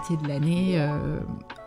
moitié 0.00 0.16
de 0.16 0.28
l'année 0.28 0.78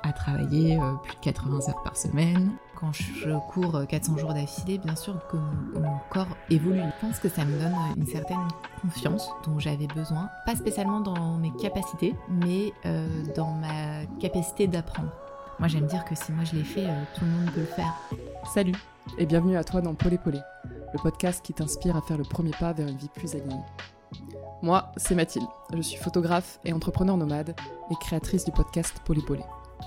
à 0.01 0.11
travailler 0.11 0.79
plus 1.03 1.13
de 1.13 1.19
80 1.21 1.69
heures 1.69 1.83
par 1.83 1.95
semaine. 1.95 2.53
Quand 2.75 2.91
je 2.91 3.29
cours 3.51 3.85
400 3.87 4.17
jours 4.17 4.33
d'affilée, 4.33 4.79
bien 4.79 4.95
sûr 4.95 5.19
que 5.27 5.37
mon, 5.37 5.97
corps 6.09 6.35
évolue. 6.49 6.79
Je 6.79 7.05
pense 7.05 7.19
que 7.19 7.29
ça 7.29 7.45
me 7.45 7.59
donne 7.59 7.75
une 7.95 8.07
certaine 8.07 8.47
confiance 8.81 9.29
dont 9.45 9.59
j'avais 9.59 9.85
besoin, 9.87 10.29
pas 10.47 10.55
spécialement 10.55 10.99
dans 10.99 11.37
mes 11.37 11.51
capacités, 11.61 12.15
mais 12.27 12.73
dans 13.35 13.53
ma 13.53 14.05
capacité 14.19 14.67
d'apprendre. 14.67 15.11
Moi 15.59 15.67
j'aime 15.67 15.85
dire 15.85 16.03
que 16.03 16.15
si 16.15 16.31
moi 16.31 16.43
je 16.43 16.55
l'ai 16.55 16.63
fait, 16.63 16.87
tout 17.15 17.25
le 17.25 17.31
monde 17.31 17.51
peut 17.53 17.61
le 17.61 17.67
faire. 17.67 17.93
Salut 18.51 18.73
et 19.19 19.27
bienvenue 19.27 19.57
à 19.57 19.63
toi 19.63 19.81
dans 19.81 19.93
Polé 19.93 20.17
Polé, 20.17 20.39
le 20.65 20.99
podcast 20.99 21.45
qui 21.45 21.53
t'inspire 21.53 21.95
à 21.95 22.01
faire 22.01 22.17
le 22.17 22.23
premier 22.23 22.51
pas 22.59 22.73
vers 22.73 22.87
une 22.87 22.97
vie 22.97 23.09
plus 23.13 23.35
alignée. 23.35 23.61
Moi, 24.61 24.91
c'est 24.97 25.15
Mathilde, 25.15 25.47
je 25.73 25.81
suis 25.81 25.97
photographe 25.97 26.59
et 26.63 26.73
entrepreneur 26.73 27.17
nomade 27.17 27.55
et 27.91 27.95
créatrice 27.99 28.45
du 28.45 28.51
podcast 28.51 28.95
Polé 29.05 29.21
Polé. 29.21 29.43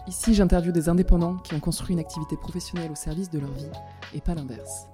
Ici, 0.06 0.34
j'interviewe 0.34 0.72
des 0.72 0.88
indépendants 0.88 1.36
qui 1.36 1.54
ont 1.54 1.60
construit 1.60 1.94
une 1.94 2.00
activité 2.00 2.36
professionnelle 2.36 2.90
au 2.90 2.94
service 2.94 3.30
de 3.30 3.38
leur 3.38 3.50
vie 3.50 3.70
et 4.14 4.20
pas 4.20 4.34
l'inverse. 4.34 4.88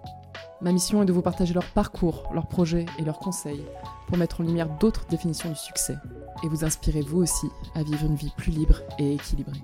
Ma 0.61 0.71
mission 0.71 1.03
est 1.03 1.07
de 1.07 1.13
vous 1.13 1.23
partager 1.23 1.53
leur 1.53 1.67
parcours, 1.67 2.31
leurs 2.33 2.47
projets 2.47 2.87
et 2.99 3.03
leurs 3.03 3.19
conseils 3.19 3.65
pour 4.07 4.17
mettre 4.17 4.41
en 4.41 4.45
lumière 4.45 4.69
d'autres 4.79 5.07
définitions 5.07 5.49
du 5.49 5.57
succès 5.57 5.97
et 6.45 6.49
vous 6.49 6.65
inspirer 6.65 7.01
vous 7.01 7.21
aussi 7.21 7.47
à 7.75 7.83
vivre 7.83 8.07
une 8.07 8.15
vie 8.15 8.33
plus 8.37 8.53
libre 8.53 8.81
et 8.99 9.15
équilibrée. 9.15 9.61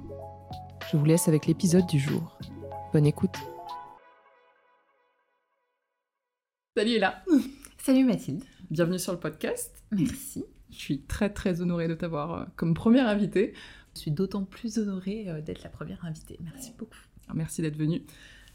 Je 0.90 0.96
vous 0.96 1.04
laisse 1.04 1.28
avec 1.28 1.46
l'épisode 1.46 1.86
du 1.86 2.00
jour. 2.00 2.36
Bonne 2.92 3.06
écoute. 3.06 3.36
Salut 6.76 6.96
Ella 6.96 7.22
Salut 7.78 8.04
Mathilde 8.04 8.44
Bienvenue 8.70 8.98
sur 8.98 9.12
le 9.12 9.18
podcast. 9.18 9.82
Merci. 9.92 10.44
Je 10.70 10.76
suis 10.76 11.00
très 11.00 11.30
très 11.30 11.62
honorée 11.62 11.88
de 11.88 11.94
t'avoir 11.94 12.34
euh, 12.34 12.44
comme 12.56 12.74
première 12.74 13.08
invitée. 13.08 13.54
Je 13.94 14.00
suis 14.00 14.10
d'autant 14.10 14.44
plus 14.44 14.78
honorée 14.78 15.24
euh, 15.26 15.40
d'être 15.40 15.62
la 15.62 15.70
première 15.70 16.04
invitée. 16.04 16.38
Merci 16.44 16.74
beaucoup. 16.78 16.98
Merci 17.32 17.62
d'être 17.62 17.78
venue. 17.78 18.02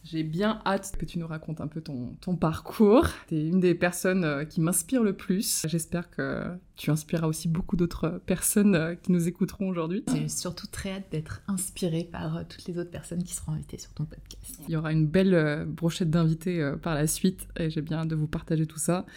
J'ai 0.03 0.21
bien 0.21 0.61
hâte 0.67 0.95
que 0.99 1.05
tu 1.05 1.17
nous 1.17 1.25
racontes 1.25 1.61
un 1.61 1.67
peu 1.67 1.81
ton, 1.81 2.13
ton 2.21 2.35
parcours. 2.35 3.07
Tu 3.27 3.37
es 3.37 3.47
une 3.47 3.59
des 3.59 3.73
personnes 3.73 4.23
euh, 4.23 4.45
qui 4.45 4.61
m'inspire 4.61 5.01
le 5.01 5.13
plus. 5.13 5.65
J'espère 5.67 6.11
que 6.11 6.43
tu 6.75 6.91
inspireras 6.91 7.25
aussi 7.25 7.47
beaucoup 7.47 7.75
d'autres 7.75 8.21
personnes 8.27 8.95
qui 9.01 9.11
nous 9.11 9.27
écouteront 9.27 9.67
aujourd'hui. 9.67 10.03
J'ai 10.13 10.29
surtout 10.29 10.67
très 10.67 10.91
hâte 10.91 11.11
d'être 11.11 11.41
inspirée 11.47 12.03
par 12.03 12.47
toutes 12.47 12.65
les 12.67 12.77
autres 12.77 12.91
personnes 12.91 13.23
qui 13.23 13.33
seront 13.33 13.53
invitées 13.53 13.79
sur 13.79 13.93
ton 13.93 14.05
podcast. 14.05 14.59
Il 14.67 14.73
y 14.73 14.75
aura 14.75 14.91
une 14.91 15.07
belle 15.07 15.65
brochette 15.65 16.11
d'invités 16.11 16.71
par 16.83 16.93
la 16.93 17.07
suite 17.07 17.47
et 17.57 17.71
j'ai 17.71 17.81
bien 17.81 18.01
hâte 18.01 18.09
de 18.09 18.15
vous 18.15 18.27
partager 18.27 18.67
tout 18.67 18.77
ça. 18.77 19.07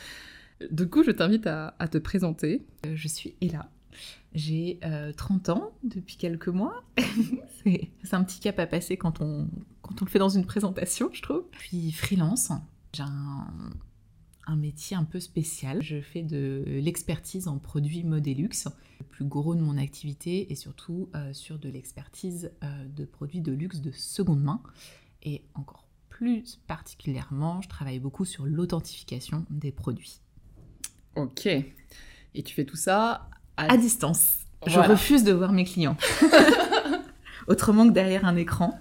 Du 0.70 0.88
coup, 0.88 1.02
je 1.02 1.10
t'invite 1.10 1.46
à, 1.46 1.74
te 1.90 1.98
présenter. 1.98 2.66
Je 2.94 3.08
suis 3.08 3.34
Ella. 3.40 3.70
J'ai 4.34 4.80
30 5.16 5.50
ans 5.50 5.72
depuis 5.82 6.16
quelques 6.16 6.48
mois. 6.48 6.82
c'est 7.64 8.14
un 8.14 8.24
petit 8.24 8.40
cap 8.40 8.58
à 8.58 8.66
passer 8.66 8.96
quand 8.96 9.20
on, 9.20 9.48
quand 9.82 10.02
on 10.02 10.04
le 10.04 10.10
fait 10.10 10.18
dans 10.18 10.28
une 10.28 10.44
présentation, 10.44 11.10
je 11.12 11.22
trouve. 11.22 11.44
Puis 11.52 11.92
freelance, 11.92 12.50
j'ai 12.92 13.02
un, 13.02 14.56
métier 14.56 14.96
un 14.96 15.04
peu 15.04 15.20
spécial. 15.20 15.82
Je 15.82 16.00
fais 16.00 16.22
de 16.22 16.64
l'expertise 16.66 17.48
en 17.48 17.58
produits 17.58 18.04
Modelux. 18.04 18.66
Le 19.00 19.04
plus 19.04 19.24
gros 19.24 19.54
de 19.54 19.60
mon 19.60 19.76
activité 19.76 20.50
et 20.50 20.54
surtout 20.54 21.10
euh, 21.14 21.32
sur 21.32 21.58
de 21.58 21.68
l'expertise 21.68 22.50
euh, 22.64 22.88
de 22.88 23.04
produits 23.04 23.40
de 23.40 23.52
luxe 23.52 23.80
de 23.80 23.90
seconde 23.90 24.42
main. 24.42 24.62
Et 25.22 25.44
encore 25.54 25.86
plus 26.08 26.56
particulièrement, 26.66 27.60
je 27.60 27.68
travaille 27.68 27.98
beaucoup 27.98 28.24
sur 28.24 28.46
l'authentification 28.46 29.44
des 29.50 29.72
produits. 29.72 30.20
Ok. 31.16 31.46
Et 31.46 32.42
tu 32.42 32.54
fais 32.54 32.64
tout 32.64 32.76
ça 32.76 33.28
à, 33.56 33.76
distance. 33.76 34.40
Je 34.66 34.78
refuse 34.78 35.24
de 35.24 35.32
voir 35.32 35.52
mes 35.52 35.64
clients. 35.64 35.96
Autrement 37.48 37.88
que 37.88 37.92
derrière 37.92 38.24
un 38.24 38.36
écran. 38.36 38.78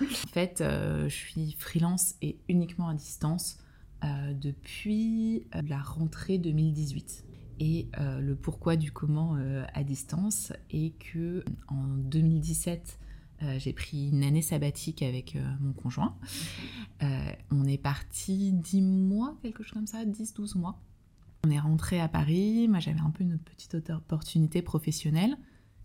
En 0.00 0.28
fait, 0.32 0.60
euh, 0.60 1.08
je 1.08 1.14
suis 1.14 1.56
freelance 1.58 2.14
et 2.22 2.38
uniquement 2.48 2.88
à 2.88 2.94
distance 2.94 3.58
euh, 4.04 4.34
depuis 4.34 5.46
euh, 5.54 5.62
la 5.68 5.78
rentrée 5.78 6.38
2018. 6.38 7.24
Et 7.58 7.88
le 7.96 8.34
pourquoi 8.34 8.76
du 8.76 8.92
comment 8.92 9.38
à 9.72 9.82
distance 9.82 10.52
est 10.68 10.92
que 10.98 11.42
en 11.68 11.86
2017, 11.86 12.98
j'ai 13.56 13.72
pris 13.72 14.10
une 14.10 14.22
année 14.24 14.42
sabbatique 14.42 15.00
avec 15.00 15.38
mon 15.62 15.72
conjoint. 15.72 16.18
on 17.00 17.64
est 17.64 17.78
parti 17.78 18.52
10 18.52 18.82
mois, 18.82 19.38
quelque 19.40 19.62
chose 19.62 19.72
comme 19.72 19.86
ça, 19.86 20.04
10-12 20.04 20.58
mois. 20.58 20.78
On 21.46 21.50
est 21.50 21.60
rentré 21.60 22.00
à 22.00 22.08
Paris, 22.08 22.66
moi 22.66 22.80
j'avais 22.80 22.98
un 22.98 23.10
peu 23.10 23.22
une 23.22 23.38
petite 23.38 23.76
opportunité 23.90 24.62
professionnelle. 24.62 25.36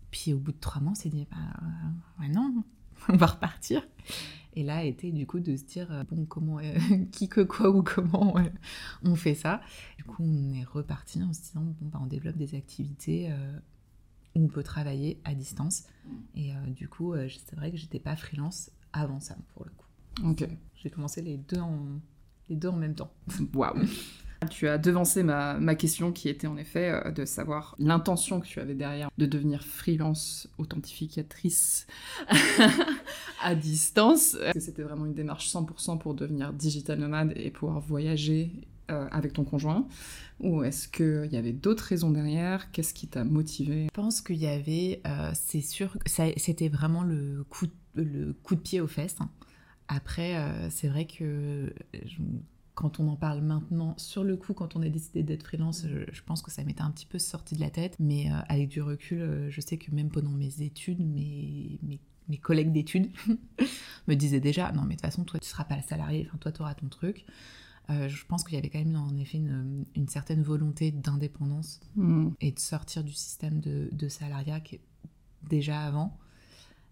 Puis 0.10 0.34
au 0.34 0.40
bout 0.40 0.52
de 0.52 0.58
trois 0.60 0.82
mois, 0.82 0.94
on 0.94 0.96
s'est 0.96 1.10
dit, 1.10 1.28
bah 1.30 1.38
ouais, 2.20 2.30
non, 2.30 2.64
on 3.10 3.16
va 3.16 3.28
repartir. 3.28 3.88
Et 4.54 4.64
là, 4.64 4.78
a 4.78 4.84
été 4.84 5.12
du 5.12 5.28
coup 5.28 5.40
de 5.40 5.56
se 5.56 5.64
dire, 5.64 5.92
euh, 5.92 6.04
bon, 6.04 6.26
comment, 6.26 6.58
euh, 6.58 6.74
qui 7.12 7.30
que 7.30 7.42
quoi 7.42 7.70
ou 7.70 7.84
comment 7.84 8.38
euh, 8.38 8.50
on 9.04 9.16
fait 9.16 9.36
ça. 9.36 9.62
Du 9.98 10.04
coup, 10.04 10.24
on 10.24 10.54
est 10.54 10.64
reparti 10.64 11.22
en 11.22 11.32
se 11.32 11.42
disant, 11.42 11.62
bon, 11.62 11.90
bah, 11.90 12.00
on 12.02 12.08
développe 12.08 12.38
des 12.38 12.56
activités 12.56 13.32
où 14.36 14.44
on 14.44 14.48
peut 14.48 14.64
travailler 14.64 15.22
à 15.26 15.36
distance. 15.36 15.84
Et 16.36 16.54
du 16.70 16.90
coup, 16.90 17.14
c'est 17.16 17.56
vrai 17.56 17.72
que 17.72 17.78
j'étais 17.78 18.00
pas 18.00 18.16
freelance 18.16 18.72
avant 18.94 19.20
ça, 19.20 19.38
pour 19.54 19.66
le 19.66 19.72
coup. 19.72 20.32
Ok. 20.32 20.48
J'ai 20.76 20.90
commencé 20.90 21.22
les 21.22 21.38
deux 21.38 21.60
en, 21.60 22.00
les 22.50 22.56
deux 22.56 22.70
en 22.70 22.78
même 22.78 22.96
temps. 22.96 23.14
Waouh 23.54 23.76
tu 24.50 24.68
as 24.68 24.78
devancé 24.78 25.24
ma, 25.24 25.76
question 25.76 26.12
qui 26.12 26.30
était 26.30 26.48
en 26.48 26.58
effet 26.58 26.90
euh, 26.90 27.12
de 27.12 27.26
savoir 27.26 27.76
l'intention 27.80 28.40
que 28.40 28.48
tu 28.48 28.60
avais 28.60 28.74
derrière 28.74 29.10
de 29.18 29.26
devenir 29.26 29.64
freelance 29.64 30.50
authentificatrice 30.58 31.88
à 33.44 33.56
distance. 33.56 34.36
Est-ce 34.36 34.54
que 34.54 34.60
c'était 34.60 34.84
vraiment 34.84 35.06
une 35.06 35.14
démarche 35.14 35.52
100% 35.52 36.00
pour 36.00 36.14
devenir 36.14 36.54
digital 36.54 37.00
nomade 37.00 37.34
et 37.36 37.52
pouvoir 37.52 37.80
voyager 37.80 38.52
euh, 38.90 39.08
avec 39.12 39.34
ton 39.34 39.44
conjoint? 39.44 39.88
Ou 40.40 40.64
est-ce 40.64 40.88
qu'il 40.88 41.32
y 41.32 41.38
avait 41.38 41.54
d'autres 41.54 41.84
raisons 41.84 42.10
derrière? 42.10 42.72
Qu'est-ce 42.72 42.94
qui 42.94 43.08
t'a 43.08 43.24
motivé 43.24 43.86
Je 43.86 43.94
pense 43.94 44.22
qu'il 44.22 44.38
y 44.38 44.48
avait, 44.48 45.02
euh, 45.06 45.32
c'est 45.34 45.62
sûr, 45.62 45.98
c'était 46.06 46.70
vraiment 46.70 47.04
le 47.04 47.46
coup, 47.50 47.68
le 47.96 48.34
coup 48.44 48.56
de 48.56 48.62
pied 48.62 48.82
aux 48.82 48.88
fesses. 48.88 49.18
Hein. 49.20 49.30
Après, 49.88 50.38
c'est 50.70 50.88
vrai 50.88 51.06
que 51.06 51.74
quand 52.74 53.00
on 53.00 53.08
en 53.08 53.16
parle 53.16 53.42
maintenant, 53.42 53.96
sur 53.98 54.24
le 54.24 54.38
coup, 54.38 54.54
quand 54.54 54.76
on 54.76 54.82
a 54.82 54.90
décidé 54.90 55.24
d'être 55.24 55.44
freelance, 55.44 55.86
je, 55.86 56.22
pense 56.24 56.42
que 56.42 56.52
ça 56.52 56.64
m'était 56.64 56.82
un 56.82 56.92
petit 56.92 57.06
peu 57.06 57.20
sorti 57.20 57.56
de 57.56 57.60
la 57.60 57.70
tête. 57.70 57.98
Mais 58.00 58.32
euh, 58.32 58.36
avec 58.48 58.70
du 58.70 58.82
recul, 58.82 59.22
euh, 59.22 59.50
je 59.50 59.62
sais 59.62 59.78
que 59.78 59.92
même 59.92 60.10
pendant 60.10 60.32
mes 60.32 60.62
études, 60.62 61.00
mes, 61.00 61.80
mes, 61.84 62.38
collègues 62.38 62.72
d'études 62.72 63.12
me 64.08 64.16
disaient 64.16 64.40
déjà 64.40 64.72
Non, 64.72 64.84
mais 64.84 64.96
de 64.96 65.02
toute 65.02 65.02
façon, 65.02 65.26
toi, 65.26 65.40
tu 65.40 65.50
seras 65.50 65.66
pas 65.66 65.76
le 65.76 65.84
salarié, 65.84 66.26
enfin, 66.28 66.38
toi, 66.38 66.52
tu 66.52 66.62
auras 66.62 66.76
ton 66.76 66.88
truc. 66.88 67.26
Euh, 67.90 68.08
je 68.08 68.26
pense 68.26 68.44
qu'il 68.44 68.54
y 68.54 68.58
avait 68.58 68.70
quand 68.70 68.80
même 68.80 68.96
en 68.96 69.18
effet 69.18 69.40
une, 69.40 69.86
une 69.96 70.08
certaine 70.08 70.44
volonté 70.44 70.92
d'indépendance 70.92 71.82
mmh. 71.96 72.30
et 72.40 72.52
de 72.52 72.60
sortir 72.60 73.04
du 73.04 73.12
système 73.12 73.60
de, 73.60 73.90
de 73.92 74.08
salariat 74.08 74.62
qui 74.62 74.76
est 74.76 74.82
déjà 75.50 75.82
avant. 75.82 76.18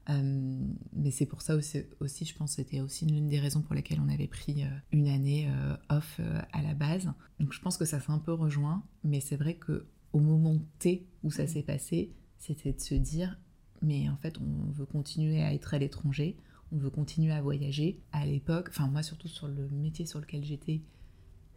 Euh, 0.10 0.66
mais 0.94 1.12
c'est 1.12 1.26
pour 1.26 1.42
ça 1.42 1.56
aussi, 1.56 1.84
aussi, 2.00 2.26
je 2.26 2.36
pense, 2.36 2.54
c'était 2.54 2.82
aussi 2.82 3.06
l'une 3.06 3.28
des 3.28 3.40
raisons 3.40 3.62
pour 3.62 3.76
lesquelles 3.76 4.00
on 4.04 4.10
avait 4.10 4.28
pris 4.28 4.64
euh, 4.64 4.68
une 4.92 5.08
année 5.08 5.50
euh, 5.50 5.76
off 5.90 6.20
à 6.52 6.62
la 6.62 6.74
base. 6.74 7.12
Donc 7.40 7.54
je 7.54 7.62
pense 7.62 7.78
que 7.78 7.86
ça 7.86 8.00
s'est 8.00 8.12
un 8.12 8.18
peu 8.18 8.34
rejoint, 8.34 8.84
mais 9.04 9.20
c'est 9.20 9.38
vrai 9.38 9.56
que 9.56 9.86
au 10.14 10.20
moment 10.20 10.58
T 10.80 11.08
où 11.24 11.32
ça 11.32 11.46
s'est 11.46 11.62
passé, 11.62 12.12
c'était 12.40 12.74
de 12.74 12.80
se 12.80 12.96
dire, 12.96 13.40
mais 13.82 14.10
en 14.10 14.18
fait, 14.18 14.38
on 14.40 14.72
veut 14.72 14.86
continuer 14.86 15.42
à 15.44 15.54
être 15.54 15.74
à 15.74 15.78
l'étranger, 15.78 16.38
on 16.72 16.78
veut 16.78 16.90
continuer 16.90 17.32
à 17.32 17.42
voyager. 17.42 18.00
À 18.12 18.26
l'époque, 18.26 18.68
enfin 18.70 18.88
moi 18.88 19.04
surtout 19.04 19.28
sur 19.28 19.48
le 19.48 19.70
métier 19.70 20.06
sur 20.06 20.20
lequel 20.20 20.44
j'étais, 20.44 20.82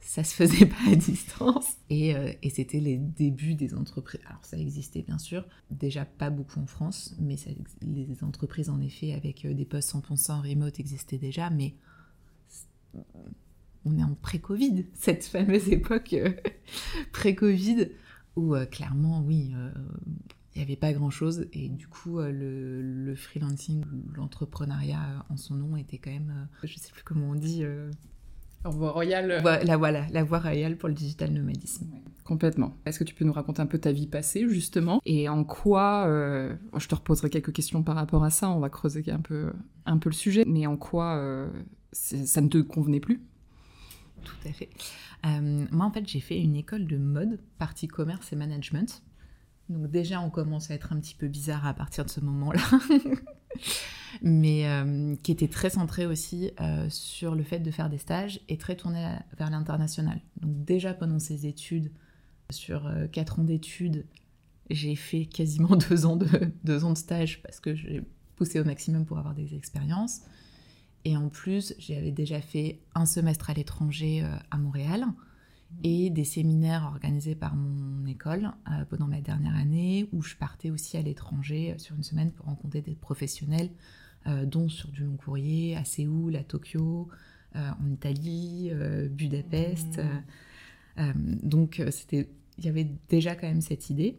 ça 0.02 0.24
se 0.24 0.34
faisait 0.34 0.66
pas 0.66 0.90
à 0.90 0.94
distance. 0.94 1.76
Et, 1.88 2.14
euh, 2.14 2.32
et 2.42 2.50
c'était 2.50 2.80
les 2.80 2.98
débuts 2.98 3.54
des 3.54 3.74
entreprises. 3.74 4.20
Alors 4.26 4.44
ça 4.44 4.58
existait 4.58 5.02
bien 5.02 5.18
sûr, 5.18 5.46
déjà 5.70 6.04
pas 6.04 6.30
beaucoup 6.30 6.60
en 6.60 6.66
France, 6.66 7.14
mais 7.18 7.36
les 7.80 8.22
entreprises 8.22 8.68
en 8.68 8.80
effet 8.80 9.14
avec 9.14 9.44
euh, 9.44 9.54
des 9.54 9.64
postes 9.64 9.94
100% 9.94 10.40
remote 10.48 10.78
existaient 10.80 11.18
déjà, 11.18 11.50
mais 11.50 11.74
on 13.84 13.98
est 13.98 14.02
en 14.02 14.14
pré-Covid, 14.14 14.86
cette 14.94 15.24
fameuse 15.24 15.68
époque 15.68 16.12
euh, 16.12 16.32
pré-Covid, 17.12 17.88
où 18.36 18.54
clairement, 18.70 19.22
oui, 19.22 19.52
il 20.54 20.58
n'y 20.58 20.62
avait 20.62 20.76
pas 20.76 20.94
grand-chose, 20.94 21.48
et 21.52 21.68
du 21.68 21.86
coup, 21.86 22.18
le, 22.18 23.14
freelancing, 23.14 23.84
l'entrepreneuriat 24.14 25.26
en 25.28 25.36
son 25.36 25.54
nom 25.54 25.76
était 25.76 25.98
quand 25.98 26.10
même, 26.10 26.48
je 26.62 26.78
sais 26.78 26.90
plus 26.92 27.02
comment 27.02 27.28
on 27.28 27.34
dit 27.34 27.62
la 28.64 28.70
voie 28.70 28.90
royale. 28.92 29.42
La, 29.64 29.76
voilà, 29.76 30.06
la 30.10 30.24
voie 30.24 30.38
royale 30.38 30.76
pour 30.76 30.88
le 30.88 30.94
digital 30.94 31.32
nomadisme. 31.32 31.86
complètement. 32.24 32.76
Est-ce 32.86 32.98
que 32.98 33.04
tu 33.04 33.14
peux 33.14 33.24
nous 33.24 33.32
raconter 33.32 33.60
un 33.60 33.66
peu 33.66 33.78
ta 33.78 33.92
vie 33.92 34.06
passée, 34.06 34.48
justement? 34.48 35.00
Et 35.04 35.28
en 35.28 35.44
quoi, 35.44 36.06
euh, 36.06 36.54
je 36.76 36.86
te 36.88 36.94
reposerai 36.94 37.30
quelques 37.30 37.52
questions 37.52 37.82
par 37.82 37.96
rapport 37.96 38.24
à 38.24 38.30
ça, 38.30 38.50
on 38.50 38.60
va 38.60 38.70
creuser 38.70 39.04
un 39.10 39.20
peu, 39.20 39.52
un 39.86 39.98
peu 39.98 40.08
le 40.08 40.14
sujet, 40.14 40.44
mais 40.46 40.66
en 40.66 40.76
quoi 40.76 41.16
euh, 41.16 41.50
ça 41.92 42.40
ne 42.40 42.48
te 42.48 42.58
convenait 42.58 43.00
plus? 43.00 43.20
Tout 44.24 44.48
à 44.48 44.52
fait. 44.52 44.70
Euh, 45.26 45.66
moi, 45.70 45.86
en 45.86 45.90
fait, 45.90 46.06
j'ai 46.06 46.20
fait 46.20 46.40
une 46.40 46.56
école 46.56 46.86
de 46.86 46.96
mode, 46.96 47.40
partie 47.58 47.88
commerce 47.88 48.32
et 48.32 48.36
management. 48.36 49.02
Donc 49.68 49.90
déjà, 49.90 50.20
on 50.20 50.30
commence 50.30 50.70
à 50.70 50.74
être 50.74 50.92
un 50.92 51.00
petit 51.00 51.14
peu 51.14 51.28
bizarre 51.28 51.66
à 51.66 51.74
partir 51.74 52.04
de 52.04 52.10
ce 52.10 52.20
moment-là. 52.20 52.62
Mais 54.22 54.68
euh, 54.68 55.16
qui 55.22 55.32
était 55.32 55.48
très 55.48 55.70
centré 55.70 56.06
aussi 56.06 56.50
euh, 56.60 56.86
sur 56.90 57.34
le 57.34 57.42
fait 57.42 57.60
de 57.60 57.70
faire 57.70 57.88
des 57.88 57.98
stages 57.98 58.40
et 58.48 58.58
très 58.58 58.76
tourné 58.76 59.16
vers 59.38 59.50
l'international. 59.50 60.20
Donc 60.40 60.64
déjà 60.64 60.92
pendant 60.92 61.18
ces 61.18 61.46
études, 61.46 61.90
sur 62.50 62.86
euh, 62.86 63.06
quatre 63.06 63.40
ans 63.40 63.44
d'études, 63.44 64.04
j'ai 64.68 64.96
fait 64.96 65.24
quasiment 65.24 65.76
deux 65.88 66.04
ans 66.04 66.16
de, 66.16 66.28
deux 66.64 66.84
ans 66.84 66.92
de 66.92 66.98
stage 66.98 67.42
parce 67.42 67.58
que 67.58 67.74
j'ai 67.74 68.02
poussé 68.36 68.60
au 68.60 68.64
maximum 68.64 69.06
pour 69.06 69.18
avoir 69.18 69.34
des 69.34 69.54
expériences. 69.54 70.20
Et 71.04 71.16
en 71.16 71.28
plus, 71.28 71.74
j'avais 71.78 72.12
déjà 72.12 72.40
fait 72.40 72.80
un 72.94 73.06
semestre 73.06 73.50
à 73.50 73.54
l'étranger 73.54 74.24
à 74.52 74.56
Montréal 74.56 75.04
et 75.84 76.10
des 76.10 76.24
séminaires 76.24 76.84
organisés 76.84 77.34
par 77.34 77.56
mon 77.56 78.06
école 78.06 78.52
euh, 78.70 78.84
pendant 78.88 79.06
ma 79.06 79.20
dernière 79.20 79.56
année 79.56 80.08
où 80.12 80.22
je 80.22 80.36
partais 80.36 80.70
aussi 80.70 80.96
à 80.96 81.02
l'étranger 81.02 81.72
euh, 81.72 81.78
sur 81.78 81.96
une 81.96 82.02
semaine 82.02 82.30
pour 82.30 82.46
rencontrer 82.46 82.82
des 82.82 82.94
professionnels, 82.94 83.70
euh, 84.26 84.46
dont 84.46 84.68
sur 84.68 84.88
du 84.90 85.04
long 85.04 85.16
courrier 85.16 85.76
à 85.76 85.84
Séoul, 85.84 86.36
à 86.36 86.44
Tokyo, 86.44 87.08
en 87.54 87.90
Italie, 87.90 88.72
Budapest. 89.10 90.00
Mmh. 90.96 91.12
donc 91.42 91.82
c'était, 91.90 92.30
il 92.56 92.64
y 92.64 92.68
avait 92.70 92.88
déjà 93.10 93.34
quand 93.34 93.46
même 93.46 93.60
cette 93.60 93.90
idée. 93.90 94.18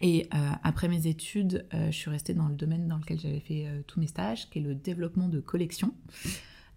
Et 0.00 0.28
après 0.62 0.86
mes 0.86 1.08
études, 1.08 1.66
je 1.72 1.90
suis 1.90 2.10
restée 2.10 2.32
dans 2.32 2.46
le 2.46 2.54
domaine 2.54 2.86
dans 2.86 2.98
lequel 2.98 3.18
j'avais 3.18 3.40
fait 3.40 3.66
tous 3.88 3.98
mes 3.98 4.06
stages, 4.06 4.48
qui 4.50 4.60
est 4.60 4.62
le 4.62 4.76
développement 4.76 5.28
de 5.28 5.40
collections, 5.40 5.92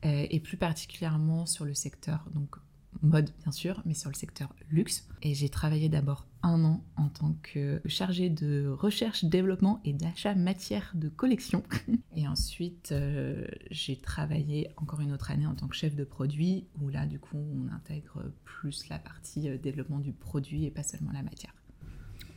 et 0.02 0.40
plus 0.40 0.58
particulièrement 0.58 1.46
sur 1.46 1.64
le 1.64 1.76
secteur 1.76 2.26
donc 2.34 2.56
mode 3.02 3.32
bien 3.44 3.52
sûr, 3.52 3.82
mais 3.86 3.94
sur 3.94 4.10
le 4.10 4.16
secteur 4.16 4.54
luxe. 4.70 5.08
Et 5.22 5.34
j'ai 5.34 5.50
travaillé 5.50 5.90
d'abord 5.90 6.28
un 6.44 6.64
an 6.64 6.84
en 6.96 7.10
tant 7.10 7.36
que 7.44 7.82
chargée 7.86 8.30
de 8.30 8.68
recherche, 8.68 9.26
développement 9.26 9.82
et 9.84 9.94
d'achat 9.94 10.36
matière 10.36 10.92
de 10.96 11.10
collection. 11.10 11.64
Et 12.16 12.28
ensuite, 12.28 12.92
euh, 12.92 13.46
j'ai 13.70 13.98
travaillé 13.98 14.70
encore 14.78 15.02
une 15.02 15.12
autre 15.12 15.32
année 15.32 15.46
en 15.46 15.56
tant 15.56 15.68
que 15.68 15.76
chef 15.76 15.96
de 15.96 16.04
produit, 16.04 16.68
où 16.82 16.90
là, 16.90 17.06
du 17.06 17.20
coup, 17.20 17.38
on 17.38 17.74
intègre 17.74 18.24
plus 18.44 18.88
la 18.90 18.98
partie 19.00 19.50
euh, 19.50 19.58
développement 19.58 20.00
du 20.00 20.14
produit 20.14 20.66
et 20.66 20.72
pas 20.72 20.84
seulement 20.84 21.12
la 21.12 21.22
matière. 21.22 21.54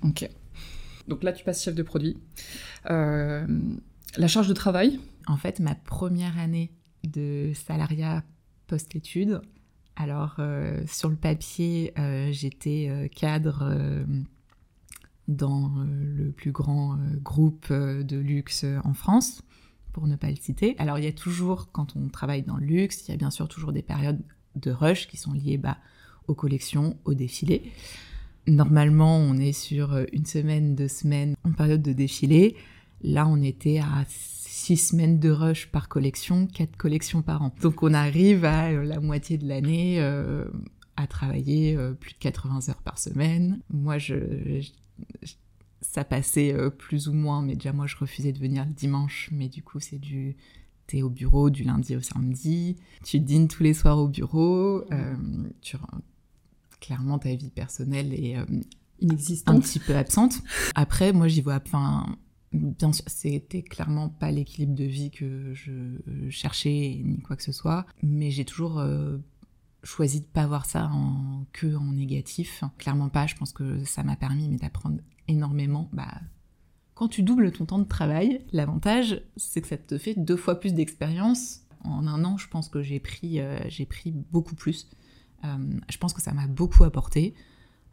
Ok. 0.02 0.28
Donc 1.08 1.22
là, 1.22 1.32
tu 1.32 1.44
passes 1.44 1.62
chef 1.62 1.74
de 1.74 1.82
produit. 1.82 2.18
Euh, 2.90 3.46
la 4.16 4.28
charge 4.28 4.48
de 4.48 4.54
travail? 4.54 5.00
En 5.26 5.36
fait, 5.36 5.60
ma 5.60 5.74
première 5.74 6.38
année 6.38 6.72
de 7.04 7.52
salariat 7.54 8.22
post-études, 8.66 9.40
alors, 10.00 10.36
euh, 10.38 10.80
sur 10.86 11.10
le 11.10 11.16
papier, 11.16 11.92
euh, 11.98 12.30
j'étais 12.32 12.88
euh, 12.88 13.06
cadre 13.06 14.02
dans 15.28 15.70
le 15.84 16.32
plus 16.32 16.52
grand 16.52 16.98
groupe 17.22 17.70
de 17.70 18.16
luxe 18.16 18.64
en 18.82 18.94
France, 18.94 19.42
pour 19.92 20.06
ne 20.06 20.16
pas 20.16 20.30
le 20.30 20.36
citer. 20.36 20.74
Alors, 20.78 20.98
il 20.98 21.04
y 21.04 21.08
a 21.08 21.12
toujours, 21.12 21.70
quand 21.70 21.96
on 21.96 22.08
travaille 22.08 22.42
dans 22.42 22.56
le 22.56 22.64
luxe, 22.64 23.06
il 23.06 23.10
y 23.10 23.14
a 23.14 23.18
bien 23.18 23.30
sûr 23.30 23.46
toujours 23.46 23.72
des 23.72 23.82
périodes 23.82 24.20
de 24.56 24.70
rush 24.70 25.06
qui 25.06 25.18
sont 25.18 25.34
liées 25.34 25.58
bah, 25.58 25.76
aux 26.28 26.34
collections, 26.34 26.96
aux 27.04 27.14
défilés. 27.14 27.70
Normalement, 28.46 29.18
on 29.18 29.36
est 29.36 29.52
sur 29.52 29.96
une 30.12 30.24
semaine, 30.24 30.74
deux 30.74 30.88
semaines 30.88 31.36
en 31.44 31.52
période 31.52 31.82
de 31.82 31.92
défilé. 31.92 32.56
Là, 33.02 33.28
on 33.28 33.42
était 33.42 33.78
à 33.78 34.04
six 34.70 34.90
semaines 34.90 35.18
de 35.18 35.30
rush 35.30 35.66
par 35.72 35.88
collection, 35.88 36.46
quatre 36.46 36.76
collections 36.76 37.22
par 37.22 37.42
an. 37.42 37.52
Donc 37.60 37.82
on 37.82 37.92
arrive 37.92 38.44
à 38.44 38.68
euh, 38.68 38.84
la 38.84 39.00
moitié 39.00 39.36
de 39.36 39.48
l'année 39.48 40.00
euh, 40.00 40.44
à 40.96 41.08
travailler 41.08 41.76
euh, 41.76 41.92
plus 41.92 42.12
de 42.12 42.18
80 42.18 42.68
heures 42.68 42.82
par 42.82 42.96
semaine. 42.96 43.60
Moi, 43.68 43.98
je, 43.98 44.62
ça 45.80 46.04
passait 46.04 46.54
plus 46.78 47.08
ou 47.08 47.12
moins, 47.12 47.42
mais 47.42 47.54
déjà 47.54 47.72
moi 47.72 47.88
je 47.88 47.96
refusais 47.96 48.32
de 48.32 48.38
venir 48.38 48.64
le 48.64 48.72
dimanche, 48.72 49.28
mais 49.32 49.48
du 49.48 49.64
coup 49.64 49.80
c'est 49.80 49.98
du 49.98 50.36
t'es 50.86 51.02
au 51.02 51.10
bureau 51.10 51.50
du 51.50 51.64
lundi 51.64 51.96
au 51.96 52.00
samedi, 52.00 52.76
tu 53.04 53.18
dînes 53.18 53.48
tous 53.48 53.64
les 53.64 53.74
soirs 53.74 53.98
au 53.98 54.06
bureau, 54.06 54.84
tu 55.62 55.76
clairement 56.78 57.18
ta 57.18 57.34
vie 57.34 57.50
personnelle 57.50 58.14
est 58.14 58.36
inexistante, 59.00 59.56
un 59.56 59.60
petit 59.60 59.80
peu 59.80 59.96
absente. 59.96 60.34
Après, 60.76 61.12
moi 61.12 61.26
j'y 61.26 61.40
vois, 61.40 61.60
enfin 61.64 62.16
Bien 62.52 62.92
sûr, 62.92 63.04
c'était 63.06 63.62
clairement 63.62 64.08
pas 64.08 64.32
l'équilibre 64.32 64.74
de 64.74 64.84
vie 64.84 65.10
que 65.10 65.54
je 65.54 65.70
cherchais 66.30 67.00
ni 67.04 67.20
quoi 67.20 67.36
que 67.36 67.44
ce 67.44 67.52
soit, 67.52 67.86
mais 68.02 68.32
j'ai 68.32 68.44
toujours 68.44 68.80
euh, 68.80 69.18
choisi 69.84 70.20
de 70.20 70.26
pas 70.26 70.46
voir 70.48 70.66
ça 70.66 70.90
en, 70.92 71.46
que 71.52 71.76
en 71.76 71.92
négatif. 71.92 72.64
Clairement 72.78 73.08
pas, 73.08 73.26
je 73.28 73.36
pense 73.36 73.52
que 73.52 73.84
ça 73.84 74.02
m'a 74.02 74.16
permis 74.16 74.48
d'apprendre 74.56 75.00
énormément. 75.28 75.88
Bah, 75.92 76.20
quand 76.94 77.06
tu 77.06 77.22
doubles 77.22 77.52
ton 77.52 77.66
temps 77.66 77.78
de 77.78 77.84
travail, 77.84 78.44
l'avantage 78.52 79.22
c'est 79.36 79.60
que 79.62 79.68
ça 79.68 79.78
te 79.78 79.96
fait 79.96 80.14
deux 80.18 80.36
fois 80.36 80.58
plus 80.58 80.74
d'expérience. 80.74 81.60
En 81.84 82.06
un 82.06 82.24
an, 82.24 82.36
je 82.36 82.48
pense 82.48 82.68
que 82.68 82.82
j'ai 82.82 83.00
pris, 83.00 83.40
euh, 83.40 83.58
j'ai 83.68 83.86
pris 83.86 84.12
beaucoup 84.32 84.56
plus. 84.56 84.90
Euh, 85.44 85.80
je 85.88 85.96
pense 85.98 86.12
que 86.12 86.20
ça 86.20 86.32
m'a 86.32 86.46
beaucoup 86.46 86.82
apporté. 86.84 87.32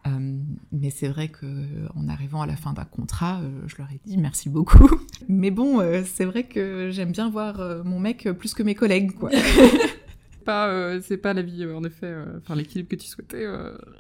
Euh, 0.08 0.38
mais 0.72 0.90
c'est 0.90 1.08
vrai 1.08 1.30
qu'en 1.30 2.08
arrivant 2.08 2.42
à 2.42 2.46
la 2.48 2.56
fin 2.56 2.74
d'un 2.74 2.86
contrat, 2.86 3.40
euh, 3.42 3.50
je 3.68 3.76
leur 3.78 3.88
ai 3.92 4.00
dit 4.06 4.18
merci 4.18 4.50
beaucoup. 4.50 4.90
mais 5.28 5.52
bon, 5.52 5.80
euh, 5.80 6.04
c'est 6.06 6.26
vrai 6.26 6.44
que 6.44 6.90
j'aime 6.92 7.12
bien 7.12 7.30
voir 7.30 7.60
mon 7.84 8.00
mec 8.00 8.30
plus 8.38 8.54
que 8.54 8.64
mes 8.64 8.76
collègues, 8.76 9.14
quoi. 9.14 9.32
pas, 10.48 11.00
c'est 11.02 11.18
pas 11.18 11.34
la 11.34 11.42
vie, 11.42 11.66
en 11.66 11.84
effet, 11.84 12.16
enfin 12.38 12.56
l'équilibre 12.56 12.90
que 12.90 12.96
tu 12.96 13.08
souhaitais 13.08 13.46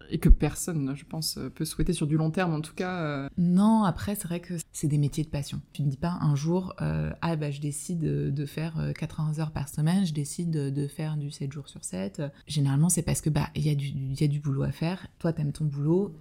et 0.09 0.17
que 0.17 0.29
personne, 0.29 0.95
je 0.95 1.05
pense, 1.05 1.37
peut 1.53 1.65
souhaiter 1.65 1.93
sur 1.93 2.07
du 2.07 2.17
long 2.17 2.31
terme, 2.31 2.53
en 2.53 2.61
tout 2.61 2.73
cas. 2.73 3.29
Non, 3.37 3.83
après, 3.83 4.15
c'est 4.15 4.27
vrai 4.27 4.39
que 4.39 4.53
c'est 4.71 4.87
des 4.87 4.97
métiers 4.97 5.23
de 5.23 5.29
passion. 5.29 5.61
Tu 5.73 5.83
ne 5.83 5.89
dis 5.89 5.97
pas 5.97 6.17
un 6.21 6.35
jour, 6.35 6.73
ah 6.79 7.35
bah 7.35 7.51
je 7.51 7.59
décide 7.59 7.99
de 7.99 8.45
faire 8.45 8.91
80 8.97 9.39
heures 9.39 9.51
par 9.51 9.67
semaine, 9.67 10.05
je 10.05 10.13
décide 10.13 10.51
de 10.51 10.87
faire 10.87 11.17
du 11.17 11.29
7 11.29 11.51
jours 11.51 11.67
sur 11.67 11.83
7. 11.83 12.23
Généralement, 12.47 12.89
c'est 12.89 13.03
parce 13.03 13.21
que 13.21 13.29
bah 13.29 13.49
il 13.55 13.67
y, 13.67 13.69
a 13.69 13.75
du, 13.75 13.87
y 13.87 14.23
a 14.23 14.27
du 14.27 14.39
boulot 14.39 14.63
à 14.63 14.71
faire. 14.71 15.07
Toi, 15.19 15.33
t'aimes 15.33 15.51
ton 15.51 15.65
boulot 15.65 16.15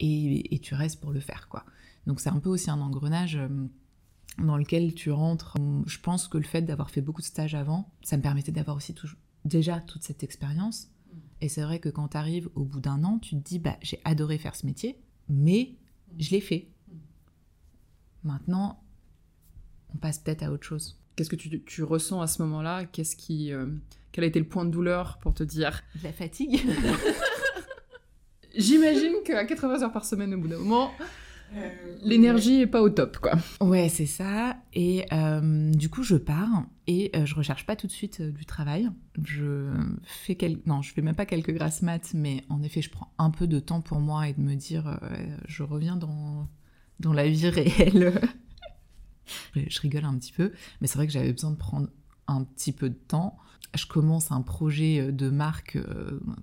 et, 0.00 0.54
et, 0.54 0.58
tu 0.58 0.74
restes 0.74 1.00
pour 1.00 1.12
le 1.12 1.20
faire, 1.20 1.48
quoi. 1.48 1.64
Donc 2.06 2.20
c'est 2.20 2.30
un 2.30 2.38
peu 2.38 2.50
aussi 2.50 2.70
un 2.70 2.80
engrenage 2.80 3.38
dans 4.38 4.56
lequel 4.56 4.94
tu 4.94 5.10
rentres. 5.10 5.56
Je 5.86 5.98
pense 5.98 6.28
que 6.28 6.38
le 6.38 6.44
fait 6.44 6.62
d'avoir 6.62 6.90
fait 6.90 7.00
beaucoup 7.00 7.20
de 7.20 7.26
stages 7.26 7.54
avant, 7.54 7.90
ça 8.02 8.16
me 8.16 8.22
permettait 8.22 8.52
d'avoir 8.52 8.76
aussi 8.76 8.94
toujours 8.94 9.18
déjà 9.44 9.80
toute 9.80 10.02
cette 10.02 10.22
expérience. 10.22 10.88
Et 11.40 11.48
c'est 11.48 11.62
vrai 11.62 11.78
que 11.78 11.88
quand 11.88 12.08
tu 12.08 12.16
arrives 12.16 12.48
au 12.54 12.64
bout 12.64 12.80
d'un 12.80 13.02
an, 13.04 13.18
tu 13.18 13.30
te 13.30 13.40
dis, 13.40 13.58
bah, 13.58 13.76
j'ai 13.82 14.00
adoré 14.04 14.38
faire 14.38 14.54
ce 14.54 14.64
métier, 14.66 14.98
mais 15.28 15.76
je 16.18 16.30
l'ai 16.30 16.40
fait. 16.40 16.68
Maintenant, 18.22 18.82
on 19.94 19.98
passe 19.98 20.18
peut-être 20.18 20.42
à 20.42 20.52
autre 20.52 20.64
chose. 20.64 20.98
Qu'est-ce 21.16 21.28
que 21.28 21.36
tu, 21.36 21.82
ressens 21.82 22.20
à 22.20 22.26
ce 22.26 22.40
moment-là? 22.42 22.86
Qu'est-ce 22.86 23.16
qui, 23.16 23.52
euh, 23.52 23.66
Quel 24.12 24.24
a 24.24 24.26
été 24.26 24.38
le 24.38 24.46
point 24.46 24.64
de 24.64 24.70
douleur 24.70 25.18
pour 25.18 25.34
te 25.34 25.42
dire 25.42 25.82
La 26.02 26.12
fatigue. 26.12 26.60
J'imagine 28.56 29.14
qu'à 29.24 29.44
80 29.44 29.82
heures 29.82 29.92
par 29.92 30.04
semaine, 30.04 30.34
au 30.34 30.38
bout 30.38 30.48
d'un 30.48 30.58
moment, 30.58 30.92
l'énergie 32.02 32.60
est 32.60 32.66
pas 32.66 32.82
au 32.82 32.90
top, 32.90 33.18
quoi. 33.18 33.32
Ouais, 33.60 33.88
c'est 33.88 34.06
ça. 34.06 34.56
Et 34.74 35.06
euh, 35.12 35.70
du 35.70 35.88
coup, 35.88 36.02
je 36.02 36.16
pars 36.16 36.64
et 36.86 37.10
euh, 37.14 37.26
je 37.26 37.34
recherche 37.34 37.66
pas 37.66 37.76
tout 37.76 37.86
de 37.86 37.92
suite 37.92 38.22
du 38.22 38.44
travail. 38.44 38.90
Je 39.22 39.70
fais 40.02 40.34
quelques... 40.34 40.66
non, 40.66 40.82
je 40.82 40.92
fais 40.92 41.02
même 41.02 41.14
pas 41.14 41.26
quelques 41.26 41.52
grasses 41.52 41.82
maths, 41.82 42.12
mais 42.14 42.44
en 42.48 42.62
effet, 42.62 42.82
je 42.82 42.90
prends 42.90 43.12
un 43.18 43.30
peu 43.30 43.46
de 43.46 43.58
temps 43.58 43.80
pour 43.80 44.00
moi 44.00 44.28
et 44.28 44.34
de 44.34 44.40
me 44.40 44.54
dire, 44.54 44.98
je 45.46 45.62
reviens 45.62 45.96
dans 45.96 46.48
dans 47.00 47.12
la 47.12 47.28
vie 47.28 47.48
réelle. 47.48 48.20
je 49.56 49.80
rigole 49.80 50.04
un 50.04 50.16
petit 50.18 50.32
peu, 50.32 50.52
mais 50.80 50.86
c'est 50.86 50.98
vrai 50.98 51.06
que 51.06 51.12
j'avais 51.12 51.32
besoin 51.32 51.50
de 51.50 51.56
prendre 51.56 51.88
un 52.28 52.44
petit 52.44 52.72
peu 52.72 52.88
de 52.88 52.94
temps. 52.94 53.36
Je 53.74 53.86
commence 53.86 54.30
un 54.30 54.42
projet 54.42 55.10
de 55.10 55.30
marque 55.30 55.78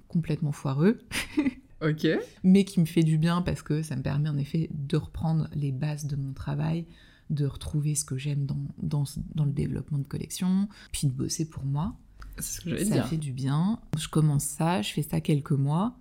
complètement 0.07 0.51
foireux. 0.51 0.99
Ok. 1.81 2.07
Mais 2.43 2.65
qui 2.65 2.79
me 2.79 2.85
fait 2.85 3.03
du 3.03 3.17
bien 3.17 3.41
parce 3.41 3.61
que 3.61 3.81
ça 3.81 3.95
me 3.95 4.01
permet 4.01 4.29
en 4.29 4.37
effet 4.37 4.69
de 4.73 4.97
reprendre 4.97 5.49
les 5.53 5.71
bases 5.71 6.05
de 6.05 6.15
mon 6.15 6.33
travail, 6.33 6.85
de 7.29 7.45
retrouver 7.45 7.95
ce 7.95 8.05
que 8.05 8.17
j'aime 8.17 8.45
dans, 8.45 8.59
dans, 8.77 9.03
dans, 9.35 9.45
le 9.45 9.51
développement 9.51 9.99
de 9.99 10.03
collection, 10.03 10.67
puis 10.91 11.07
de 11.07 11.13
bosser 11.13 11.49
pour 11.49 11.63
moi. 11.63 11.95
Ce 12.39 12.61
que 12.61 12.83
ça 12.83 13.03
fait 13.03 13.17
du 13.17 13.31
bien. 13.31 13.79
Je 13.97 14.07
commence 14.07 14.43
ça, 14.43 14.81
je 14.81 14.91
fais 14.91 15.01
ça 15.01 15.21
quelques 15.21 15.51
mois, 15.51 15.97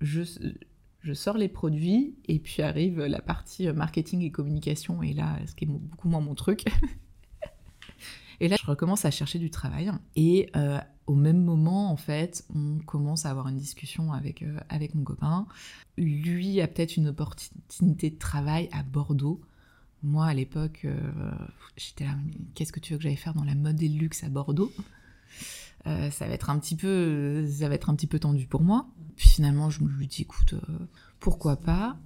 je, 0.00 0.22
je 1.00 1.12
sors 1.12 1.38
les 1.38 1.48
produits 1.48 2.16
et 2.26 2.38
puis 2.38 2.62
arrive 2.62 3.00
la 3.00 3.20
partie 3.20 3.70
marketing 3.72 4.22
et 4.22 4.30
communication 4.30 5.02
et 5.02 5.12
là, 5.12 5.38
ce 5.46 5.54
qui 5.54 5.64
est 5.64 5.68
beaucoup 5.68 6.08
moins 6.08 6.20
mon 6.20 6.34
truc. 6.34 6.64
et 8.40 8.48
là, 8.48 8.56
je 8.60 8.66
recommence 8.66 9.04
à 9.04 9.10
chercher 9.10 9.38
du 9.38 9.50
travail 9.50 9.90
et 10.16 10.48
euh, 10.56 10.78
au 11.06 11.14
même 11.14 11.42
moment, 11.42 11.90
en 11.90 11.96
fait, 11.96 12.44
on 12.54 12.78
commence 12.78 13.26
à 13.26 13.30
avoir 13.30 13.48
une 13.48 13.56
discussion 13.56 14.12
avec, 14.12 14.42
euh, 14.42 14.58
avec 14.68 14.94
mon 14.94 15.02
copain. 15.02 15.46
Lui 15.98 16.60
a 16.60 16.68
peut-être 16.68 16.96
une 16.96 17.08
opportunité 17.08 18.10
de 18.10 18.18
travail 18.18 18.68
à 18.72 18.82
Bordeaux. 18.82 19.40
Moi, 20.02 20.26
à 20.26 20.34
l'époque, 20.34 20.82
euh, 20.84 21.32
j'étais 21.76 22.04
là, 22.04 22.14
qu'est-ce 22.54 22.72
que 22.72 22.80
tu 22.80 22.92
veux 22.92 22.98
que 22.98 23.02
j'aille 23.02 23.16
faire 23.16 23.34
dans 23.34 23.44
la 23.44 23.54
mode 23.54 23.82
et 23.82 23.88
le 23.88 23.98
luxe 23.98 24.24
à 24.24 24.28
Bordeaux? 24.28 24.72
Euh, 25.86 26.10
ça 26.10 26.28
va 26.28 26.34
être 26.34 26.50
un 26.50 26.58
petit 26.60 26.76
peu 26.76 27.44
ça 27.50 27.68
va 27.68 27.74
être 27.74 27.90
un 27.90 27.96
petit 27.96 28.06
peu 28.06 28.20
tendu 28.20 28.46
pour 28.46 28.62
moi 28.62 28.86
puis 29.16 29.28
finalement 29.28 29.68
je 29.68 29.82
me 29.82 30.04
dis 30.04 30.22
écoute 30.22 30.54
pourquoi 31.18 31.56
pas? 31.56 31.96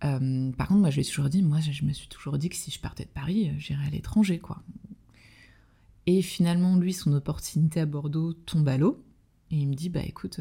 Par 0.00 0.68
contre, 0.68 0.80
moi, 0.80 0.90
je 0.90 0.96
lui 0.96 1.04
toujours 1.04 1.28
dit, 1.28 1.42
moi, 1.42 1.58
je 1.60 1.84
me 1.84 1.92
suis 1.92 2.08
toujours 2.08 2.38
dit 2.38 2.48
que 2.48 2.56
si 2.56 2.70
je 2.70 2.80
partais 2.80 3.04
de 3.04 3.10
Paris, 3.10 3.52
j'irais 3.58 3.86
à 3.86 3.90
l'étranger, 3.90 4.38
quoi. 4.38 4.62
Et 6.06 6.22
finalement, 6.22 6.76
lui, 6.76 6.92
son 6.92 7.12
opportunité 7.12 7.80
à 7.80 7.86
Bordeaux 7.86 8.32
tombe 8.32 8.68
à 8.68 8.78
l'eau. 8.78 9.04
Et 9.50 9.56
il 9.56 9.68
me 9.68 9.74
dit, 9.74 9.88
bah 9.88 10.02
écoute, 10.04 10.40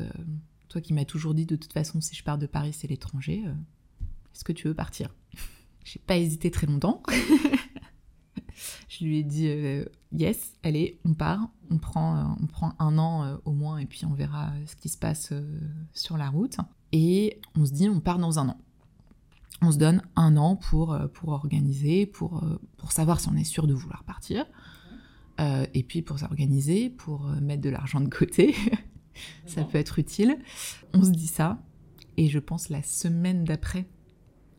toi 0.70 0.82
qui 0.82 0.94
m'as 0.94 1.06
toujours 1.06 1.34
dit 1.34 1.46
de 1.46 1.56
toute 1.56 1.74
façon, 1.74 2.02
si 2.02 2.16
je 2.16 2.24
pars 2.24 2.38
de 2.38 2.48
Paris, 2.48 2.74
c'est 2.74 2.88
l'étranger, 2.88 3.44
est-ce 4.34 4.44
que 4.44 4.52
tu 4.52 4.68
veux 4.68 4.74
partir? 4.74 5.16
J'ai 5.86 6.00
pas 6.00 6.18
hésité 6.18 6.52
très 6.52 6.68
longtemps. 6.68 7.02
je 8.90 9.06
lui 9.06 9.20
ai 9.20 9.24
dit 9.24 9.48
euh, 9.48 9.86
yes, 10.12 10.54
allez, 10.64 11.00
on 11.06 11.14
part, 11.14 11.48
on 11.70 11.78
prend, 11.78 12.18
euh, 12.18 12.24
on 12.42 12.48
prend 12.48 12.74
un 12.80 12.98
an 12.98 13.24
euh, 13.24 13.38
au 13.46 13.54
moins 13.54 13.78
et 13.78 13.86
puis 13.86 14.06
on 14.06 14.14
verra 14.14 14.52
ce 14.66 14.76
qui 14.76 14.90
se 14.90 14.98
passe 14.98 15.32
sur 15.94 16.18
la 16.18 16.30
route. 16.30 16.58
Et 16.92 17.40
on 17.56 17.66
se 17.66 17.72
dit 17.72 17.88
on 17.88 18.00
part 18.00 18.20
dans 18.20 18.40
un 18.40 18.50
an. 18.50 18.58
On 19.62 19.72
se 19.72 19.78
donne 19.78 20.02
un 20.18 20.36
an 20.36 20.58
pour, 20.58 20.98
pour 21.14 21.30
organiser, 21.30 22.06
pour, 22.06 22.44
pour 22.78 22.92
savoir 22.92 23.22
si 23.22 23.30
on 23.30 23.36
est 23.36 23.46
sûr 23.46 23.68
de 23.68 23.74
vouloir 23.74 24.04
partir. 24.04 24.46
Et 25.38 25.84
puis 25.84 26.02
pour 26.02 26.20
s'organiser, 26.20 26.90
pour 26.90 27.28
mettre 27.42 27.62
de 27.62 27.70
l'argent 27.70 28.00
de 28.00 28.10
côté. 28.10 28.56
ça 29.46 29.64
peut 29.64 29.78
être 29.78 30.00
utile. 30.00 30.38
On 30.94 31.04
se 31.04 31.12
dit 31.12 31.28
ça. 31.28 31.60
Et 32.18 32.28
je 32.28 32.40
pense 32.40 32.70
la 32.70 32.82
semaine 32.82 33.44
d'après, 33.44 33.86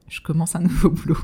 je 0.09 0.21
commence 0.21 0.56
un 0.56 0.61
nouveau 0.62 0.90
boulot. 0.90 1.18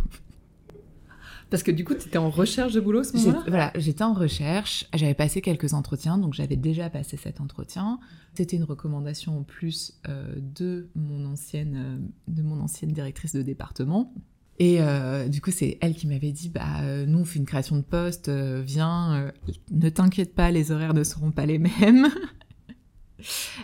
Parce 1.51 1.63
que 1.63 1.71
du 1.71 1.85
coup, 1.85 1.95
tu 1.95 2.09
étais 2.09 2.17
en 2.17 2.31
recherche 2.31 2.73
de 2.73 2.81
boulot 2.81 3.05
ce 3.05 3.15
moment-là? 3.15 3.45
Voilà, 3.47 3.73
j'étais 3.77 4.05
en 4.05 4.15
recherche. 4.15 4.87
J'avais 4.95 5.13
passé 5.13 5.43
quelques 5.43 5.75
entretiens, 5.75 6.17
donc 6.17 6.33
j'avais 6.33 6.57
déjà 6.57 6.89
passé 6.89 7.19
cet 7.19 7.43
entretien. 7.43 8.01
C'était 8.33 8.57
une 8.57 8.65
recommandation 8.65 9.39
en 9.39 9.43
plus 9.43 10.01
euh, 10.09 10.35
de, 10.39 10.89
mon 10.95 11.27
ancienne, 11.27 11.77
euh, 11.77 12.33
de 12.33 12.41
mon 12.41 12.59
ancienne 12.59 12.93
directrice 12.93 13.35
de 13.35 13.43
département. 13.43 14.15
Et 14.59 14.81
euh, 14.81 15.29
du 15.29 15.41
coup, 15.41 15.51
c'est 15.51 15.79
elle 15.81 15.95
qui 15.95 16.07
m'avait 16.07 16.33
dit 16.33 16.49
bah, 16.49 16.83
Nous, 17.07 17.19
on 17.19 17.25
fait 17.25 17.39
une 17.39 17.47
création 17.47 17.77
de 17.77 17.83
poste, 17.83 18.29
viens, 18.29 19.33
ne 19.71 19.89
t'inquiète 19.89 20.35
pas, 20.35 20.51
les 20.51 20.71
horaires 20.71 20.95
ne 20.95 21.05
seront 21.05 21.31
pas 21.31 21.47
les 21.47 21.59
mêmes. 21.81 22.09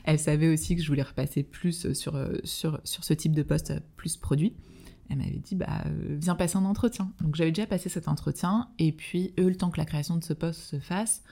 elle 0.05 0.19
savait 0.19 0.49
aussi 0.49 0.77
que 0.77 0.83
je 0.83 0.89
voulais 0.89 1.03
repasser 1.03 1.43
plus 1.43 1.93
sur, 1.93 2.19
sur, 2.45 2.81
sur 2.85 3.05
ce 3.05 3.15
type 3.15 3.33
de 3.33 3.43
poste, 3.43 3.75
plus 3.97 4.17
produit 4.17 4.55
elle 5.09 5.19
m'avait 5.19 5.39
dit 5.39 5.55
bah 5.55 5.83
euh, 5.87 6.17
viens 6.21 6.35
passer 6.35 6.57
un 6.57 6.65
entretien. 6.65 7.13
Donc 7.21 7.35
j'avais 7.35 7.51
déjà 7.51 7.67
passé 7.67 7.89
cet 7.89 8.09
entretien 8.09 8.69
et 8.79 8.93
puis 8.93 9.33
eux 9.39 9.49
le 9.49 9.57
temps 9.57 9.71
que 9.71 9.79
la 9.79 9.85
création 9.85 10.17
de 10.17 10.25
ce 10.25 10.33
poste 10.33 10.61
se 10.61 10.79
fasse, 10.79 11.23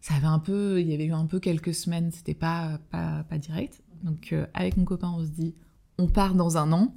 ça 0.00 0.14
avait 0.14 0.26
un 0.26 0.38
peu 0.38 0.80
il 0.80 0.88
y 0.88 0.94
avait 0.94 1.06
eu 1.06 1.12
un 1.12 1.26
peu 1.26 1.38
quelques 1.38 1.74
semaines, 1.74 2.10
c'était 2.10 2.34
pas 2.34 2.78
pas, 2.90 3.24
pas 3.28 3.38
direct. 3.38 3.82
Donc 4.02 4.32
euh, 4.32 4.46
avec 4.54 4.76
mon 4.76 4.84
copain 4.84 5.12
on 5.16 5.24
se 5.24 5.30
dit 5.30 5.54
on 5.98 6.08
part 6.08 6.34
dans 6.34 6.56
un 6.58 6.72
an 6.72 6.94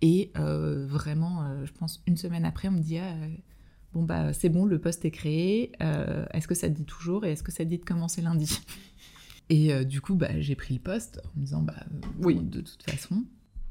et 0.00 0.32
euh, 0.38 0.86
vraiment 0.86 1.64
je 1.64 1.72
pense 1.72 2.02
une 2.06 2.16
semaine 2.16 2.44
après 2.44 2.68
on 2.68 2.72
me 2.72 2.80
dit 2.80 2.98
ah, 2.98 3.14
bon 3.92 4.02
bah 4.02 4.32
c'est 4.32 4.48
bon 4.48 4.64
le 4.64 4.78
poste 4.78 5.04
est 5.04 5.10
créé, 5.10 5.72
est-ce 5.80 6.46
que 6.46 6.54
ça 6.54 6.68
te 6.68 6.74
dit 6.74 6.84
toujours 6.84 7.24
et 7.24 7.32
est-ce 7.32 7.42
que 7.42 7.52
ça 7.52 7.64
te 7.64 7.68
dit 7.68 7.78
de 7.78 7.84
commencer 7.84 8.22
lundi? 8.22 8.60
Et 9.50 9.84
du 9.86 10.02
coup 10.02 10.14
bah 10.14 10.40
j'ai 10.40 10.54
pris 10.54 10.74
le 10.74 10.80
poste 10.80 11.22
en 11.24 11.40
me 11.40 11.44
disant 11.44 11.62
bah 11.62 11.86
oui 12.22 12.38
de 12.38 12.60
toute 12.60 12.82
façon 12.82 13.24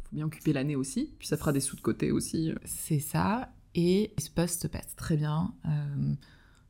faut 0.08 0.16
bien 0.16 0.26
occuper 0.26 0.54
l'année 0.54 0.76
aussi, 0.76 1.14
puis 1.20 1.28
ça 1.28 1.38
fera 1.38 1.52
des 1.52 1.60
sous 1.60 1.76
de 1.76 1.82
côté 1.82 2.12
aussi. 2.12 2.54
C'est 2.66 3.00
ça, 3.00 3.52
et 3.76 4.14
ce 4.18 4.30
poste 4.30 4.64
se 4.64 4.68
passe 4.68 4.96
très 4.96 5.18
bien, 5.18 5.54
euh, 5.66 6.14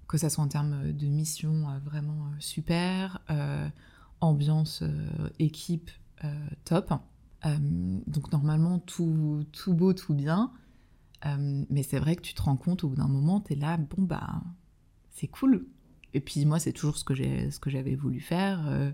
que 0.08 0.18
ça 0.18 0.30
soit 0.30 0.44
en 0.44 0.48
termes 0.48 0.92
de 0.92 1.06
mission 1.08 1.70
euh, 1.70 1.80
vraiment 1.80 2.28
euh, 2.28 2.36
super, 2.40 3.22
ambiance, 4.20 4.84
équipe 5.40 5.92
top. 6.66 6.92
Donc 7.46 8.32
normalement 8.32 8.80
tout, 8.80 9.46
tout 9.52 9.74
beau, 9.74 9.94
tout 9.94 10.14
bien. 10.14 10.52
mais 11.70 11.84
c'est 11.84 12.00
vrai 12.00 12.16
que 12.16 12.22
tu 12.22 12.34
te 12.34 12.42
rends 12.42 12.58
compte 12.58 12.84
au 12.84 12.90
bout 12.90 12.96
d'un 12.96 13.08
moment, 13.08 13.42
tu 13.42 13.54
es 13.54 13.56
là, 13.56 13.78
bon 13.78 14.04
bah 14.04 14.42
c'est 15.12 15.28
cool. 15.28 15.66
Et 16.14 16.20
puis 16.20 16.46
moi 16.46 16.60
c'est 16.60 16.74
toujours 16.74 16.98
ce 16.98 17.04
que 17.04 17.14
j'avais 17.70 17.96
voulu 17.96 18.20
faire. 18.20 18.94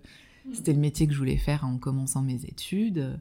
C'était 0.51 0.73
le 0.73 0.79
métier 0.79 1.07
que 1.07 1.13
je 1.13 1.17
voulais 1.17 1.37
faire 1.37 1.63
en 1.65 1.77
commençant 1.77 2.21
mes 2.21 2.43
études. 2.45 3.19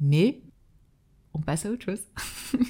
Mais 0.00 0.42
on 1.34 1.40
passe 1.40 1.66
à 1.66 1.70
autre 1.70 1.84
chose. 1.84 2.02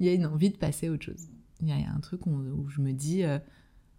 il 0.00 0.06
y 0.06 0.08
a 0.08 0.12
une 0.12 0.26
envie 0.26 0.50
de 0.50 0.56
passer 0.56 0.88
à 0.88 0.92
autre 0.92 1.04
chose. 1.04 1.28
Il 1.60 1.68
y 1.68 1.72
a 1.72 1.92
un 1.92 2.00
truc 2.00 2.26
où, 2.26 2.68
je 2.68 2.80
me 2.80 2.92
dis, 2.92 3.24
euh, 3.24 3.38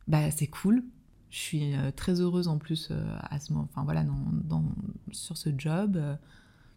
bah 0.08 0.32
c'est 0.32 0.48
cool. 0.48 0.84
Je 1.30 1.38
suis 1.38 1.76
euh, 1.76 1.92
très 1.92 2.22
heureuse 2.22 2.48
en 2.48 2.58
plus 2.58 2.90
euh, 2.92 3.18
à 3.22 3.40
ce 3.40 3.54
moment, 3.54 3.68
enfin 3.72 3.84
voilà, 3.84 4.04
dans, 4.04 4.64
sur 5.12 5.38
ce 5.38 5.50
job, 5.58 6.00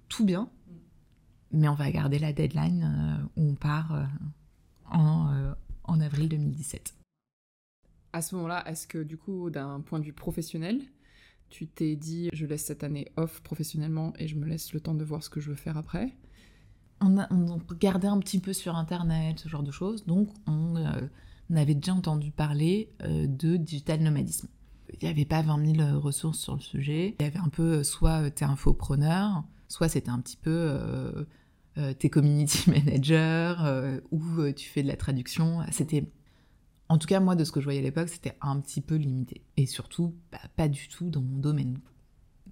tout 0.09 0.25
bien. 0.25 0.51
Mais 1.53 1.69
on 1.69 1.75
va 1.75 1.91
garder 1.91 2.19
la 2.19 2.33
deadline 2.33 3.29
où 3.37 3.51
on 3.51 3.55
part 3.55 4.09
en, 4.91 5.55
en 5.85 6.01
avril 6.01 6.31
2017. 6.31 6.95
À 8.15 8.23
ce 8.23 8.35
moment-là, 8.37 8.67
est-ce 8.67 8.87
que 8.87 9.03
du 9.03 9.19
coup, 9.19 9.51
d'un 9.51 9.81
point 9.81 9.99
de 9.99 10.05
vue 10.05 10.15
professionnel, 10.15 10.81
tu 11.51 11.67
t'es 11.67 11.95
dit 11.97 12.31
je 12.33 12.47
laisse 12.47 12.65
cette 12.65 12.85
année 12.85 13.13
off 13.17 13.43
professionnellement 13.43 14.15
et 14.19 14.27
je 14.27 14.37
me 14.37 14.47
laisse 14.47 14.73
le 14.73 14.81
temps 14.81 14.95
de 14.95 15.05
voir 15.05 15.23
ce 15.23 15.29
que 15.29 15.41
je 15.41 15.51
veux 15.51 15.57
faire 15.57 15.77
après? 15.77 16.17
On, 17.01 17.19
a, 17.19 17.31
on 17.33 17.59
regardait 17.69 18.09
un 18.09 18.19
petit 18.19 18.39
peu 18.39 18.53
sur 18.53 18.77
internet, 18.77 19.41
ce 19.41 19.49
genre 19.49 19.63
de 19.63 19.73
choses, 19.73 20.07
donc 20.07 20.29
on, 20.47 20.77
euh, 20.77 21.01
avait 21.57 21.75
déjà 21.75 21.95
entendu 21.95 22.31
parler 22.31 22.91
euh, 23.03 23.27
de 23.27 23.57
digital 23.57 24.01
nomadisme. 24.01 24.49
Il 25.01 25.05
n'y 25.05 25.11
avait 25.11 25.25
pas 25.25 25.43
20 25.43 25.77
000 25.77 26.01
ressources 26.01 26.39
sur 26.39 26.55
le 26.55 26.61
sujet. 26.61 27.17
Il 27.19 27.23
y 27.23 27.27
avait 27.27 27.39
un 27.39 27.49
peu 27.49 27.79
euh, 27.79 27.83
soit 27.83 28.31
t'es 28.31 28.45
infopreneur, 28.45 29.45
soit 29.69 29.89
c'était 29.89 30.11
un 30.11 30.21
petit 30.21 30.37
peu 30.37 31.27
t'es 31.99 32.11
community 32.11 32.71
manager 32.71 34.01
ou 34.11 34.21
tu 34.55 34.69
fais 34.69 34.83
de 34.83 34.89
la 34.89 34.97
traduction. 34.97 35.61
C'était 35.71 36.05
en 36.93 36.99
tout 36.99 37.07
cas, 37.07 37.21
moi, 37.21 37.37
de 37.37 37.45
ce 37.45 37.53
que 37.53 37.61
je 37.61 37.65
voyais 37.65 37.79
à 37.79 37.83
l'époque, 37.83 38.11
c'était 38.11 38.37
un 38.43 38.61
petit 38.61 38.83
peu 38.83 38.97
limité. 38.97 39.41
Et 39.57 39.65
surtout, 39.65 40.15
bah, 40.31 40.41
pas 40.57 40.69
du 40.69 40.89
tout 40.89 41.09
dans 41.09 41.23
mon 41.23 41.39
domaine. 41.39 41.79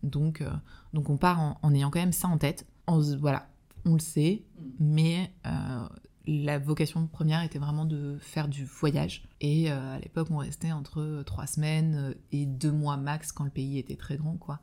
Donc, 0.02 0.40
euh, 0.40 0.50
donc 0.94 1.10
on 1.10 1.18
part 1.18 1.58
en, 1.62 1.74
ayant 1.74 1.90
quand 1.90 2.00
même 2.00 2.12
ça 2.12 2.26
en 2.26 2.38
tête. 2.38 2.66
voilà, 2.86 3.50
on 3.84 3.92
le 3.92 4.00
sait, 4.00 4.44
mais 4.78 5.30
euh, 5.46 5.86
la 6.26 6.58
vocation 6.58 7.06
première 7.06 7.42
était 7.42 7.58
vraiment 7.58 7.84
de 7.84 8.18
faire 8.20 8.48
du 8.48 8.64
voyage. 8.64 9.24
Et 9.40 9.70
euh, 9.70 9.96
à 9.96 9.98
l'époque, 9.98 10.28
on 10.30 10.38
restait 10.38 10.72
entre 10.72 11.22
trois 11.26 11.46
semaines 11.46 12.14
et 12.32 12.46
deux 12.46 12.72
mois 12.72 12.96
max 12.96 13.32
quand 13.32 13.44
le 13.44 13.50
pays 13.50 13.78
était 13.78 13.96
très 13.96 14.16
grand, 14.16 14.36
quoi. 14.36 14.60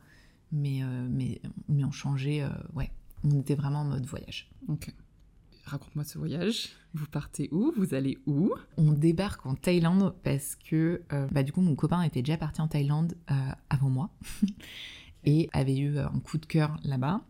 Mais, 0.50 0.80
mais, 1.10 1.42
mais 1.68 1.84
on 1.84 1.90
changeait, 1.90 2.42
ouais, 2.74 2.90
on 3.22 3.38
était 3.38 3.54
vraiment 3.54 3.80
en 3.80 3.84
mode 3.84 4.06
voyage. 4.06 4.48
Ok. 4.68 4.92
Raconte-moi 5.68 6.04
ce 6.04 6.18
voyage. 6.18 6.70
Vous 6.94 7.06
partez 7.06 7.48
où? 7.52 7.72
Vous 7.76 7.92
allez 7.92 8.16
où? 8.26 8.54
On 8.78 8.92
débarque 8.92 9.44
en 9.44 9.54
Thaïlande 9.54 10.14
parce 10.22 10.56
que 10.56 11.02
euh, 11.12 11.26
bah, 11.30 11.42
du 11.42 11.52
coup 11.52 11.60
mon 11.60 11.74
copain 11.74 12.00
était 12.02 12.22
déjà 12.22 12.38
parti 12.38 12.62
en 12.62 12.68
Thaïlande 12.68 13.14
euh, 13.30 13.34
avant 13.68 13.90
moi 13.90 14.10
et 15.24 15.50
avait 15.52 15.76
eu 15.76 15.98
un 15.98 16.20
coup 16.20 16.38
de 16.38 16.46
cœur 16.46 16.78
là-bas. 16.84 17.20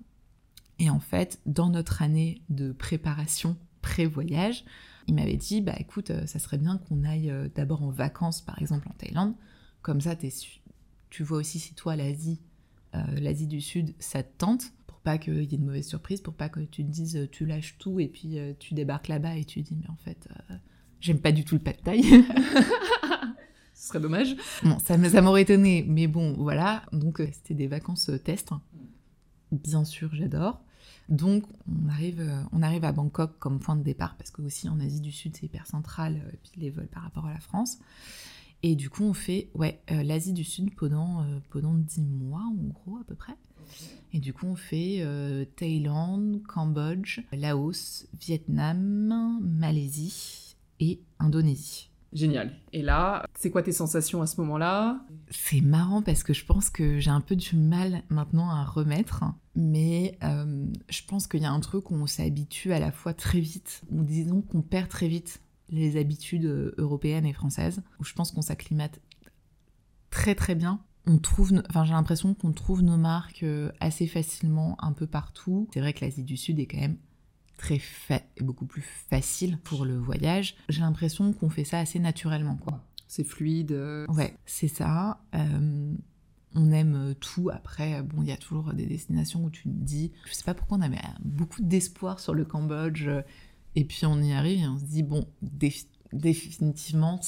Et 0.78 0.88
en 0.88 1.00
fait, 1.00 1.40
dans 1.47 1.68
notre 1.68 2.02
année 2.02 2.40
de 2.49 2.70
préparation 2.70 3.56
pré-voyage, 3.88 4.64
il 5.07 5.14
m'avait 5.14 5.37
dit 5.37 5.61
bah 5.61 5.75
écoute, 5.78 6.11
euh, 6.11 6.26
ça 6.26 6.38
serait 6.38 6.59
bien 6.59 6.78
qu'on 6.78 7.04
aille 7.04 7.33
d'abord 7.54 7.83
en 7.83 7.90
vacances 7.90 8.40
par 8.42 8.61
exemple 8.61 8.88
en 8.88 8.95
Thaïlande. 8.95 9.35
Comme 9.83 10.00
ça, 10.00 10.16
tu 11.11 11.23
vois 11.23 11.38
aussi 11.38 11.59
si 11.59 11.75
toi 11.75 11.97
l'Asie, 11.97 12.40
l'Asie 12.92 13.47
du 13.47 13.61
Sud, 13.61 13.95
ça 14.00 14.23
te 14.23 14.37
tente 14.38 14.73
pas 14.99 15.18
qu'il 15.18 15.50
y 15.50 15.54
ait 15.54 15.59
de 15.59 15.64
mauvaises 15.64 15.88
surprises, 15.88 16.21
pour 16.21 16.35
pas 16.35 16.49
que 16.49 16.61
tu 16.61 16.85
te 16.85 16.90
dises 16.90 17.28
tu 17.33 17.47
lâches 17.47 17.76
tout 17.78 18.00
et 18.00 18.09
puis 18.09 18.38
euh, 18.38 18.52
tu 18.59 18.75
débarques 18.75 19.09
là-bas 19.09 19.37
et 19.37 19.45
tu 19.45 19.62
dis 19.62 19.76
mais 19.80 19.88
en 19.88 19.97
fait 19.97 20.28
euh, 20.50 20.54
j'aime 21.00 21.21
pas 21.21 21.33
du 21.33 21.45
tout 21.45 21.54
le 21.54 21.62
pas 21.62 21.73
de 21.73 21.78
taille. 21.78 22.04
Ce 23.75 23.88
serait 23.88 24.00
dommage. 24.00 24.35
Bon, 24.64 24.78
ça, 24.80 24.99
ça 25.09 25.23
m'aurait 25.23 25.42
étonné, 25.42 25.85
mais 25.87 26.09
bon 26.09 26.33
voilà. 26.33 26.83
Donc 26.92 27.21
euh, 27.21 27.28
c'était 27.33 27.54
des 27.54 27.68
vacances 27.68 28.11
test. 28.25 28.50
Bien 29.52 29.85
sûr, 29.85 30.12
j'adore. 30.14 30.61
Donc 31.08 31.44
on 31.66 31.88
arrive, 31.88 32.22
on 32.52 32.62
arrive 32.62 32.84
à 32.84 32.92
Bangkok 32.92 33.38
comme 33.38 33.60
point 33.60 33.76
de 33.76 33.82
départ 33.82 34.16
parce 34.16 34.30
que 34.30 34.42
aussi 34.42 34.68
en 34.68 34.78
Asie 34.80 35.00
du 35.00 35.12
Sud 35.12 35.36
c'est 35.36 35.46
hyper 35.46 35.66
central 35.66 36.20
et 36.32 36.36
puis 36.36 36.52
les 36.60 36.70
vols 36.70 36.88
par 36.88 37.02
rapport 37.02 37.26
à 37.26 37.32
la 37.32 37.40
France. 37.40 37.78
Et 38.62 38.76
du 38.76 38.90
coup 38.90 39.04
on 39.04 39.14
fait 39.14 39.48
ouais 39.54 39.80
l'Asie 39.88 40.34
du 40.34 40.44
Sud 40.44 40.74
pendant 40.74 41.24
pendant 41.48 41.72
10 41.72 42.02
mois 42.02 42.42
en 42.42 42.54
gros 42.54 42.98
à 42.98 43.04
peu 43.04 43.14
près. 43.14 43.36
Et 44.12 44.20
du 44.20 44.32
coup, 44.32 44.46
on 44.46 44.56
fait 44.56 44.98
euh, 45.00 45.44
Thaïlande, 45.56 46.42
Cambodge, 46.46 47.20
Laos, 47.32 48.06
Vietnam, 48.18 49.40
Malaisie 49.42 50.56
et 50.80 51.00
Indonésie. 51.18 51.88
Génial. 52.12 52.52
Et 52.72 52.82
là, 52.82 53.26
c'est 53.34 53.50
quoi 53.50 53.62
tes 53.62 53.72
sensations 53.72 54.22
à 54.22 54.26
ce 54.26 54.40
moment-là? 54.40 55.00
C'est 55.30 55.60
marrant 55.60 56.00
parce 56.00 56.22
que 56.22 56.32
je 56.32 56.44
pense 56.44 56.70
que 56.70 56.98
j'ai 56.98 57.10
un 57.10 57.20
peu 57.20 57.36
du 57.36 57.56
mal 57.56 58.02
maintenant 58.08 58.50
à 58.50 58.64
remettre, 58.64 59.24
mais 59.54 60.16
euh, 60.22 60.66
je 60.88 61.02
pense 61.06 61.26
qu'il 61.26 61.42
y 61.42 61.46
a 61.46 61.52
un 61.52 61.60
truc 61.60 61.90
où 61.90 61.94
on 61.94 62.06
s'habitue 62.06 62.72
à 62.72 62.78
la 62.78 62.92
fois 62.92 63.12
très 63.12 63.40
vite, 63.40 63.82
ou 63.90 64.04
disons 64.04 64.40
qu'on 64.40 64.62
perd 64.62 64.88
très 64.88 65.08
vite 65.08 65.42
les 65.68 65.98
habitudes 65.98 66.46
euh, 66.46 66.74
européennes 66.78 67.26
et 67.26 67.34
françaises, 67.34 67.82
où 68.00 68.04
je 68.04 68.14
pense 68.14 68.32
qu'on 68.32 68.42
s'acclimate 68.42 69.00
très 70.10 70.34
très 70.34 70.54
bien 70.54 70.80
on 71.08 71.18
trouve, 71.18 71.52
enfin 71.70 71.84
j'ai 71.84 71.92
l'impression 71.92 72.34
qu'on 72.34 72.52
trouve 72.52 72.82
nos 72.82 72.98
marques 72.98 73.42
euh, 73.42 73.72
assez 73.80 74.06
facilement 74.06 74.76
un 74.78 74.92
peu 74.92 75.06
partout. 75.06 75.68
C'est 75.72 75.80
vrai 75.80 75.92
que 75.92 76.04
l'Asie 76.04 76.22
du 76.22 76.36
Sud 76.36 76.58
est 76.58 76.66
quand 76.66 76.78
même 76.78 76.98
très 77.58 77.78
fa 77.78 78.20
beaucoup 78.40 78.64
plus 78.64 78.80
facile 79.10 79.58
pour 79.58 79.84
le 79.84 79.98
voyage. 79.98 80.56
J'ai 80.70 80.80
l'impression 80.80 81.32
qu'on 81.34 81.50
fait 81.50 81.64
ça 81.64 81.78
assez 81.80 81.98
naturellement, 81.98 82.56
quoi. 82.56 82.82
C'est 83.06 83.24
fluide. 83.24 83.72
euh, 83.72 84.06
Ouais, 84.08 84.34
c'est 84.46 84.68
ça. 84.68 85.20
Euh, 85.34 85.92
on 86.54 86.72
aime 86.72 87.14
tout. 87.20 87.50
Après, 87.52 88.02
bon, 88.02 88.22
il 88.22 88.28
y 88.28 88.32
a 88.32 88.36
toujours 88.38 88.72
des 88.72 88.86
destinations 88.86 89.44
où 89.44 89.50
tu 89.50 89.64
te 89.64 89.68
dis, 89.68 90.12
je 90.26 90.32
sais 90.34 90.44
pas 90.44 90.54
pourquoi 90.54 90.78
on 90.78 90.82
avait 90.82 90.96
beaucoup 91.22 91.60
d'espoir 91.62 92.20
sur 92.20 92.32
le 92.34 92.44
Cambodge, 92.46 93.08
et 93.76 93.84
puis 93.84 94.06
on 94.06 94.20
y 94.22 94.32
arrive 94.32 94.60
et 94.60 94.66
on 94.68 94.78
se 94.78 94.84
dit, 94.84 95.02
bon, 95.02 95.26
défi- 95.42 95.86
définitivement, 96.12 97.20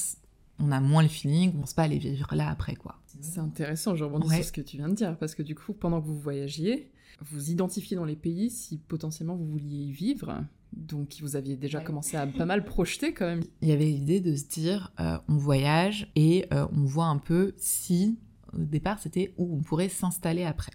on 0.59 0.71
a 0.71 0.79
moins 0.79 1.03
le 1.03 1.09
feeling, 1.09 1.51
on 1.55 1.61
pense 1.61 1.73
pas 1.73 1.83
aller 1.83 1.97
vivre 1.97 2.33
là 2.35 2.49
après, 2.49 2.75
quoi. 2.75 2.99
C'est 3.21 3.39
intéressant, 3.39 3.95
je 3.95 4.03
rebondis 4.03 4.27
Ouais. 4.29 4.35
sur 4.37 4.45
ce 4.45 4.51
que 4.51 4.61
tu 4.61 4.77
viens 4.77 4.89
de 4.89 4.95
dire, 4.95 5.17
parce 5.17 5.35
que 5.35 5.43
du 5.43 5.55
coup, 5.55 5.73
pendant 5.73 6.01
que 6.01 6.07
vous 6.07 6.19
voyagiez, 6.19 6.91
vous 7.21 7.49
identifiez 7.51 7.95
dans 7.95 8.05
les 8.05 8.15
pays 8.15 8.49
si 8.49 8.77
potentiellement 8.77 9.35
vous 9.35 9.45
vouliez 9.45 9.85
y 9.85 9.91
vivre. 9.91 10.43
Donc 10.73 11.17
vous 11.21 11.35
aviez 11.35 11.57
déjà 11.57 11.79
Ouais. 11.79 11.83
commencé 11.83 12.15
à 12.17 12.25
pas 12.25 12.45
mal 12.45 12.63
projeter 12.65 13.13
quand 13.13 13.25
même. 13.25 13.43
Il 13.61 13.67
y 13.67 13.71
avait 13.73 13.85
l'idée 13.85 14.21
de 14.21 14.35
se 14.35 14.45
dire, 14.45 14.91
euh, 14.99 15.17
on 15.27 15.35
voyage 15.37 16.09
et 16.15 16.45
euh, 16.53 16.65
on 16.73 16.85
voit 16.85 17.05
un 17.07 17.17
peu 17.17 17.53
si, 17.57 18.17
au 18.53 18.59
départ, 18.63 18.99
c'était 18.99 19.33
où 19.37 19.53
on 19.55 19.61
pourrait 19.61 19.89
s'installer 19.89 20.43
après. 20.45 20.71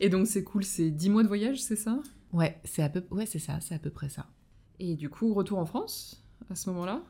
Et 0.00 0.08
donc 0.08 0.26
c'est 0.26 0.44
cool, 0.44 0.64
c'est 0.64 0.90
10 0.90 1.08
mois 1.10 1.22
de 1.22 1.28
voyage, 1.28 1.62
c'est 1.62 1.76
ça? 1.76 1.98
Ouais, 2.32 2.60
c'est 2.64 2.82
à 2.82 2.88
peu, 2.88 3.04
ouais, 3.10 3.26
c'est 3.26 3.38
ça, 3.38 3.58
c'est 3.60 3.74
à 3.74 3.78
peu 3.78 3.90
près 3.90 4.08
ça. 4.08 4.26
Et 4.80 4.96
du 4.96 5.08
coup, 5.08 5.32
retour 5.34 5.58
en 5.58 5.66
France 5.66 6.22
à 6.50 6.54
ce 6.56 6.68
moment-là? 6.70 7.02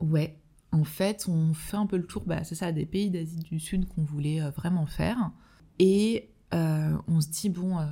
Ouais, 0.00 0.38
en 0.72 0.84
fait, 0.84 1.26
on 1.28 1.54
fait 1.54 1.76
un 1.76 1.86
peu 1.86 1.96
le 1.96 2.06
tour, 2.06 2.24
bah, 2.26 2.42
c'est 2.44 2.56
ça, 2.56 2.72
des 2.72 2.84
pays 2.86 3.10
d'Asie 3.10 3.38
du 3.38 3.60
Sud 3.60 3.86
qu'on 3.88 4.02
voulait 4.02 4.42
euh, 4.42 4.50
vraiment 4.50 4.86
faire. 4.86 5.30
Et 5.78 6.30
euh, 6.54 6.96
on 7.08 7.20
se 7.20 7.28
dit, 7.28 7.48
bon, 7.48 7.78
euh, 7.78 7.86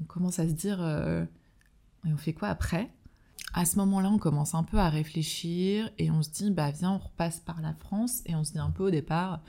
on 0.00 0.04
commence 0.04 0.38
à 0.38 0.48
se 0.48 0.52
dire, 0.52 0.78
euh, 0.80 1.24
et 2.06 2.12
on 2.12 2.16
fait 2.16 2.32
quoi 2.32 2.48
après? 2.48 2.90
À 3.54 3.64
ce 3.64 3.76
moment-là, 3.76 4.10
on 4.10 4.18
commence 4.18 4.54
un 4.54 4.62
peu 4.62 4.78
à 4.78 4.88
réfléchir 4.88 5.90
et 5.98 6.10
on 6.10 6.22
se 6.22 6.30
dit, 6.30 6.50
bah 6.50 6.70
viens, 6.70 6.92
on 6.92 6.98
repasse 6.98 7.40
par 7.40 7.60
la 7.60 7.74
France. 7.74 8.22
Et 8.26 8.34
on 8.34 8.44
se 8.44 8.52
dit 8.52 8.58
un 8.58 8.70
peu 8.70 8.84
au 8.84 8.90
départ, 8.90 9.42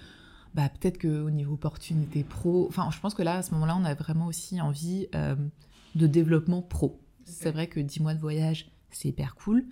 bah 0.54 0.70
peut-être 0.70 1.00
qu'au 1.02 1.30
niveau 1.30 1.54
opportunité 1.54 2.24
pro, 2.24 2.68
enfin, 2.68 2.90
je 2.92 3.00
pense 3.00 3.14
que 3.14 3.24
là, 3.24 3.38
à 3.38 3.42
ce 3.44 3.52
moment-là, 3.54 3.78
on 3.78 3.86
a 3.86 3.94
vraiment 3.94 4.28
aussi 4.28 4.60
envie 4.60 5.08
de 5.96 6.08
développement 6.08 6.62
pro. 6.62 7.00
C'est 7.24 7.52
vrai 7.52 7.68
que 7.68 7.80
10 7.80 8.02
mois 8.02 8.14
de 8.14 8.20
voyage, 8.20 8.72
c'est 8.92 9.08
hyper 9.08 9.36
cool, 9.36 9.66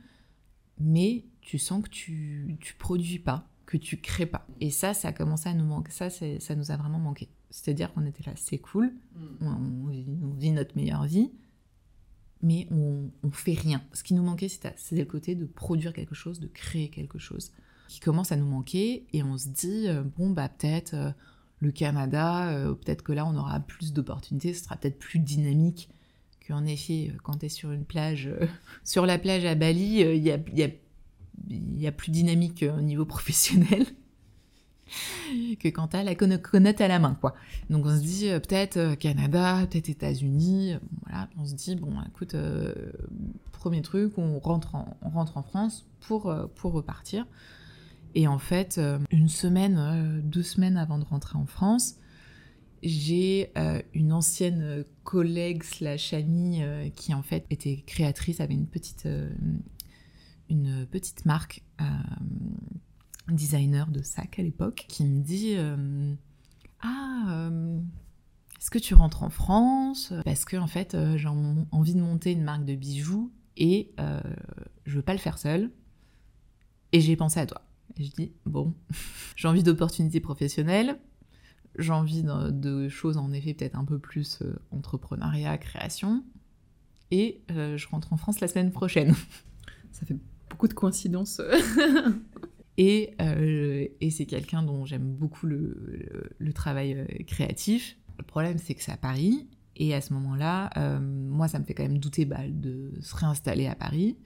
mais 0.79 1.25
tu 1.41 1.57
sens 1.57 1.83
que 1.83 1.89
tu, 1.89 2.57
tu 2.61 2.75
produis 2.75 3.19
pas, 3.19 3.50
que 3.71 3.77
tu 3.77 3.97
crées 4.01 4.25
pas. 4.25 4.45
Et 4.59 4.69
ça, 4.69 4.93
ça 4.93 5.07
a 5.09 5.13
commencé 5.13 5.47
à 5.47 5.53
nous 5.53 5.63
manquer. 5.63 5.91
Ça, 5.91 6.09
c'est- 6.09 6.41
ça 6.41 6.55
nous 6.55 6.71
a 6.71 6.75
vraiment 6.77 6.99
manqué. 6.99 7.29
C'est-à-dire 7.49 7.93
qu'on 7.93 8.05
était 8.05 8.23
là, 8.25 8.33
c'est 8.35 8.57
cool, 8.57 8.93
on, 9.39 9.47
on 9.47 9.87
vit, 9.87 10.05
on 10.23 10.33
vit 10.33 10.51
notre 10.51 10.75
meilleure 10.75 11.05
vie, 11.05 11.31
mais 12.41 12.67
on, 12.71 13.09
on 13.23 13.31
fait 13.31 13.53
rien. 13.53 13.81
Ce 13.93 14.03
qui 14.03 14.13
nous 14.13 14.23
manquait, 14.23 14.49
c'était 14.49 14.73
le 14.91 15.05
côté 15.05 15.35
de 15.35 15.45
produire 15.45 15.93
quelque 15.93 16.15
chose, 16.15 16.39
de 16.39 16.47
créer 16.47 16.89
quelque 16.89 17.17
chose, 17.19 17.51
qui 17.87 17.99
commence 18.01 18.31
à 18.31 18.35
nous 18.35 18.45
manquer. 18.47 19.05
Et 19.13 19.23
on 19.23 19.37
se 19.37 19.47
dit, 19.49 19.87
euh, 19.87 20.03
bon, 20.17 20.31
bah 20.31 20.49
peut-être 20.49 20.93
euh, 20.93 21.11
le 21.59 21.71
Canada, 21.71 22.49
euh, 22.49 22.73
peut-être 22.73 23.03
que 23.03 23.13
là, 23.13 23.25
on 23.25 23.35
aura 23.37 23.59
plus 23.61 23.93
d'opportunités, 23.93 24.53
ce 24.53 24.63
sera 24.65 24.75
peut-être 24.75 24.99
plus 24.99 25.19
dynamique 25.19 25.89
qu'en 26.47 26.65
effet, 26.65 27.13
quand 27.23 27.37
tu 27.37 27.45
es 27.45 27.49
sur 27.49 27.71
une 27.71 27.85
plage, 27.85 28.27
euh, 28.27 28.47
sur 28.83 29.05
la 29.05 29.17
plage 29.17 29.45
à 29.45 29.55
Bali, 29.55 29.99
il 30.01 30.23
y, 30.23 30.31
a, 30.31 30.35
il 30.37 30.57
y, 30.57 30.63
a, 30.63 30.69
il 31.49 31.79
y 31.79 31.87
a 31.87 31.91
plus 31.91 32.11
dynamique 32.11 32.63
euh, 32.63 32.77
au 32.77 32.81
niveau 32.81 33.05
professionnel 33.05 33.85
que 35.59 35.67
quand 35.69 35.89
tu 35.89 35.97
as 35.97 36.03
la 36.03 36.15
connote 36.15 36.81
à 36.81 36.87
la 36.87 36.99
main, 36.99 37.15
quoi. 37.19 37.33
Donc 37.69 37.85
on 37.85 37.95
se 37.95 38.01
dit 38.01 38.29
euh, 38.29 38.39
peut-être 38.39 38.77
euh, 38.77 38.95
Canada, 38.95 39.65
peut-être 39.69 39.89
États-Unis, 39.89 40.75
voilà. 41.05 41.29
On 41.37 41.45
se 41.45 41.53
dit 41.55 41.75
bon, 41.75 41.93
écoute, 42.07 42.35
premier 43.51 43.81
truc, 43.81 44.17
on 44.17 44.39
rentre 44.39 44.75
en, 44.75 45.43
France 45.43 45.85
pour 46.01 46.33
pour 46.55 46.73
repartir. 46.73 47.25
Et 48.13 48.27
en 48.27 48.39
fait, 48.39 48.79
une 49.09 49.29
semaine, 49.29 50.21
deux 50.25 50.43
semaines 50.43 50.75
avant 50.75 50.97
de 50.97 51.05
rentrer 51.05 51.37
en 51.37 51.45
France, 51.45 51.95
j'ai 52.83 53.53
une 53.93 54.11
ancienne 54.11 54.83
collègue 55.05 55.63
slash 55.63 56.13
amie 56.13 56.61
qui 56.93 57.13
en 57.13 57.21
fait 57.21 57.45
était 57.49 57.81
créatrice, 57.87 58.41
avait 58.41 58.53
une 58.53 58.67
petite 58.67 59.07
une 60.51 60.85
petite 60.85 61.25
marque. 61.25 61.63
euh, 61.81 61.85
designer 63.29 63.89
de 63.89 64.01
sac 64.01 64.39
à 64.39 64.43
l'époque, 64.43 64.85
qui 64.87 65.05
me 65.05 65.21
dit 65.21 65.53
euh, 65.55 66.13
Ah, 66.81 67.25
euh, 67.29 67.79
est-ce 68.59 68.69
que 68.69 68.79
tu 68.79 68.93
rentres 68.93 69.23
en 69.23 69.29
France? 69.29 70.13
Parce 70.25 70.45
que 70.45 70.57
en 70.57 70.67
fait, 70.67 70.95
euh, 70.95 71.17
j'ai 71.17 71.27
en- 71.27 71.65
envie 71.71 71.93
de 71.93 72.01
monter 72.01 72.31
une 72.31 72.43
marque 72.43 72.65
de 72.65 72.75
bijoux 72.75 73.31
et 73.57 73.93
je 74.85 74.95
veux 74.95 75.01
pas 75.01 75.13
le 75.13 75.19
faire 75.19 75.37
seule. 75.37 75.71
Et 76.93 76.99
j'ai 76.99 77.15
pensé 77.15 77.39
à 77.39 77.45
toi. 77.45 77.61
Et 77.97 78.03
je 78.03 78.11
dis 78.11 78.33
Bon, 78.45 78.73
j'ai 79.35 79.47
envie 79.47 79.63
d'opportunités 79.63 80.19
professionnelles. 80.19 80.99
J'ai 81.77 81.93
envie 81.93 82.23
de, 82.23 82.89
choses 82.89 83.17
en 83.17 83.31
effet 83.31 83.53
peut-être 83.53 83.77
un 83.77 83.85
peu 83.85 83.97
plus 83.97 84.39
entrepreneuriat, 84.71 85.57
création. 85.57 86.25
Et 87.11 87.41
je 87.49 87.87
rentre 87.87 88.11
en 88.13 88.17
France 88.17 88.39
la 88.39 88.47
semaine 88.47 88.71
prochaine. 88.71 89.15
Ça 89.91 90.05
fait 90.05 90.17
beaucoup 90.51 90.67
de 90.67 90.73
coïncidences. 90.73 91.41
Et, 92.77 93.13
euh, 93.21 93.85
et 93.99 94.09
c'est 94.11 94.25
quelqu'un 94.25 94.63
dont 94.63 94.85
j'aime 94.85 95.13
beaucoup 95.13 95.45
le, 95.45 95.57
le- 95.87 96.29
le 96.39 96.53
travail 96.53 96.93
euh, 96.95 97.05
créatif. 97.27 97.97
Le 98.17 98.23
problème, 98.23 98.57
c'est 98.57 98.73
que 98.73 98.81
c'est 98.81 98.93
à 98.93 98.97
Paris. 98.97 99.47
Et 99.75 99.93
à 99.93 100.01
ce 100.01 100.13
moment-là, 100.13 100.69
euh, 100.77 100.99
moi, 100.99 101.47
ça 101.47 101.59
me 101.59 101.65
fait 101.65 101.73
quand 101.75 101.83
même 101.83 101.97
douter 101.99 102.25
bah, 102.25 102.47
de 102.47 102.93
se 103.01 103.13
réinstaller 103.15 103.67
à 103.67 103.75
Paris. 103.75 104.17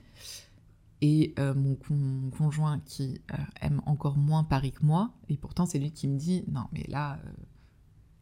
Et 1.02 1.34
euh, 1.38 1.54
mon, 1.54 1.74
con- 1.74 1.94
mon 1.96 2.30
conjoint, 2.30 2.80
qui 2.86 3.20
aime 3.60 3.82
encore 3.84 4.16
moins 4.16 4.44
Paris 4.44 4.72
que 4.72 4.86
moi, 4.86 5.12
et 5.28 5.36
pourtant 5.36 5.66
c'est 5.66 5.78
lui 5.80 5.90
qui 5.90 6.08
me 6.08 6.16
dit 6.16 6.44
Non, 6.48 6.64
mais 6.72 6.84
là, 6.88 7.18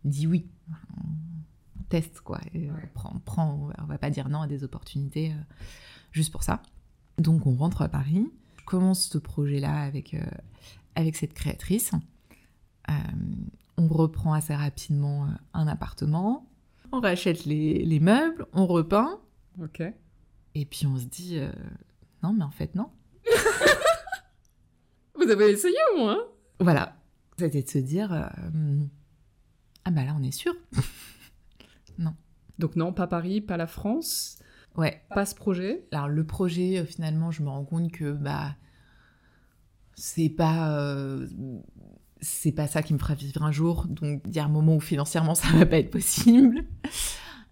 dis 0.05 0.27
oui. 0.27 0.49
Teste, 1.91 2.21
quoi. 2.21 2.41
Et, 2.55 2.71
Ouais. 2.71 2.91
prends- 2.95 3.21
prends- 3.25 3.71
on 3.79 3.85
va 3.87 3.99
pas 3.99 4.11
dire 4.11 4.29
non 4.31 4.41
à 4.41 4.47
des 4.49 4.65
opportunités 4.65 5.33
juste 6.13 6.33
pour 6.33 6.43
ça. 6.43 6.63
Donc 7.19 7.47
on 7.47 7.55
rentre 7.55 7.83
à 7.83 7.89
Paris. 7.89 8.31
Je 8.59 8.65
commence 8.65 9.09
ce 9.09 9.19
projet-là 9.19 9.83
avec, 9.83 10.15
euh, 10.15 10.21
avec 10.95 11.17
cette 11.17 11.35
créatrice. 11.35 11.93
Euh, 12.89 12.93
on 13.77 13.89
reprend 13.89 14.33
assez 14.33 14.55
rapidement 14.55 15.25
euh, 15.25 15.29
un 15.53 15.67
appartement. 15.67 16.49
On 16.93 17.01
rachète 17.01 17.45
les, 17.45 17.85
les 17.85 18.01
meubles, 18.01 18.47
on 18.53 18.67
repeint. 18.67 19.21
ok. 19.63 19.83
Et 20.57 20.65
puis 20.67 20.87
on 20.87 20.97
se 20.97 21.05
dit 21.07 21.39
euh, 21.39 21.51
non, 22.23 22.33
mais 22.33 22.45
en 22.45 22.51
fait, 22.51 22.75
non. 22.75 22.91
Vous 25.17 25.29
avez 25.31 25.51
essayé 25.51 25.77
au 25.95 25.99
moins 25.99 26.19
Voilà. 26.61 26.97
C'était 27.39 27.63
de 27.63 27.69
se 27.69 27.79
dire 27.79 28.13
ah 29.85 29.91
bah 29.91 30.05
là, 30.05 30.15
on 30.19 30.23
est 30.23 30.31
sûr. 30.31 30.55
Donc 32.59 32.77
non, 32.77 32.93
pas 32.93 33.07
Paris, 33.09 33.41
pas 33.41 33.57
la 33.57 33.67
France, 33.67 34.39
Ouais. 34.77 35.03
pas 35.11 35.25
ce 35.27 35.35
projet. 35.35 35.87
Alors 35.93 36.09
le 36.09 36.25
projet, 36.25 36.79
euh, 36.79 36.85
finalement, 36.85 37.31
je 37.31 37.43
me 37.43 37.49
rends 37.49 37.65
compte 37.65 37.93
que 37.93 38.13
bah 38.13 38.57
c'est 39.97 40.29
pas 40.29 40.77
euh, 40.79 41.27
c'est 42.21 42.53
pas 42.53 42.67
ça 42.67 42.83
qui 42.83 42.95
me 42.95 42.99
fera 42.99 43.15
vivre 43.15 43.43
un 43.43 43.53
jour. 43.53 43.87
Donc 43.89 44.23
il 44.27 44.35
y 44.35 44.39
a 44.39 44.45
un 44.45 44.49
moment 44.49 44.77
où 44.77 44.81
financièrement 44.81 45.35
ça 45.35 45.49
va 45.57 45.67
pas 45.67 45.79
être 45.79 45.91
possible. 45.91 46.65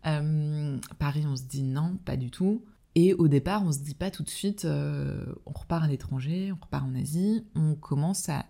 Euh, 0.05 0.79
Paris, 0.99 1.23
on 1.29 1.37
se 1.37 1.45
dit 1.45 1.63
non, 1.63 1.97
pas 2.05 2.17
du 2.17 2.33
tout. 2.33 2.65
Et 2.97 3.15
au 3.15 3.29
départ, 3.29 3.63
on 3.65 3.71
se 3.71 3.79
dit 3.79 3.95
pas 3.95 4.11
tout 4.11 4.25
de 4.25 4.29
suite, 4.29 4.65
euh, 4.65 5.25
on 5.47 5.53
repart 5.53 5.85
à 5.85 5.87
l'étranger, 5.87 6.51
on 6.51 6.57
repart 6.61 6.85
en 6.85 6.97
Asie, 6.97 7.47
on 7.55 7.77
commence 7.77 8.29
à, 8.29 8.45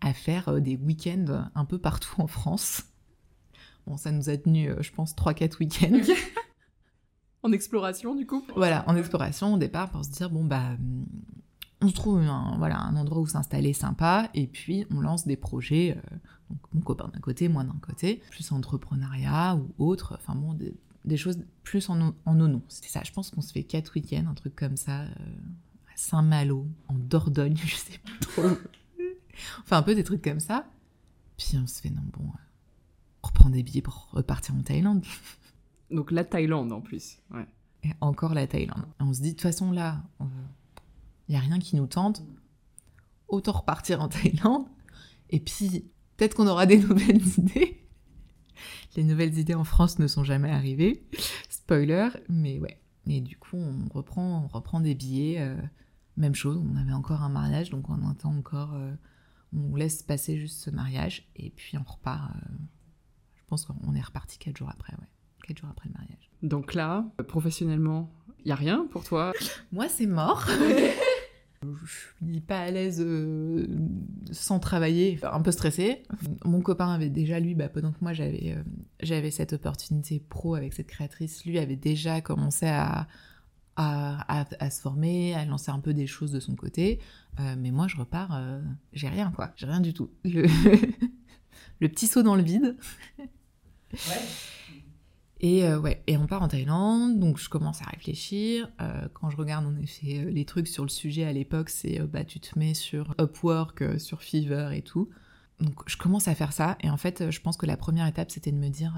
à 0.00 0.14
faire 0.14 0.62
des 0.62 0.76
week-ends 0.76 1.44
un 1.54 1.64
peu 1.66 1.76
partout 1.76 2.22
en 2.22 2.26
France. 2.26 2.84
Bon, 3.86 3.98
ça 3.98 4.12
nous 4.12 4.30
a 4.30 4.38
tenu, 4.38 4.70
je 4.80 4.90
pense, 4.90 5.14
3-4 5.14 5.58
week-ends. 5.60 6.00
En 7.42 7.52
exploration 7.52 8.14
du 8.14 8.26
coup 8.26 8.44
Voilà, 8.56 8.84
en 8.88 8.96
exploration 8.96 9.54
au 9.54 9.58
départ 9.58 9.90
pour 9.90 10.04
se 10.04 10.10
dire 10.10 10.30
bon 10.30 10.44
bah 10.44 10.70
hum, 10.78 11.06
on 11.80 11.88
se 11.88 11.94
trouve 11.94 12.18
un, 12.20 12.56
voilà, 12.58 12.80
un 12.80 12.96
endroit 12.96 13.20
où 13.20 13.26
s'installer 13.26 13.72
sympa 13.72 14.30
et 14.34 14.46
puis 14.46 14.86
on 14.90 15.00
lance 15.00 15.26
des 15.26 15.36
projets, 15.36 15.96
euh, 15.96 16.16
donc 16.50 16.58
mon 16.72 16.80
copain 16.80 17.08
d'un 17.12 17.20
côté, 17.20 17.48
moi 17.48 17.62
d'un 17.64 17.78
côté, 17.80 18.22
plus 18.30 18.50
entrepreneuriat 18.52 19.56
ou 19.56 19.86
autre, 19.86 20.18
enfin 20.20 20.34
bon, 20.34 20.54
des, 21.04 21.16
choses 21.16 21.38
plus 21.62 21.88
en, 21.88 22.14
en 22.26 22.34
nono. 22.34 22.62
C'est 22.68 22.88
ça, 22.88 23.02
je 23.04 23.12
pense 23.12 23.30
qu'on 23.30 23.40
se 23.40 23.52
fait 23.52 23.62
quatre 23.62 23.94
week-ends, 23.94 24.26
un 24.28 24.34
truc 24.34 24.56
comme 24.56 24.76
ça, 24.76 25.02
euh, 25.02 25.06
à 25.86 25.96
Saint-Malo, 25.96 26.66
en 26.88 26.94
Dordogne, 26.94 27.56
je 27.64 27.76
sais 27.76 27.98
pas 27.98 28.26
trop. 28.26 28.58
enfin 29.60 29.78
un 29.78 29.82
peu 29.82 29.94
des 29.94 30.04
trucs 30.04 30.22
comme 30.22 30.40
ça. 30.40 30.66
Puis 31.36 31.56
on 31.62 31.66
se 31.68 31.80
fait 31.80 31.90
non 31.90 32.02
bon, 32.12 32.24
euh, 32.24 32.38
on 33.22 33.28
reprend 33.28 33.50
des 33.50 33.62
billets 33.62 33.82
pour 33.82 34.08
repartir 34.10 34.54
en 34.56 34.62
Thaïlande. 34.62 35.04
Donc 35.90 36.10
la 36.10 36.24
Thaïlande 36.24 36.72
en 36.72 36.80
plus. 36.80 37.18
Ouais. 37.30 37.46
Et 37.84 37.90
encore 38.00 38.34
la 38.34 38.46
Thaïlande. 38.46 38.86
On 39.00 39.12
se 39.12 39.20
dit, 39.22 39.28
de 39.30 39.34
toute 39.34 39.42
façon, 39.42 39.70
là, 39.72 40.02
il 40.20 41.32
n'y 41.32 41.36
a 41.36 41.40
rien 41.40 41.58
qui 41.58 41.76
nous 41.76 41.86
tente. 41.86 42.22
Autant 43.28 43.52
repartir 43.52 44.00
en 44.02 44.08
Thaïlande. 44.08 44.66
Et 45.30 45.40
puis, 45.40 45.84
peut-être 46.16 46.34
qu'on 46.34 46.46
aura 46.48 46.66
des 46.66 46.78
nouvelles 46.82 47.26
idées. 47.38 47.86
Les 48.96 49.04
nouvelles 49.04 49.38
idées 49.38 49.54
en 49.54 49.64
France 49.64 49.98
ne 49.98 50.06
sont 50.06 50.24
jamais 50.24 50.50
arrivées. 50.50 51.06
Spoiler, 51.48 52.08
mais 52.28 52.58
ouais. 52.58 52.80
Et 53.06 53.20
du 53.20 53.36
coup, 53.36 53.56
on 53.56 53.88
reprend, 53.94 54.44
on 54.44 54.48
reprend 54.48 54.80
des 54.80 54.94
billets. 54.94 55.40
euh, 55.40 55.56
même 56.16 56.34
chose, 56.34 56.60
on 56.68 56.76
avait 56.76 56.92
encore 56.92 57.22
un 57.22 57.28
mariage, 57.28 57.70
donc 57.70 57.88
on 57.88 58.08
attend 58.10 58.34
encore. 58.36 58.74
euh, 58.74 58.92
on 59.54 59.76
laisse 59.76 60.02
passer 60.02 60.36
juste 60.38 60.60
ce 60.60 60.70
mariage 60.70 61.28
et 61.36 61.50
puis 61.50 61.78
on 61.78 61.84
repart. 61.84 62.34
euh, 62.36 62.54
je 63.36 63.42
pense 63.46 63.64
qu'on 63.64 63.94
est 63.94 64.00
reparti 64.02 64.38
quatre 64.38 64.56
jours 64.58 64.68
après, 64.70 64.92
ouais. 64.94 65.08
Quatre 65.48 65.58
jours 65.58 65.70
après 65.70 65.88
le 65.88 65.94
mariage. 65.94 66.30
Donc 66.42 66.74
là, 66.74 67.04
professionnellement, 67.26 68.12
il 68.44 68.48
y 68.48 68.52
a 68.52 68.54
rien 68.54 68.86
pour 68.90 69.02
toi 69.02 69.32
Moi, 69.72 69.88
c'est 69.88 70.06
mort. 70.06 70.46
Je 71.64 72.24
suis 72.30 72.40
pas 72.40 72.60
à 72.60 72.70
l'aise 72.70 73.00
euh, 73.04 73.66
sans 74.30 74.60
travailler, 74.60 75.18
un 75.24 75.40
peu 75.42 75.50
stressée. 75.50 76.04
Mon 76.44 76.60
copain 76.60 76.92
avait 76.92 77.10
déjà, 77.10 77.40
lui, 77.40 77.56
bah, 77.56 77.68
pendant 77.68 77.90
que 77.90 77.96
moi 78.00 78.12
j'avais 78.12 78.54
euh, 78.56 78.62
j'avais 79.00 79.32
cette 79.32 79.54
opportunité 79.54 80.20
pro 80.28 80.54
avec 80.54 80.72
cette 80.72 80.86
créatrice, 80.86 81.44
lui 81.44 81.58
avait 81.58 81.74
déjà 81.74 82.20
commencé 82.20 82.66
à, 82.66 83.08
à, 83.74 84.40
à- 84.42 84.46
à 84.60 84.70
se 84.70 84.80
former, 84.80 85.34
à 85.34 85.44
lancer 85.46 85.72
un 85.72 85.80
peu 85.80 85.94
des 85.94 86.06
choses 86.06 86.30
de 86.30 86.38
son 86.38 86.54
côté. 86.54 87.00
Euh, 87.40 87.56
mais 87.58 87.72
moi, 87.72 87.88
je 87.88 87.96
repars, 87.96 88.36
euh, 88.36 88.60
j'ai 88.92 89.08
rien, 89.08 89.32
quoi. 89.34 89.50
J'ai 89.56 89.66
rien 89.66 89.80
du 89.80 89.92
tout. 89.92 90.10
Le, 90.24 90.46
le 91.80 91.88
petit 91.88 92.06
saut 92.06 92.22
dans 92.22 92.36
le 92.36 92.42
vide. 92.42 92.76
Et 95.40 95.64
euh, 95.64 95.78
ouais, 95.78 96.02
et 96.08 96.16
on 96.16 96.26
part 96.26 96.42
en 96.42 96.48
Thaïlande, 96.48 97.20
donc 97.20 97.38
je 97.38 97.48
commence 97.48 97.80
à 97.82 97.84
réfléchir. 97.84 98.68
Euh, 98.80 99.08
quand 99.14 99.30
je 99.30 99.36
regarde 99.36 99.64
en 99.66 99.76
effet 99.76 100.24
euh, 100.24 100.30
les 100.30 100.44
trucs 100.44 100.66
sur 100.66 100.82
le 100.82 100.88
sujet 100.88 101.24
à 101.24 101.32
l'époque, 101.32 101.70
c'est 101.70 102.00
euh, 102.00 102.06
bah 102.08 102.24
tu 102.24 102.40
te 102.40 102.58
mets 102.58 102.74
sur 102.74 103.14
Upwork, 103.20 104.00
sur 104.00 104.20
Fiverr 104.20 104.72
et 104.72 104.82
tout. 104.82 105.10
Donc 105.60 105.88
je 105.88 105.96
commence 105.96 106.26
à 106.26 106.34
faire 106.34 106.52
ça, 106.52 106.76
et 106.80 106.90
en 106.90 106.96
fait, 106.96 107.30
je 107.30 107.40
pense 107.40 107.56
que 107.56 107.66
la 107.66 107.76
première 107.76 108.06
étape 108.06 108.30
c'était 108.30 108.52
de 108.52 108.56
me 108.56 108.68
dire, 108.68 108.94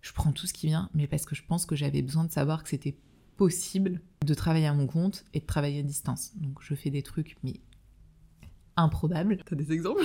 je 0.00 0.12
prends 0.12 0.30
tout 0.30 0.46
ce 0.46 0.52
qui 0.52 0.68
vient, 0.68 0.90
mais 0.94 1.08
parce 1.08 1.24
que 1.26 1.34
je 1.34 1.42
pense 1.44 1.66
que 1.66 1.74
j'avais 1.74 2.02
besoin 2.02 2.24
de 2.24 2.30
savoir 2.30 2.62
que 2.62 2.68
c'était 2.68 2.96
possible 3.36 4.00
de 4.24 4.34
travailler 4.34 4.66
à 4.66 4.74
mon 4.74 4.86
compte 4.86 5.24
et 5.32 5.40
de 5.40 5.46
travailler 5.46 5.80
à 5.80 5.82
distance. 5.82 6.36
Donc 6.36 6.58
je 6.60 6.74
fais 6.74 6.90
des 6.90 7.02
trucs, 7.02 7.36
mais 7.42 7.60
improbables. 8.76 9.38
T'as 9.44 9.56
des 9.56 9.72
exemples? 9.72 10.04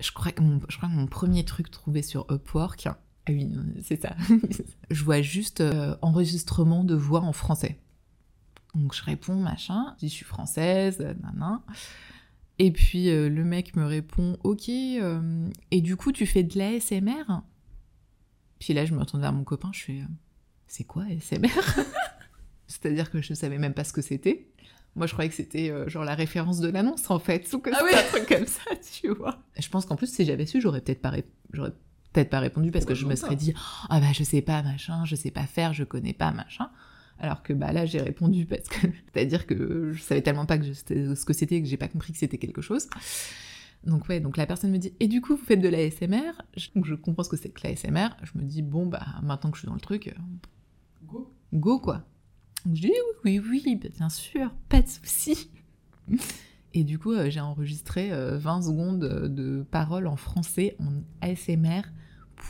Je 0.00 0.10
crois, 0.12 0.32
que 0.32 0.42
mon, 0.42 0.60
je 0.68 0.76
crois 0.76 0.88
que 0.88 0.94
mon 0.94 1.06
premier 1.06 1.44
truc 1.44 1.70
trouvé 1.70 2.02
sur 2.02 2.26
Upwork, 2.30 2.88
ah 3.26 3.32
oui, 3.32 3.50
euh, 3.54 3.80
c'est 3.82 4.00
ça. 4.02 4.14
je 4.90 5.04
vois 5.04 5.22
juste 5.22 5.60
euh, 5.60 5.96
enregistrement 6.02 6.84
de 6.84 6.94
voix 6.94 7.20
en 7.22 7.32
français. 7.32 7.78
Donc 8.74 8.94
je 8.94 9.02
réponds, 9.04 9.36
machin, 9.36 9.94
je 9.96 10.00
dis 10.00 10.08
je 10.08 10.14
suis 10.14 10.24
française, 10.24 10.98
euh, 11.00 11.14
nan. 11.22 11.60
Et 12.58 12.70
puis 12.70 13.08
euh, 13.10 13.28
le 13.28 13.44
mec 13.44 13.74
me 13.76 13.84
répond, 13.84 14.36
ok, 14.44 14.68
euh, 14.68 15.48
et 15.70 15.80
du 15.80 15.96
coup 15.96 16.12
tu 16.12 16.26
fais 16.26 16.42
de 16.44 16.56
l'ASMR 16.58 17.24
Puis 18.60 18.74
là 18.74 18.84
je 18.84 18.94
me 18.94 19.00
retourne 19.00 19.22
vers 19.22 19.32
mon 19.32 19.44
copain, 19.44 19.70
je 19.72 19.80
fais, 19.80 20.00
euh, 20.00 20.04
c'est 20.66 20.84
quoi 20.84 21.04
ASMR 21.04 21.48
C'est-à-dire 22.66 23.10
que 23.10 23.20
je 23.20 23.32
ne 23.32 23.36
savais 23.36 23.58
même 23.58 23.74
pas 23.74 23.84
ce 23.84 23.92
que 23.92 24.02
c'était. 24.02 24.48
Moi, 24.96 25.06
je 25.08 25.12
croyais 25.12 25.28
que 25.28 25.34
c'était 25.36 25.70
euh, 25.70 25.88
genre 25.88 26.04
la 26.04 26.14
référence 26.14 26.60
de 26.60 26.68
l'annonce, 26.70 27.10
en 27.10 27.18
fait, 27.18 27.52
ou 27.52 27.58
que 27.58 27.70
Ah 27.74 27.80
oui. 27.84 27.90
un 27.92 28.02
truc 28.16 28.26
comme 28.28 28.46
ça, 28.46 28.62
tu 29.00 29.08
vois. 29.08 29.42
Je 29.58 29.68
pense 29.68 29.86
qu'en 29.86 29.96
plus, 29.96 30.06
si 30.06 30.24
j'avais 30.24 30.46
su, 30.46 30.60
j'aurais 30.60 30.80
peut-être 30.80 31.02
pas, 31.02 31.10
ré- 31.10 31.26
j'aurais 31.52 31.72
peut-être 32.14 32.30
pas 32.30 32.40
répondu 32.40 32.70
parce 32.70 32.86
que 32.86 32.94
je 32.94 33.04
me 33.04 33.14
serais 33.16 33.36
dit, 33.36 33.52
ah 33.90 34.00
bah 34.00 34.12
je 34.14 34.24
sais 34.24 34.40
pas, 34.40 34.62
machin, 34.62 35.04
je 35.04 35.14
sais 35.16 35.30
pas 35.30 35.44
faire, 35.46 35.74
je 35.74 35.84
connais 35.84 36.14
pas, 36.14 36.30
machin. 36.32 36.70
Alors 37.18 37.42
que 37.42 37.52
bah 37.52 37.72
là, 37.72 37.84
j'ai 37.86 38.00
répondu 38.00 38.46
parce 38.46 38.68
que, 38.68 38.86
c'est-à-dire 39.12 39.46
que 39.46 39.92
je 39.92 40.00
savais 40.02 40.22
tellement 40.22 40.46
pas 40.46 40.56
que 40.58 40.64
je- 40.64 40.72
ce 41.14 41.24
que 41.24 41.32
c'était 41.34 41.60
que 41.60 41.68
j'ai 41.68 41.76
pas 41.76 41.88
compris 41.88 42.12
que 42.12 42.18
c'était 42.18 42.38
quelque 42.38 42.62
chose. 42.62 42.88
Donc 43.84 44.08
ouais, 44.08 44.18
donc 44.18 44.36
la 44.38 44.46
personne 44.46 44.70
me 44.70 44.78
dit, 44.78 44.94
et 44.98 45.08
du 45.08 45.20
coup, 45.20 45.36
vous 45.36 45.44
faites 45.44 45.60
de 45.60 45.68
l'ASMR 45.68 46.32
Je- 46.56 46.68
Donc 46.74 46.86
je 46.86 46.94
comprends 46.94 47.22
ce 47.22 47.28
que 47.28 47.36
c'est 47.36 47.50
que 47.50 47.60
l'ASMR. 47.66 48.08
Je 48.22 48.32
me 48.38 48.42
dis, 48.44 48.62
bon 48.62 48.86
bah 48.86 49.04
maintenant 49.22 49.50
que 49.50 49.56
je 49.58 49.60
suis 49.60 49.68
dans 49.68 49.74
le 49.74 49.80
truc, 49.80 50.08
euh, 50.08 50.12
Go. 51.06 51.30
go 51.52 51.78
quoi. 51.78 52.02
Donc 52.64 52.76
je 52.76 52.80
dis 52.82 52.92
oui, 53.24 53.38
oui, 53.40 53.62
oui, 53.66 53.76
bien 53.98 54.08
sûr, 54.08 54.50
pas 54.70 54.80
de 54.80 54.88
souci. 54.88 55.50
Et 56.76 56.82
du 56.82 56.98
coup, 56.98 57.12
euh, 57.12 57.30
j'ai 57.30 57.40
enregistré 57.40 58.10
euh, 58.12 58.36
20 58.38 58.62
secondes 58.62 58.98
de 59.32 59.64
paroles 59.70 60.08
en 60.08 60.16
français 60.16 60.74
en 60.80 61.02
ASMR 61.20 61.82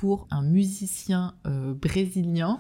pour 0.01 0.27
un 0.33 0.43
musicien 0.43 1.35
euh, 1.47 1.73
brésilien 1.73 2.59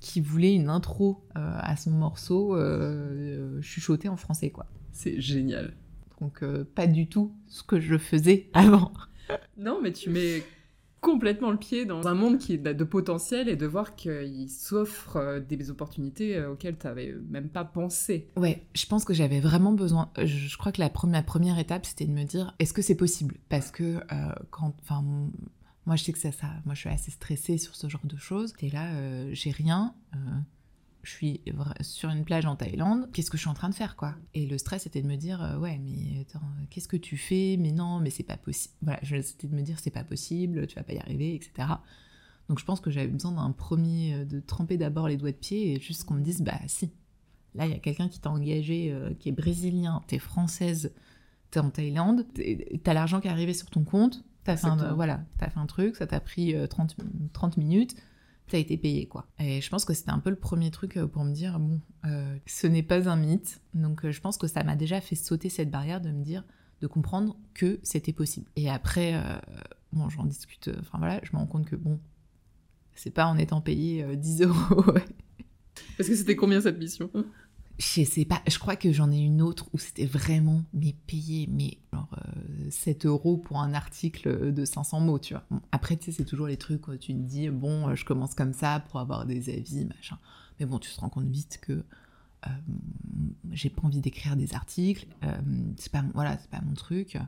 qui 0.00 0.20
voulait 0.20 0.54
une 0.54 0.68
intro 0.68 1.24
euh, 1.36 1.40
à 1.58 1.76
son 1.76 1.92
morceau 1.92 2.54
euh, 2.54 3.60
chuchoté 3.62 4.08
en 4.08 4.16
français 4.16 4.50
quoi. 4.50 4.66
C'est 4.92 5.18
génial. 5.20 5.74
Donc 6.20 6.44
pas 6.74 6.86
du 6.86 7.08
tout 7.08 7.32
ce 7.48 7.62
que 7.62 7.80
je 7.80 7.96
faisais 7.96 8.50
avant. 8.52 8.92
Non, 9.56 9.80
mais 9.82 9.92
tu 9.92 10.10
mets 10.10 10.42
complètement 11.00 11.50
le 11.50 11.56
pied 11.56 11.86
dans 11.86 12.06
un 12.06 12.14
monde 12.14 12.38
qui 12.38 12.52
est 12.52 12.58
de 12.58 12.84
potentiel 12.84 13.48
et 13.48 13.56
de 13.56 13.66
voir 13.66 13.96
qu'il 13.96 14.48
s'offre 14.50 15.40
des 15.48 15.70
opportunités 15.70 16.44
auxquelles 16.44 16.76
tu 16.78 16.86
n'avais 16.86 17.14
même 17.30 17.48
pas 17.48 17.64
pensé. 17.64 18.28
Ouais, 18.36 18.66
je 18.74 18.86
pense 18.86 19.04
que 19.04 19.14
j'avais 19.14 19.40
vraiment 19.40 19.72
besoin. 19.72 20.10
Je, 20.22 20.56
crois 20.58 20.70
que 20.70 20.80
la 20.80 20.90
première, 20.90 21.20
la 21.20 21.24
première 21.24 21.58
étape, 21.58 21.86
c'était 21.86 22.04
de 22.04 22.12
me 22.12 22.24
dire 22.24 22.54
est-ce 22.58 22.74
que 22.74 22.82
c'est 22.82 22.94
possible? 22.94 23.36
Parce 23.48 23.70
que 23.70 23.96
euh, 24.12 24.32
quand. 24.50 24.74
Enfin, 24.82 25.02
moi, 25.86 25.96
je 25.96 26.04
sais 26.04 26.12
que 26.12 26.18
ça, 26.18 26.32
ça. 26.32 26.48
Moi, 26.64 26.74
je 26.74 26.80
suis 26.80 26.88
assez 26.88 27.10
stressée 27.10 27.58
sur 27.58 27.74
ce 27.74 27.88
genre 27.88 28.04
de 28.06 28.16
choses. 28.16 28.52
Et 28.60 28.70
là, 28.70 28.92
euh, 28.94 29.30
j'ai 29.32 29.50
rien. 29.50 29.94
euh, 30.14 30.18
je 31.02 31.10
suis 31.10 31.40
sur 31.80 32.10
une 32.10 32.24
plage 32.24 32.46
en 32.46 32.54
Thaïlande. 32.54 33.08
Qu'est-ce 33.12 33.30
que 33.30 33.36
je 33.36 33.42
suis 33.42 33.50
en 33.50 33.54
train 33.54 33.68
de 33.68 33.74
faire, 33.74 33.96
quoi? 33.96 34.14
Et 34.34 34.46
le 34.46 34.56
stress, 34.58 34.84
c'était 34.84 35.02
de 35.02 35.08
me 35.08 35.16
dire 35.16 35.42
euh, 35.42 35.58
ouais, 35.58 35.78
mais 35.78 36.20
attends, 36.20 36.46
qu'est-ce 36.70 36.86
que 36.86 36.96
tu 36.96 37.16
fais? 37.16 37.56
Mais 37.58 37.72
non, 37.72 37.98
mais 37.98 38.10
c'est 38.10 38.22
pas 38.22 38.36
possible. 38.36 38.74
Voilà, 38.82 39.00
c'était 39.22 39.48
de 39.48 39.54
me 39.56 39.62
dire 39.62 39.80
c'est 39.80 39.90
pas 39.90 40.04
possible, 40.04 40.66
tu 40.68 40.76
vas 40.76 40.84
pas 40.84 40.92
y 40.92 40.98
arriver, 40.98 41.34
etc. 41.34 41.68
Donc, 42.48 42.60
je 42.60 42.64
pense 42.64 42.80
que 42.80 42.90
j'avais 42.90 43.08
besoin 43.08 43.32
d'un 43.32 43.50
premier. 43.50 44.24
de 44.24 44.38
tremper 44.38 44.76
d'abord 44.76 45.08
les 45.08 45.16
doigts 45.16 45.32
de 45.32 45.36
pied 45.36 45.72
et 45.74 45.80
juste 45.80 46.04
qu'on 46.04 46.14
me 46.14 46.22
dise 46.22 46.42
bah 46.42 46.60
si. 46.68 46.90
Là, 47.54 47.66
il 47.66 47.72
y 47.72 47.74
a 47.74 47.78
quelqu'un 47.80 48.08
qui 48.08 48.18
t'a 48.20 48.30
engagé, 48.30 48.96
qui 49.18 49.28
est 49.28 49.32
brésilien, 49.32 50.02
t'es 50.06 50.18
française, 50.18 50.92
t'es 51.50 51.60
en 51.60 51.68
Thaïlande, 51.70 52.24
t'es- 52.32 52.80
t'as 52.82 52.94
l'argent 52.94 53.20
qui 53.20 53.28
est 53.28 53.30
arrivé 53.30 53.52
sur 53.52 53.68
ton 53.68 53.84
compte, 53.84 54.24
t'as 54.44 54.56
fait, 54.56 54.66
un, 54.66 54.94
voilà, 54.94 55.24
t'as 55.38 55.48
fait 55.48 55.58
un 55.58 55.66
truc, 55.66 55.96
ça 55.96 56.06
t'a 56.06 56.20
pris 56.20 56.54
euh, 56.54 56.66
30, 56.66 56.96
30 57.32 57.56
minutes, 57.56 57.96
t'as 58.48 58.58
été 58.58 58.76
payé, 58.76 59.06
quoi. 59.06 59.26
Et 59.38 59.60
je 59.60 59.70
pense 59.70 59.84
que 59.84 59.94
c'était 59.94 60.10
un 60.10 60.18
peu 60.18 60.30
le 60.30 60.36
premier 60.36 60.70
truc 60.70 60.96
euh, 60.96 61.06
pour 61.06 61.24
me 61.24 61.32
dire, 61.32 61.58
bon, 61.58 61.80
euh, 62.04 62.36
ce 62.46 62.66
n'est 62.66 62.82
pas 62.82 63.08
un 63.08 63.16
mythe. 63.16 63.60
Donc 63.74 64.08
je 64.08 64.20
pense 64.20 64.36
que 64.38 64.46
ça 64.46 64.64
m'a 64.64 64.76
déjà 64.76 65.00
fait 65.00 65.16
sauter 65.16 65.48
cette 65.48 65.70
barrière 65.70 66.00
de 66.00 66.10
me 66.10 66.22
dire, 66.22 66.44
de 66.82 66.86
comprendre 66.88 67.36
que 67.54 67.78
c'était 67.82 68.12
possible. 68.12 68.50
Et 68.56 68.68
après, 68.68 69.14
euh, 69.14 69.38
bon, 69.92 70.08
j'en 70.10 70.24
discute, 70.24 70.70
enfin 70.80 70.98
voilà, 70.98 71.20
je 71.22 71.30
me 71.32 71.38
rends 71.38 71.46
compte 71.46 71.66
que, 71.66 71.76
bon, 71.76 71.98
c'est 72.94 73.10
pas 73.10 73.26
en 73.26 73.38
étant 73.38 73.60
payé 73.60 74.02
euh, 74.02 74.16
10 74.16 74.42
euros 74.42 74.82
Parce 75.96 76.08
que 76.08 76.14
c'était 76.16 76.36
combien 76.36 76.60
cette 76.60 76.78
mission? 76.78 77.10
Je 77.84 78.04
sais 78.04 78.24
pas, 78.24 78.40
je 78.48 78.58
crois 78.60 78.76
que 78.76 78.92
j'en 78.92 79.10
ai 79.10 79.18
une 79.18 79.42
autre 79.42 79.68
où 79.72 79.78
c'était 79.78 80.06
vraiment, 80.06 80.62
mais 80.72 80.94
payé, 81.08 81.48
mais 81.50 81.78
genre 81.92 82.08
euh, 82.16 82.70
7 82.70 83.06
euros 83.06 83.36
pour 83.36 83.58
un 83.58 83.74
article 83.74 84.52
de 84.52 84.64
500 84.64 85.00
mots, 85.00 85.18
tu 85.18 85.34
vois. 85.34 85.42
Bon, 85.50 85.60
après, 85.72 85.96
tu 85.96 86.04
sais, 86.04 86.12
c'est 86.12 86.24
toujours 86.24 86.46
les 86.46 86.56
trucs 86.56 86.86
où 86.86 86.96
tu 86.96 87.12
te 87.12 87.18
dis, 87.18 87.48
bon, 87.50 87.88
euh, 87.88 87.94
je 87.96 88.04
commence 88.04 88.34
comme 88.34 88.52
ça 88.52 88.84
pour 88.88 89.00
avoir 89.00 89.26
des 89.26 89.50
avis, 89.50 89.84
machin. 89.86 90.16
Mais 90.60 90.66
bon, 90.66 90.78
tu 90.78 90.92
te 90.92 91.00
rends 91.00 91.08
compte 91.08 91.26
vite 91.26 91.58
que 91.60 91.72
euh, 92.46 92.50
j'ai 93.50 93.68
pas 93.68 93.82
envie 93.82 94.00
d'écrire 94.00 94.36
des 94.36 94.54
articles, 94.54 95.06
euh, 95.24 95.32
c'est 95.76 95.90
pas, 95.90 96.02
mon- 96.02 96.12
voilà, 96.14 96.38
c'est 96.38 96.50
pas 96.50 96.60
mon 96.64 96.74
truc. 96.74 97.18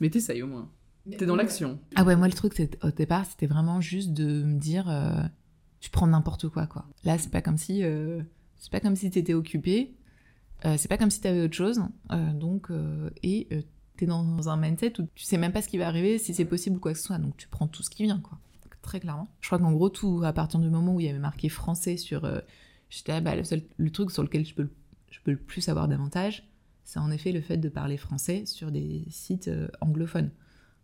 Mais 0.00 0.10
t'essayes 0.10 0.42
au 0.42 0.46
moins. 0.46 0.70
T'es 1.18 1.26
dans 1.26 1.36
l'action. 1.36 1.80
Ah 1.96 2.04
ouais, 2.04 2.14
moi, 2.16 2.28
le 2.28 2.34
truc, 2.34 2.54
c'est- 2.54 2.82
au 2.84 2.90
départ, 2.92 3.26
c'était 3.26 3.46
vraiment 3.46 3.80
juste 3.80 4.12
de 4.12 4.44
me 4.44 4.58
dire, 4.58 4.88
euh, 4.88 5.22
tu 5.80 5.90
prends 5.90 6.06
n'importe 6.06 6.48
quoi, 6.48 6.66
quoi. 6.68 6.86
Là, 7.04 7.18
c'est 7.18 7.30
pas 7.30 7.42
comme 7.42 7.58
si, 7.58 7.82
euh, 7.82 8.22
c'est 8.58 8.70
pas 8.70 8.80
comme 8.80 8.96
si 8.96 9.10
t'étais 9.10 9.34
occupé, 9.34 9.94
euh, 10.64 10.76
c'est 10.78 10.88
pas 10.88 10.98
comme 10.98 11.10
si 11.10 11.20
t'avais 11.20 11.42
autre 11.42 11.54
chose, 11.54 11.82
euh, 12.12 12.32
donc, 12.32 12.70
euh, 12.70 13.10
et 13.22 13.48
t'es 13.96 14.06
dans 14.06 14.48
un 14.48 14.56
mindset 14.56 15.00
où 15.00 15.06
tu 15.14 15.24
sais 15.24 15.36
même 15.36 15.52
pas 15.52 15.62
ce 15.62 15.68
qui 15.68 15.78
va 15.78 15.86
arriver, 15.86 16.18
si 16.18 16.34
c'est 16.34 16.44
possible 16.44 16.76
ou 16.76 16.80
quoi 16.80 16.92
que 16.92 16.98
ce 16.98 17.04
soit, 17.04 17.18
donc 17.18 17.36
tu 17.36 17.48
prends 17.48 17.68
tout 17.68 17.82
ce 17.82 17.90
qui 17.90 18.02
vient, 18.04 18.20
quoi. 18.20 18.38
Très 18.82 19.00
clairement. 19.00 19.28
Je 19.40 19.48
crois 19.48 19.58
qu'en 19.58 19.72
gros, 19.72 19.88
tout, 19.88 20.20
à 20.24 20.34
partir 20.34 20.60
du 20.60 20.68
moment 20.68 20.94
où 20.94 21.00
il 21.00 21.06
y 21.06 21.08
avait 21.08 21.18
marqué 21.18 21.48
français 21.48 21.96
sur, 21.96 22.30
j'étais, 22.90 23.12
ah, 23.12 23.20
bah, 23.22 23.32
le, 23.34 23.90
truc 23.90 24.10
sur 24.10 24.22
lequel 24.22 24.44
je 24.44 24.54
peux, 24.54 24.62
le- 24.64 24.74
je 25.10 25.20
peux 25.24 25.30
le 25.30 25.38
plus 25.38 25.70
avoir 25.70 25.88
d'avantage, 25.88 26.46
c'est 26.82 26.98
en 26.98 27.10
effet 27.10 27.32
le 27.32 27.40
fait 27.40 27.56
de 27.56 27.70
parler 27.70 27.96
français 27.96 28.44
sur 28.44 28.70
des 28.70 29.06
sites 29.08 29.50
anglophones. 29.80 30.30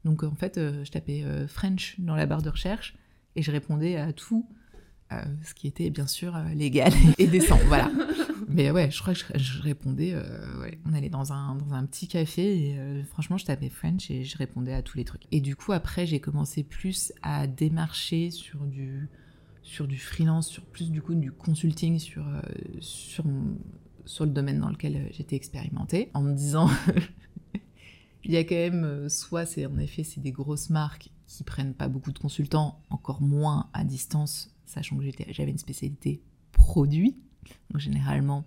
Donc 0.07 0.23
en 0.23 0.35
fait, 0.35 0.55
je 0.57 0.91
tapais 0.91 1.23
French 1.47 2.01
dans 2.01 2.17
la 2.17 2.25
barre 2.25 2.41
de 2.41 2.49
recherche 2.49 2.97
et 3.37 3.43
je 3.43 3.51
répondais 3.51 3.97
à 3.97 4.15
tout, 4.15 4.47
euh, 5.13 5.23
ce 5.43 5.55
qui 5.55 5.67
était 5.67 5.91
bien 5.91 6.07
sûr 6.07 6.37
euh, 6.37 6.49
légal 6.55 6.93
et 7.19 7.27
décent, 7.27 7.59
voilà. 7.67 7.91
Mais 8.49 8.71
ouais, 8.71 8.91
je 8.91 9.01
crois 9.01 9.15
que 9.15 9.21
je, 9.21 9.39
je 9.39 9.63
répondais, 9.63 10.13
euh, 10.13 10.61
ouais, 10.61 10.79
on 10.85 10.93
allait 10.93 11.09
dans 11.09 11.33
un, 11.33 11.57
dans 11.57 11.75
un 11.75 11.85
petit 11.85 12.07
café 12.07 12.71
et 12.71 13.03
franchement, 13.05 13.37
je 13.37 13.45
tapais 13.45 13.69
French 13.69 14.11
et 14.11 14.25
je 14.25 14.39
répondais 14.39 14.73
à 14.73 14.83
tous 14.83 14.99
les 14.99 15.05
trucs. 15.05 15.23
Et 15.33 15.41
du 15.41 15.57
coup, 15.57 15.73
après, 15.73 16.07
j'ai 16.07 16.21
commencé 16.21 16.63
plus 16.63 17.13
à 17.23 17.47
démarcher 17.47 18.31
sur 18.31 18.61
du, 18.61 19.09
sur 19.63 19.89
du 19.89 19.99
freelance, 19.99 20.49
sur 20.49 20.65
plus 20.65 20.91
du 20.91 21.03
coup 21.03 21.15
du 21.15 21.33
consulting 21.33 21.99
sur, 21.99 22.25
sur, 22.81 23.25
sur 24.05 24.25
le 24.25 24.31
domaine 24.31 24.61
dans 24.61 24.71
lequel 24.71 25.09
j'étais 25.13 25.37
expérimentée, 25.37 26.11
en 26.15 26.23
me 26.23 26.35
disant 26.35 26.69
Il 28.25 28.33
y 28.33 28.37
a 28.37 28.45
quand 28.45 28.55
même, 28.55 29.09
soit 29.09 29.47
c'est 29.47 29.67
en 29.67 29.79
effet, 29.79 30.05
c'est 30.05 30.21
des 30.21 30.33
grosses 30.33 30.71
marques 30.71 31.11
qui 31.27 31.45
prennent 31.45 31.75
pas 31.75 31.89
beaucoup 31.89 32.13
de 32.13 32.19
consultants, 32.19 32.81
encore 32.91 33.23
moins 33.23 33.71
à 33.73 33.85
distance, 33.85 34.53
sachant 34.71 34.97
que 34.97 35.05
j'avais 35.29 35.51
une 35.51 35.59
spécialité 35.59 36.23
produit. 36.53 37.17
Donc 37.71 37.81
généralement, 37.81 38.45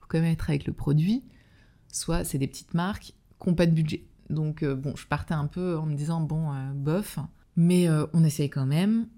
faut 0.00 0.06
quand 0.08 0.20
même 0.20 0.32
être 0.32 0.50
avec 0.50 0.66
le 0.66 0.72
produit. 0.72 1.24
Soit 1.92 2.24
c'est 2.24 2.38
des 2.38 2.48
petites 2.48 2.74
marques 2.74 3.14
qui 3.38 3.48
n'ont 3.48 3.54
pas 3.54 3.66
de 3.66 3.72
budget. 3.72 4.04
Donc 4.30 4.64
bon, 4.64 4.96
je 4.96 5.06
partais 5.06 5.34
un 5.34 5.46
peu 5.46 5.76
en 5.76 5.86
me 5.86 5.94
disant 5.94 6.20
bon, 6.20 6.52
bof, 6.74 7.18
mais 7.56 7.88
on 8.12 8.24
essaye 8.24 8.48
quand 8.48 8.66
même, 8.66 9.08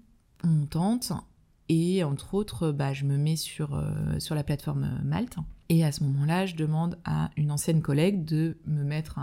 on 0.43 0.65
tente. 0.65 1.13
Et 1.69 2.03
entre 2.03 2.35
autres, 2.35 2.71
bah, 2.71 2.93
je 2.93 3.05
me 3.05 3.17
mets 3.17 3.35
sur, 3.35 3.73
euh, 3.73 4.19
sur 4.19 4.35
la 4.35 4.43
plateforme 4.43 5.01
Malte. 5.03 5.37
Et 5.69 5.83
à 5.83 5.91
ce 5.91 6.03
moment-là, 6.03 6.45
je 6.45 6.55
demande 6.55 6.99
à 7.05 7.31
une 7.37 7.51
ancienne 7.51 7.81
collègue 7.81 8.23
de 8.23 8.57
me 8.67 8.83
mettre 8.83 9.19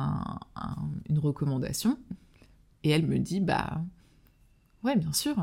une 1.08 1.18
recommandation. 1.20 1.98
Et 2.82 2.90
elle 2.90 3.06
me 3.06 3.18
dit, 3.18 3.38
bah 3.38 3.80
ouais, 4.82 4.96
bien 4.96 5.12
sûr, 5.12 5.36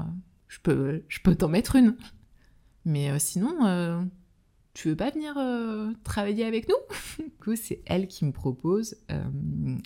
je 0.50 0.60
peux, 0.60 1.04
je 1.08 1.20
peux 1.22 1.36
t'en 1.36 1.48
mettre 1.48 1.78
une. 1.78 1.96
Mais 2.84 3.10
euh, 3.10 3.20
sinon, 3.20 3.66
euh, 3.66 4.04
tu 4.74 4.90
veux 4.90 4.96
pas 4.98 5.12
venir 5.12 5.36
travailler 6.04 6.44
avec 6.46 6.68
nous? 6.68 6.76
Du 7.26 7.46
coup, 7.46 7.56
c'est 7.56 7.82
elle 7.86 8.08
qui 8.08 8.26
me 8.26 8.34
propose. 8.34 8.98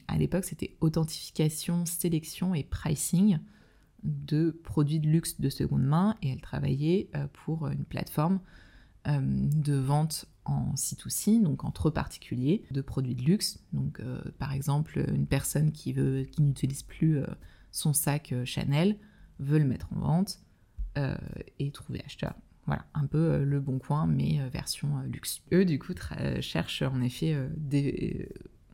à 0.08 0.18
l'époque, 0.18 0.44
c'était 0.44 0.76
authentification, 0.82 1.86
sélection 1.86 2.56
et 2.56 2.64
pricing 2.64 3.38
de 4.04 4.52
produits 4.64 5.00
de 5.00 5.08
luxe 5.08 5.40
de 5.40 5.50
seconde 5.50 5.84
main 5.84 6.16
et 6.22 6.30
elle 6.30 6.42
travaillait 6.42 7.10
euh, 7.16 7.28
pour 7.32 7.68
une 7.68 7.86
plateforme 7.86 8.40
euh, 9.08 9.20
de 9.22 9.76
vente 9.76 10.26
en 10.46 10.74
C2C, 10.76 11.42
donc 11.42 11.64
entre 11.64 11.90
particuliers, 11.90 12.64
de 12.72 12.82
produits 12.82 13.16
de 13.16 13.24
luxe. 13.24 13.60
Donc 13.72 14.00
euh, 14.00 14.22
par 14.40 14.54
exemple, 14.54 15.04
une 15.14 15.26
personne 15.26 15.72
qui, 15.72 15.94
qui 15.94 16.42
n'utilise 16.42 16.84
plus 16.84 17.22
son 17.72 17.94
sac 17.94 18.34
Chanel 18.46 18.98
veut 19.40 19.58
le 19.58 19.66
mettre 19.66 19.88
en 19.94 20.00
vente 20.00 20.40
et 20.96 21.72
trouver 21.72 22.02
acheteur. 22.06 22.36
Voilà, 22.66 22.86
un 22.94 23.08
peu 23.08 23.44
le 23.44 23.60
bon 23.60 23.80
coin, 23.80 24.08
mais 24.08 24.40
version 24.50 25.00
luxe. 25.02 25.42
Eux, 25.52 25.66
du 25.66 25.80
coup, 25.80 25.94
cherchent 26.40 26.82
en 26.82 27.02
effet. 27.02 27.38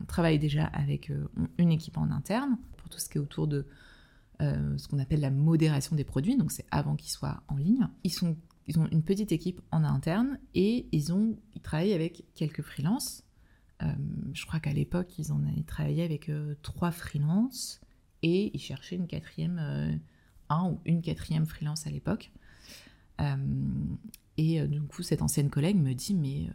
On 0.02 0.06
travaille 0.06 0.40
déjà 0.40 0.66
avec 0.66 1.12
une 1.58 1.72
équipe 1.72 1.98
en 1.98 2.12
interne 2.12 2.58
pour 2.78 2.90
tout 2.90 3.00
ce 3.00 3.10
qui 3.10 3.18
est 3.18 3.22
autour 3.22 3.48
de 3.48 3.66
euh, 4.42 4.78
ce 4.78 4.88
qu'on 4.88 5.00
appelle 5.00 5.20
la 5.20 5.32
modération 5.32 5.98
des 5.98 6.06
produits, 6.06 6.38
donc 6.38 6.54
c'est 6.54 6.66
avant 6.72 6.96
qu'ils 6.96 7.12
soient 7.12 7.44
en 7.50 7.58
ligne. 7.58 7.90
Ils, 8.06 8.12
sont, 8.12 8.38
ils 8.68 8.80
ont 8.80 8.88
une 8.88 9.04
petite 9.04 9.34
équipe 9.34 9.60
en 9.72 9.84
interne 9.84 10.40
et 10.56 10.88
ils, 10.94 11.12
ont, 11.12 11.38
ils 11.56 11.62
travaillent 11.62 11.94
avec 11.94 12.24
quelques 12.36 12.62
freelances. 12.62 13.26
Euh, 13.84 13.92
je 14.34 14.46
crois 14.46 14.62
qu'à 14.62 14.72
l'époque, 14.72 15.20
ils 15.20 15.34
en 15.34 15.42
travaillé 15.68 16.04
avec 16.04 16.30
euh, 16.30 16.56
trois 16.62 16.92
freelances 16.92 17.82
et 18.22 18.52
ils 18.54 18.62
cherchaient 18.62 18.96
une 18.96 19.08
quatrième, 19.08 20.00
un 20.50 20.72
ou 20.72 20.80
une 20.86 21.02
quatrième 21.02 21.46
freelance 21.46 21.88
à 21.88 21.90
l'époque. 21.90 22.32
et 24.38 24.68
du 24.68 24.82
coup, 24.84 25.04
cette 25.04 25.22
ancienne 25.22 25.50
collègue 25.50 25.78
me 25.78 25.94
dit, 25.94 26.14
mais 26.14 26.50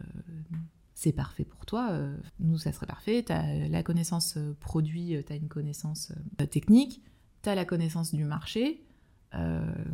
c'est 0.93 1.11
parfait 1.11 1.45
pour 1.45 1.65
toi, 1.65 1.97
nous, 2.39 2.57
ça 2.57 2.71
serait 2.71 2.87
parfait, 2.87 3.23
tu 3.25 3.31
as 3.31 3.67
la 3.67 3.83
connaissance 3.83 4.37
produit, 4.59 5.15
tu 5.25 5.33
as 5.33 5.35
une 5.35 5.47
connaissance 5.47 6.11
technique, 6.49 7.01
tu 7.43 7.55
la 7.55 7.65
connaissance 7.65 8.13
du 8.13 8.23
marché. 8.23 8.83
Euh, 9.35 9.85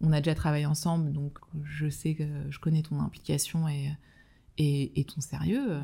on 0.00 0.12
a 0.12 0.20
déjà 0.20 0.34
travaillé 0.34 0.66
ensemble, 0.66 1.12
donc 1.12 1.38
je 1.64 1.88
sais 1.88 2.14
que 2.14 2.24
je 2.50 2.58
connais 2.58 2.82
ton 2.82 3.00
implication 3.00 3.68
et, 3.68 3.90
et, 4.58 5.04
ton 5.04 5.20
sérieux. 5.20 5.80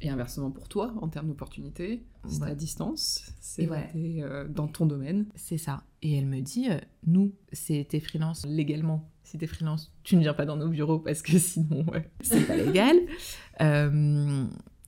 Et 0.00 0.10
inversement 0.10 0.50
pour 0.50 0.68
toi, 0.68 0.92
en 1.00 1.08
termes 1.08 1.28
d'opportunités, 1.28 2.04
c'est 2.28 2.42
à 2.42 2.54
distance, 2.54 3.32
c'est 3.40 3.68
euh, 3.70 4.46
dans 4.48 4.68
ton 4.68 4.84
domaine. 4.84 5.26
C'est 5.34 5.58
ça. 5.58 5.84
Et 6.02 6.16
elle 6.16 6.26
me 6.26 6.40
dit, 6.40 6.68
euh, 6.68 6.78
nous, 7.06 7.32
c'est 7.52 7.86
tes 7.88 8.00
freelances 8.00 8.44
légalement. 8.46 9.08
Si 9.22 9.38
t'es 9.38 9.46
freelance, 9.46 9.92
tu 10.02 10.16
ne 10.16 10.20
viens 10.20 10.34
pas 10.34 10.44
dans 10.44 10.56
nos 10.56 10.68
bureaux 10.68 10.98
parce 10.98 11.22
que 11.22 11.38
sinon, 11.38 11.86
c'est 12.20 12.46
pas 12.46 12.56
légal. 12.56 12.96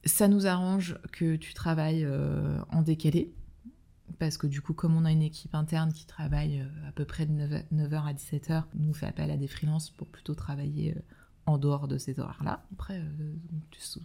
ça 0.05 0.29
nous 0.29 0.47
arrange 0.47 0.99
que 1.13 1.37
tu 1.37 1.55
travailles 1.55 2.07
en 2.71 2.83
décalé 2.83 3.33
parce 4.19 4.39
que 4.39 4.47
du 4.47 4.61
coup, 4.61 4.75
comme 4.75 4.97
on 4.97 5.05
a 5.05 5.13
une 5.13 5.23
équipe 5.23 5.55
interne 5.55 5.93
qui 5.93 6.07
travaille 6.07 6.61
euh, 6.61 6.89
à 6.89 6.93
peu 6.93 7.05
près 7.05 7.27
de 7.27 7.33
9h 7.33 8.05
à 8.05 8.13
17h, 8.13 8.65
nous 8.75 8.95
fait 8.95 9.07
appel 9.07 9.31
à 9.31 9.37
des 9.37 9.47
freelances 9.47 9.91
pour 9.91 10.07
plutôt 10.09 10.35
travailler 10.35 10.95
euh, 10.97 11.01
en 11.49 11.59
dehors 11.59 11.89
de 11.89 11.99
ces 11.99 12.21
horaires-là. 12.21 12.65
Après, 12.73 12.99
euh, 12.99 13.35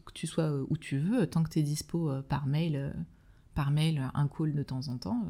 que 0.06 0.13
tu 0.13 0.27
sois 0.27 0.51
où 0.69 0.77
tu 0.77 0.97
veux, 0.97 1.27
tant 1.27 1.43
que 1.43 1.49
tu 1.49 1.60
es 1.60 1.63
dispo 1.63 2.12
par 2.29 2.45
mail, 2.45 2.93
par 3.53 3.71
mail, 3.71 4.10
un 4.13 4.27
call 4.27 4.53
de 4.53 4.63
temps 4.63 4.88
en 4.88 4.97
temps, 4.97 5.27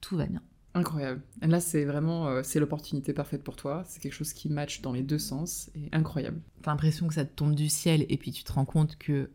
tout 0.00 0.16
va 0.16 0.26
bien. 0.26 0.42
Incroyable. 0.74 1.22
Là, 1.40 1.60
c'est 1.60 1.84
vraiment 1.84 2.42
c'est 2.42 2.58
l'opportunité 2.58 3.12
parfaite 3.12 3.44
pour 3.44 3.56
toi. 3.56 3.84
C'est 3.86 4.00
quelque 4.00 4.12
chose 4.12 4.32
qui 4.32 4.48
match 4.48 4.82
dans 4.82 4.92
les 4.92 5.02
deux 5.02 5.18
sens 5.18 5.70
et 5.74 5.88
incroyable. 5.92 6.40
T'as 6.62 6.72
l'impression 6.72 7.06
que 7.06 7.14
ça 7.14 7.24
te 7.24 7.34
tombe 7.34 7.54
du 7.54 7.68
ciel 7.68 8.04
et 8.08 8.16
puis 8.16 8.32
tu 8.32 8.42
te 8.42 8.52
rends 8.52 8.64
compte 8.64 8.96
que 8.96 9.30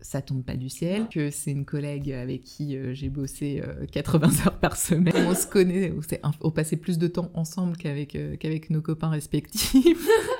ça 0.00 0.22
tombe 0.22 0.42
pas 0.42 0.56
du 0.56 0.68
ciel, 0.68 1.08
que 1.08 1.30
c'est 1.30 1.50
une 1.50 1.64
collègue 1.64 2.12
avec 2.12 2.42
qui 2.42 2.76
euh, 2.76 2.94
j'ai 2.94 3.08
bossé 3.08 3.62
80 3.92 4.28
euh, 4.28 4.46
heures 4.46 4.58
par 4.58 4.76
semaine. 4.76 5.14
On 5.16 5.34
se 5.34 5.46
connaît, 5.46 5.92
on, 6.40 6.50
passait 6.50 6.76
plus 6.76 6.98
de 6.98 7.06
temps 7.06 7.30
ensemble 7.34 7.76
qu'avec 7.76 8.16
euh, 8.16 8.36
qu'avec 8.36 8.70
nos 8.70 8.80
copains 8.80 9.10
respectifs. 9.10 10.08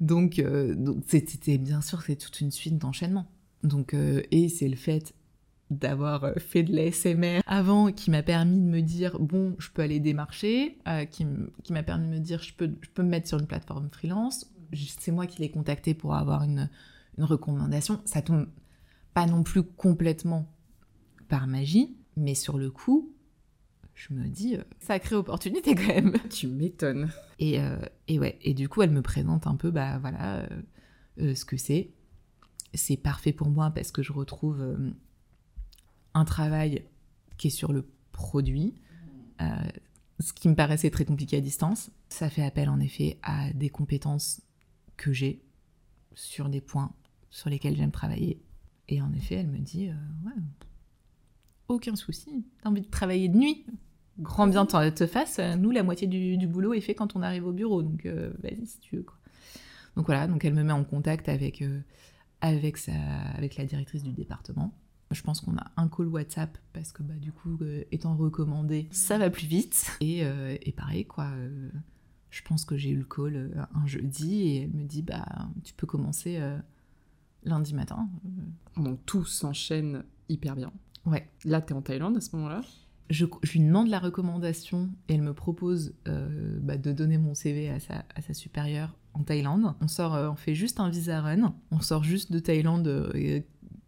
donc, 0.00 0.42
c'était 1.06 1.58
bien 1.58 1.80
sûr, 1.80 2.02
c'est 2.02 2.16
toute 2.16 2.40
une 2.40 2.50
suite 2.50 2.78
d'enchaînements. 2.78 3.26
Donc, 3.62 3.94
et 3.94 4.48
c'est 4.48 4.68
le 4.68 4.76
fait 4.76 5.14
d'avoir 5.70 6.32
fait 6.38 6.64
de 6.64 6.74
l'ASMR 6.74 7.42
avant 7.46 7.92
qui 7.92 8.10
m'a 8.10 8.24
permis 8.24 8.58
de 8.58 8.64
me 8.64 8.80
dire 8.80 9.20
bon 9.20 9.54
je 9.60 9.70
peux 9.70 9.82
aller 9.82 10.00
démarcher 10.00 10.78
qui, 11.12 11.24
m'a 11.70 11.84
permis 11.84 12.08
de 12.08 12.12
me 12.14 12.18
dire 12.18 12.42
je 12.42 12.52
peux, 12.54 12.72
je 12.80 12.88
peux 12.90 13.04
me 13.04 13.08
mettre 13.08 13.28
sur 13.28 13.38
une 13.38 13.46
plateforme 13.46 13.88
freelance 13.92 14.50
c'est 14.74 15.12
moi 15.12 15.26
qui 15.26 15.40
l'ai 15.40 15.50
contacté 15.50 15.94
pour 15.94 16.14
avoir 16.14 16.42
une, 16.42 16.68
une 17.18 17.24
recommandation, 17.24 18.00
ça 18.04 18.22
tombe 18.22 18.48
pas 19.14 19.26
non 19.26 19.42
plus 19.42 19.62
complètement 19.62 20.46
par 21.28 21.46
magie, 21.46 21.96
mais 22.16 22.34
sur 22.34 22.58
le 22.58 22.70
coup, 22.70 23.12
je 24.00 24.14
me 24.14 24.26
dis, 24.28 24.56
euh, 24.56 24.62
sacrée 24.78 25.14
opportunité 25.14 25.74
quand 25.74 25.88
même. 25.88 26.16
Tu 26.30 26.46
m'étonnes. 26.46 27.10
Et, 27.38 27.60
euh, 27.60 27.78
et, 28.08 28.18
ouais, 28.18 28.38
et 28.42 28.54
du 28.54 28.68
coup, 28.68 28.82
elle 28.82 28.90
me 28.90 29.02
présente 29.02 29.46
un 29.46 29.56
peu, 29.56 29.70
bah 29.70 29.98
voilà, 29.98 30.48
euh, 31.18 31.34
ce 31.34 31.44
que 31.44 31.56
c'est. 31.56 31.90
C'est 32.72 32.96
parfait 32.96 33.32
pour 33.32 33.50
moi 33.50 33.70
parce 33.70 33.90
que 33.90 34.02
je 34.02 34.12
retrouve 34.12 34.78
un 36.14 36.24
travail 36.24 36.84
qui 37.36 37.48
est 37.48 37.50
sur 37.50 37.72
le 37.72 37.84
produit, 38.12 38.74
ce 40.20 40.32
qui 40.32 40.48
me 40.48 40.54
paraissait 40.54 40.90
très 40.90 41.04
compliqué 41.04 41.36
à 41.38 41.40
distance. 41.40 41.90
Ça 42.08 42.30
fait 42.30 42.44
appel 42.44 42.68
en 42.68 42.78
effet 42.78 43.18
à 43.22 43.52
des 43.54 43.70
compétences 43.70 44.40
que 44.96 45.12
j'ai 45.12 45.42
sur 46.14 46.48
des 46.48 46.60
points 46.60 46.94
sur 47.30 47.50
lesquels 47.50 47.76
j'aime 47.76 47.90
travailler. 47.90 48.40
Et 48.88 49.02
en 49.02 49.12
effet, 49.12 49.36
elle 49.36 49.48
me 49.48 49.58
dit 49.58 49.88
euh, 49.88 49.94
ouais, 50.26 50.32
aucun 51.68 51.96
souci, 51.96 52.44
t'as 52.62 52.68
envie 52.68 52.82
de 52.82 52.88
travailler 52.88 53.28
de 53.28 53.36
nuit? 53.36 53.66
Grand 54.18 54.46
bien 54.46 54.66
te 54.66 55.06
fasse, 55.06 55.38
nous, 55.58 55.70
la 55.70 55.82
moitié 55.82 56.06
du, 56.06 56.46
boulot 56.46 56.74
est 56.74 56.80
fait 56.80 56.94
quand 56.94 57.16
on 57.16 57.22
arrive 57.22 57.46
au 57.46 57.52
bureau, 57.52 57.82
donc 57.82 58.04
euh, 58.06 58.32
vas-y 58.42 58.66
si 58.66 58.78
tu 58.80 58.96
veux. 58.96 59.02
Quoi. 59.02 59.16
Donc 59.96 60.06
voilà, 60.06 60.26
donc 60.26 60.44
elle 60.44 60.54
me 60.54 60.62
met 60.62 60.72
en 60.72 60.84
contact 60.84 61.28
avec, 61.28 61.62
euh, 61.62 61.80
avec, 62.40 62.76
sa, 62.76 62.92
avec 63.36 63.56
la 63.56 63.64
directrice 63.64 64.02
du 64.02 64.12
département. 64.12 64.74
Je 65.10 65.22
pense 65.22 65.40
qu'on 65.40 65.56
a 65.56 65.70
un 65.76 65.88
call 65.88 66.06
WhatsApp 66.06 66.56
parce 66.72 66.92
que 66.92 67.02
bah, 67.02 67.14
du 67.14 67.32
coup, 67.32 67.58
étant 67.90 68.14
recommandé, 68.16 68.88
ça 68.90 69.18
va 69.18 69.30
plus 69.30 69.46
vite. 69.46 69.90
Et, 70.00 70.20
et 70.20 70.72
pareil, 70.72 71.04
quoi. 71.04 71.28
je 72.30 72.42
pense 72.42 72.64
que 72.64 72.76
j'ai 72.76 72.90
eu 72.90 72.96
le 72.96 73.04
call 73.04 73.66
un 73.74 73.86
jeudi 73.86 74.42
et 74.42 74.62
elle 74.62 74.70
me 74.70 74.84
dit 74.84 75.02
bah 75.02 75.26
tu 75.64 75.74
peux 75.74 75.88
commencer 75.88 76.40
lundi 77.42 77.74
matin. 77.74 78.08
Donc 78.76 79.04
tout 79.04 79.24
s'enchaîne 79.24 80.04
hyper 80.28 80.54
bien. 80.54 80.72
Ouais. 81.06 81.28
Là, 81.44 81.60
tu 81.60 81.72
es 81.72 81.76
en 81.76 81.82
Thaïlande 81.82 82.16
à 82.16 82.20
ce 82.20 82.34
moment-là? 82.36 82.62
Je, 83.10 83.26
lui 83.52 83.60
demande 83.60 83.88
la 83.88 83.98
recommandation 83.98 84.88
et 85.08 85.14
elle 85.14 85.22
me 85.22 85.34
propose 85.34 85.94
euh, 86.08 86.58
bah, 86.62 86.76
de 86.76 86.92
donner 86.92 87.18
mon 87.18 87.34
CV 87.34 87.68
à 87.68 87.80
sa, 87.80 88.04
supérieure 88.32 88.96
en 89.14 89.24
Thaïlande. 89.24 89.74
On 89.80 89.88
sort, 89.88 90.14
euh, 90.14 90.30
on 90.30 90.36
fait 90.36 90.54
juste 90.54 90.80
un 90.80 90.88
visa 90.88 91.20
run. 91.20 91.54
On 91.72 91.80
sort 91.80 92.04
juste 92.04 92.30
de 92.30 92.38
Thaïlande 92.38 92.86
euh, 92.86 93.40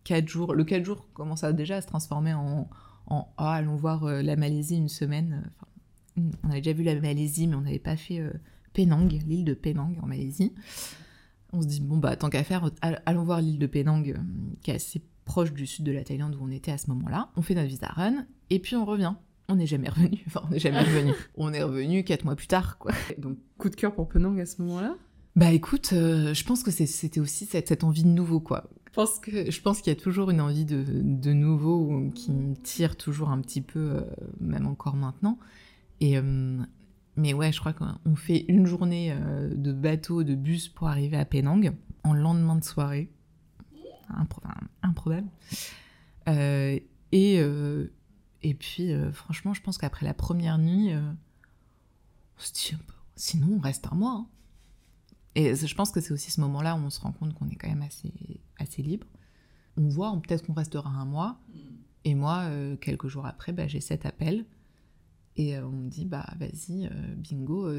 4 0.04 0.28
jours. 0.28 0.54
Le 0.54 0.64
4 0.64 0.84
jours 0.84 1.08
commence 1.14 1.44
déjà 1.44 1.76
à 1.76 1.80
se 1.80 1.86
transformer 1.86 2.34
en, 2.34 2.68
en 3.06 3.32
ah, 3.38 3.54
allons 3.54 3.76
voir 3.76 4.04
euh, 4.04 4.22
la 4.22 4.34
Malaisie 4.34 4.76
une 4.76 4.88
semaine. 4.88 5.48
on 6.42 6.50
avait 6.50 6.60
déjà 6.60 6.76
vu 6.76 6.82
la 6.82 7.00
Malaisie, 7.00 7.46
mais 7.46 7.54
on 7.54 7.62
n'avait 7.62 7.78
pas 7.78 7.96
fait 7.96 8.20
Penang, 8.72 9.08
l'île 9.08 9.44
de 9.44 9.54
Penang 9.54 9.96
en 10.02 10.06
Malaisie 10.06 10.52
on 11.54 11.60
se 11.60 11.66
dit, 11.66 11.80
bon, 11.80 11.98
bah, 11.98 12.16
tant 12.16 12.30
qu'à 12.30 12.44
faire, 12.44 12.70
allons 12.80 13.24
voir 13.24 13.42
l'île 13.42 13.58
de 13.58 13.66
Penang, 13.66 14.14
qui 14.62 14.70
est 14.70 14.74
assez 14.74 15.02
proche 15.24 15.52
du 15.52 15.66
sud 15.66 15.84
de 15.84 15.92
la 15.92 16.04
Thaïlande 16.04 16.34
où 16.34 16.44
on 16.44 16.50
était 16.50 16.72
à 16.72 16.78
ce 16.78 16.88
moment-là. 16.90 17.30
On 17.36 17.42
fait 17.42 17.54
notre 17.54 17.68
visa 17.68 17.88
run, 17.88 18.26
et 18.50 18.58
puis 18.58 18.76
on 18.76 18.84
revient. 18.84 19.14
On 19.48 19.56
n'est 19.56 19.66
jamais 19.66 19.88
revenu. 19.88 20.22
Enfin, 20.26 20.42
on 20.46 20.50
n'est 20.50 20.58
jamais 20.58 20.80
revenu. 20.80 21.12
on 21.36 21.52
est 21.52 21.62
revenu 21.62 22.04
quatre 22.04 22.24
mois 22.24 22.36
plus 22.36 22.46
tard, 22.46 22.78
quoi. 22.78 22.92
Donc, 23.18 23.38
coup 23.58 23.68
de 23.68 23.76
cœur 23.76 23.94
pour 23.94 24.08
Penang 24.08 24.38
à 24.38 24.46
ce 24.46 24.62
moment-là? 24.62 24.96
Bah 25.34 25.50
écoute, 25.50 25.90
euh, 25.94 26.34
je 26.34 26.44
pense 26.44 26.62
que 26.62 26.70
c'était 26.70 27.20
aussi 27.20 27.46
cette, 27.46 27.68
cette, 27.68 27.84
envie 27.84 28.02
de 28.02 28.08
nouveau, 28.08 28.40
quoi. 28.40 28.68
Je 28.88 28.92
pense 28.92 29.18
que 29.18 29.50
je 29.50 29.62
pense 29.62 29.80
qu'il 29.80 29.90
y 29.90 29.96
a 29.96 29.98
toujours 29.98 30.30
une 30.30 30.42
envie 30.42 30.66
de, 30.66 30.84
de, 30.86 31.32
nouveau 31.32 32.10
qui 32.14 32.30
me 32.30 32.54
tire 32.54 32.96
toujours 32.96 33.30
un 33.30 33.40
petit 33.40 33.62
peu, 33.62 33.78
euh, 33.78 34.00
même 34.40 34.66
encore 34.66 34.94
maintenant. 34.94 35.38
Et 36.00 36.18
euh, 36.18 36.58
mais 37.16 37.32
ouais, 37.32 37.50
je 37.50 37.60
crois 37.60 37.72
qu'on 37.72 38.16
fait 38.16 38.44
une 38.48 38.66
journée 38.66 39.14
de 39.54 39.72
bateau, 39.72 40.22
de 40.22 40.34
bus 40.34 40.68
pour 40.68 40.88
arriver 40.88 41.16
à 41.16 41.24
Penang 41.24 41.72
en 42.04 42.14
lendemain 42.14 42.56
de 42.56 42.64
soirée, 42.64 43.10
improbable. 44.82 45.28
et 47.12 47.42
et 48.44 48.54
puis 48.54 48.92
franchement, 49.12 49.54
je 49.54 49.62
pense 49.62 49.78
qu'après 49.78 50.04
la 50.04 50.14
première 50.14 50.58
nuit, 50.58 50.90
on 50.94 52.40
se 52.40 52.52
dit 52.52 52.76
sinon 53.16 53.56
on 53.56 53.60
reste 53.60 53.86
un 53.90 53.94
mois. 53.94 54.12
Hein. 54.12 54.26
Et 55.34 55.54
je 55.54 55.74
pense 55.74 55.90
que 55.90 56.00
c'est 56.00 56.12
aussi 56.12 56.30
ce 56.30 56.40
moment-là 56.42 56.74
où 56.74 56.78
on 56.78 56.90
se 56.90 57.00
rend 57.00 57.12
compte 57.12 57.34
qu'on 57.34 57.48
est 57.48 57.54
quand 57.54 57.68
même 57.68 57.82
assez, 57.82 58.12
assez 58.58 58.82
libre. 58.82 59.06
On 59.76 59.88
voit, 59.88 60.12
peut-être 60.20 60.46
qu'on 60.46 60.52
restera 60.52 60.90
un 60.90 61.04
mois. 61.04 61.38
Mm. 61.48 61.58
Et 62.04 62.14
moi, 62.14 62.40
euh, 62.42 62.76
quelques 62.76 63.08
jours 63.08 63.26
après, 63.26 63.52
bah, 63.52 63.66
j'ai 63.66 63.80
cet 63.80 64.04
appel. 64.06 64.44
Et 65.36 65.56
euh, 65.56 65.66
on 65.66 65.70
me 65.70 65.88
dit, 65.88 66.04
bah 66.04 66.26
vas-y, 66.38 66.86
euh, 66.86 67.14
bingo, 67.16 67.70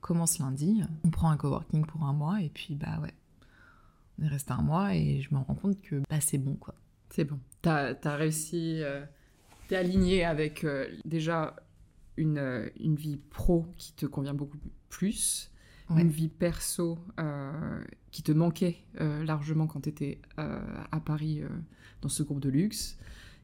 commence 0.00 0.38
lundi. 0.38 0.82
On 1.04 1.10
prend 1.10 1.30
un 1.30 1.36
coworking 1.36 1.86
pour 1.86 2.04
un 2.04 2.12
mois. 2.12 2.42
Et 2.42 2.48
puis, 2.48 2.74
bah 2.74 2.98
ouais, 3.00 3.14
est 4.24 4.28
resté 4.28 4.52
un 4.52 4.62
mois. 4.62 4.94
Et 4.94 5.20
je 5.20 5.34
me 5.34 5.40
rends 5.40 5.54
compte 5.54 5.80
que 5.80 5.96
bah, 6.08 6.20
c'est 6.20 6.38
bon, 6.38 6.54
quoi. 6.54 6.74
C'est 7.10 7.24
bon. 7.24 7.38
T'as 7.62 7.94
as 8.04 8.16
réussi, 8.16 8.82
t'es 9.68 9.76
aligné 9.76 10.24
avec 10.24 10.64
déjà 11.04 11.56
une, 12.16 12.70
une 12.78 12.94
vie 12.94 13.16
pro 13.16 13.66
qui 13.76 13.92
te 13.92 14.06
convient 14.06 14.34
beaucoup 14.34 14.58
plus 14.88 15.50
une 15.98 16.10
vie 16.10 16.28
perso 16.28 16.98
euh, 17.18 17.82
qui 18.10 18.22
te 18.22 18.32
manquait 18.32 18.78
euh, 19.00 19.24
largement 19.24 19.66
quand 19.66 19.80
tu 19.80 19.88
étais 19.88 20.20
euh, 20.38 20.60
à 20.92 21.00
Paris 21.00 21.42
dans 22.02 22.08
ce 22.08 22.22
groupe 22.22 22.40
de 22.40 22.48
luxe. 22.48 22.98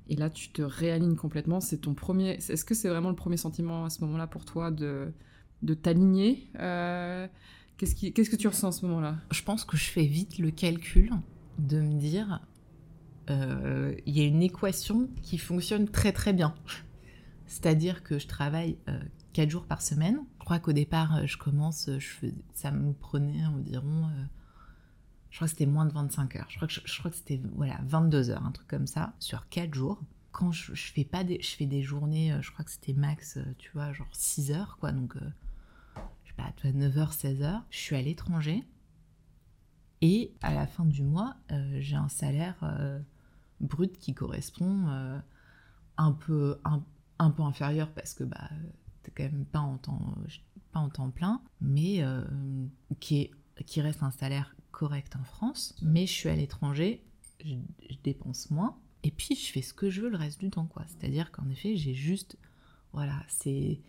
Et 0.08 0.14
là, 0.14 0.30
tu 0.30 0.50
te 0.50 0.62
réalignes 0.62 1.16
complètement. 1.16 1.60
C'est 1.60 1.78
ton 1.78 1.94
premier. 1.94 2.30
Est-ce 2.34 2.64
que 2.64 2.74
c'est 2.74 2.88
vraiment 2.88 3.08
le 3.08 3.16
premier 3.16 3.36
sentiment 3.36 3.84
à 3.84 3.90
ce 3.90 4.02
moment-là 4.04 4.28
pour 4.28 4.44
toi 4.44 4.70
de, 4.70 5.12
de 5.62 5.74
t'aligner 5.74 6.48
Qu'est-ce 7.76 8.30
que 8.30 8.36
tu 8.36 8.48
ressens 8.48 8.68
à 8.68 8.72
ce 8.72 8.86
moment-là? 8.86 9.16
Je 9.30 9.42
pense 9.42 9.64
que 9.64 9.76
je 9.76 9.84
fais 9.84 10.06
vite 10.06 10.38
le 10.38 10.50
calcul 10.50 11.12
de 11.58 11.80
me 11.80 11.98
dire 11.98 12.40
il 13.28 14.16
y 14.16 14.20
a 14.20 14.24
une 14.24 14.42
équation 14.42 15.08
qui 15.20 15.36
fonctionne 15.36 15.88
très 15.88 16.12
très 16.12 16.32
bien. 16.32 16.54
C'est-à-dire 17.46 18.04
que 18.04 18.18
je 18.18 18.28
travaille 18.28 18.76
4 19.36 19.50
jours 19.50 19.66
par 19.66 19.82
semaine. 19.82 20.24
Je 20.38 20.44
crois 20.46 20.58
qu'au 20.60 20.72
départ, 20.72 21.16
euh, 21.16 21.26
je 21.26 21.36
commence, 21.36 21.90
euh, 21.90 21.98
ça 22.54 22.70
me 22.70 22.94
prenait 22.94 23.44
environ, 23.44 24.06
euh, 24.06 24.24
je 25.28 25.36
crois 25.36 25.46
que 25.46 25.50
c'était 25.50 25.66
moins 25.66 25.84
de 25.84 25.92
25 25.92 26.36
heures. 26.36 26.46
Je 26.48 26.56
crois 26.56 26.68
que, 26.68 26.72
je, 26.72 26.98
crois 26.98 27.10
que 27.10 27.18
c'était 27.18 27.42
voilà, 27.54 27.78
22 27.84 28.30
heures, 28.30 28.46
un 28.46 28.50
truc 28.50 28.66
comme 28.66 28.86
ça, 28.86 29.12
sur 29.18 29.46
4 29.50 29.74
jours. 29.74 30.00
Quand 30.32 30.52
je, 30.52 30.72
fais 30.74 31.04
pas 31.04 31.22
des, 31.22 31.38
je 31.42 31.50
fais 31.50 31.66
des 31.66 31.82
journées, 31.82 32.34
je 32.40 32.50
crois 32.50 32.64
que 32.64 32.70
c'était 32.70 32.94
max, 32.94 33.38
tu 33.58 33.70
vois, 33.74 33.92
genre 33.92 34.08
6 34.12 34.52
heures, 34.52 34.78
quoi. 34.80 34.92
Donc, 34.92 35.16
je 36.38 36.42
sais 36.42 36.72
pas, 36.72 36.78
9h, 36.78 37.16
16h. 37.16 37.62
Je 37.70 37.76
suis 37.76 37.96
à 37.96 38.02
l'étranger. 38.02 38.64
Et 40.02 40.34
à 40.42 40.54
la 40.54 40.66
fin 40.66 40.84
du 40.84 41.02
mois, 41.02 41.36
j'ai 41.78 41.96
un 41.96 42.08
salaire 42.08 42.56
brut 43.60 43.98
qui 43.98 44.12
correspond 44.12 44.86
un 45.96 46.12
peu 46.12 46.60
un, 47.18 47.30
peu 47.30 47.42
inférieur 47.42 47.90
parce 47.92 48.12
que 48.12 48.24
bah 48.24 48.50
quand 49.14 49.24
même 49.24 49.44
pas 49.44 49.60
en 49.60 49.78
temps, 49.78 50.14
pas 50.72 50.80
en 50.80 50.88
temps 50.88 51.10
plein, 51.10 51.42
mais 51.60 52.02
euh, 52.02 52.22
qui, 53.00 53.30
est, 53.76 53.80
reste 53.80 54.02
un 54.02 54.10
salaire 54.10 54.54
correct 54.70 55.16
en 55.16 55.24
France. 55.24 55.74
Mais 55.82 56.06
je 56.06 56.12
suis 56.12 56.28
à 56.28 56.36
l'étranger, 56.36 57.04
je, 57.44 57.54
dépense 58.02 58.50
moins, 58.50 58.78
et 59.02 59.10
puis 59.10 59.34
je 59.34 59.50
fais 59.50 59.62
ce 59.62 59.74
que 59.74 59.90
je 59.90 60.02
veux 60.02 60.08
le 60.08 60.16
reste 60.16 60.40
du 60.40 60.50
temps, 60.50 60.66
quoi. 60.66 60.84
C'est-à-dire 60.86 61.30
qu'en 61.32 61.48
effet, 61.48 61.76
j'ai 61.76 61.94
juste, 61.94 62.36
voilà, 62.92 63.22
c'est 63.28 63.80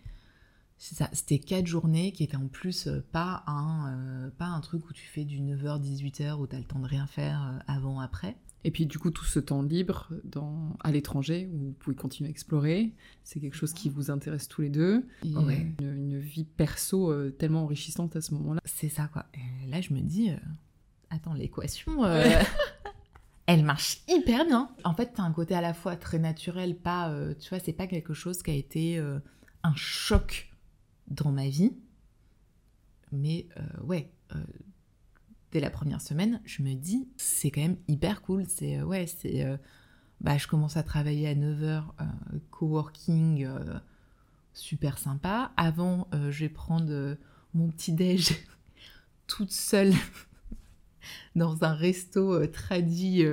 c'était 0.78 1.38
quatre 1.40 1.66
journées 1.66 2.12
qui 2.12 2.22
étaient 2.22 2.36
en 2.36 2.46
plus 2.46 2.86
euh, 2.86 3.04
pas 3.12 3.42
un, 3.46 3.92
euh, 3.92 4.30
pas 4.38 4.46
un 4.46 4.60
truc 4.60 4.88
où 4.88 4.92
tu 4.92 5.04
fais 5.06 5.24
du 5.24 5.40
9h, 5.40 5.80
18h, 5.82 6.34
où 6.34 6.46
tu 6.46 6.54
as 6.54 6.58
le 6.58 6.64
temps 6.64 6.78
de 6.78 6.86
rien 6.86 7.06
faire 7.06 7.60
avant, 7.66 8.00
après. 8.00 8.36
Et 8.64 8.70
puis 8.70 8.86
du 8.86 8.98
coup, 8.98 9.10
tout 9.10 9.24
ce 9.24 9.38
temps 9.38 9.62
libre 9.62 10.08
dans, 10.24 10.76
à 10.80 10.90
l'étranger, 10.90 11.48
où 11.52 11.58
vous 11.58 11.72
pouvez 11.72 11.96
continuer 11.96 12.28
à 12.28 12.30
explorer, 12.30 12.92
c'est 13.22 13.40
quelque 13.40 13.56
chose 13.56 13.72
qui 13.72 13.88
vous 13.88 14.10
intéresse 14.10 14.48
tous 14.48 14.62
les 14.62 14.68
deux. 14.68 15.06
Et 15.24 15.28
une, 15.80 16.18
vie 16.18 16.44
perso 16.44 17.12
euh, 17.12 17.30
tellement 17.30 17.62
enrichissante 17.62 18.16
à 18.16 18.20
ce 18.20 18.34
moment-là. 18.34 18.60
C'est 18.64 18.88
ça, 18.88 19.08
quoi. 19.12 19.26
Et 19.34 19.70
là, 19.70 19.80
je 19.80 19.92
me 19.94 20.00
dis, 20.00 20.30
euh, 20.30 20.36
attends, 21.10 21.34
l'équation, 21.34 22.04
euh, 22.04 22.24
elle 23.46 23.64
marche 23.64 24.00
hyper 24.08 24.44
bien. 24.44 24.70
En 24.84 24.92
fait, 24.92 25.12
t'as 25.14 25.22
un 25.22 25.32
côté 25.32 25.54
à 25.54 25.60
la 25.60 25.72
fois 25.72 25.96
très 25.96 26.18
naturel, 26.18 26.76
pas, 26.76 27.14
tu 27.38 27.48
vois, 27.50 27.60
c'est 27.60 27.72
pas 27.72 27.86
quelque 27.86 28.12
chose 28.12 28.42
qui 28.42 28.50
a 28.50 28.54
été 28.54 28.98
un 28.98 29.74
choc 29.76 30.47
dans 31.08 31.32
ma 31.32 31.48
vie. 31.48 31.72
Mais 33.10 33.48
ouais 33.84 34.10
dès 35.52 35.60
la 35.60 35.70
première 35.70 36.00
semaine, 36.00 36.40
je 36.44 36.62
me 36.62 36.74
dis, 36.74 37.08
c'est 37.16 37.50
quand 37.50 37.60
même 37.60 37.78
hyper 37.88 38.22
cool. 38.22 38.44
C'est, 38.48 38.78
euh, 38.78 38.84
ouais, 38.84 39.06
c'est. 39.06 39.44
Euh, 39.44 39.56
bah, 40.20 40.36
je 40.36 40.46
commence 40.48 40.76
à 40.76 40.82
travailler 40.82 41.28
à 41.28 41.34
9h, 41.34 41.84
euh, 42.00 42.04
coworking, 42.50 43.46
super 44.52 44.98
sympa. 44.98 45.52
Avant, 45.56 46.08
je 46.12 46.40
vais 46.40 46.48
prendre 46.48 47.16
mon 47.54 47.68
petit-déj 47.68 48.34
toute 49.28 49.52
seule 49.52 49.92
dans 51.36 51.62
un 51.62 51.72
resto 51.72 52.44
tradi, 52.48 53.24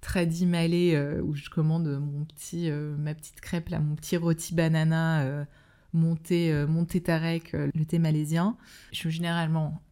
tradi 0.00 0.46
malais 0.46 1.20
où 1.20 1.34
je 1.34 1.50
commande 1.50 1.86
mon 2.00 2.24
petit, 2.24 2.70
ma 2.70 3.14
petite 3.14 3.42
crêpe, 3.42 3.68
là, 3.68 3.78
mon 3.78 3.94
petit 3.94 4.16
rôti 4.16 4.54
banana. 4.54 5.46
Mon 5.96 6.14
thé, 6.16 6.64
mon 6.68 6.84
thé 6.84 7.00
tarek, 7.00 7.52
le 7.52 7.84
thé 7.84 7.98
malaisien. 7.98 8.56
Je 8.92 8.98
suis 8.98 9.10
généralement 9.10 9.82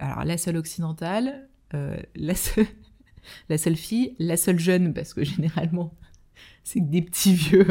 alors 0.00 0.24
la 0.24 0.38
seule 0.38 0.56
occidentale, 0.56 1.48
euh, 1.74 1.96
la, 2.14 2.34
seule, 2.34 2.66
la 3.48 3.58
seule 3.58 3.76
fille, 3.76 4.14
la 4.18 4.36
seule 4.36 4.58
jeune, 4.58 4.94
parce 4.94 5.14
que 5.14 5.24
généralement 5.24 5.94
c'est 6.64 6.80
des 6.80 7.02
petits 7.02 7.34
vieux. 7.34 7.66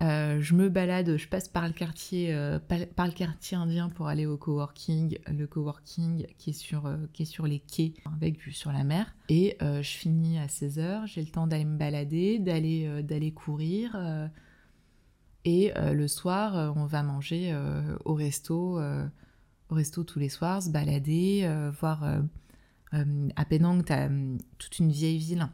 Euh, 0.00 0.40
je 0.40 0.54
me 0.54 0.68
balade, 0.68 1.16
je 1.16 1.26
passe 1.26 1.48
par 1.48 1.66
le 1.66 1.72
quartier, 1.72 2.32
euh, 2.32 2.60
par, 2.60 3.06
le 3.06 3.12
quartier 3.12 3.56
indien 3.56 3.88
pour 3.88 4.06
aller 4.06 4.26
au 4.26 4.36
coworking, 4.36 5.18
le 5.26 5.46
coworking 5.48 6.24
qui 6.38 6.50
est 6.50 6.52
sur, 6.52 6.88
qui 7.12 7.22
est 7.22 7.26
sur 7.26 7.48
les 7.48 7.58
quais 7.58 7.94
avec 8.14 8.38
vue 8.38 8.52
sur 8.52 8.70
la 8.70 8.84
mer. 8.84 9.12
Et 9.28 9.56
je 9.60 9.80
finis 9.82 10.38
à 10.38 10.46
16h, 10.46 11.06
j'ai 11.06 11.20
le 11.20 11.28
temps 11.28 11.48
d'aller 11.48 11.64
me 11.64 11.76
balader, 11.76 12.38
d'aller 12.38 13.02
d'aller 13.02 13.32
courir. 13.32 13.96
Et 15.48 15.72
le 15.76 16.08
soir, 16.08 16.74
on 16.76 16.84
va 16.84 17.02
manger 17.02 17.56
au 18.04 18.14
resto 18.14 18.78
resto 19.74 20.04
tous 20.04 20.18
les 20.18 20.28
soirs, 20.28 20.62
se 20.62 20.70
balader, 20.70 21.42
euh, 21.44 21.70
voir. 21.70 22.04
Euh, 22.04 22.20
euh, 22.94 23.28
à 23.36 23.44
Penang, 23.44 23.84
tu 23.84 23.92
as 23.92 24.08
toute 24.56 24.78
une 24.78 24.90
vieille 24.90 25.18
ville 25.18 25.46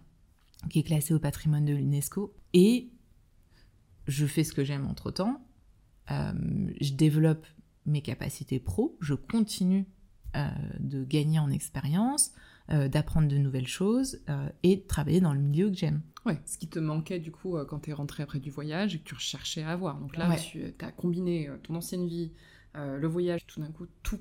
qui 0.70 0.78
est 0.78 0.82
classée 0.84 1.14
au 1.14 1.18
patrimoine 1.18 1.64
de 1.64 1.74
l'UNESCO. 1.74 2.32
Et 2.52 2.90
je 4.06 4.24
fais 4.24 4.44
ce 4.44 4.52
que 4.52 4.64
j'aime 4.64 4.86
entre 4.86 5.10
temps. 5.10 5.44
je 6.08 6.92
développe 6.92 7.46
mes 7.86 8.02
capacités 8.02 8.60
pro. 8.60 8.96
Je 9.00 9.14
continue 9.14 9.86
de 10.78 11.04
gagner 11.04 11.40
en 11.40 11.50
expérience, 11.50 12.32
d'apprendre 12.68 13.28
de 13.28 13.36
nouvelles 13.36 13.68
choses 13.68 14.22
et 14.62 14.76
de 14.76 14.82
travailler 14.82 15.20
dans 15.20 15.34
le 15.34 15.40
milieu 15.40 15.68
que 15.68 15.76
j'aime. 15.76 16.00
Ouais, 16.24 16.40
ce 16.46 16.56
qui 16.56 16.66
te 16.66 16.78
manquait 16.78 17.18
du 17.18 17.30
coup 17.30 17.56
quand 17.68 17.80
tu 17.80 17.90
es 17.90 17.92
rentré 17.92 18.22
après 18.22 18.40
du 18.40 18.50
voyage 18.50 18.94
et 18.94 18.98
que 18.98 19.04
tu 19.04 19.14
recherchais 19.14 19.62
à 19.62 19.70
avoir. 19.70 19.98
Donc 19.98 20.16
là, 20.16 20.34
tu 20.36 20.74
as 20.80 20.92
combiné 20.92 21.50
ton 21.62 21.74
ancienne 21.74 22.06
vie 22.06 22.32
euh, 22.76 22.98
le 22.98 23.06
voyage, 23.06 23.46
tout 23.46 23.60
d'un 23.60 23.70
coup, 23.70 23.86
tout. 24.02 24.20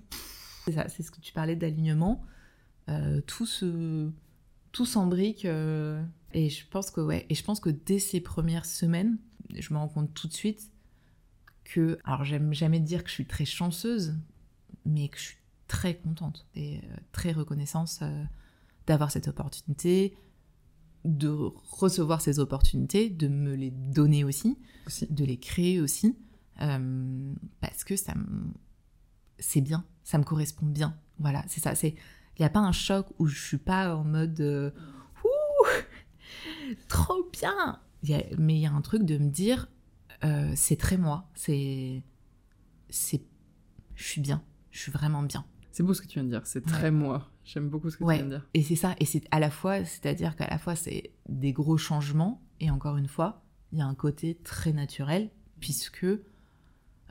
C'est 0.66 0.74
ça, 0.74 0.88
c'est 0.88 1.04
ce 1.04 1.12
que 1.12 1.20
tu 1.20 1.34
parlais 1.34 1.56
d'alignement. 1.56 2.24
Euh, 2.90 3.22
tout 3.22 3.46
se, 3.46 4.10
tout 4.72 4.86
s'embrique. 4.86 5.46
Euh, 5.46 6.04
et 6.34 6.50
je 6.50 6.68
pense 6.68 6.92
que 6.92 7.02
ouais, 7.02 7.26
et 7.30 7.36
je 7.36 7.44
pense 7.44 7.60
que 7.60 7.70
dès 7.70 8.00
ces 8.00 8.22
premières 8.22 8.66
semaines, 8.66 9.18
je 9.56 9.74
me 9.74 9.80
rends 9.80 9.88
compte 9.88 10.14
tout 10.14 10.28
de 10.28 10.34
suite 10.34 10.72
que, 11.64 11.98
alors 12.04 12.24
j'aime 12.24 12.54
jamais 12.54 12.80
dire 12.80 13.04
que 13.04 13.10
je 13.10 13.16
suis 13.16 13.26
très 13.26 13.46
chanceuse, 13.46 14.16
mais 14.86 15.08
que 15.10 15.18
je 15.18 15.24
suis 15.24 15.38
très 15.74 15.98
contente 15.98 16.46
et 16.56 16.82
très 17.12 17.32
reconnaissante 17.32 18.04
d'avoir 18.86 19.10
cette 19.10 19.28
opportunité, 19.28 20.16
de 21.04 21.30
recevoir 21.30 22.22
ces 22.22 22.38
opportunités, 22.38 23.10
de 23.10 23.28
me 23.28 23.56
les 23.56 23.72
donner 23.72 24.24
aussi. 24.24 24.60
de 25.10 25.26
les 25.26 25.38
créer 25.38 25.82
aussi. 25.82 26.16
Euh, 26.62 27.34
parce 27.60 27.84
que 27.84 27.96
ça 27.96 28.14
c'est 29.40 29.62
bien, 29.62 29.84
ça 30.04 30.20
me 30.20 30.24
correspond 30.24 30.68
bien. 30.68 30.96
Voilà, 31.18 31.44
c'est 31.48 31.60
ça. 31.60 31.74
C'est 31.74 31.96
il 32.38 32.42
n'y 32.42 32.46
a 32.46 32.50
pas 32.50 32.60
un 32.60 32.72
choc 32.72 33.08
où 33.18 33.26
je 33.26 33.40
suis 33.40 33.58
pas 33.58 33.96
en 33.96 34.04
mode 34.04 34.40
euh, 34.42 34.72
ouh 35.24 35.68
trop 36.88 37.28
bien. 37.32 37.80
mais 38.38 38.56
il 38.56 38.60
y 38.60 38.66
a 38.68 38.72
un 38.72 38.82
truc 38.82 39.04
de 39.04 39.18
me 39.18 39.30
dire 39.30 39.68
euh, 40.24 40.54
c'est 40.56 40.78
très 40.78 40.98
moi. 40.98 41.30
C'est 41.34 42.04
c'est 42.90 43.24
je 43.96 44.04
suis 44.04 44.22
bien. 44.22 44.44
Je 44.70 44.80
suis 44.80 44.92
vraiment 44.92 45.24
bien. 45.24 45.46
C'est 45.74 45.82
beau 45.82 45.96
ce 45.96 46.04
que 46.04 46.08
tu 46.08 46.20
viens 46.20 46.24
de 46.24 46.30
dire, 46.30 46.46
c'est 46.46 46.64
très 46.64 46.92
moi. 46.92 47.32
J'aime 47.44 47.68
beaucoup 47.68 47.90
ce 47.90 47.98
que 47.98 48.04
tu 48.04 48.14
viens 48.14 48.24
de 48.24 48.30
dire. 48.30 48.48
Et 48.54 48.62
c'est 48.62 48.76
ça, 48.76 48.96
et 49.00 49.06
c'est 49.06 49.24
à 49.32 49.40
la 49.40 49.50
fois, 49.50 49.84
c'est-à-dire 49.84 50.36
qu'à 50.36 50.48
la 50.48 50.60
fois 50.60 50.76
c'est 50.76 51.12
des 51.28 51.52
gros 51.52 51.78
changements, 51.78 52.42
et 52.60 52.70
encore 52.70 52.96
une 52.96 53.08
fois, 53.08 53.44
il 53.72 53.80
y 53.80 53.82
a 53.82 53.86
un 53.86 53.96
côté 53.96 54.36
très 54.44 54.72
naturel, 54.72 55.32
puisque 55.60 56.06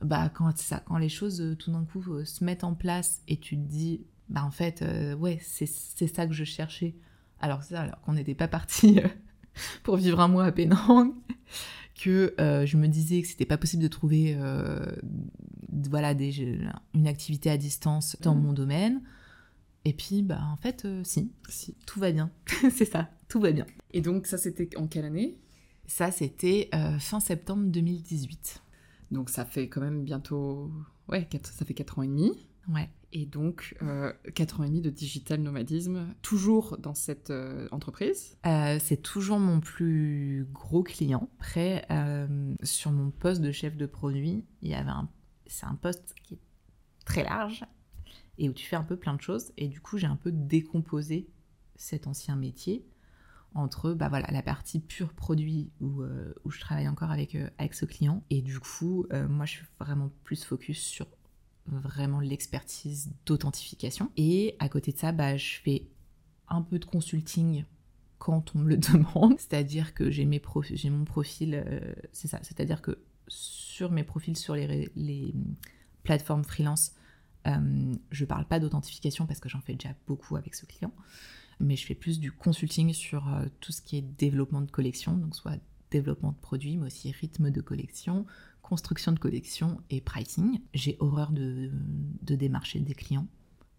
bah, 0.00 0.30
quand, 0.32 0.56
ça, 0.56 0.80
quand 0.86 0.98
les 0.98 1.08
choses 1.08 1.40
euh, 1.40 1.56
tout 1.56 1.72
d'un 1.72 1.84
coup 1.84 2.04
euh, 2.08 2.24
se 2.24 2.44
mettent 2.44 2.64
en 2.64 2.74
place 2.74 3.22
et 3.28 3.36
tu 3.36 3.56
te 3.56 3.68
dis, 3.68 4.06
bah 4.28 4.44
en 4.44 4.50
fait, 4.50 4.82
euh, 4.82 5.14
ouais, 5.16 5.38
c'est 5.42 5.66
ça 5.66 6.26
que 6.26 6.32
je 6.32 6.44
cherchais. 6.44 6.94
Alors 7.40 7.64
ça, 7.64 7.82
alors 7.82 8.00
qu'on 8.02 8.12
n'était 8.12 8.36
pas 8.36 8.48
parti 8.48 9.00
pour 9.82 9.96
vivre 9.96 10.20
un 10.20 10.28
mois 10.28 10.44
à 10.44 10.52
Penang, 10.52 11.12
que 12.00 12.34
je 12.38 12.76
me 12.76 12.86
disais 12.86 13.22
que 13.22 13.28
c'était 13.28 13.44
pas 13.44 13.58
possible 13.58 13.82
de 13.82 13.88
trouver 13.88 14.36
voilà, 15.72 16.14
des, 16.14 16.60
une 16.94 17.06
activité 17.06 17.50
à 17.50 17.56
distance 17.56 18.16
dans 18.20 18.34
mmh. 18.34 18.42
mon 18.42 18.52
domaine. 18.52 19.02
Et 19.84 19.92
puis, 19.92 20.22
bah, 20.22 20.40
en 20.52 20.56
fait, 20.56 20.86
si, 21.02 21.32
si, 21.48 21.74
tout 21.86 21.98
va 21.98 22.12
bien. 22.12 22.30
c'est 22.70 22.84
ça, 22.84 23.10
tout 23.28 23.40
va 23.40 23.52
bien. 23.52 23.66
Et 23.92 24.00
donc, 24.00 24.26
ça, 24.26 24.38
c'était 24.38 24.76
en 24.76 24.86
quelle 24.86 25.04
année? 25.04 25.38
Ça, 25.86 26.10
c'était 26.10 26.70
fin 27.00 27.20
septembre 27.20 27.64
2018. 27.66 28.62
Donc 29.12 29.28
ça 29.30 29.44
fait 29.44 29.68
quand 29.68 29.80
même 29.80 30.02
bientôt... 30.02 30.70
Ouais, 31.08 31.28
ça 31.44 31.64
fait 31.64 31.74
4 31.74 31.98
ans 31.98 32.02
et 32.02 32.08
demi. 32.08 32.46
Ouais. 32.72 32.88
Et 33.12 33.26
donc, 33.26 33.76
euh, 33.82 34.10
4 34.34 34.60
ans 34.60 34.64
et 34.64 34.68
demi 34.68 34.80
de 34.80 34.88
digital 34.88 35.40
nomadisme, 35.40 36.06
toujours 36.22 36.78
dans 36.78 36.94
cette 36.94 37.30
euh, 37.30 37.68
entreprise? 37.70 38.38
Euh, 38.46 38.78
C'est 38.80 39.02
toujours 39.02 39.38
mon 39.38 39.60
plus 39.60 40.46
gros 40.52 40.82
client. 40.82 41.28
Après, 41.38 41.84
euh, 41.90 42.54
sur 42.62 42.90
mon 42.90 43.10
poste 43.10 43.42
de 43.42 43.52
chef 43.52 43.76
de 43.76 43.84
produit, 43.84 44.44
il 44.62 44.70
y 44.70 44.74
avait 44.74 44.90
un... 44.90 45.08
c'est 45.52 45.66
un 45.66 45.74
poste 45.74 46.14
qui 46.22 46.34
est 46.34 46.40
très 47.04 47.22
large 47.22 47.64
et 48.38 48.48
où 48.48 48.52
tu 48.52 48.66
fais 48.66 48.76
un 48.76 48.84
peu 48.84 48.96
plein 48.96 49.14
de 49.14 49.20
choses. 49.20 49.52
Et 49.56 49.68
du 49.68 49.80
coup, 49.80 49.98
j'ai 49.98 50.06
un 50.06 50.16
peu 50.16 50.32
décomposé 50.32 51.28
cet 51.76 52.06
ancien 52.06 52.36
métier 52.36 52.84
entre 53.54 53.92
bah 53.92 54.08
voilà, 54.08 54.30
la 54.30 54.42
partie 54.42 54.80
pure 54.80 55.12
produit 55.12 55.70
où, 55.80 56.00
euh, 56.00 56.32
où 56.44 56.50
je 56.50 56.58
travaille 56.58 56.88
encore 56.88 57.10
avec, 57.10 57.34
euh, 57.34 57.50
avec 57.58 57.74
ce 57.74 57.84
client. 57.84 58.24
Et 58.30 58.40
du 58.40 58.58
coup, 58.60 59.06
euh, 59.12 59.28
moi, 59.28 59.44
je 59.44 59.52
suis 59.52 59.66
vraiment 59.78 60.10
plus 60.24 60.44
focus 60.44 60.80
sur 60.80 61.06
vraiment 61.66 62.20
l'expertise 62.20 63.12
d'authentification. 63.26 64.10
Et 64.16 64.56
à 64.58 64.68
côté 64.68 64.92
de 64.92 64.98
ça, 64.98 65.12
bah, 65.12 65.36
je 65.36 65.58
fais 65.62 65.86
un 66.48 66.62
peu 66.62 66.78
de 66.78 66.84
consulting 66.86 67.64
quand 68.18 68.56
on 68.56 68.60
me 68.60 68.70
le 68.70 68.76
demande. 68.78 69.38
C'est-à-dire 69.38 69.92
que 69.92 70.10
j'ai, 70.10 70.28
j'ai 70.72 70.90
mon 70.90 71.04
profil, 71.04 71.64
c'est 72.12 72.28
ça, 72.28 72.38
c'est-à-dire 72.42 72.80
que 72.80 72.98
sur 73.72 73.90
mes 73.90 74.04
profils 74.04 74.36
sur 74.36 74.54
les, 74.54 74.90
les 74.94 75.34
plateformes 76.02 76.44
freelance, 76.44 76.92
je 78.10 78.24
parle 78.24 78.46
pas 78.46 78.60
d'authentification 78.60 79.26
parce 79.26 79.40
que 79.40 79.48
j'en 79.48 79.60
fais 79.60 79.74
déjà 79.74 79.94
beaucoup 80.06 80.36
avec 80.36 80.54
ce 80.54 80.64
client 80.64 80.92
mais 81.62 81.76
je 81.76 81.86
fais 81.86 81.94
plus 81.94 82.20
du 82.20 82.32
consulting 82.32 82.92
sur 82.92 83.32
euh, 83.32 83.46
tout 83.60 83.72
ce 83.72 83.80
qui 83.80 83.96
est 83.96 84.02
développement 84.02 84.60
de 84.60 84.70
collection, 84.70 85.16
donc 85.16 85.34
soit 85.34 85.56
développement 85.90 86.32
de 86.32 86.38
produits, 86.38 86.76
mais 86.76 86.86
aussi 86.86 87.10
rythme 87.12 87.50
de 87.50 87.60
collection, 87.60 88.26
construction 88.60 89.12
de 89.12 89.18
collection 89.18 89.80
et 89.90 90.00
pricing. 90.00 90.60
J'ai 90.74 90.96
horreur 91.00 91.32
de, 91.32 91.70
de 92.22 92.34
démarcher 92.34 92.80
des 92.80 92.94
clients, 92.94 93.26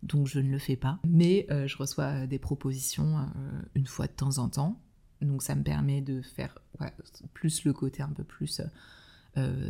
donc 0.01 0.27
je 0.27 0.39
ne 0.39 0.49
le 0.49 0.59
fais 0.59 0.75
pas, 0.75 0.99
mais 1.05 1.45
euh, 1.51 1.67
je 1.67 1.77
reçois 1.77 2.25
des 2.27 2.39
propositions 2.39 3.19
euh, 3.19 3.25
une 3.75 3.87
fois 3.87 4.07
de 4.07 4.13
temps 4.13 4.37
en 4.37 4.49
temps, 4.49 4.81
donc 5.21 5.43
ça 5.43 5.55
me 5.55 5.63
permet 5.63 6.01
de 6.01 6.21
faire 6.21 6.57
plus 7.33 7.63
le 7.63 7.73
côté 7.73 8.01
un 8.03 8.09
peu 8.09 8.23
plus 8.23 8.61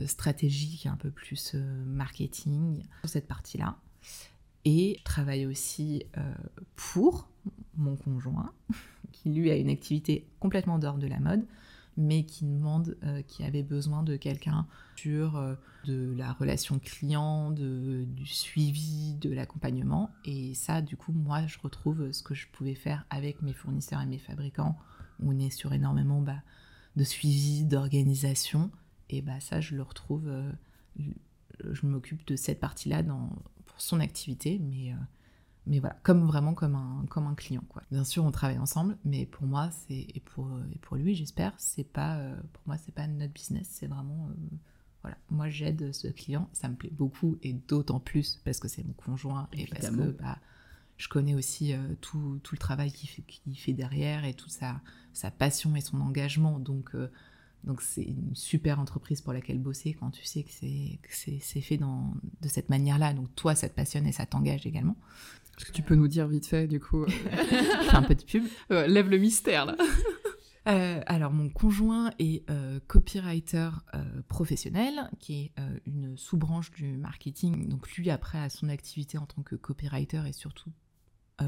stratégique, 0.07 0.85
un 0.85 0.97
peu 0.97 1.09
plus 1.09 1.55
marketing 1.85 2.83
sur 3.01 3.09
cette 3.09 3.27
partie-là. 3.27 3.77
Et 4.65 4.95
je 4.99 5.03
travaille 5.03 5.45
aussi 5.45 6.03
pour 6.75 7.27
mon 7.77 7.95
conjoint, 7.95 8.51
qui 9.11 9.29
lui 9.29 9.51
a 9.51 9.55
une 9.55 9.69
activité 9.69 10.27
complètement 10.39 10.79
dehors 10.79 10.97
de 10.97 11.07
la 11.07 11.19
mode, 11.19 11.45
mais 11.97 12.23
qui 12.23 12.45
demande, 12.45 12.97
euh, 13.03 13.21
qui 13.21 13.43
avait 13.43 13.63
besoin 13.63 14.03
de 14.03 14.15
quelqu'un 14.15 14.65
sur 14.95 15.37
euh, 15.37 15.55
de 15.85 16.13
la 16.17 16.33
relation 16.33 16.79
client, 16.79 17.51
de, 17.51 18.05
du 18.05 18.25
suivi, 18.25 19.13
de 19.15 19.31
l'accompagnement. 19.31 20.09
Et 20.25 20.53
ça, 20.55 20.81
du 20.81 20.97
coup, 20.97 21.11
moi, 21.11 21.45
je 21.45 21.57
retrouve 21.59 22.11
ce 22.11 22.23
que 22.23 22.33
je 22.33 22.47
pouvais 22.47 22.75
faire 22.75 23.05
avec 23.09 23.41
mes 23.41 23.53
fournisseurs 23.53 24.01
et 24.01 24.05
mes 24.05 24.17
fabricants. 24.17 24.77
On 25.21 25.37
est 25.39 25.51
sur 25.51 25.73
énormément 25.73 26.21
bah, 26.21 26.41
de 26.95 27.03
suivi, 27.03 27.65
d'organisation. 27.65 28.71
Et 29.17 29.21
bah, 29.21 29.39
ça, 29.39 29.61
je 29.61 29.75
le 29.75 29.81
retrouve. 29.81 30.27
Euh, 30.27 30.51
je 31.71 31.85
m'occupe 31.85 32.25
de 32.27 32.35
cette 32.35 32.59
partie-là 32.59 33.03
pour 33.03 33.81
son 33.81 33.99
activité, 33.99 34.59
mais 34.59 34.93
mais 35.65 35.79
voilà, 35.79 35.95
comme 36.03 36.25
vraiment 36.25 36.53
comme 36.53 36.75
un, 36.75 37.05
comme 37.09 37.25
un 37.25 37.35
client. 37.35 37.63
Quoi. 37.69 37.83
Bien 37.89 38.03
sûr, 38.03 38.25
on 38.25 38.31
travaille 38.31 38.57
ensemble, 38.57 38.97
mais 39.05 39.25
pour 39.25 39.45
moi, 39.45 39.69
c'est 39.71 40.07
et 40.13 40.21
pour, 40.25 40.49
et 40.73 40.77
pour 40.79 40.97
lui, 40.97 41.15
j'espère, 41.15 41.53
c'est 41.57 41.85
pas 41.85 42.17
euh, 42.17 42.35
pour 42.51 42.63
moi, 42.65 42.77
c'est 42.77 42.93
pas 42.93 43.07
notre 43.07 43.31
business, 43.31 43.67
c'est 43.69 43.87
vraiment 43.87 44.27
euh, 44.29 44.55
voilà. 45.01 45.17
Moi, 45.29 45.49
j'aide 45.49 45.93
ce 45.93 46.07
client, 46.07 46.49
ça 46.51 46.67
me 46.67 46.75
plaît 46.75 46.91
beaucoup 46.91 47.37
et 47.43 47.53
d'autant 47.53 47.99
plus 47.99 48.41
parce 48.43 48.59
que 48.59 48.67
c'est 48.67 48.83
mon 48.83 48.93
conjoint 48.93 49.47
et 49.53 49.67
parce 49.67 49.89
que 49.89 50.11
bah, 50.11 50.37
je 50.97 51.07
connais 51.07 51.33
aussi 51.33 51.73
euh, 51.73 51.95
tout, 52.01 52.39
tout, 52.43 52.55
le 52.55 52.59
travail 52.59 52.91
qu'il 52.91 53.09
fait, 53.09 53.23
fait 53.55 53.73
derrière 53.73 54.25
et 54.25 54.33
toute 54.33 54.51
sa, 54.51 54.81
sa 55.13 55.31
passion 55.31 55.75
et 55.77 55.81
son 55.81 56.01
engagement. 56.01 56.59
Donc 56.59 56.93
donc 57.63 57.81
c'est 57.81 58.03
une 58.03 58.35
super 58.35 58.79
entreprise 58.79 59.21
pour 59.21 59.33
laquelle 59.33 59.59
bosser 59.59 59.93
quand 59.93 60.11
tu 60.11 60.25
sais 60.25 60.43
que 60.43 60.51
c'est 61.09 61.61
fait 61.61 61.77
dans, 61.77 62.13
de 62.41 62.47
cette 62.47 62.69
manière-là. 62.69 63.13
Donc 63.13 63.33
toi, 63.35 63.55
ça 63.55 63.69
te 63.69 63.75
passionne 63.75 64.05
et 64.05 64.11
ça 64.11 64.25
t'engage 64.25 64.65
également. 64.65 64.97
Est-ce 65.57 65.65
que 65.67 65.71
tu 65.71 65.83
peux 65.83 65.95
nous 65.95 66.07
dire 66.07 66.27
vite 66.27 66.47
fait, 66.47 66.67
du 66.67 66.79
coup 66.79 67.05
Je 67.07 67.89
fais 67.89 67.95
un 67.95 68.03
peu 68.03 68.15
de 68.15 68.23
pub. 68.23 68.43
lève 68.69 69.09
le 69.09 69.17
mystère, 69.17 69.65
là. 69.65 69.75
Euh, 70.65 71.01
alors, 71.07 71.33
mon 71.33 71.49
conjoint 71.49 72.11
est 72.19 72.49
euh, 72.49 72.79
copywriter 72.87 73.69
euh, 73.95 74.21
professionnel, 74.29 75.09
qui 75.19 75.41
est 75.41 75.51
une 75.85 76.15
sous-branche 76.17 76.71
du 76.71 76.95
marketing. 76.95 77.67
Donc, 77.67 77.91
lui, 77.97 78.09
après, 78.09 78.37
a 78.37 78.49
son 78.49 78.69
activité 78.69 79.17
en 79.17 79.25
tant 79.25 79.41
que 79.41 79.55
copywriter 79.55 80.21
et 80.25 80.31
surtout 80.31 80.71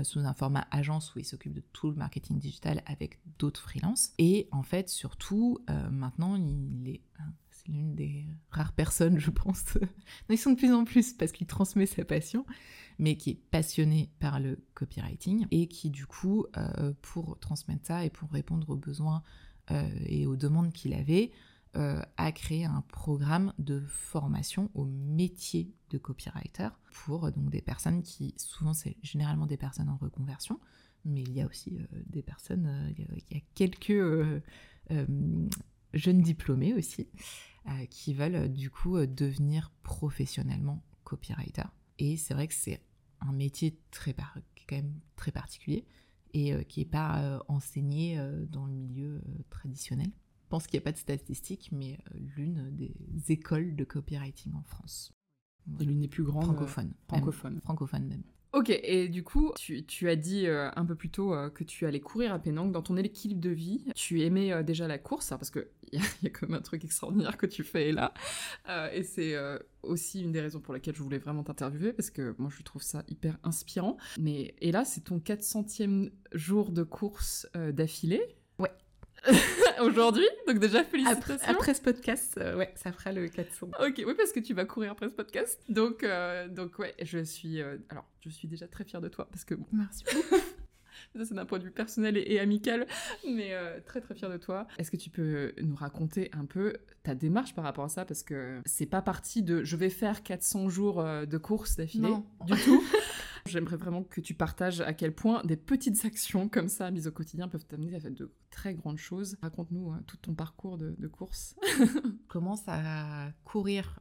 sous 0.03 0.19
un 0.19 0.33
format 0.33 0.67
agence 0.71 1.13
où 1.15 1.19
il 1.19 1.25
s'occupe 1.25 1.53
de 1.53 1.63
tout 1.73 1.89
le 1.89 1.95
marketing 1.95 2.39
digital 2.39 2.81
avec 2.85 3.19
d'autres 3.37 3.61
freelances. 3.61 4.11
Et 4.17 4.47
en 4.51 4.63
fait, 4.63 4.89
surtout, 4.89 5.59
maintenant, 5.91 6.35
il 6.35 6.89
est 6.89 7.01
hein, 7.19 7.31
c'est 7.51 7.67
l'une 7.67 7.95
des 7.95 8.25
rares 8.49 8.73
personnes, 8.73 9.19
je 9.19 9.29
pense. 9.29 9.77
ils 10.29 10.37
sont 10.37 10.51
de 10.51 10.57
plus 10.57 10.73
en 10.73 10.85
plus 10.85 11.13
parce 11.13 11.31
qu'il 11.31 11.47
transmet 11.47 11.85
sa 11.85 12.03
passion 12.03 12.45
mais 12.99 13.17
qui 13.17 13.31
est 13.31 13.39
passionné 13.51 14.09
par 14.19 14.39
le 14.39 14.59
copywriting 14.73 15.47
et 15.51 15.67
qui 15.67 15.89
du 15.89 16.05
coup, 16.05 16.45
euh, 16.57 16.93
pour 17.01 17.39
transmettre 17.39 17.85
ça 17.85 18.05
et 18.05 18.09
pour 18.09 18.29
répondre 18.31 18.69
aux 18.69 18.77
besoins 18.77 19.23
euh, 19.71 19.89
et 20.05 20.25
aux 20.25 20.35
demandes 20.35 20.71
qu'il 20.71 20.93
avait, 20.93 21.31
euh, 21.75 22.01
a 22.17 22.31
créé 22.31 22.65
un 22.65 22.83
programme 22.87 23.53
de 23.59 23.81
formation 23.81 24.69
au 24.73 24.85
métier 24.85 25.73
de 25.89 25.97
copywriter 25.97 26.69
pour 26.91 27.31
donc 27.31 27.49
des 27.49 27.61
personnes 27.61 28.01
qui, 28.01 28.33
souvent 28.37 28.73
c'est 28.73 28.97
généralement 29.03 29.45
des 29.45 29.57
personnes 29.57 29.89
en 29.89 29.97
reconversion, 29.97 30.59
mais 31.05 31.21
il 31.21 31.33
y 31.33 31.41
a 31.41 31.45
aussi 31.45 31.77
des 32.07 32.23
personnes, 32.23 32.93
il 32.97 33.35
y 33.35 33.37
a 33.37 33.41
quelques 33.53 34.41
jeunes 35.93 36.21
diplômés 36.21 36.73
aussi, 36.73 37.07
qui 37.91 38.13
veulent 38.13 38.51
du 38.51 38.71
coup 38.71 38.97
devenir 39.05 39.71
professionnellement 39.83 40.83
copywriter. 41.03 41.67
Et 41.99 42.17
c'est 42.17 42.33
vrai 42.33 42.47
que 42.47 42.55
c'est 42.55 42.81
un 43.21 43.31
métier 43.31 43.77
très 43.91 44.13
est 44.65 44.65
quand 44.67 44.75
même 44.75 44.99
très 45.15 45.31
particulier 45.31 45.85
et 46.33 46.53
euh, 46.53 46.63
qui 46.63 46.81
n'est 46.81 46.85
pas 46.85 47.21
euh, 47.21 47.39
enseigné 47.47 48.19
euh, 48.19 48.45
dans 48.47 48.65
le 48.65 48.73
milieu 48.73 49.21
traditionnel. 49.49 50.11
Je 50.45 50.49
pense 50.49 50.67
qu'il 50.67 50.77
n'y 50.77 50.83
a 50.83 50.85
pas 50.85 50.91
de 50.91 50.97
statistiques, 50.97 51.69
mais 51.71 51.97
l'une 52.37 52.69
des 52.71 52.93
écoles 53.29 53.75
de 53.75 53.83
copywriting 53.83 54.53
en 54.53 54.61
France. 54.61 55.11
Et 55.79 55.85
l'une 55.85 56.01
des 56.01 56.07
plus 56.07 56.23
grandes. 56.23 56.43
Francophone. 56.43 56.93
Francophone. 57.07 57.59
francophone 57.61 58.07
même. 58.07 58.23
Ok, 58.55 58.69
et 58.69 59.09
du 59.09 59.21
coup, 59.21 59.51
tu, 59.57 60.07
as 60.07 60.15
dit 60.15 60.47
euh, 60.47 60.69
un 60.77 60.85
peu 60.85 60.95
plus 60.95 61.09
tôt 61.09 61.33
euh, 61.33 61.49
que 61.49 61.65
tu 61.65 61.85
allais 61.85 61.99
courir 61.99 62.31
à 62.31 62.39
Penang. 62.39 62.71
Dans 62.71 62.81
ton 62.81 62.95
équilibre 62.95 63.41
de 63.41 63.49
vie, 63.49 63.83
tu 63.95 64.21
aimais 64.21 64.53
euh, 64.53 64.63
déjà 64.63 64.87
la 64.87 64.97
course, 64.97 65.33
hein, 65.33 65.37
parce 65.37 65.51
qu'il 65.51 65.65
y, 65.91 65.97
y, 65.97 66.27
a 66.27 66.29
quand 66.29 66.47
même 66.47 66.59
un 66.59 66.61
truc 66.61 66.85
extraordinaire 66.85 67.37
que 67.37 67.47
tu 67.47 67.65
fais 67.65 67.91
là. 67.91 68.13
et 68.93 69.03
c'est 69.03 69.35
aussi 69.83 70.21
une 70.21 70.31
des 70.31 70.39
raisons 70.39 70.61
pour 70.61 70.73
lesquelles 70.73 70.95
je 70.95 71.03
voulais 71.03 71.17
vraiment 71.17 71.43
t'interviewer, 71.43 71.91
parce 71.91 72.11
que 72.11 72.33
moi 72.37 72.49
je 72.55 72.63
trouve 72.63 72.81
ça 72.81 73.03
hyper 73.09 73.37
inspirant. 73.43 73.97
Mais, 74.17 74.55
et 74.61 74.71
là, 74.71 74.85
c'est 74.85 75.01
ton 75.01 75.17
400e 75.17 76.11
jour 76.31 76.71
de 76.71 76.83
course 76.83 77.47
d'affilée. 77.53 78.37
Ouais. 78.57 78.71
aujourd'hui. 79.81 80.27
Donc 80.47 80.59
déjà, 80.59 80.83
félicitations. 80.83 81.47
Après, 81.47 81.73
ce 81.73 81.81
podcast, 81.81 82.37
euh, 82.37 82.55
ouais, 82.57 82.73
ça 82.75 82.91
fera 82.91 83.11
le 83.11 83.27
400. 83.27 83.67
Ok, 83.79 84.03
oui, 84.05 84.13
parce 84.17 84.31
que 84.31 84.39
tu 84.39 84.53
vas 84.53 84.65
courir 84.65 84.91
après 84.91 85.09
ce 85.09 85.13
podcast. 85.13 85.61
Donc, 85.69 86.03
euh, 86.03 86.47
donc 86.47 86.79
ouais, 86.79 86.93
je 87.01 87.19
suis... 87.19 87.61
Euh, 87.61 87.77
alors, 87.89 88.05
je 88.21 88.29
suis 88.29 88.47
déjà 88.47 88.67
très 88.67 88.83
fière 88.83 89.01
de 89.01 89.09
toi, 89.09 89.27
parce 89.29 89.45
que... 89.45 89.55
Merci 89.71 90.03
beaucoup. 90.13 90.41
Ça, 91.15 91.25
c'est 91.25 91.33
d'un 91.33 91.45
point 91.45 91.59
de 91.59 91.65
vue 91.65 91.71
personnel 91.71 92.17
et, 92.17 92.39
amical, 92.39 92.87
mais 93.25 93.53
très 93.85 94.01
très 94.01 94.15
fière 94.15 94.29
de 94.29 94.37
toi. 94.37 94.67
Est-ce 94.77 94.91
que 94.91 94.97
tu 94.97 95.09
peux 95.09 95.53
nous 95.61 95.75
raconter 95.75 96.29
un 96.33 96.45
peu 96.45 96.73
ta 97.03 97.15
démarche 97.15 97.53
par 97.53 97.63
rapport 97.63 97.83
à 97.85 97.89
ça? 97.89 98.05
Parce 98.05 98.23
que 98.23 98.61
c'est 98.65 98.85
pas 98.85 99.01
parti 99.01 99.43
de 99.43 99.63
je 99.63 99.75
vais 99.75 99.89
faire 99.89 100.23
400 100.23 100.69
jours 100.69 101.03
de 101.03 101.37
course 101.37 101.75
d'affilée 101.75 102.15
du 102.45 102.53
tout. 102.63 102.83
J'aimerais 103.47 103.77
vraiment 103.77 104.03
que 104.03 104.21
tu 104.21 104.33
partages 104.33 104.81
à 104.81 104.93
quel 104.93 105.13
point 105.13 105.43
des 105.43 105.55
petites 105.55 106.03
actions 106.05 106.49
comme 106.49 106.67
ça, 106.67 106.89
mises 106.89 107.07
au 107.07 107.11
quotidien, 107.11 107.47
peuvent 107.47 107.65
t'amener 107.65 107.95
à 107.95 107.99
faire 107.99 108.11
de 108.11 108.31
très 108.49 108.73
grandes 108.73 108.97
choses. 108.97 109.37
Raconte-nous 109.41 109.91
hein, 109.91 110.03
tout 110.07 110.17
ton 110.17 110.33
parcours 110.33 110.77
de, 110.77 111.07
course. 111.07 111.55
Je 111.77 111.85
commence 112.27 112.63
à 112.67 113.31
courir, 113.43 113.99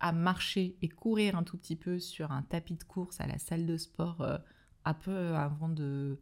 à 0.00 0.12
marcher 0.12 0.76
et 0.82 0.88
courir 0.88 1.36
un 1.36 1.42
tout 1.42 1.56
petit 1.56 1.76
peu 1.76 1.98
sur 1.98 2.30
un 2.30 2.42
tapis 2.42 2.76
de 2.76 2.84
course 2.84 3.20
à 3.20 3.26
la 3.26 3.38
salle 3.38 3.66
de 3.66 3.76
sport 3.76 4.20
euh, 4.20 4.36
un 4.84 4.94
peu 4.94 5.34
avant 5.34 5.68
de 5.68 6.20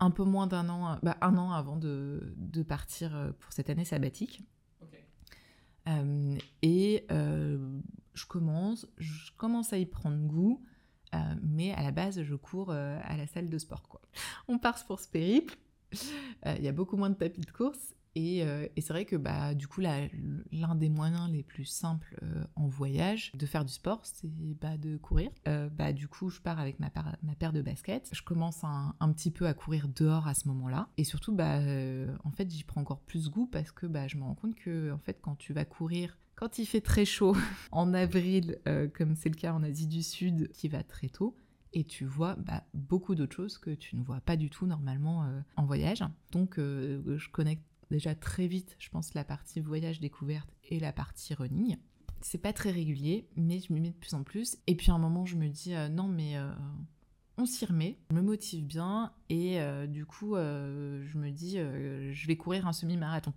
un 0.00 0.10
peu 0.10 0.24
moins 0.24 0.46
d'un 0.46 0.68
an, 0.68 0.98
bah, 1.02 1.16
un 1.20 1.36
an 1.36 1.52
avant 1.52 1.76
de, 1.76 2.34
de, 2.36 2.62
partir 2.62 3.14
euh, 3.14 3.32
pour 3.32 3.52
cette 3.52 3.70
année 3.70 3.84
sabbatique. 3.84 4.42
Euh, 5.88 6.36
et 6.62 7.06
euh, 7.12 7.80
je 8.14 8.26
commence, 8.26 8.88
je 8.98 9.30
commence 9.36 9.72
à 9.72 9.78
y 9.78 9.86
prendre 9.86 10.18
goût, 10.18 10.64
mais 11.42 11.72
à 11.72 11.82
la 11.82 11.90
base, 11.90 12.22
je 12.22 12.34
cours 12.34 12.70
à 12.70 13.16
la 13.16 13.26
salle 13.26 13.48
de 13.48 13.58
sport. 13.58 13.88
Quoi. 13.88 14.00
On 14.48 14.58
part 14.58 14.84
pour 14.86 15.00
ce 15.00 15.08
périple. 15.08 15.56
Il 16.46 16.62
y 16.62 16.68
a 16.68 16.72
beaucoup 16.72 16.96
moins 16.96 17.10
de 17.10 17.14
tapis 17.14 17.40
de 17.40 17.50
course 17.50 17.94
euh, 18.16 18.68
et, 18.76 18.80
c'est 18.80 18.92
vrai 18.92 19.04
que 19.04 19.16
bah, 19.16 19.54
du 19.54 19.66
coup, 19.66 19.80
l'un 19.80 20.74
des 20.74 20.88
moyens 20.88 21.30
les 21.30 21.42
plus 21.42 21.64
simples 21.64 22.18
euh, 22.22 22.44
en 22.54 22.66
voyage 22.66 23.32
de 23.34 23.46
faire 23.46 23.64
du 23.64 23.72
sport, 23.72 24.00
c'est 24.04 24.28
bah, 24.60 24.76
de 24.76 24.96
courir. 24.96 25.30
Euh, 25.48 25.68
bah, 25.68 25.92
du 25.92 26.08
coup, 26.08 26.30
je 26.30 26.40
pars 26.40 26.58
avec 26.58 26.80
ma, 26.80 26.90
ma 27.22 27.34
paire 27.34 27.52
de 27.52 27.62
baskets. 27.62 28.08
Je 28.12 28.22
commence 28.22 28.64
un, 28.64 28.94
un, 29.00 29.12
petit 29.12 29.30
peu 29.30 29.46
à 29.46 29.54
courir 29.54 29.88
dehors 29.88 30.26
à 30.26 30.34
ce 30.34 30.48
moment-là. 30.48 30.88
Et 30.96 31.04
surtout, 31.04 31.34
bah, 31.34 31.60
en 32.24 32.30
fait, 32.30 32.50
j'y 32.50 32.64
prends 32.64 32.80
encore 32.80 33.00
plus 33.00 33.28
goût 33.28 33.46
parce 33.46 33.70
que 33.70 33.86
bah, 33.86 34.08
je 34.08 34.16
me 34.16 34.22
rends 34.22 34.34
compte 34.34 34.54
que 34.54 34.92
en 34.92 34.98
fait, 34.98 35.18
quand 35.20 35.36
tu 35.36 35.52
vas 35.52 35.64
courir 35.64 36.16
quand 36.36 36.58
il 36.58 36.66
fait 36.66 36.80
très 36.80 37.04
chaud 37.04 37.36
en 37.72 37.92
avril, 37.92 38.58
comme 38.94 39.16
c'est 39.16 39.28
le 39.28 39.34
cas 39.34 39.52
en 39.52 39.62
Asie 39.62 39.88
du 39.88 40.02
Sud, 40.02 40.50
qui 40.52 40.68
va 40.68 40.82
très 40.82 41.08
tôt, 41.08 41.36
et 41.72 41.84
tu 41.84 42.04
vois 42.04 42.36
bah, 42.36 42.62
beaucoup 42.72 43.14
d'autres 43.14 43.34
choses 43.34 43.58
que 43.58 43.70
tu 43.70 43.96
ne 43.96 44.04
vois 44.04 44.20
pas 44.20 44.36
du 44.36 44.48
tout 44.48 44.66
normalement 44.66 45.28
en 45.56 45.64
voyage. 45.64 46.04
Donc 46.32 46.56
je 46.58 47.30
connecte 47.30 47.64
déjà 47.90 48.14
très 48.14 48.46
vite, 48.46 48.76
je 48.78 48.88
pense, 48.88 49.14
la 49.14 49.24
partie 49.24 49.60
voyage 49.60 50.00
découverte 50.00 50.48
et 50.64 50.80
la 50.80 50.92
partie 50.92 51.34
running. 51.34 51.76
C'est 52.20 52.38
pas 52.38 52.52
très 52.52 52.70
régulier, 52.70 53.28
mais 53.36 53.60
je 53.60 53.72
m'y 53.72 53.80
mets 53.80 53.90
de 53.90 53.96
plus 53.96 54.14
en 54.14 54.22
plus. 54.22 54.58
Et 54.66 54.74
puis 54.74 54.90
à 54.90 54.94
un 54.94 54.98
moment, 54.98 55.26
je 55.26 55.36
me 55.36 55.48
dis 55.48 55.74
euh, 55.74 55.88
non, 55.88 56.08
mais 56.08 56.36
euh, 56.36 56.50
on 57.36 57.46
s'y 57.46 57.64
remet. 57.64 57.98
Je 58.10 58.16
me 58.16 58.22
motive 58.22 58.64
bien 58.64 59.12
et 59.28 59.60
euh, 59.60 59.86
du 59.86 60.06
coup, 60.06 60.34
je 60.34 61.18
me 61.18 61.30
dis 61.30 61.58
je 61.58 62.26
vais 62.26 62.36
courir 62.36 62.66
un 62.66 62.72
semi-marathon. 62.72 63.32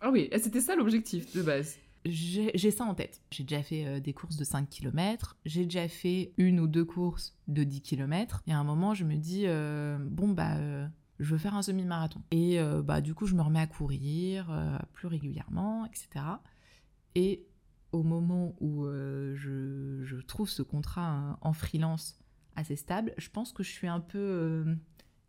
ah 0.00 0.10
oui, 0.10 0.28
c'était 0.38 0.60
ça 0.60 0.76
l'objectif 0.76 1.34
de 1.34 1.42
base. 1.42 1.78
J'ai 2.04 2.70
ça 2.70 2.84
en 2.84 2.94
tête. 2.94 3.22
J'ai 3.30 3.44
déjà 3.44 3.62
fait 3.62 4.00
des 4.00 4.12
courses 4.12 4.36
de 4.36 4.44
5 4.44 4.68
km, 4.68 5.38
j'ai 5.46 5.64
déjà 5.64 5.88
fait 5.88 6.32
une 6.36 6.60
ou 6.60 6.66
deux 6.66 6.84
courses 6.84 7.36
de 7.48 7.64
10 7.64 7.80
km. 7.80 8.42
Et 8.46 8.52
à 8.52 8.58
un 8.58 8.64
moment, 8.64 8.94
je 8.94 9.04
me 9.04 9.16
dis, 9.16 9.46
bon, 10.10 10.28
bah, 10.28 10.58
je 11.18 11.30
veux 11.30 11.38
faire 11.38 11.54
un 11.54 11.62
semi-marathon. 11.62 12.22
Et 12.30 12.58
euh, 12.58 12.82
bah, 12.82 13.00
du 13.00 13.14
coup, 13.14 13.26
je 13.26 13.34
me 13.34 13.42
remets 13.42 13.60
à 13.60 13.66
courir 13.66 14.50
euh, 14.50 14.76
plus 14.92 15.08
régulièrement, 15.08 15.86
etc. 15.86 16.24
Et 17.14 17.46
au 17.92 18.02
moment 18.02 18.56
où 18.60 18.84
euh, 18.86 19.34
je, 19.36 20.20
trouve 20.22 20.48
ce 20.48 20.62
contrat 20.62 21.38
en 21.40 21.52
freelance 21.52 22.18
assez 22.56 22.76
stable, 22.76 23.14
je 23.18 23.28
pense 23.30 23.52
que 23.52 23.62
je 23.62 23.70
suis 23.70 23.88
un 23.88 24.00
peu 24.00 24.64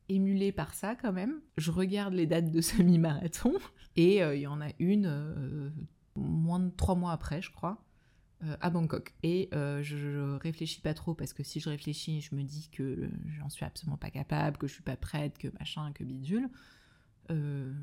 émulée 0.09 0.51
par 0.51 0.73
ça 0.73 0.95
quand 0.95 1.13
même. 1.13 1.41
Je 1.57 1.71
regarde 1.71 2.13
les 2.13 2.25
dates 2.25 2.51
de 2.51 2.61
semi-marathon 2.61 3.53
et 3.95 4.19
il 4.19 4.39
y 4.39 4.47
en 4.47 4.61
a 4.61 4.69
une 4.79 5.71
moins 6.15 6.59
de 6.59 6.69
trois 6.69 6.95
mois 6.95 7.11
après, 7.11 7.41
je 7.41 7.51
crois. 7.51 7.85
Euh, 8.43 8.57
à 8.59 8.69
Bangkok. 8.69 9.13
Et 9.23 9.47
euh, 9.53 9.81
je, 9.81 10.35
réfléchis 10.37 10.81
pas 10.81 10.93
trop 10.93 11.13
parce 11.13 11.31
que 11.31 11.41
si 11.41 11.61
je 11.61 11.69
réfléchis, 11.69 12.19
je 12.19 12.35
me 12.35 12.43
dis 12.43 12.69
que 12.69 13.09
j'en 13.27 13.49
suis 13.49 13.63
absolument 13.63 13.95
pas 13.95 14.09
capable, 14.09 14.57
que 14.57 14.67
je 14.67 14.73
suis 14.73 14.83
pas 14.83 14.97
prête, 14.97 15.37
que 15.37 15.47
machin, 15.57 15.93
que 15.93 16.03
bidule. 16.03 16.49
Euh, 17.31 17.73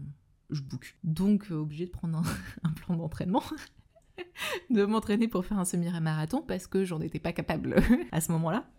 je 0.50 0.60
book. 0.60 0.98
Donc 1.04 1.50
obligé 1.50 1.86
de 1.86 1.90
prendre 1.90 2.22
un, 2.62 2.70
plan 2.74 2.96
d'entraînement. 2.96 3.42
de 4.70 4.84
m'entraîner 4.84 5.26
pour 5.26 5.46
faire 5.46 5.58
un 5.58 5.64
semi-marathon 5.64 6.42
parce 6.42 6.66
que 6.66 6.84
j'en 6.84 7.00
étais 7.00 7.18
pas 7.18 7.32
capable 7.32 7.76
à 8.12 8.20
ce 8.20 8.30
moment-là. 8.32 8.70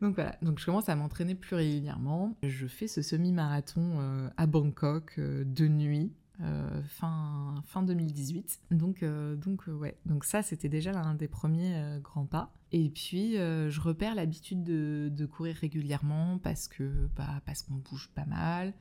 Donc 0.00 0.16
voilà, 0.16 0.36
donc 0.42 0.58
je 0.58 0.66
commence 0.66 0.88
à 0.88 0.96
m'entraîner 0.96 1.36
plus 1.36 1.54
régulièrement. 1.54 2.36
Je 2.42 2.66
fais 2.66 2.88
ce 2.88 3.02
semi-marathon 3.02 4.30
à 4.36 4.46
Bangkok 4.46 5.20
de 5.20 5.68
nuit 5.68 6.12
euh, 6.42 6.82
fin, 6.88 7.62
fin 7.66 7.82
2018. 7.82 8.62
Donc, 8.72 9.02
euh, 9.02 9.36
donc 9.36 9.68
euh, 9.68 9.72
ouais, 9.72 9.96
donc 10.06 10.24
ça 10.24 10.42
c'était 10.42 10.68
déjà 10.68 10.90
l'un 10.90 11.14
des 11.14 11.28
premiers 11.28 11.98
grands 12.02 12.26
pas. 12.26 12.52
Et 12.72 12.88
puis 12.88 13.34
je 13.34 13.80
repère 13.80 14.14
l'habitude 14.14 14.64
de, 14.64 15.26
courir 15.26 15.56
régulièrement 15.56 16.38
parce 16.38 16.68
que 16.68 17.08
bah, 17.16 17.40
parce 17.44 17.62
qu'on 17.62 17.74
bouge 17.74 18.10
pas 18.14 18.24
mal, 18.24 18.72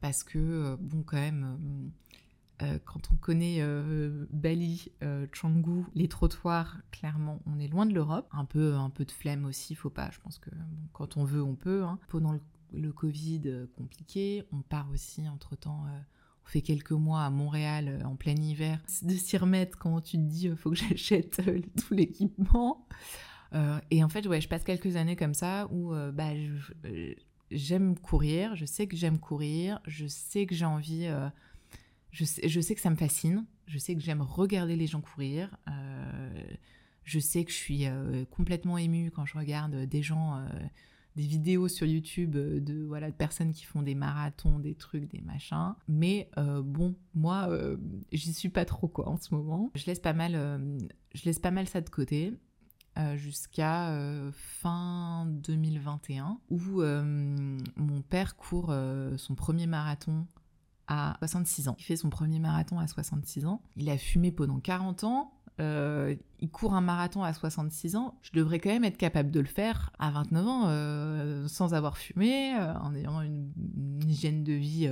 parce 0.00 0.22
que 0.22 0.76
bon 0.80 1.02
quand 1.02 1.16
même. 1.16 1.90
quand 2.84 3.10
on 3.12 3.16
connaît 3.16 3.60
Bali, 4.30 4.92
Canggu, 5.38 5.84
les 5.94 6.08
trottoirs, 6.08 6.78
clairement, 6.92 7.40
on 7.46 7.58
est 7.58 7.68
loin 7.68 7.86
de 7.86 7.92
l'Europe. 7.92 8.28
Un 8.30 8.44
peu, 8.44 8.74
un 8.74 8.90
peu 8.90 9.04
de 9.04 9.10
flemme 9.10 9.44
aussi, 9.44 9.74
faut 9.74 9.90
pas. 9.90 10.10
Je 10.12 10.20
pense 10.20 10.38
que 10.38 10.50
quand 10.92 11.16
on 11.16 11.24
veut, 11.24 11.42
on 11.42 11.56
peut. 11.56 11.82
Hein. 11.82 11.98
Pendant 12.08 12.32
le, 12.32 12.40
le, 12.72 12.92
Covid, 12.92 13.66
compliqué. 13.76 14.44
On 14.52 14.62
part 14.62 14.88
aussi 14.92 15.28
entre 15.28 15.56
temps 15.56 15.86
on 16.44 16.48
fait 16.48 16.60
quelques 16.60 16.92
mois 16.92 17.22
à 17.22 17.30
Montréal 17.30 17.88
euh, 17.88 18.06
en 18.06 18.16
plein 18.16 18.36
hiver, 18.36 18.80
de 19.02 19.14
s'y 19.14 19.36
remettre 19.36 19.78
quand 19.78 20.00
tu 20.00 20.16
te 20.16 20.22
dis 20.22 20.48
euh, 20.48 20.56
faut 20.56 20.70
que 20.70 20.76
j'achète 20.88 21.40
euh, 21.46 21.60
tout 21.80 21.94
l'équipement. 21.94 22.86
et 23.90 24.02
en 24.02 24.08
fait, 24.08 24.26
ouais, 24.26 24.40
je 24.40 24.48
passe 24.48 24.64
quelques 24.64 24.96
années 24.96 25.14
comme 25.14 25.34
ça 25.34 25.68
où 25.70 25.94
bah, 26.12 26.30
j'aime 27.52 27.96
courir, 27.96 28.56
je 28.56 28.64
sais 28.64 28.88
que 28.88 28.96
j'aime 28.96 29.20
courir, 29.20 29.78
je 29.86 30.08
sais 30.08 30.44
que 30.46 30.56
j'ai 30.56 30.64
envie, 30.64 31.08
je, 32.10 32.24
sais, 32.24 32.48
je 32.48 32.60
sais 32.60 32.74
que 32.74 32.80
ça 32.80 32.90
me 32.90 32.96
fascine, 32.96 33.46
je 33.68 33.78
sais 33.78 33.94
que 33.94 34.00
j'aime 34.00 34.22
regarder 34.22 34.74
les 34.74 34.88
gens 34.88 35.00
courir. 35.00 35.56
je 37.04 37.20
sais 37.20 37.44
que 37.44 37.52
je 37.52 37.56
suis 37.56 37.86
complètement 38.32 38.76
émue 38.76 39.12
quand 39.12 39.24
je 39.24 39.38
regarde 39.38 39.86
des 39.86 40.02
gens 40.02 40.44
des 41.16 41.26
vidéos 41.26 41.68
sur 41.68 41.86
YouTube 41.86 42.36
euh, 42.36 42.60
de 42.60 42.84
voilà 42.84 43.10
de 43.10 43.16
personnes 43.16 43.52
qui 43.52 43.64
font 43.64 43.82
des 43.82 43.94
marathons, 43.94 44.58
des 44.58 44.74
trucs, 44.74 45.10
des 45.10 45.20
machins. 45.20 45.74
Mais 45.88 46.30
euh, 46.38 46.62
bon, 46.62 46.96
moi, 47.14 47.46
euh, 47.48 47.76
j'y 48.12 48.32
suis 48.32 48.48
pas 48.48 48.64
trop 48.64 48.88
quoi 48.88 49.08
en 49.08 49.16
ce 49.16 49.34
moment. 49.34 49.70
Je 49.74 49.86
laisse 49.86 50.00
pas 50.00 50.12
mal, 50.12 50.32
je 51.14 51.24
laisse 51.24 51.38
pas 51.38 51.50
mal 51.50 51.68
ça 51.68 51.80
de 51.80 51.88
côté. 51.88 52.34
jusqu'à 53.16 53.92
fin 54.32 55.26
2021 55.26 56.38
où 56.50 56.82
mon 57.76 58.02
père 58.02 58.36
court 58.36 58.74
son 59.16 59.34
premier 59.34 59.66
marathon 59.66 60.26
à 60.86 61.16
66 61.20 61.68
ans. 61.68 61.76
Il 61.78 61.84
fait 61.84 61.96
son 61.96 62.10
premier 62.10 62.38
marathon 62.38 62.78
à 62.78 62.86
66 62.86 63.46
ans. 63.46 63.62
Il 63.76 63.88
a 63.90 63.98
fumé 63.98 64.32
pendant 64.32 64.60
40 64.60 65.04
ans. 65.04 65.32
Euh, 65.60 66.16
il 66.40 66.50
court 66.50 66.74
un 66.74 66.80
marathon 66.80 67.22
à 67.22 67.32
66 67.32 67.94
ans, 67.96 68.18
je 68.22 68.32
devrais 68.32 68.58
quand 68.58 68.70
même 68.70 68.84
être 68.84 68.96
capable 68.96 69.30
de 69.30 69.38
le 69.38 69.46
faire 69.46 69.90
à 69.98 70.10
29 70.10 70.46
ans 70.46 70.62
euh, 70.66 71.46
sans 71.46 71.74
avoir 71.74 71.96
fumé, 71.96 72.56
euh, 72.56 72.74
en 72.78 72.94
ayant 72.94 73.20
une, 73.20 73.52
hygiène 74.04 74.42
de 74.42 74.52
vie 74.52 74.90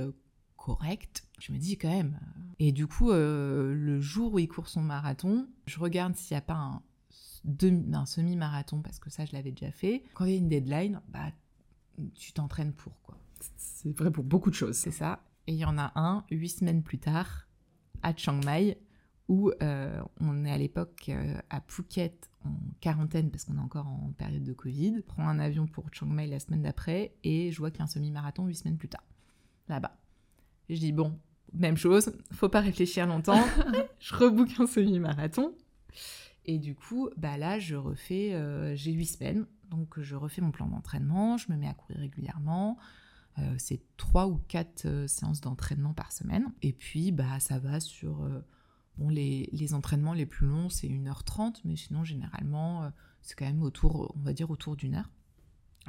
correcte. 0.55 1.27
Je 1.39 1.51
me 1.51 1.57
dis 1.57 1.77
quand 1.77 1.89
même. 1.89 2.17
Et 2.59 2.71
du 2.71 2.87
coup, 2.87 3.11
le 3.11 3.99
jour 3.99 4.33
où 4.33 4.39
il 4.39 4.47
court 4.47 4.69
son 4.69 4.81
marathon, 4.81 5.47
je 5.65 5.79
regarde 5.79 6.15
s'il 6.15 6.35
n'y 6.35 6.39
a 6.39 6.41
pas 6.41 6.53
un, 6.53 6.81
un 7.93 8.05
semi-marathon, 8.05 8.81
parce 8.81 8.99
que 8.99 9.09
ça, 9.09 9.25
je 9.25 9.33
l'avais 9.33 9.51
déjà 9.51 9.71
fait. 9.71 10.03
Quand 10.13 10.25
il 10.25 10.31
y 10.31 10.35
a 10.35 10.37
une 10.37 10.49
deadline, 10.49 11.01
bah, 11.09 11.31
tu 12.15 12.31
t'entraînes 12.31 12.73
pour 12.73 12.93
quoi. 13.01 13.17
C'est 13.57 13.95
vrai 13.97 14.11
pour 14.11 14.23
beaucoup 14.23 14.49
de 14.49 14.55
choses. 14.55 14.77
C'est 14.77 14.91
ça. 14.91 15.19
Et 15.47 15.53
il 15.53 15.59
y 15.59 15.65
en 15.65 15.77
a 15.77 15.91
un, 15.95 16.23
huit 16.31 16.49
semaines 16.49 16.83
plus 16.83 16.99
tard, 16.99 17.47
à 18.01 18.15
Chiang 18.15 18.39
Mai, 18.45 18.77
où 19.29 19.51
euh, 19.61 20.01
on 20.19 20.45
est 20.45 20.51
à 20.51 20.57
l'époque 20.57 21.05
euh, 21.09 21.37
à 21.49 21.61
Phuket 21.67 22.29
en 22.45 22.53
quarantaine 22.81 23.31
parce 23.31 23.45
qu'on 23.45 23.57
est 23.57 23.61
encore 23.61 23.87
en 23.87 24.11
période 24.17 24.43
de 24.43 24.53
Covid. 24.53 25.01
Prends 25.07 25.27
un 25.27 25.39
avion 25.39 25.65
pour 25.65 25.85
Chiang 25.91 26.07
Mai 26.07 26.27
la 26.27 26.39
semaine 26.39 26.63
d'après 26.63 27.15
et 27.23 27.51
je 27.51 27.57
vois 27.59 27.71
qu'il 27.71 27.79
y 27.79 27.81
a 27.81 27.85
un 27.85 27.87
semi-marathon 27.87 28.45
huit 28.45 28.55
semaines 28.55 28.77
plus 28.77 28.89
tard, 28.89 29.03
là-bas. 29.69 29.97
Je 30.69 30.77
dis 30.77 30.91
bon, 30.91 31.17
même 31.53 31.77
chose, 31.77 32.13
faut 32.31 32.49
pas 32.49 32.59
réfléchir 32.59 33.07
longtemps, 33.07 33.43
je 33.99 34.15
rebook 34.15 34.49
un 34.59 34.67
semi-marathon. 34.67 35.53
Et 36.45 36.59
du 36.59 36.75
coup, 36.75 37.09
bah 37.15 37.37
là, 37.37 37.59
je 37.59 37.75
refais, 37.75 38.33
euh, 38.33 38.75
j'ai 38.75 38.91
huit 38.91 39.05
semaines, 39.05 39.45
donc 39.69 40.01
je 40.01 40.15
refais 40.15 40.41
mon 40.41 40.51
plan 40.51 40.67
d'entraînement, 40.67 41.37
je 41.37 41.49
me 41.49 41.57
mets 41.57 41.67
à 41.67 41.73
courir 41.73 41.99
régulièrement, 41.99 42.77
c'est 43.57 43.81
trois 43.97 44.27
ou 44.27 44.37
quatre 44.47 45.07
séances 45.07 45.41
d'entraînement 45.41 45.95
par 45.95 46.11
semaine. 46.11 46.53
Et 46.61 46.71
puis, 46.71 47.11
bah, 47.11 47.39
ça 47.39 47.57
va 47.57 47.79
sur 47.79 48.29
Bon, 48.97 49.09
les, 49.09 49.73
entraînements 49.73 50.13
les 50.13 50.25
plus 50.25 50.45
longs, 50.47 50.69
c'est 50.69 50.87
1h30, 50.87 51.61
mais 51.65 51.75
sinon, 51.75 52.03
généralement, 52.03 52.83
euh, 52.83 52.89
c'est 53.21 53.35
quand 53.35 53.45
même 53.45 53.63
autour, 53.63 54.13
on 54.15 54.21
va 54.21 54.33
dire, 54.33 54.51
autour 54.51 54.75
d'une 54.75 54.95
heure. 54.95 55.09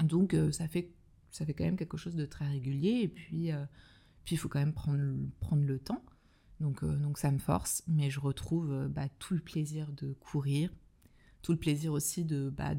Donc, 0.02 0.34
euh, 0.34 0.50
ça, 0.52 0.68
fait, 0.68 0.90
ça 1.30 1.44
fait 1.44 1.52
quand 1.52 1.64
même 1.64 1.76
quelque 1.76 1.96
chose 1.96 2.14
de 2.16 2.24
très 2.24 2.46
régulier. 2.46 3.00
Et 3.02 3.08
puis, 3.08 3.52
euh, 3.52 3.64
puis 4.24 4.36
il 4.36 4.38
faut 4.38 4.48
quand 4.48 4.58
même 4.58 4.72
prendre, 4.72 5.16
prendre 5.40 5.64
le 5.64 5.78
temps. 5.78 6.02
Donc, 6.60 6.84
donc, 6.84 7.18
ça 7.18 7.30
me 7.30 7.38
force. 7.38 7.82
Mais 7.88 8.08
je 8.08 8.20
retrouve 8.20 8.88
bah, 8.88 9.08
tout 9.18 9.34
le 9.34 9.40
plaisir 9.40 9.92
de 9.92 10.14
courir, 10.14 10.70
tout 11.42 11.52
le 11.52 11.58
plaisir 11.58 11.92
aussi 11.92 12.24
de... 12.24 12.48
Bah, 12.48 12.74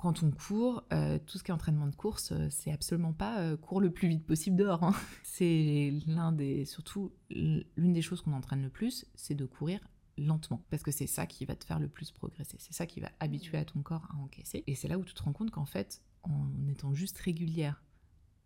quand 0.00 0.22
on 0.22 0.30
court, 0.30 0.82
euh, 0.94 1.18
tout 1.18 1.36
ce 1.36 1.44
qui 1.44 1.50
est 1.50 1.54
entraînement 1.54 1.86
de 1.86 1.94
course, 1.94 2.32
euh, 2.32 2.48
c'est 2.48 2.72
absolument 2.72 3.12
pas 3.12 3.40
euh, 3.40 3.58
court 3.58 3.82
le 3.82 3.92
plus 3.92 4.08
vite 4.08 4.24
possible 4.24 4.56
dehors. 4.56 4.82
hein. 4.82 4.94
C'est 5.24 5.92
l'un 6.06 6.32
des, 6.32 6.64
surtout 6.64 7.12
l'une 7.28 7.92
des 7.92 8.00
choses 8.00 8.22
qu'on 8.22 8.32
entraîne 8.32 8.62
le 8.62 8.70
plus, 8.70 9.04
c'est 9.14 9.34
de 9.34 9.44
courir 9.44 9.78
lentement, 10.16 10.64
parce 10.70 10.82
que 10.82 10.90
c'est 10.90 11.06
ça 11.06 11.26
qui 11.26 11.44
va 11.44 11.54
te 11.54 11.66
faire 11.66 11.78
le 11.78 11.88
plus 11.88 12.12
progresser. 12.12 12.56
C'est 12.58 12.72
ça 12.72 12.86
qui 12.86 13.00
va 13.00 13.10
habituer 13.20 13.58
à 13.58 13.64
ton 13.66 13.82
corps 13.82 14.08
à 14.10 14.16
encaisser. 14.16 14.64
Et 14.66 14.74
c'est 14.74 14.88
là 14.88 14.98
où 14.98 15.04
tu 15.04 15.12
te 15.12 15.22
rends 15.22 15.34
compte 15.34 15.50
qu'en 15.50 15.66
fait, 15.66 16.02
en 16.22 16.48
étant 16.68 16.94
juste 16.94 17.18
régulière, 17.18 17.84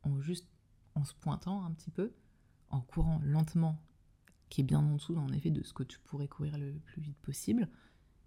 en 0.03 0.21
juste 0.21 0.49
en 0.97 1.05
se 1.05 1.15
pointant 1.15 1.65
un 1.65 1.71
petit 1.71 1.93
peu, 1.93 2.15
en 2.71 2.81
courant 2.81 3.21
lentement, 3.23 3.81
qui 4.49 4.63
est 4.63 4.65
bien 4.65 4.81
en 4.81 4.95
dessous 4.95 5.17
en 5.17 5.29
effet 5.29 5.51
de 5.51 5.63
ce 5.63 5.73
que 5.73 5.85
tu 5.85 6.01
pourrais 6.01 6.29
courir 6.29 6.59
le 6.59 6.73
plus 6.81 7.01
vite 7.01 7.19
possible, 7.19 7.69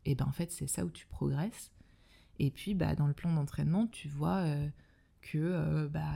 et 0.05 0.15
ben 0.15 0.25
en 0.25 0.32
fait 0.34 0.53
c'est 0.53 0.67
ça 0.67 0.86
où 0.86 0.89
tu 0.89 1.07
progresses. 1.07 1.73
Et 2.39 2.51
puis 2.51 2.73
bah 2.73 2.95
dans 2.95 3.07
le 3.07 3.13
plan 3.13 3.33
d'entraînement, 3.33 3.88
tu 3.88 4.07
vois 4.07 4.38
euh, 4.38 4.67
que 5.21 5.38
euh, 5.38 5.88
bah, 5.88 6.13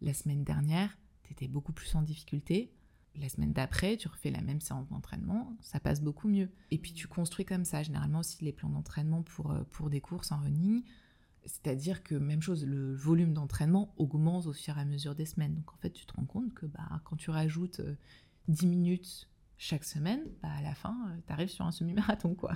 la 0.00 0.14
semaine 0.14 0.44
dernière, 0.44 0.96
tu 1.22 1.32
étais 1.32 1.48
beaucoup 1.48 1.72
plus 1.72 1.94
en 1.94 2.02
difficulté. 2.02 2.72
La 3.16 3.28
semaine 3.28 3.52
d'après, 3.52 3.96
tu 3.96 4.06
refais 4.08 4.30
la 4.30 4.40
même 4.40 4.60
séance 4.60 4.88
d'entraînement, 4.88 5.56
ça 5.60 5.80
passe 5.80 6.00
beaucoup 6.00 6.28
mieux. 6.28 6.48
Et 6.70 6.78
puis 6.78 6.92
tu 6.92 7.08
construis 7.08 7.44
comme 7.44 7.64
ça, 7.64 7.82
généralement 7.82 8.20
aussi 8.20 8.44
les 8.44 8.52
plans 8.52 8.68
d'entraînement 8.68 9.22
pour, 9.22 9.50
euh, 9.50 9.62
pour 9.70 9.90
des 9.90 10.00
courses 10.00 10.30
en 10.32 10.38
running. 10.38 10.82
C'est-à-dire 11.44 12.02
que 12.02 12.14
même 12.14 12.42
chose, 12.42 12.64
le 12.64 12.94
volume 12.94 13.32
d'entraînement 13.32 13.94
augmente 13.96 14.46
au 14.46 14.52
fur 14.52 14.76
et 14.76 14.80
à 14.80 14.84
mesure 14.84 15.14
des 15.14 15.26
semaines. 15.26 15.54
Donc 15.54 15.72
en 15.72 15.76
fait, 15.78 15.90
tu 15.90 16.06
te 16.06 16.12
rends 16.14 16.26
compte 16.26 16.52
que 16.54 16.66
bah, 16.66 17.00
quand 17.04 17.16
tu 17.16 17.30
rajoutes 17.30 17.80
euh, 17.80 17.96
10 18.48 18.66
minutes 18.66 19.28
chaque 19.56 19.84
semaine, 19.84 20.22
bah, 20.42 20.50
à 20.56 20.62
la 20.62 20.74
fin, 20.74 20.96
tu 21.26 21.32
arrives 21.32 21.48
sur 21.48 21.66
un 21.66 21.72
semi-marathon, 21.72 22.34
quoi. 22.34 22.54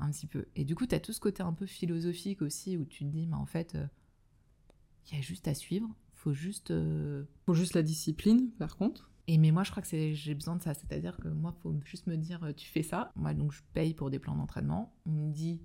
Un 0.00 0.10
petit 0.10 0.26
peu. 0.26 0.46
Et 0.56 0.64
du 0.64 0.74
coup, 0.74 0.86
tu 0.86 0.94
as 0.94 1.00
tout 1.00 1.12
ce 1.12 1.20
côté 1.20 1.42
un 1.42 1.52
peu 1.52 1.66
philosophique 1.66 2.42
aussi, 2.42 2.76
où 2.76 2.84
tu 2.84 3.04
te 3.04 3.10
dis, 3.10 3.26
mais 3.26 3.36
en 3.36 3.46
fait, 3.46 3.76
il 5.10 5.16
y 5.16 5.18
a 5.18 5.22
juste 5.22 5.48
à 5.48 5.54
suivre, 5.54 5.88
faut 6.14 6.32
juste... 6.34 6.70
euh, 6.70 7.24
Pour 7.46 7.54
juste 7.54 7.74
la 7.74 7.82
discipline, 7.82 8.50
par 8.58 8.76
contre. 8.76 9.10
et 9.26 9.38
mais 9.38 9.50
moi, 9.52 9.62
je 9.64 9.70
crois 9.70 9.82
que 9.82 9.88
c'est- 9.88 10.14
j'ai 10.14 10.34
besoin 10.34 10.56
de 10.56 10.62
ça. 10.62 10.74
C'est-à-dire 10.74 11.16
que 11.18 11.28
moi, 11.28 11.54
faut 11.62 11.74
juste 11.84 12.06
me 12.06 12.16
dire, 12.16 12.42
euh, 12.44 12.52
tu 12.52 12.68
fais 12.68 12.82
ça. 12.82 13.12
Moi, 13.16 13.32
donc, 13.34 13.52
je 13.52 13.62
paye 13.74 13.94
pour 13.94 14.10
des 14.10 14.18
plans 14.18 14.34
d'entraînement. 14.36 14.92
On 15.06 15.10
me 15.12 15.30
dit, 15.32 15.60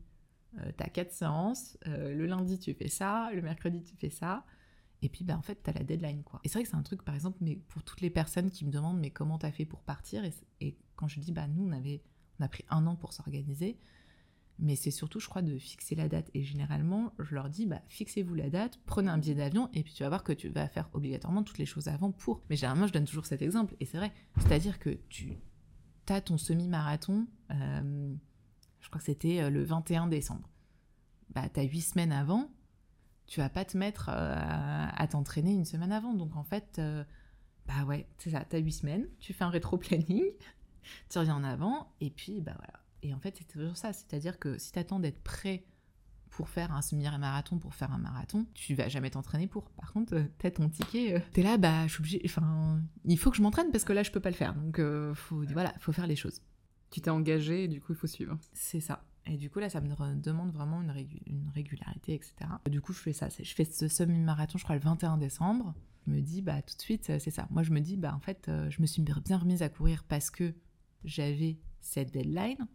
euh, 0.60 0.72
t'as 0.78 0.88
quatre 0.90 1.12
séances. 1.12 1.78
euh, 1.88 2.14
le 2.14 2.26
lundi, 2.28 2.60
tu 2.60 2.74
fais 2.74 2.88
ça. 2.90 3.32
Le 3.34 3.42
mercredi, 3.42 3.84
tu 3.84 3.96
fais 3.96 4.10
ça. 4.10 4.46
Et 5.02 5.10
puis, 5.10 5.24
bah, 5.26 5.38
en 5.38 5.42
fait, 5.42 5.56
t'as 5.64 5.74
la 5.74 5.84
deadline, 5.84 6.24
quoi. 6.24 6.40
Et 6.44 6.48
c'est 6.48 6.54
vrai 6.60 6.64
que 6.64 6.70
c'est 6.70 6.76
un 6.78 6.84
truc, 6.84 7.04
par 7.04 7.16
exemple, 7.16 7.38
mais 7.42 7.56
pour 7.56 7.84
toutes 7.84 8.02
les 8.02 8.10
personnes 8.10 8.50
qui 8.50 8.66
me 8.66 8.72
demandent, 8.72 9.00
mais 9.00 9.12
comment 9.12 9.38
t'as 9.38 9.52
fait 9.52 9.66
pour 9.66 9.82
partir? 9.82 10.24
Et, 10.26 10.34
et 10.62 10.78
quand 10.96 11.08
je 11.08 11.20
dis, 11.20 11.32
bah, 11.32 11.48
nous, 11.48 11.68
on 11.68 11.72
avait, 11.72 12.02
on 12.40 12.44
a 12.44 12.48
pris 12.48 12.64
un 12.70 12.86
an 12.88 12.96
pour 12.96 13.14
s'organiser. 13.14 13.78
Mais 14.58 14.76
c'est 14.76 14.92
surtout, 14.92 15.20
je 15.20 15.28
crois, 15.28 15.42
de 15.42 15.58
fixer 15.58 15.96
la 15.96 16.08
date. 16.08 16.30
Et 16.34 16.44
généralement, 16.44 17.14
je 17.20 17.36
leur 17.36 17.50
dis, 17.50 17.66
bah, 17.66 17.82
fixez-vous 17.90 18.36
la 18.36 18.50
date, 18.50 18.80
prenez 18.86 19.10
un 19.10 19.18
billet 19.18 19.36
d'avion, 19.36 19.70
et 19.74 19.84
puis 19.84 19.94
tu 19.94 20.04
vas 20.04 20.10
voir 20.10 20.24
que 20.24 20.32
tu 20.32 20.50
vas 20.50 20.68
faire 20.68 20.90
obligatoirement 20.94 21.44
toutes 21.44 21.58
les 21.58 21.66
choses 21.66 21.88
avant 21.88 22.12
pour. 22.12 22.42
Mais 22.50 22.56
généralement, 22.56 22.88
je 22.88 22.94
donne 22.94 23.06
toujours 23.06 23.26
cet 23.26 23.42
exemple, 23.42 23.76
et 23.80 23.86
c'est 23.86 23.98
vrai. 23.98 24.14
C'est-à-dire 24.38 24.80
que 24.80 24.98
tu 25.10 25.38
as 26.08 26.22
ton 26.22 26.38
semi-marathon, 26.38 27.28
euh, 27.52 28.16
je 28.80 28.88
crois 28.88 29.00
que 29.00 29.06
c'était 29.06 29.42
euh, 29.42 29.50
le 29.50 29.64
21 29.64 30.08
décembre. 30.08 30.50
Bah, 31.34 31.50
tu 31.54 31.60
as 31.60 31.64
huit 31.64 31.82
semaines 31.82 32.14
avant, 32.14 32.50
tu 33.28 33.42
vas 33.42 33.50
pas 33.50 33.66
te 33.66 33.78
mettre 33.78 34.10
euh, 34.10 34.36
à, 34.36 35.08
t'entraîner 35.08 35.52
une 35.52 35.66
semaine 35.66 35.92
avant. 35.92 36.14
Donc 36.14 36.36
en 36.38 36.44
fait, 36.44 36.80
bah 37.68 37.84
ouais, 37.86 38.08
c'est 38.20 38.30
ça, 38.30 38.46
tu 38.46 38.56
as 38.56 38.60
huit 38.60 38.72
semaines, 38.72 39.08
tu 39.20 39.34
fais 39.34 39.44
un 39.44 39.50
rétro-planning, 39.50 40.24
tu 41.10 41.18
reviens 41.18 41.36
en 41.36 41.44
avant, 41.44 41.94
et 42.00 42.10
puis 42.10 42.40
bah 42.40 42.54
voilà. 42.56 42.85
Et 43.04 43.14
en 43.14 43.20
fait, 43.20 43.36
c'est 43.38 43.48
toujours 43.48 43.78
ça. 43.78 43.94
C'est-à-dire 43.94 44.40
que 44.40 44.58
si 44.58 44.72
tu 44.72 44.80
attends 44.80 45.00
d'être 45.00 45.22
prêt 45.22 45.66
pour 46.36 46.50
faire 46.50 46.74
un 46.74 46.82
semi-marathon, 46.82 47.60
pour 47.60 47.74
faire 47.74 47.94
un 47.94 47.98
marathon, 47.98 48.46
tu 48.54 48.76
vas 48.76 48.90
jamais 48.90 49.10
t'entraîner 49.10 49.48
pour. 49.48 49.70
Par 49.72 49.94
contre, 49.94 50.16
euh, 50.16 50.24
t'as 50.38 50.52
ton 50.52 50.70
ticket, 50.70 51.16
euh, 51.16 51.20
t'es 51.32 51.44
là, 51.44 51.58
bah, 51.58 51.88
je 51.88 51.94
suis 51.94 52.02
obligée. 52.02 52.22
Enfin, 52.26 52.82
il 53.06 53.18
faut 53.18 53.32
que 53.32 53.38
je 53.38 53.42
m'entraîne 53.42 53.72
parce 53.72 53.86
que 53.86 53.94
là, 53.94 54.04
je 54.04 54.12
peux 54.12 54.20
pas 54.20 54.32
le 54.32 54.36
faire. 54.36 54.54
Donc, 54.54 54.80
euh, 54.80 55.14
faut, 55.16 55.44
voilà, 55.54 55.74
faut 55.80 55.94
faire 55.94 56.08
les 56.08 56.18
choses. 56.18 56.42
Tu 56.92 57.00
t'es 57.00 57.10
engagé 57.10 57.66
et 57.66 57.68
du 57.68 57.80
coup, 57.80 57.94
il 57.94 57.96
faut 57.96 58.08
suivre. 58.08 58.38
C'est 58.54 58.82
ça. 58.82 59.06
Et 59.28 59.38
du 59.38 59.50
coup, 59.50 59.60
là, 59.60 59.70
ça 59.70 59.82
me 59.82 60.16
demande 60.16 60.52
vraiment 60.52 60.82
une, 60.82 60.94
une 61.26 61.50
régularité, 61.54 62.14
etc. 62.14 62.36
Du 62.70 62.82
coup, 62.82 62.94
je 62.94 63.00
fais 63.00 63.14
ça. 63.14 63.28
Je 63.30 63.54
fais 63.54 63.66
ce 63.66 63.88
semi-marathon, 63.88 64.58
je 64.58 64.64
crois, 64.64 64.76
le 64.76 64.82
21 64.82 65.18
décembre. 65.18 65.74
Je 66.06 66.12
me 66.12 66.22
dis, 66.22 66.42
bah, 66.42 66.62
tout 66.62 66.76
de 66.76 66.82
suite, 66.82 67.10
euh, 67.10 67.20
c'est 67.20 67.32
ça. 67.32 67.48
Moi, 67.50 67.64
je 67.64 67.72
me 67.72 67.80
dis, 67.80 67.98
bah, 67.98 68.14
en 68.14 68.20
fait, 68.20 68.52
je 68.70 68.82
me 68.82 68.86
suis 68.86 69.02
bien 69.02 69.38
remise 69.38 69.62
à 69.64 69.70
courir 69.70 70.04
parce 70.04 70.30
que 70.30 70.54
j'avais 71.06 71.58
cette 71.80 72.12
deadline, 72.12 72.68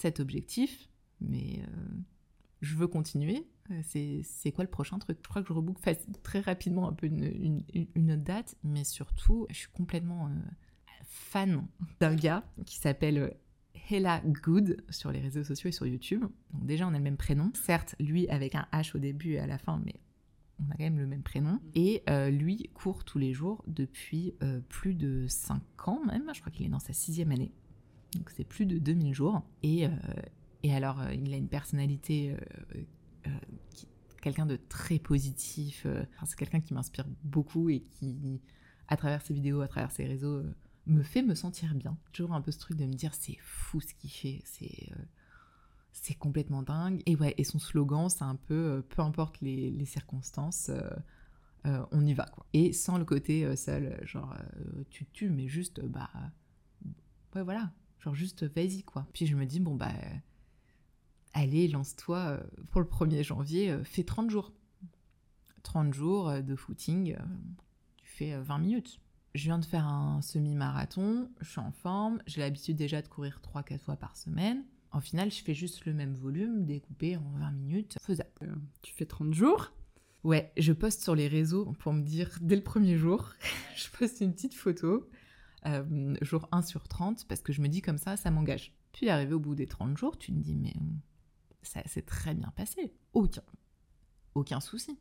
cet 0.00 0.20
objectif, 0.20 0.88
mais 1.20 1.60
euh, 1.62 1.86
je 2.60 2.74
veux 2.76 2.86
continuer. 2.88 3.46
Euh, 3.70 3.80
C'est 4.24 4.52
quoi 4.52 4.64
le 4.64 4.70
prochain 4.70 4.98
truc? 4.98 5.18
Je 5.22 5.28
crois 5.28 5.42
que 5.42 5.48
je 5.48 5.52
rebook 5.52 5.78
très 6.22 6.40
rapidement 6.40 6.88
un 6.88 6.92
peu 6.92 7.06
une, 7.06 7.62
une- 7.94 8.10
autre 8.12 8.22
date, 8.22 8.56
mais 8.64 8.84
surtout, 8.84 9.46
je 9.50 9.56
suis 9.56 9.68
complètement 9.72 10.26
euh, 10.28 10.30
fan 11.04 11.66
d'un 12.00 12.14
gars 12.14 12.44
qui 12.66 12.76
s'appelle 12.78 13.36
Hella 13.90 14.20
Good 14.24 14.82
sur 14.90 15.10
les 15.12 15.20
réseaux 15.20 15.44
sociaux 15.44 15.68
et 15.68 15.72
sur 15.72 15.86
YouTube. 15.86 16.24
Donc 16.52 16.66
déjà, 16.66 16.86
on 16.86 16.94
a 16.94 16.98
le 16.98 17.04
même 17.04 17.16
prénom. 17.16 17.50
Certes, 17.54 17.94
lui 18.00 18.28
avec 18.28 18.54
un 18.54 18.66
H 18.72 18.96
au 18.96 18.98
début 18.98 19.32
et 19.32 19.38
à 19.40 19.46
la 19.46 19.58
fin, 19.58 19.80
mais 19.84 19.94
on 20.60 20.70
a 20.70 20.72
quand 20.76 20.84
même 20.84 20.98
le 20.98 21.06
même 21.06 21.22
prénom. 21.22 21.58
Et 21.74 22.02
euh, 22.10 22.30
lui 22.30 22.70
court 22.74 23.04
tous 23.04 23.18
les 23.18 23.32
jours 23.32 23.64
depuis 23.66 24.34
euh, 24.42 24.60
plus 24.68 24.94
de 24.94 25.26
5 25.28 25.62
ans 25.88 26.00
même. 26.06 26.30
Je 26.34 26.40
crois 26.40 26.52
qu'il 26.52 26.66
est 26.66 26.70
dans 26.70 26.78
sa 26.80 26.92
sixième 26.92 27.30
année. 27.32 27.52
Donc 28.14 28.30
c'est 28.30 28.44
plus 28.44 28.66
de 28.66 28.78
2000 28.78 29.14
jours. 29.14 29.42
Et, 29.62 29.86
euh, 29.86 29.90
alors, 30.64 31.00
euh, 31.00 31.14
il 31.14 31.32
a 31.32 31.36
une 31.36 31.48
personnalité... 31.48 32.36
euh, 33.26 33.30
quelqu'un 34.22 34.44
de 34.44 34.56
très 34.56 34.98
positif. 34.98 35.86
c'est 36.26 36.36
quelqu'un 36.36 36.60
qui 36.60 36.74
m'inspire 36.74 37.06
beaucoup 37.24 37.70
et 37.70 37.80
qui, 37.80 38.42
à 38.88 38.98
travers 38.98 39.22
ses 39.22 39.32
vidéos, 39.32 39.62
à 39.62 39.68
travers 39.68 39.90
ses 39.90 40.04
réseaux, 40.04 40.42
me 40.86 41.02
fait 41.02 41.22
me 41.22 41.34
sentir 41.34 41.74
bien. 41.74 41.96
Toujours 42.12 42.34
un 42.34 42.42
peu 42.42 42.50
ce 42.50 42.58
truc 42.58 42.76
de 42.76 42.84
me 42.84 42.92
dire 42.92 43.14
c'est 43.14 43.38
fou 43.40 43.80
ce 43.80 43.94
qu'il 43.94 44.10
fait, 44.10 44.42
c'est 44.44 44.90
c'est 45.92 46.12
complètement 46.12 46.62
dingue. 46.62 47.02
Et 47.06 47.44
son 47.44 47.58
slogan 47.58 48.10
c'est 48.10 48.24
un 48.24 48.36
peu 48.36 48.84
peu 48.90 49.00
importe 49.00 49.40
les, 49.40 49.86
circonstances, 49.86 50.70
on 51.64 52.04
y 52.04 52.12
va 52.12 52.26
quoi. 52.26 52.44
Et 52.52 52.74
sans 52.74 52.98
le 52.98 53.06
côté 53.06 53.56
seul, 53.56 53.98
genre 54.06 54.36
tu 54.90 55.06
te 55.06 55.12
tues, 55.12 55.30
mais 55.30 55.48
juste 55.48 55.82
bah 55.82 56.10
ouais 57.34 57.42
voilà, 57.42 57.72
genre 58.00 58.14
juste 58.14 58.44
vas-y 58.44 58.82
quoi. 58.82 59.06
Puis 59.12 59.26
je 59.26 59.36
me 59.36 59.46
dis 59.46 59.60
bon 59.60 59.74
bah 59.74 59.92
euh, 59.92 60.16
allez 61.32 61.68
lance-toi 61.68 62.18
euh, 62.18 62.40
pour 62.70 62.80
le 62.80 62.86
1er 62.86 63.22
janvier, 63.22 63.70
euh, 63.70 63.84
fais 63.84 64.04
30 64.04 64.30
jours. 64.30 64.52
30 65.62 65.92
jours 65.92 66.32
de 66.42 66.56
footing, 66.56 67.16
tu 67.98 68.06
fais 68.06 68.32
euh, 68.32 68.42
20 68.42 68.58
minutes. 68.58 69.00
Je 69.34 69.44
viens 69.44 69.58
de 69.58 69.64
faire 69.64 69.86
un 69.86 70.20
semi-marathon, 70.22 71.30
je 71.40 71.50
suis 71.50 71.60
en 71.60 71.70
forme, 71.70 72.20
j'ai 72.26 72.40
l'habitude 72.40 72.76
déjà 72.76 73.00
de 73.00 73.06
courir 73.06 73.40
3-4 73.54 73.78
fois 73.78 73.96
par 73.96 74.16
semaine. 74.16 74.64
En 74.90 75.00
final, 75.00 75.30
je 75.30 75.42
fais 75.44 75.54
juste 75.54 75.84
le 75.84 75.92
même 75.92 76.14
volume, 76.14 76.64
découpé 76.64 77.16
en 77.16 77.30
20 77.38 77.50
minutes, 77.52 77.96
faisable. 78.00 78.28
Euh, 78.42 78.54
tu 78.82 78.92
fais 78.92 79.06
30 79.06 79.32
jours? 79.32 79.72
Ouais, 80.24 80.52
je 80.56 80.72
poste 80.72 81.02
sur 81.02 81.14
les 81.14 81.28
réseaux 81.28 81.72
pour 81.78 81.92
me 81.92 82.02
dire, 82.02 82.36
dès 82.40 82.56
le 82.56 82.62
premier 82.62 82.98
jour, 82.98 83.30
je 83.76 83.88
poste 83.96 84.20
une 84.20 84.32
petite 84.32 84.54
photo, 84.54 85.08
euh, 85.66 86.16
jour 86.22 86.48
1 86.52 86.62
sur 86.62 86.88
30, 86.88 87.26
parce 87.28 87.40
que 87.42 87.52
je 87.52 87.60
me 87.62 87.68
dis 87.68 87.82
comme 87.82 87.98
ça, 87.98 88.16
ça 88.16 88.30
m'engage. 88.30 88.72
Puis 88.92 89.08
arrivé 89.08 89.34
au 89.34 89.40
bout 89.40 89.54
des 89.54 89.66
30 89.66 89.96
jours, 89.96 90.18
tu 90.18 90.32
te 90.32 90.38
dis, 90.38 90.56
mais 90.56 90.74
euh, 90.76 90.84
ça 91.62 91.82
s'est 91.86 92.02
très 92.02 92.34
bien 92.34 92.52
passé. 92.56 92.92
Aucun, 93.12 93.42
aucun 94.34 94.60
souci. 94.60 94.98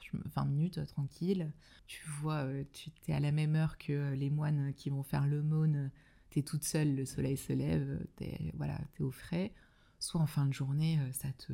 Je 0.00 0.16
me- 0.16 0.22
20 0.34 0.44
minutes, 0.46 0.78
euh, 0.78 0.86
tranquille. 0.86 1.52
Tu 1.86 2.04
vois, 2.20 2.46
tu 2.72 2.90
es 3.08 3.12
à 3.14 3.20
la 3.20 3.32
même 3.32 3.56
heure 3.56 3.78
que 3.78 4.12
les 4.14 4.30
moines 4.30 4.72
qui 4.74 4.90
vont 4.90 5.02
faire 5.02 5.26
l'aumône. 5.26 5.90
Tu 6.30 6.40
es 6.40 6.42
toute 6.42 6.64
seule, 6.64 6.94
le 6.94 7.06
soleil 7.06 7.36
se 7.36 7.52
lève, 7.52 8.06
tu 8.16 8.24
es, 8.24 8.52
voilà, 8.56 8.78
t'es 8.94 9.02
au 9.02 9.10
frais. 9.10 9.52
Soit 9.98 10.20
en 10.20 10.26
fin 10.26 10.46
de 10.46 10.52
journée, 10.52 10.98
ça 11.12 11.32
te, 11.32 11.52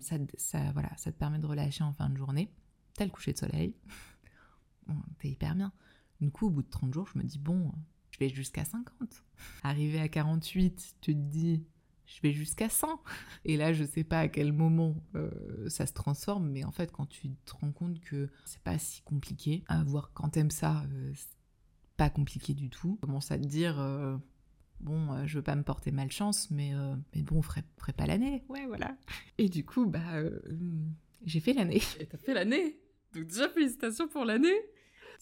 ça, 0.00 0.18
te- 0.18 0.36
ça, 0.38 0.70
voilà, 0.72 0.90
ça 0.96 1.10
te 1.12 1.18
permet 1.18 1.38
de 1.38 1.46
relâcher 1.46 1.82
en 1.84 1.92
fin 1.92 2.08
de 2.10 2.16
journée. 2.16 2.50
T'as 2.94 3.04
le 3.04 3.10
coucher 3.10 3.32
de 3.32 3.38
soleil. 3.38 3.74
Bon, 4.86 4.96
T'es 5.18 5.28
hyper 5.30 5.54
bien. 5.54 5.72
Du 6.22 6.30
coup, 6.30 6.46
au 6.46 6.50
bout 6.50 6.62
de 6.62 6.70
30 6.70 6.94
jours, 6.94 7.08
je 7.12 7.18
me 7.18 7.24
dis, 7.24 7.40
bon, 7.40 7.72
je 8.12 8.18
vais 8.20 8.28
jusqu'à 8.28 8.64
50. 8.64 9.24
Arrivé 9.64 9.98
à 9.98 10.06
48, 10.06 10.94
tu 11.00 11.14
te 11.14 11.18
dis, 11.18 11.64
je 12.06 12.20
vais 12.22 12.32
jusqu'à 12.32 12.68
100. 12.68 13.02
Et 13.44 13.56
là, 13.56 13.72
je 13.72 13.82
sais 13.82 14.04
pas 14.04 14.20
à 14.20 14.28
quel 14.28 14.52
moment 14.52 15.02
euh, 15.16 15.68
ça 15.68 15.84
se 15.84 15.92
transforme, 15.92 16.48
mais 16.48 16.62
en 16.62 16.70
fait, 16.70 16.92
quand 16.92 17.06
tu 17.06 17.30
te 17.44 17.54
rends 17.60 17.72
compte 17.72 17.98
que 17.98 18.28
c'est 18.44 18.62
pas 18.62 18.78
si 18.78 19.02
compliqué, 19.02 19.64
à 19.66 19.82
voir 19.82 20.12
quand 20.14 20.28
t'aimes 20.28 20.52
ça, 20.52 20.84
euh, 20.92 21.12
pas 21.96 22.08
compliqué 22.08 22.54
du 22.54 22.70
tout, 22.70 22.98
tu 23.00 23.06
commences 23.08 23.32
à 23.32 23.36
te 23.36 23.44
dire, 23.44 23.80
euh, 23.80 24.16
bon, 24.78 25.26
je 25.26 25.38
veux 25.38 25.44
pas 25.44 25.56
me 25.56 25.64
porter 25.64 25.90
malchance, 25.90 26.52
mais, 26.52 26.70
mais 27.16 27.22
bon, 27.22 27.38
on 27.38 27.42
ferait, 27.42 27.64
pas 27.96 28.06
l'année. 28.06 28.44
Ouais, 28.48 28.64
voilà. 28.66 28.96
Et 29.38 29.48
du 29.48 29.64
coup, 29.64 29.86
bah, 29.86 30.22
j'ai 31.24 31.40
fait 31.40 31.52
l'année. 31.52 31.82
Et 31.98 32.06
t'as 32.06 32.18
fait 32.18 32.32
l'année. 32.32 32.78
Donc 33.12 33.26
déjà, 33.26 33.48
félicitations 33.48 34.06
pour 34.06 34.24
l'année. 34.24 34.54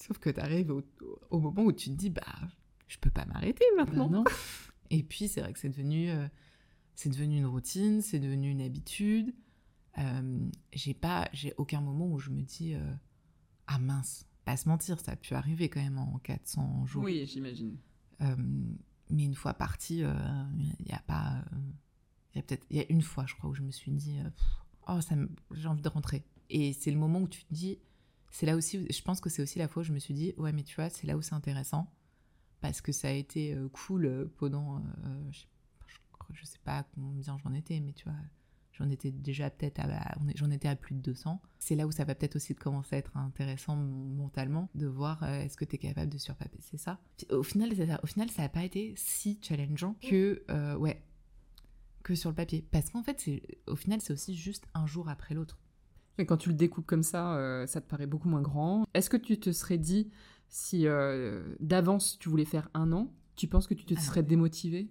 Sauf 0.00 0.18
que 0.18 0.30
t'arrives 0.30 0.70
au, 0.70 0.82
au 1.30 1.40
moment 1.40 1.62
où 1.62 1.72
tu 1.72 1.90
te 1.90 1.94
dis, 1.94 2.10
bah, 2.10 2.22
je 2.88 2.98
peux 2.98 3.10
pas 3.10 3.24
m'arrêter 3.26 3.64
maintenant. 3.76 4.08
Bah 4.08 4.18
non. 4.18 4.24
Et 4.90 5.02
puis, 5.02 5.28
c'est 5.28 5.40
vrai 5.40 5.52
que 5.52 5.58
c'est 5.58 5.68
devenu, 5.68 6.10
euh, 6.10 6.26
c'est 6.96 7.10
devenu 7.10 7.38
une 7.38 7.46
routine, 7.46 8.02
c'est 8.02 8.18
devenu 8.18 8.50
une 8.50 8.60
habitude. 8.60 9.32
Euh, 9.98 10.48
j'ai 10.72 10.94
pas, 10.94 11.28
j'ai 11.32 11.54
aucun 11.56 11.80
moment 11.80 12.06
où 12.06 12.18
je 12.18 12.30
me 12.30 12.42
dis 12.42 12.74
euh, 12.74 12.92
ah 13.66 13.78
mince, 13.78 14.26
pas 14.44 14.56
se 14.56 14.68
mentir, 14.68 15.00
ça 15.00 15.12
a 15.12 15.16
pu 15.16 15.34
arriver 15.34 15.68
quand 15.68 15.82
même 15.82 15.98
en 15.98 16.18
400 16.18 16.86
jours. 16.86 17.04
Oui, 17.04 17.26
j'imagine. 17.26 17.76
Euh, 18.20 18.36
mais 19.10 19.24
une 19.24 19.34
fois 19.34 19.54
parti, 19.54 19.98
il 19.98 20.86
y 20.86 20.92
a 20.92 21.02
pas, 21.06 21.44
il 22.32 22.38
y 22.38 22.40
a 22.40 22.42
peut-être, 22.42 22.66
il 22.70 22.76
y 22.76 22.80
a 22.80 22.84
une 22.90 23.02
fois, 23.02 23.26
je 23.26 23.34
crois, 23.34 23.50
où 23.50 23.54
je 23.54 23.62
me 23.62 23.70
suis 23.70 23.92
dit 23.92 24.18
oh 24.88 25.00
ça, 25.00 25.14
j'ai 25.52 25.68
envie 25.68 25.82
de 25.82 25.88
rentrer. 25.88 26.24
Et 26.48 26.72
c'est 26.72 26.90
le 26.90 26.98
moment 26.98 27.20
où 27.20 27.28
tu 27.28 27.44
te 27.44 27.52
dis, 27.54 27.78
c'est 28.30 28.46
là 28.46 28.56
aussi, 28.56 28.86
je 28.90 29.02
pense 29.02 29.20
que 29.20 29.28
c'est 29.30 29.42
aussi 29.42 29.58
la 29.58 29.68
fois 29.68 29.82
où 29.82 29.84
je 29.84 29.92
me 29.92 29.98
suis 29.98 30.14
dit 30.14 30.34
ouais 30.36 30.52
mais 30.52 30.62
tu 30.62 30.74
vois, 30.76 30.90
c'est 30.90 31.06
là 31.06 31.16
où 31.16 31.22
c'est 31.22 31.34
intéressant 31.34 31.92
parce 32.60 32.80
que 32.80 32.92
ça 32.92 33.08
a 33.08 33.12
été 33.12 33.56
cool 33.72 34.30
pendant, 34.36 34.82
je, 35.30 35.44
je, 36.32 36.44
sais 36.44 36.58
pas 36.62 36.84
combien 36.94 37.38
j'en 37.38 37.54
étais, 37.54 37.80
mais 37.80 37.92
tu 37.92 38.04
vois 38.04 38.14
J'en 38.80 38.88
étais 38.88 39.10
déjà 39.10 39.50
peut-être 39.50 39.80
à, 39.80 40.16
j'en 40.36 40.50
étais 40.50 40.68
à 40.68 40.74
plus 40.74 40.94
de 40.94 41.00
200. 41.00 41.40
C'est 41.58 41.74
là 41.74 41.86
où 41.86 41.92
ça 41.92 42.04
va 42.04 42.14
peut-être 42.14 42.36
aussi 42.36 42.54
commencer 42.54 42.96
à 42.96 42.98
être 42.98 43.14
intéressant 43.14 43.76
mentalement 43.76 44.70
de 44.74 44.86
voir 44.86 45.22
euh, 45.22 45.40
est-ce 45.40 45.58
que 45.58 45.66
tu 45.66 45.74
es 45.74 45.78
capable 45.78 46.10
de 46.10 46.16
surpasser 46.16 46.78
ça. 46.78 46.98
Au 47.30 47.42
final, 47.42 47.76
ça, 47.76 48.00
au 48.02 48.06
final, 48.06 48.30
ça 48.30 48.42
n'a 48.42 48.48
pas 48.48 48.64
été 48.64 48.94
si 48.96 49.38
challengeant 49.42 49.96
que, 50.00 50.42
euh, 50.50 50.76
ouais, 50.76 51.02
que 52.02 52.14
sur 52.14 52.30
le 52.30 52.36
papier. 52.36 52.64
Parce 52.70 52.88
qu'en 52.88 53.02
fait, 53.02 53.28
au 53.66 53.76
final, 53.76 54.00
c'est 54.00 54.14
aussi 54.14 54.34
juste 54.34 54.66
un 54.72 54.86
jour 54.86 55.10
après 55.10 55.34
l'autre. 55.34 55.58
Mais 56.18 56.26
quand 56.26 56.36
tu 56.36 56.48
le 56.48 56.54
découpes 56.54 56.86
comme 56.86 57.02
ça, 57.02 57.34
euh, 57.36 57.66
ça 57.66 57.80
te 57.80 57.88
paraît 57.88 58.06
beaucoup 58.06 58.28
moins 58.28 58.42
grand. 58.42 58.86
Est-ce 58.94 59.08
que 59.10 59.16
tu 59.16 59.38
te 59.38 59.52
serais 59.52 59.78
dit, 59.78 60.10
si 60.48 60.86
d'avance 61.60 62.18
tu 62.18 62.28
voulais 62.28 62.44
faire 62.44 62.68
un 62.74 62.92
an, 62.92 63.12
tu 63.36 63.46
penses 63.46 63.66
que 63.66 63.74
tu 63.74 63.84
te 63.84 63.94
serais 63.94 64.22
démotivé 64.22 64.90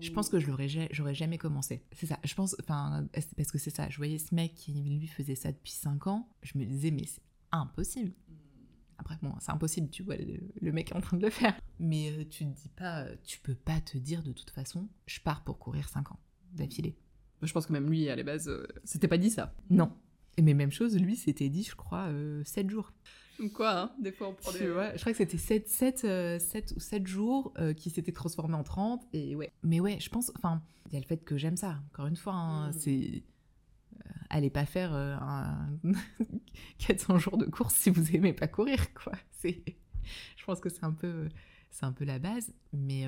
je 0.00 0.10
pense 0.12 0.28
que 0.28 0.38
je 0.38 0.46
l'aurais, 0.46 0.68
j'aurais 0.90 1.14
jamais 1.14 1.38
commencé. 1.38 1.82
C'est 1.92 2.06
ça. 2.06 2.18
Je 2.24 2.34
pense, 2.34 2.56
enfin, 2.60 3.06
parce 3.36 3.50
que 3.50 3.58
c'est 3.58 3.70
ça. 3.70 3.88
Je 3.88 3.96
voyais 3.96 4.18
ce 4.18 4.34
mec 4.34 4.54
qui 4.54 4.72
lui 4.72 5.06
faisait 5.06 5.34
ça 5.34 5.52
depuis 5.52 5.72
5 5.72 6.06
ans. 6.06 6.28
Je 6.42 6.56
me 6.56 6.64
disais, 6.64 6.90
mais 6.90 7.04
c'est 7.04 7.22
impossible. 7.52 8.12
Après, 8.98 9.16
bon, 9.22 9.32
c'est 9.40 9.52
impossible, 9.52 9.90
tu 9.90 10.02
vois, 10.02 10.16
le, 10.16 10.72
mec 10.72 10.90
est 10.90 10.96
en 10.96 11.00
train 11.00 11.16
de 11.16 11.22
le 11.22 11.30
faire. 11.30 11.58
Mais 11.78 12.10
euh, 12.10 12.24
tu 12.28 12.44
te 12.44 12.50
dis 12.50 12.68
pas, 12.68 13.06
tu 13.24 13.38
peux 13.38 13.54
pas 13.54 13.80
te 13.80 13.96
dire 13.96 14.22
de 14.22 14.32
toute 14.32 14.50
façon, 14.50 14.88
je 15.06 15.20
pars 15.20 15.44
pour 15.44 15.58
courir 15.58 15.88
5 15.88 16.10
ans 16.10 16.18
d'affilée. 16.52 16.96
Je 17.42 17.52
pense 17.52 17.66
que 17.66 17.72
même 17.72 17.88
lui, 17.88 18.08
à 18.08 18.16
la 18.16 18.22
base, 18.22 18.48
euh, 18.48 18.66
c'était 18.84 19.08
pas 19.08 19.18
dit 19.18 19.30
ça. 19.30 19.54
Non. 19.70 19.92
Mais 20.40 20.54
même 20.54 20.70
chose, 20.70 20.96
lui, 20.96 21.16
c'était 21.16 21.48
dit, 21.48 21.64
je 21.64 21.74
crois, 21.74 22.08
7 22.44 22.66
euh, 22.66 22.70
jours. 22.70 22.92
Quoi, 23.54 23.78
hein 23.78 23.92
Des 24.00 24.10
fois, 24.10 24.28
on 24.28 24.34
prend 24.34 24.50
des... 24.52 24.58
je 24.58 25.00
crois 25.00 25.12
que 25.12 25.18
c'était 25.18 25.38
7, 25.38 25.68
7, 25.68 26.40
7, 26.40 26.74
ou 26.76 26.80
7 26.80 27.06
jours 27.06 27.52
euh, 27.58 27.72
qui 27.72 27.90
s'étaient 27.90 28.12
transformés 28.12 28.56
en 28.56 28.64
30. 28.64 29.06
Et 29.12 29.36
ouais. 29.36 29.52
Mais 29.62 29.78
ouais, 29.78 29.98
je 30.00 30.10
pense... 30.10 30.32
Enfin, 30.36 30.62
il 30.86 30.94
y 30.94 30.96
a 30.96 31.00
le 31.00 31.06
fait 31.06 31.18
que 31.24 31.36
j'aime 31.36 31.56
ça. 31.56 31.80
Encore 31.92 32.06
une 32.06 32.16
fois, 32.16 32.34
hein, 32.34 32.70
mmh. 32.70 32.72
c'est... 32.72 33.22
Euh, 33.94 34.10
allez 34.30 34.50
pas 34.50 34.66
faire 34.66 34.92
euh, 34.92 35.14
un 35.20 35.70
400 36.78 37.18
jours 37.18 37.38
de 37.38 37.46
course 37.46 37.74
si 37.74 37.90
vous 37.90 38.14
aimez 38.14 38.32
pas 38.32 38.48
courir, 38.48 38.92
quoi. 38.94 39.12
C'est... 39.30 39.62
Je 40.36 40.44
pense 40.44 40.58
que 40.60 40.68
c'est 40.68 40.84
un 40.84 40.92
peu... 40.92 41.28
C'est 41.70 41.84
un 41.84 41.92
peu 41.92 42.04
la 42.04 42.18
base. 42.18 42.52
Mais... 42.72 43.06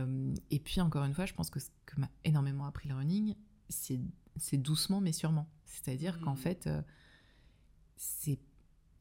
et 0.50 0.60
puis, 0.60 0.80
encore 0.80 1.04
une 1.04 1.14
fois, 1.14 1.26
je 1.26 1.34
pense 1.34 1.50
que 1.50 1.58
ce 1.58 1.70
que 1.86 1.98
m'a 1.98 2.10
énormément 2.24 2.66
appris 2.66 2.88
le 2.88 2.94
running, 2.94 3.34
c'est, 3.70 4.58
doucement 4.58 5.00
mais 5.00 5.12
sûrement. 5.12 5.48
C'est-à-dire 5.64 6.20
qu'en 6.20 6.34
mmh. 6.34 6.38
fait... 6.38 6.68
c'est 7.96 8.38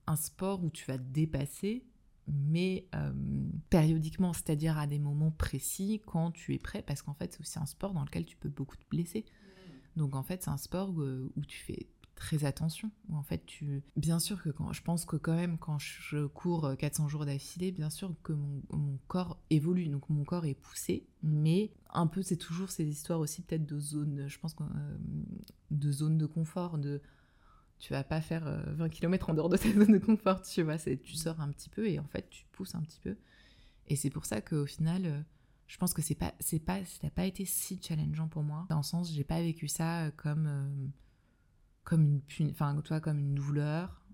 un 0.07 0.15
sport 0.15 0.63
où 0.63 0.71
tu 0.71 0.85
vas 0.85 0.97
te 0.97 1.03
dépasser, 1.03 1.85
mais 2.27 2.87
euh, 2.95 3.13
périodiquement, 3.69 4.33
c'est-à-dire 4.33 4.77
à 4.77 4.87
des 4.87 4.99
moments 4.99 5.31
précis 5.31 6.01
quand 6.05 6.31
tu 6.31 6.55
es 6.55 6.59
prêt, 6.59 6.81
parce 6.81 7.03
qu'en 7.03 7.13
fait, 7.13 7.33
c'est 7.33 7.41
aussi 7.41 7.59
un 7.59 7.67
sport 7.67 7.93
dans 7.93 8.03
lequel 8.03 8.25
tu 8.25 8.35
peux 8.35 8.49
beaucoup 8.49 8.75
te 8.75 8.83
blesser. 8.89 9.25
Donc 9.95 10.15
en 10.15 10.23
fait, 10.23 10.43
c'est 10.43 10.49
un 10.49 10.57
sport 10.57 10.89
où, 10.89 11.01
euh, 11.01 11.29
tu 11.47 11.59
fais 11.59 11.87
très 12.19 12.45
attention. 12.45 12.91
En 13.11 13.23
fait, 13.23 13.45
tu. 13.45 13.81
Bien 13.95 14.19
sûr 14.19 14.41
que 14.43 14.49
quand. 14.49 14.71
Je 14.73 14.83
pense 14.83 15.05
que 15.05 15.15
quand 15.15 15.35
même, 15.35 15.57
quand 15.57 15.79
je 15.79 16.27
cours 16.27 16.75
400 16.77 17.07
jours 17.07 17.25
d'affilée, 17.25 17.71
bien 17.71 17.89
sûr 17.89 18.13
que 18.23 18.33
mon, 18.33 18.99
corps 19.07 19.39
évolue. 19.49 19.87
Donc 19.87 20.07
mon 20.09 20.23
corps 20.23 20.45
est 20.45 20.53
poussé. 20.53 21.07
Mais 21.23 21.71
un 21.89 22.07
peu, 22.07 22.21
c'est 22.21 22.37
toujours 22.37 22.69
ces 22.69 22.85
histoires 22.85 23.19
aussi, 23.19 23.41
peut-être 23.41 23.65
de 23.65 23.79
zone. 23.79 24.25
Je 24.27 24.39
pense. 24.39 24.55
Euh, 24.61 24.97
de 25.71 25.91
zone 25.91 26.17
de 26.17 26.25
confort, 26.25 26.77
de 26.77 27.01
tu 27.79 27.93
vas 27.93 28.03
pas 28.03 28.21
faire 28.21 28.43
20 28.43 28.85
euh, 28.85 28.89
km 28.89 29.29
en 29.29 29.33
dehors 29.33 29.49
de 29.49 29.57
ta 29.57 29.71
zone 29.73 29.93
de 29.93 29.99
confort, 29.99 30.41
tu 30.41 30.63
vois, 30.63 30.77
tu 30.77 31.15
sors 31.15 31.39
un 31.39 31.49
petit 31.49 31.69
peu 31.69 31.87
et 31.87 31.99
en 31.99 32.07
fait 32.07 32.29
tu 32.29 32.45
pousses 32.51 32.75
un 32.75 32.81
petit 32.81 32.99
peu. 32.99 33.15
Et 33.87 33.95
c'est 33.95 34.09
pour 34.09 34.25
ça 34.25 34.41
qu'au 34.41 34.65
final, 34.65 35.05
euh, 35.05 35.21
je 35.67 35.77
pense 35.77 35.93
que 35.93 36.01
c'est 36.01 36.15
pas, 36.15 36.33
c'est 36.39 36.59
pas, 36.59 36.83
ça 36.85 36.99
n'a 37.03 37.09
pas 37.09 37.25
été 37.25 37.45
si 37.45 37.79
challengeant 37.81 38.27
pour 38.27 38.43
moi. 38.43 38.67
Dans 38.69 38.77
le 38.77 38.83
sens, 38.83 39.11
j'ai 39.11 39.23
pas 39.23 39.41
vécu 39.41 39.67
ça 39.67 40.05
euh, 40.05 40.67
comme, 41.83 42.21
une, 42.39 42.51
enfin, 42.51 42.79
toi, 42.81 42.99
comme 42.99 43.19
une 43.19 43.35
douleur. 43.35 44.05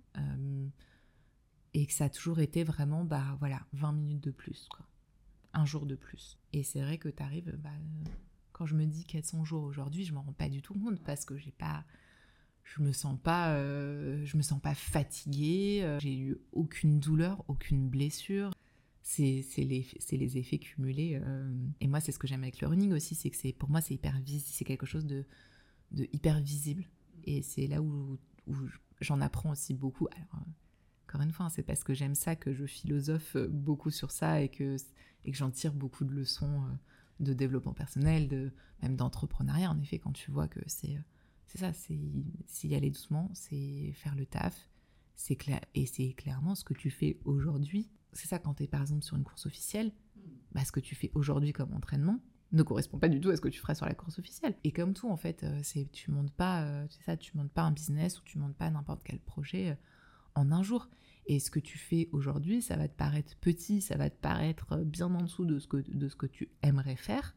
et 1.74 1.86
que 1.86 1.94
ça 1.94 2.06
a 2.06 2.10
toujours 2.10 2.40
été 2.40 2.64
vraiment, 2.64 3.04
bah 3.04 3.36
voilà, 3.40 3.62
20 3.74 3.92
minutes 3.92 4.24
de 4.24 4.32
plus. 4.32 4.70
Un 5.54 5.66
jour 5.66 5.86
de 5.86 5.96
plus. 5.96 6.38
Et 6.54 6.64
c'est 6.64 6.82
vrai 6.82 6.98
que 6.98 7.10
tu 7.10 7.22
arrives, 7.22 7.56
bah, 7.62 7.70
quand 8.52 8.66
je 8.66 8.76
me 8.76 8.86
dis 8.86 9.04
400 9.04 9.44
jours 9.44 9.64
aujourd'hui, 9.64 10.06
je 10.06 10.14
m'en 10.14 10.22
rends 10.22 10.34
pas 10.34 10.50
du 10.50 10.62
tout 10.62 10.74
compte 10.74 11.04
parce 11.04 11.26
que 11.26 11.38
j'ai 11.38 11.52
pas, 11.52 11.84
je 12.66 12.82
me 12.82 12.92
sens 12.92 13.18
pas 13.22 13.54
euh, 13.54 14.26
je 14.26 14.38
me 14.38 14.42
sens 14.42 14.60
pas 14.60 14.76
fatiguée 14.76 15.82
euh, 15.84 16.00
j'ai 16.00 16.18
eu 16.18 16.38
aucune 16.52 17.00
douleur 17.00 17.44
aucune 17.48 17.88
blessure 17.88 18.52
c'est 19.02 19.46
les, 19.58 19.86
les 20.12 20.38
effets 20.38 20.58
cumulés 20.58 21.20
euh. 21.22 21.54
et 21.80 21.88
moi 21.88 22.00
c'est 22.00 22.12
ce 22.12 22.18
que 22.18 22.28
j'aime 22.28 22.42
avec 22.42 22.60
le 22.60 22.68
running 22.68 22.92
aussi 22.92 23.14
c'est 23.14 23.30
que 23.30 23.52
pour 23.58 23.70
moi 23.70 23.82
c'est 23.82 23.94
hyper 23.94 24.20
c'est 24.44 24.66
quelque 24.66 24.88
chose 24.88 25.06
de, 25.06 25.26
de 25.92 26.08
hyper 26.12 26.42
visible 26.42 26.86
et 27.26 27.42
c'est 27.42 27.68
là 27.68 27.82
où, 27.82 28.18
où 28.48 28.56
j'en 29.02 29.22
apprends 29.22 29.52
aussi 29.52 29.74
beaucoup 29.74 30.08
alors 30.16 30.46
encore 31.08 31.22
une 31.22 31.32
fois 31.32 31.48
hein, 31.48 31.50
c'est 31.50 31.64
parce 31.64 31.84
que 31.84 31.94
j'aime 31.94 32.16
ça 32.16 32.36
que 32.36 32.54
je 32.54 32.66
philosophe 32.66 33.38
beaucoup 33.50 33.90
sur 33.90 34.12
ça 34.12 34.42
et 34.42 34.50
que 34.50 34.78
et 35.26 35.32
que 35.32 35.38
j'en 35.38 35.52
tire 35.52 35.74
beaucoup 35.74 36.06
de 36.06 36.14
leçons 36.14 36.64
de 37.20 37.34
développement 37.34 37.74
personnel 37.74 38.28
de 38.28 38.52
même 38.82 38.96
d'entrepreneuriat 38.96 39.70
en 39.70 39.80
effet 39.80 40.00
quand 40.00 40.14
tu 40.14 40.32
vois 40.32 40.48
que 40.48 40.60
c'est 40.68 40.98
c'est 41.48 41.60
ça, 41.60 41.74
c'est 41.74 42.68
y 42.68 42.76
aller 42.76 42.90
doucement, 42.90 43.30
c'est 43.34 43.92
faire 43.94 44.16
le 44.16 44.26
taf, 44.26 44.70
c'est 45.16 45.36
clair, 45.36 45.62
et 45.74 45.86
c'est 45.86 46.14
clairement 46.14 46.56
ce 46.56 46.64
que 46.64 46.74
tu 46.74 46.90
fais 46.90 47.18
aujourd'hui. 47.24 47.90
C'est 48.14 48.28
ça 48.28 48.40
quand 48.40 48.56
tu 48.56 48.64
es 48.64 48.68
par 48.68 48.82
exemple 48.82 49.04
sur 49.04 49.16
une 49.16 49.24
course 49.24 49.46
officielle, 49.46 49.94
bah, 50.52 50.66
ce 50.66 50.72
que 50.72 50.80
tu 50.80 50.96
fais 50.96 51.12
aujourd'hui 51.14 51.54
comme 51.54 51.74
entraînement 51.74 52.20
ne 52.52 52.64
correspond 52.64 52.98
pas 52.98 53.10
du 53.10 53.20
tout 53.20 53.30
à 53.30 53.36
ce 53.36 53.42
que 53.42 53.50
tu 53.50 53.60
ferais 53.60 53.76
sur 53.76 53.86
la 53.86 53.94
course 53.94 54.20
officielle. 54.20 54.56
Et 54.64 54.72
comme 54.72 54.94
tout 54.94 55.10
en 55.10 55.18
fait, 55.18 55.44
euh, 55.44 55.60
c'est 55.64 55.92
tu 55.92 56.12
montes 56.12 56.32
pas, 56.32 56.64
euh, 56.64 56.86
c'est 56.90 57.04
ça, 57.04 57.18
tu 57.18 57.36
montes 57.38 57.52
pas 57.52 57.64
un 57.64 57.72
business 57.72 58.20
ou 58.20 58.24
tu 58.24 58.38
montes 58.38 58.56
pas 58.56 58.70
n'importe 58.70 59.02
quel 59.04 59.20
projet 59.20 59.72
euh, 59.72 59.76
en 60.36 60.52
un 60.52 60.64
jour. 60.64 60.90
Et 61.28 61.40
ce 61.40 61.50
que 61.50 61.60
tu 61.60 61.78
fais 61.78 62.08
aujourd'hui, 62.12 62.62
ça 62.62 62.78
va 62.78 62.88
te 62.88 62.96
paraître 62.96 63.36
petit, 63.38 63.82
ça 63.82 63.98
va 63.98 64.10
te 64.10 64.20
paraître 64.20 64.78
bien 64.78 65.14
en 65.14 65.24
dessous 65.24 65.46
de 65.46 65.58
ce 65.58 65.68
que, 65.68 65.78
de 65.78 66.08
ce 66.08 66.16
que 66.16 66.28
tu 66.28 66.50
aimerais 66.62 66.96
faire, 66.96 67.36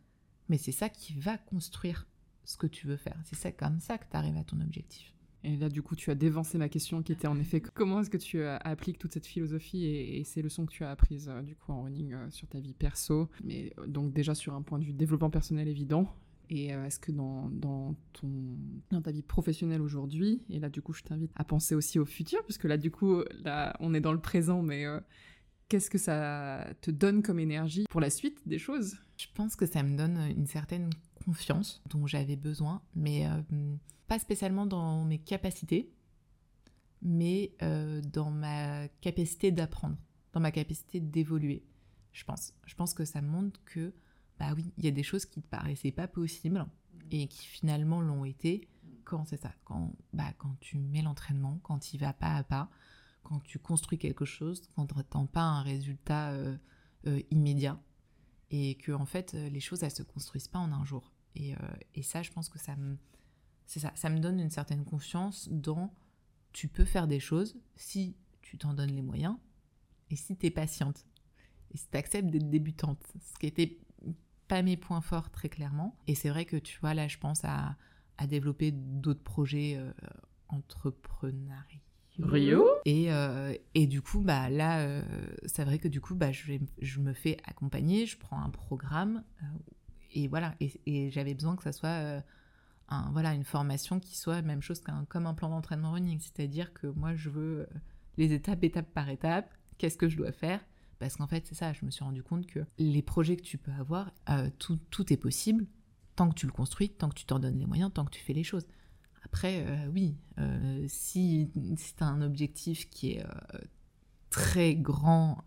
mais 0.48 0.58
c'est 0.58 0.72
ça 0.72 0.90
qui 0.90 1.14
va 1.14 1.38
construire 1.38 2.06
ce 2.44 2.56
que 2.58 2.66
tu 2.66 2.86
veux 2.86 2.96
faire. 2.96 3.16
C'est 3.24 3.36
ça 3.36 3.50
comme 3.50 3.80
ça 3.80 3.96
que 3.96 4.04
tu 4.10 4.16
arrives 4.16 4.36
à 4.36 4.44
ton 4.44 4.60
objectif. 4.60 5.14
Et 5.48 5.56
là, 5.56 5.70
du 5.70 5.80
coup, 5.80 5.96
tu 5.96 6.10
as 6.10 6.14
dévancé 6.14 6.58
ma 6.58 6.68
question 6.68 7.02
qui 7.02 7.10
était 7.10 7.26
en 7.26 7.38
effet 7.38 7.62
comment 7.62 8.00
est-ce 8.00 8.10
que 8.10 8.18
tu 8.18 8.44
appliques 8.44 8.98
toute 8.98 9.14
cette 9.14 9.26
philosophie 9.26 9.86
et, 9.86 10.22
ces 10.24 10.42
leçons 10.42 10.66
que 10.66 10.72
tu 10.72 10.84
as 10.84 10.90
apprises 10.90 11.30
euh, 11.30 11.40
du 11.40 11.56
coup 11.56 11.72
en 11.72 11.84
running 11.84 12.12
euh, 12.12 12.28
sur 12.28 12.46
ta 12.48 12.60
vie 12.60 12.74
perso, 12.74 13.30
mais 13.42 13.72
euh, 13.78 13.86
donc 13.86 14.12
déjà 14.12 14.34
sur 14.34 14.52
un 14.52 14.60
point 14.60 14.78
de 14.78 14.84
vue 14.84 14.92
développement 14.92 15.30
personnel 15.30 15.66
évident. 15.66 16.14
Et 16.50 16.68
est-ce 16.68 16.98
que 16.98 17.12
dans, 17.12 17.50
dans, 17.50 17.94
ton, 18.14 18.30
dans 18.90 19.02
ta 19.02 19.10
vie 19.10 19.20
professionnelle 19.20 19.82
aujourd'hui, 19.82 20.40
et 20.48 20.58
là 20.58 20.70
du 20.70 20.80
coup 20.80 20.94
je 20.94 21.02
t'invite 21.02 21.30
à 21.34 21.44
penser 21.44 21.74
aussi 21.74 21.98
au 21.98 22.06
futur, 22.06 22.42
puisque 22.44 22.64
là 22.64 22.78
du 22.78 22.90
coup 22.90 23.22
là 23.44 23.76
on 23.80 23.92
est 23.92 24.00
dans 24.00 24.14
le 24.14 24.20
présent, 24.20 24.62
mais 24.62 24.86
qu'est-ce 25.68 25.90
que 25.90 25.98
ça 25.98 26.66
te 26.80 26.90
donne 26.90 27.22
comme 27.22 27.38
énergie 27.38 27.84
pour 27.90 28.00
la 28.00 28.08
suite 28.08 28.40
des 28.46 28.58
choses? 28.58 28.96
Je 29.18 29.26
pense 29.34 29.56
que 29.56 29.66
ça 29.66 29.82
me 29.82 29.94
donne 29.94 30.16
une 30.34 30.46
certaine 30.46 30.88
confiance 31.28 31.82
dont 31.90 32.06
j'avais 32.06 32.36
besoin, 32.36 32.80
mais 32.94 33.26
euh, 33.26 33.42
pas 34.08 34.18
spécialement 34.18 34.66
dans 34.66 35.04
mes 35.04 35.18
capacités, 35.18 35.92
mais 37.02 37.52
euh, 37.62 38.00
dans 38.00 38.30
ma 38.30 38.88
capacité 39.00 39.52
d'apprendre, 39.52 39.96
dans 40.32 40.40
ma 40.40 40.50
capacité 40.50 41.00
d'évoluer, 41.00 41.64
je 42.12 42.24
pense. 42.24 42.54
Je 42.66 42.74
pense 42.74 42.94
que 42.94 43.04
ça 43.04 43.22
montre 43.22 43.60
que, 43.64 43.94
bah 44.38 44.52
oui, 44.56 44.72
il 44.78 44.84
y 44.84 44.88
a 44.88 44.92
des 44.92 45.02
choses 45.02 45.26
qui 45.26 45.40
ne 45.40 45.44
paraissaient 45.44 45.92
pas 45.92 46.08
possibles 46.08 46.66
et 47.10 47.28
qui 47.28 47.46
finalement 47.46 48.00
l'ont 48.00 48.24
été 48.24 48.68
quand 49.04 49.24
c'est 49.24 49.40
ça, 49.40 49.52
quand, 49.64 49.92
bah, 50.12 50.32
quand 50.36 50.54
tu 50.60 50.78
mets 50.78 51.02
l'entraînement, 51.02 51.58
quand 51.62 51.78
tu 51.78 51.96
vas 51.96 52.12
pas 52.12 52.34
à 52.34 52.42
pas, 52.42 52.68
quand 53.22 53.40
tu 53.40 53.58
construis 53.58 53.98
quelque 53.98 54.24
chose, 54.24 54.62
quand 54.74 54.86
tu 54.86 54.96
n'attends 54.96 55.26
pas 55.26 55.42
un 55.42 55.62
résultat 55.62 56.32
euh, 56.32 56.56
immédiat 57.30 57.80
et 58.50 58.76
que 58.76 58.92
en 58.92 59.06
fait 59.06 59.34
les 59.34 59.60
choses 59.60 59.82
elles 59.82 59.90
se 59.90 60.02
construisent 60.02 60.48
pas 60.48 60.58
en 60.58 60.72
un 60.72 60.84
jour. 60.84 61.12
Euh, 61.40 61.54
et, 61.94 62.02
ça, 62.02 62.22
je 62.22 62.30
pense 62.30 62.48
que 62.48 62.58
ça 62.58 62.76
me, 62.76 62.96
c'est 63.68 63.78
ça, 63.80 63.92
ça 63.94 64.08
me 64.10 64.18
donne 64.18 64.40
une 64.40 64.50
certaine 64.50 64.84
confiance 64.84 65.48
dans 65.50 65.94
tu 66.52 66.66
peux 66.68 66.84
faire 66.86 67.06
des 67.06 67.20
choses 67.20 67.56
si 67.76 68.16
tu 68.42 68.58
t'en 68.58 68.72
donnes 68.74 68.90
les 68.90 69.02
moyens 69.02 69.36
et 70.10 70.16
si 70.16 70.36
tu 70.36 70.46
es 70.46 70.50
patiente 70.50 71.06
et 71.72 71.76
si 71.76 71.86
tu 71.88 71.96
acceptes 71.98 72.30
d'être 72.30 72.48
débutante, 72.48 72.98
ce 73.20 73.38
qui 73.38 73.46
était 73.46 73.78
pas 74.48 74.62
mes 74.62 74.78
points 74.78 75.02
forts 75.02 75.30
très 75.30 75.50
clairement. 75.50 75.96
Et 76.06 76.14
c'est 76.14 76.30
vrai 76.30 76.46
que 76.46 76.56
tu 76.56 76.80
vois, 76.80 76.94
là, 76.94 77.06
je 77.06 77.18
pense 77.18 77.44
à, 77.44 77.76
à 78.16 78.26
développer 78.26 78.72
d'autres 78.72 79.22
projets 79.22 79.76
euh, 79.76 79.92
entrepreneuriaux. 80.48 81.80
Rio? 82.20 82.66
Et, 82.84 83.12
euh, 83.12 83.54
et 83.74 83.86
du 83.86 84.00
coup, 84.02 84.20
bah, 84.20 84.48
là, 84.50 84.80
euh, 84.80 85.02
c'est 85.46 85.64
vrai 85.64 85.78
que 85.78 85.86
du 85.88 86.00
coup, 86.00 86.14
bah, 86.14 86.32
je, 86.32 86.46
vais- 86.46 86.60
je 86.80 87.00
me 87.00 87.12
fais 87.12 87.36
accompagner, 87.44 88.06
je 88.06 88.18
prends 88.18 88.40
un 88.40 88.50
programme, 88.50 89.22
euh, 89.42 89.46
et 90.14 90.26
voilà. 90.26 90.54
Et, 90.60 90.80
et 90.86 91.10
j'avais 91.10 91.34
besoin 91.34 91.54
que 91.54 91.62
ça 91.62 91.72
soit 91.72 92.22
voilà, 93.12 93.34
une 93.34 93.44
formation 93.44 94.00
qui 94.00 94.16
soit 94.16 94.42
même 94.42 94.62
chose 94.62 94.80
qu'un 94.80 95.04
comme 95.06 95.26
un 95.26 95.34
plan 95.34 95.50
d'entraînement 95.50 95.92
running. 95.92 96.20
C'est-à-dire 96.20 96.72
que 96.72 96.86
moi, 96.86 97.14
je 97.14 97.28
veux 97.28 97.60
euh, 97.60 97.66
les 98.16 98.32
étapes, 98.32 98.64
étape 98.64 98.92
par 98.92 99.08
étape, 99.08 99.50
qu'est-ce 99.76 99.98
que 99.98 100.08
je 100.08 100.16
dois 100.16 100.32
faire? 100.32 100.60
Parce 100.98 101.16
qu'en 101.16 101.26
fait, 101.26 101.46
c'est 101.46 101.54
ça, 101.54 101.72
je 101.72 101.84
me 101.84 101.90
suis 101.90 102.02
rendu 102.02 102.22
compte 102.22 102.46
que 102.46 102.60
les 102.78 103.02
projets 103.02 103.36
que 103.36 103.42
tu 103.42 103.58
peux 103.58 103.72
avoir, 103.72 104.10
euh, 104.30 104.50
tout, 104.58 104.78
tout 104.90 105.12
est 105.12 105.16
possible 105.16 105.66
tant 106.16 106.28
que 106.28 106.34
tu 106.34 106.46
le 106.46 106.52
construis, 106.52 106.90
tant 106.90 107.08
que 107.08 107.14
tu 107.14 107.24
t'en 107.26 107.38
donnes 107.38 107.58
les 107.58 107.66
moyens, 107.66 107.92
tant 107.92 108.04
que 108.04 108.10
tu 108.10 108.20
fais 108.20 108.32
les 108.32 108.42
choses. 108.42 108.66
Après, 109.22 109.64
euh, 109.68 109.88
oui, 109.92 110.16
si, 110.88 111.50
si 111.76 111.94
tu 111.94 112.02
as 112.02 112.06
un 112.06 112.22
objectif 112.22 112.88
qui 112.90 113.12
est 113.12 113.26
très 114.30 114.74
grand 114.74 115.44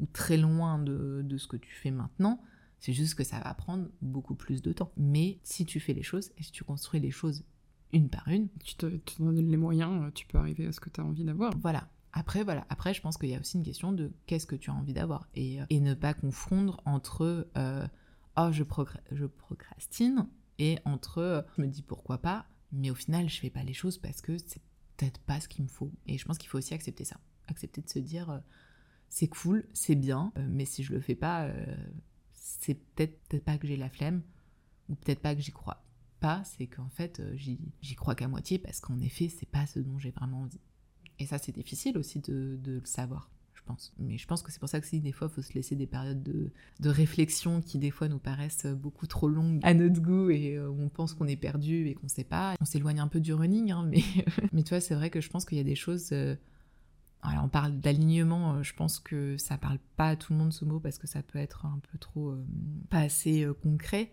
ou 0.00 0.06
très 0.06 0.36
loin 0.36 0.78
de, 0.78 1.20
de 1.22 1.38
ce 1.38 1.46
que 1.46 1.56
tu 1.56 1.72
fais 1.72 1.90
maintenant, 1.90 2.42
c'est 2.80 2.92
juste 2.92 3.14
que 3.14 3.24
ça 3.24 3.40
va 3.40 3.52
prendre 3.54 3.88
beaucoup 4.02 4.34
plus 4.34 4.62
de 4.62 4.72
temps. 4.72 4.92
Mais 4.96 5.38
si 5.42 5.64
tu 5.64 5.80
fais 5.80 5.94
les 5.94 6.02
choses 6.02 6.30
et 6.38 6.42
si 6.42 6.52
tu 6.52 6.64
construis 6.64 7.00
les 7.00 7.10
choses 7.10 7.44
une 7.92 8.08
par 8.08 8.28
une, 8.28 8.48
Tu 8.64 8.74
te, 8.74 8.86
tu 8.86 9.16
te 9.16 9.22
donnes 9.22 9.50
les 9.50 9.56
moyens, 9.56 10.02
euh, 10.04 10.10
tu 10.10 10.26
peux 10.26 10.38
arriver 10.38 10.66
à 10.66 10.72
ce 10.72 10.80
que 10.80 10.90
tu 10.90 11.00
as 11.00 11.04
envie 11.04 11.24
d'avoir. 11.24 11.56
voilà. 11.58 11.88
Après, 12.12 12.42
voilà. 12.42 12.66
Après, 12.70 12.94
je 12.94 13.00
pense 13.02 13.16
qu'il 13.18 13.28
y 13.28 13.34
a 13.34 13.40
aussi 13.40 13.58
une 13.58 13.62
question 13.62 13.92
de 13.92 14.12
qu'est-ce 14.26 14.46
que 14.46 14.56
tu 14.56 14.70
as 14.70 14.74
envie 14.74 14.94
d'avoir 14.94 15.28
et, 15.34 15.60
euh, 15.60 15.64
et 15.70 15.80
ne 15.80 15.94
pas 15.94 16.14
confondre 16.14 16.80
entre 16.84 17.48
euh, 17.56 17.86
oh 18.36 18.48
je, 18.50 18.64
je 19.12 19.26
procrastine 19.26 20.26
et 20.58 20.78
entre 20.84 21.46
je 21.56 21.62
me 21.62 21.66
dis 21.68 21.82
pourquoi 21.82 22.18
pas, 22.18 22.46
mais 22.72 22.90
au 22.90 22.94
final 22.94 23.28
je 23.28 23.38
fais 23.40 23.50
pas 23.50 23.62
les 23.62 23.74
choses 23.74 23.98
parce 23.98 24.20
que 24.20 24.36
c'est 24.38 24.62
peut-être 24.96 25.20
pas 25.20 25.40
ce 25.40 25.48
qu'il 25.48 25.64
me 25.64 25.68
faut. 25.68 25.92
Et 26.06 26.18
je 26.18 26.24
pense 26.24 26.38
qu'il 26.38 26.48
faut 26.48 26.58
aussi 26.58 26.74
accepter 26.74 27.04
ça, 27.04 27.18
accepter 27.46 27.82
de 27.82 27.88
se 27.88 27.98
dire 27.98 28.30
euh, 28.30 28.38
c'est 29.08 29.28
cool, 29.28 29.66
c'est 29.72 29.94
bien, 29.94 30.32
euh, 30.36 30.46
mais 30.50 30.64
si 30.64 30.82
je 30.82 30.92
le 30.92 31.00
fais 31.00 31.14
pas, 31.14 31.48
c'est 32.60 32.74
peut-être 32.74 33.44
pas 33.44 33.58
que 33.58 33.66
j'ai 33.66 33.76
la 33.76 33.88
flemme 33.88 34.22
ou 34.88 34.94
peut-être 34.94 35.20
pas 35.20 35.34
que 35.34 35.40
j'y 35.40 35.52
crois 35.52 35.84
pas, 36.20 36.42
c'est 36.44 36.66
qu'en 36.66 36.88
fait 36.88 37.20
euh, 37.20 37.36
j'y 37.36 37.94
crois 37.94 38.14
qu'à 38.14 38.26
moitié 38.26 38.58
parce 38.58 38.80
qu'en 38.80 38.98
effet 39.00 39.28
c'est 39.28 39.48
pas 39.48 39.66
ce 39.66 39.78
dont 39.78 39.98
j'ai 39.98 40.10
vraiment 40.10 40.40
envie. 40.40 40.60
Et 41.18 41.26
ça, 41.26 41.38
c'est 41.38 41.52
difficile 41.52 41.98
aussi 41.98 42.20
de, 42.20 42.58
de 42.62 42.72
le 42.74 42.84
savoir, 42.84 43.30
je 43.54 43.62
pense. 43.66 43.92
Mais 43.98 44.18
je 44.18 44.26
pense 44.26 44.42
que 44.42 44.52
c'est 44.52 44.60
pour 44.60 44.68
ça 44.68 44.80
que 44.80 44.86
si 44.86 45.00
des 45.00 45.12
fois, 45.12 45.28
il 45.30 45.34
faut 45.34 45.42
se 45.42 45.52
laisser 45.52 45.74
des 45.74 45.86
périodes 45.86 46.22
de, 46.22 46.50
de 46.80 46.88
réflexion 46.88 47.60
qui, 47.60 47.78
des 47.78 47.90
fois, 47.90 48.08
nous 48.08 48.18
paraissent 48.18 48.66
beaucoup 48.66 49.06
trop 49.06 49.28
longues 49.28 49.60
à 49.64 49.74
notre 49.74 50.00
goût 50.00 50.30
et 50.30 50.56
euh, 50.56 50.70
on 50.70 50.88
pense 50.88 51.14
qu'on 51.14 51.26
est 51.26 51.36
perdu 51.36 51.88
et 51.88 51.94
qu'on 51.94 52.08
sait 52.08 52.24
pas. 52.24 52.54
On 52.60 52.64
s'éloigne 52.64 53.00
un 53.00 53.08
peu 53.08 53.20
du 53.20 53.32
running, 53.34 53.72
hein, 53.72 53.84
mais, 53.84 54.02
mais 54.52 54.62
tu 54.62 54.70
vois, 54.70 54.80
c'est 54.80 54.94
vrai 54.94 55.10
que 55.10 55.20
je 55.20 55.28
pense 55.28 55.44
qu'il 55.44 55.58
y 55.58 55.60
a 55.60 55.64
des 55.64 55.74
choses. 55.74 56.12
On 57.24 57.48
parle 57.48 57.78
d'alignement, 57.78 58.54
euh, 58.54 58.62
je 58.62 58.74
pense 58.74 58.98
que 58.98 59.36
ça 59.36 59.58
parle 59.58 59.78
pas 59.96 60.10
à 60.10 60.16
tout 60.16 60.32
le 60.32 60.38
monde 60.38 60.52
ce 60.52 60.64
mot 60.64 60.80
parce 60.80 60.98
que 60.98 61.06
ça 61.06 61.22
peut 61.22 61.38
être 61.38 61.66
un 61.66 61.80
peu 61.90 61.98
trop. 61.98 62.30
euh, 62.30 62.44
pas 62.90 63.00
assez 63.00 63.44
euh, 63.44 63.54
concret. 63.54 64.12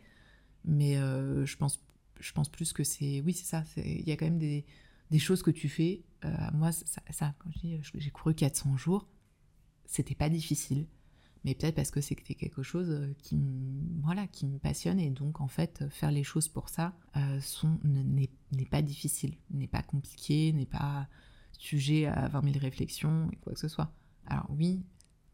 Mais 0.67 0.95
je, 0.95 1.57
pense, 1.57 1.79
je 2.19 2.33
pense 2.33 2.49
plus 2.49 2.73
que 2.73 2.83
c'est. 2.83 3.21
Oui, 3.21 3.33
c'est 3.33 3.45
ça. 3.45 3.63
Il 3.77 4.01
y 4.01 4.11
a 4.11 4.17
quand 4.17 4.25
même 4.25 4.39
des 4.39 5.19
choses 5.19 5.43
que 5.43 5.51
tu 5.51 5.69
fais. 5.69 6.01
Moi, 6.53 6.71
ça, 6.71 7.35
quand 7.37 7.51
j'ai 7.53 8.09
couru 8.09 8.33
400 8.33 8.75
jours, 8.75 9.07
c'était 9.85 10.15
pas 10.15 10.27
difficile. 10.27 10.87
Mais 11.43 11.53
peut-être 11.53 11.75
parce 11.75 11.91
que 11.91 12.01
c'était 12.01 12.33
quelque 12.33 12.63
chose 12.63 13.13
qui, 13.19 13.37
voilà, 14.01 14.25
qui 14.25 14.47
me 14.47 14.57
passionne 14.57 14.99
et 14.99 15.11
donc 15.11 15.39
en 15.39 15.47
fait 15.47 15.87
faire 15.91 16.09
les 16.09 16.23
choses 16.23 16.47
pour 16.47 16.69
ça 16.69 16.97
n'est 17.83 18.65
pas 18.65 18.81
difficile, 18.81 19.35
n'est 19.51 19.67
pas 19.67 19.83
compliqué, 19.83 20.51
n'est 20.51 20.65
pas 20.65 21.07
sujet 21.61 22.05
à 22.07 22.27
20 22.27 22.43
000 22.53 22.55
réflexions 22.59 23.29
et 23.31 23.35
quoi 23.37 23.53
que 23.53 23.59
ce 23.59 23.67
soit. 23.67 23.91
Alors 24.27 24.47
oui, 24.49 24.83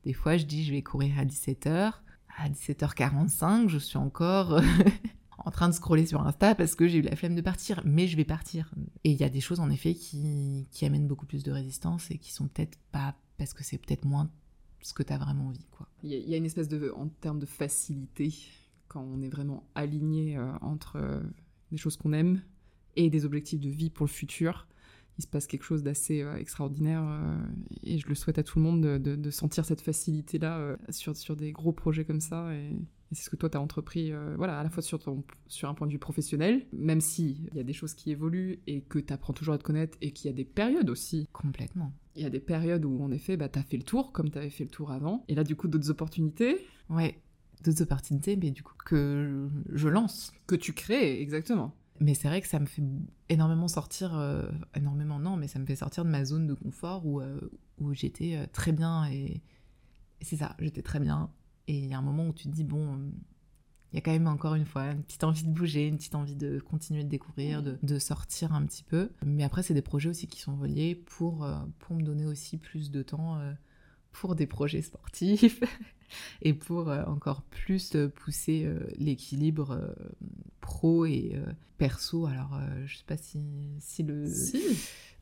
des 0.04 0.14
fois 0.14 0.38
je 0.38 0.46
dis 0.46 0.64
je 0.64 0.72
vais 0.72 0.82
courir 0.82 1.18
à 1.20 1.26
17h, 1.26 1.94
à 2.38 2.50
17h45 2.50 3.68
je 3.68 3.78
suis 3.78 3.98
encore 3.98 4.62
en 5.46 5.52
train 5.52 5.70
de 5.70 5.74
scroller 5.74 6.06
sur 6.06 6.22
Insta 6.26 6.56
parce 6.56 6.76
que 6.76 6.88
j'ai 6.88 7.00
eu 7.00 7.02
la 7.02 7.16
flemme 7.16 7.36
de 7.36 7.42
partir, 7.42 7.82
mais 7.86 8.08
je 8.08 8.16
vais 8.18 8.26
partir. 8.26 8.72
Et 9.04 9.12
il 9.12 9.18
y 9.20 9.24
a 9.24 9.30
des 9.30 9.42
choses 9.42 9.60
en 9.60 9.70
effet 9.70 9.94
qui, 9.96 10.68
amènent 10.84 11.08
beaucoup 11.08 11.26
plus 11.26 11.44
de 11.44 11.52
résistance 11.52 12.12
et 12.12 12.18
qui 12.18 12.32
sont 12.32 12.48
peut-être 12.48 12.78
pas 12.92 13.16
parce 13.38 13.54
que 13.54 13.64
c'est 13.64 13.78
peut-être 13.78 14.06
moins 14.06 14.30
ce 14.82 14.94
que 14.94 15.04
tu 15.04 15.14
as 15.14 15.18
vraiment 15.18 15.48
envie, 15.48 15.66
quoi. 15.72 15.88
Il 16.04 16.10
y, 16.12 16.16
a- 16.16 16.18
il 16.18 16.30
y 16.30 16.34
a 16.34 16.38
une 16.38 16.46
espèce 16.46 16.68
de, 16.68 16.92
en 16.96 17.08
termes 17.08 17.40
de 17.40 17.46
facilité, 17.46 18.34
quand 18.88 19.02
on 19.02 19.22
est 19.22 19.30
vraiment 19.30 19.64
aligné 19.76 20.38
euh, 20.38 20.52
entre 20.62 20.98
euh, 20.98 21.22
des 21.72 21.78
choses 21.78 21.98
qu'on 21.98 22.14
aime 22.14 22.42
et 22.96 23.10
des 23.10 23.26
objectifs 23.26 23.60
de 23.60 23.70
vie 23.70 23.90
pour 23.90 24.06
le 24.06 24.12
futur, 24.12 24.68
il 25.22 25.24
se 25.24 25.28
passe 25.28 25.46
quelque 25.46 25.62
chose 25.64 25.84
d'assez 25.84 26.22
euh, 26.24 26.36
extraordinaire 26.38 27.04
euh, 27.06 27.38
et 27.84 28.00
je 28.00 28.08
le 28.08 28.16
souhaite 28.16 28.40
à 28.40 28.44
tout 28.44 28.58
le 28.58 28.66
monde 28.66 28.82
de, 28.82 28.98
de- 28.98 29.16
de 29.16 29.30
sentir 29.30 29.66
cette 29.66 29.82
facilité-là 29.82 30.58
euh, 30.58 30.78
sur, 30.90 31.16
sur 31.16 31.36
des 31.36 31.52
gros 31.52 31.72
projets 31.74 32.06
comme 32.06 32.22
ça. 32.22 32.52
Et, 32.56 32.72
et 32.72 33.16
c'est 33.16 33.24
ce 33.26 33.30
que 33.30 33.36
toi, 33.36 33.48
tu 33.50 33.56
as 33.58 33.62
entrepris, 33.62 34.12
euh, 34.12 34.34
voilà, 34.36 34.58
à 34.60 34.64
la 34.64 34.70
fois 34.72 34.82
sur, 34.82 34.98
ton, 34.98 35.24
sur 35.48 35.70
un 35.70 35.76
point 35.76 35.86
de 35.86 35.92
vue 35.92 36.00
professionnel, 36.00 36.66
même 36.74 37.02
s'il 37.02 37.54
y 37.54 37.60
a 37.60 37.64
des 37.64 37.74
choses 37.74 37.94
qui 37.94 38.10
évoluent 38.10 38.62
et 38.66 38.82
que 38.82 38.98
tu 38.98 39.14
apprends 39.14 39.34
toujours 39.34 39.54
à 39.54 39.58
te 39.60 39.64
connaître 39.64 39.96
et 40.02 40.12
qu'il 40.12 40.32
y 40.32 40.34
a 40.34 40.36
des 40.36 40.46
périodes 40.46 40.90
aussi 40.90 41.30
Complètement. 41.34 41.94
il 42.16 42.24
y 42.24 42.26
a 42.26 42.30
des 42.32 42.40
périodes 42.40 42.84
où, 42.86 43.00
en 43.04 43.12
effet, 43.12 43.38
bah, 43.38 43.48
t'as 43.48 43.62
fait 43.64 43.78
le 43.78 43.84
tour, 43.84 44.12
comme 44.14 44.32
t'avais 44.32 44.50
fait 44.50 44.64
le 44.64 44.72
tour 44.72 44.92
avant. 44.92 45.24
Et 45.28 45.36
là, 45.36 45.44
du 45.44 45.56
coup, 45.56 45.68
d'autres 45.68 45.92
opportunités 45.92 46.58
Ouais, 46.90 47.22
d'autres 47.64 47.84
opportunités, 47.84 48.36
mais 48.38 48.50
du 48.50 48.64
coup, 48.64 48.74
que 48.86 49.48
je 49.72 49.88
lance. 49.88 50.34
que 50.48 50.56
tu 50.56 50.74
crées, 50.74 51.22
exactement. 51.22 51.76
Mais 52.02 52.16
c'est 52.16 52.28
vrai 52.28 52.42
que 52.42 52.48
ça 52.48 52.60
me 52.60 52.66
fait 52.66 52.82
énormément 53.30 53.68
sortir, 53.68 54.18
euh, 54.18 54.50
énormément 54.76 55.20
non, 55.20 55.38
mais 55.38 55.48
ça 55.48 55.60
me 55.60 55.68
fait 55.68 55.76
sortir 55.76 56.04
de 56.04 56.10
ma 56.10 56.26
zone 56.26 56.48
de 56.48 56.56
confort 56.56 57.06
où, 57.06 57.22
euh, 57.22 57.40
où 57.78 57.94
j'étais 57.94 58.38
euh, 58.38 58.48
très 58.52 58.72
bien 58.72 59.06
et, 59.06 59.44
et 60.20 60.26
c'est 60.26 60.38
ça, 60.38 60.56
j'étais 60.58 60.82
très 60.82 61.00
bien. 61.00 61.30
Et 61.68 61.78
il 61.78 61.86
y 61.86 61.94
a 61.94 62.00
un 62.00 62.02
moment 62.02 62.28
où 62.28 62.34
tu 62.34 62.46
te 62.46 62.50
dis, 62.50 62.64
bon, 62.64 63.12
il 63.92 63.96
y 63.96 64.00
a 64.00 64.02
quand 64.02 64.12
même 64.12 64.28
encore 64.28 64.56
une 64.56 64.66
fois 64.66 64.88
une 64.88 65.04
petite 65.04 65.24
envie 65.24 65.44
de 65.44 65.52
bouger, 65.52 65.88
une 65.88 65.98
petite 65.98 66.16
envie 66.16 66.36
de 66.36 66.60
continuer 66.60 67.04
de 67.04 67.10
découvrir, 67.10 67.62
de, 67.62 67.78
de 67.84 68.00
sortir 68.00 68.52
un 68.52 68.66
petit 68.66 68.84
peu. 68.84 69.12
Mais 69.24 69.44
après, 69.44 69.62
c'est 69.62 69.76
des 69.76 69.84
projets 69.84 70.10
aussi 70.10 70.26
qui 70.26 70.42
sont 70.42 70.56
reliés 70.56 70.96
pour, 70.96 71.48
pour 71.78 71.96
me 71.96 72.02
donner 72.02 72.26
aussi 72.26 72.58
plus 72.58 72.90
de 72.90 73.04
temps 73.04 73.38
euh, 73.38 73.54
pour 74.12 74.36
des 74.36 74.48
projets 74.48 74.82
sportifs 74.82 75.62
et 76.42 76.54
pour 76.54 76.90
euh, 76.90 77.04
encore 77.06 77.42
plus 77.44 77.96
euh, 77.96 78.08
pousser 78.10 78.64
euh, 78.66 78.80
l'équilibre 78.98 79.96
pro 80.60 81.06
et 81.06 81.36
perso. 81.78 82.26
Alors, 82.26 82.60
je 82.86 82.98
sais 82.98 83.04
pas 83.06 83.18
si, 83.18 83.42
si 83.80 84.04
le. 84.04 84.28
Si. 84.28 84.62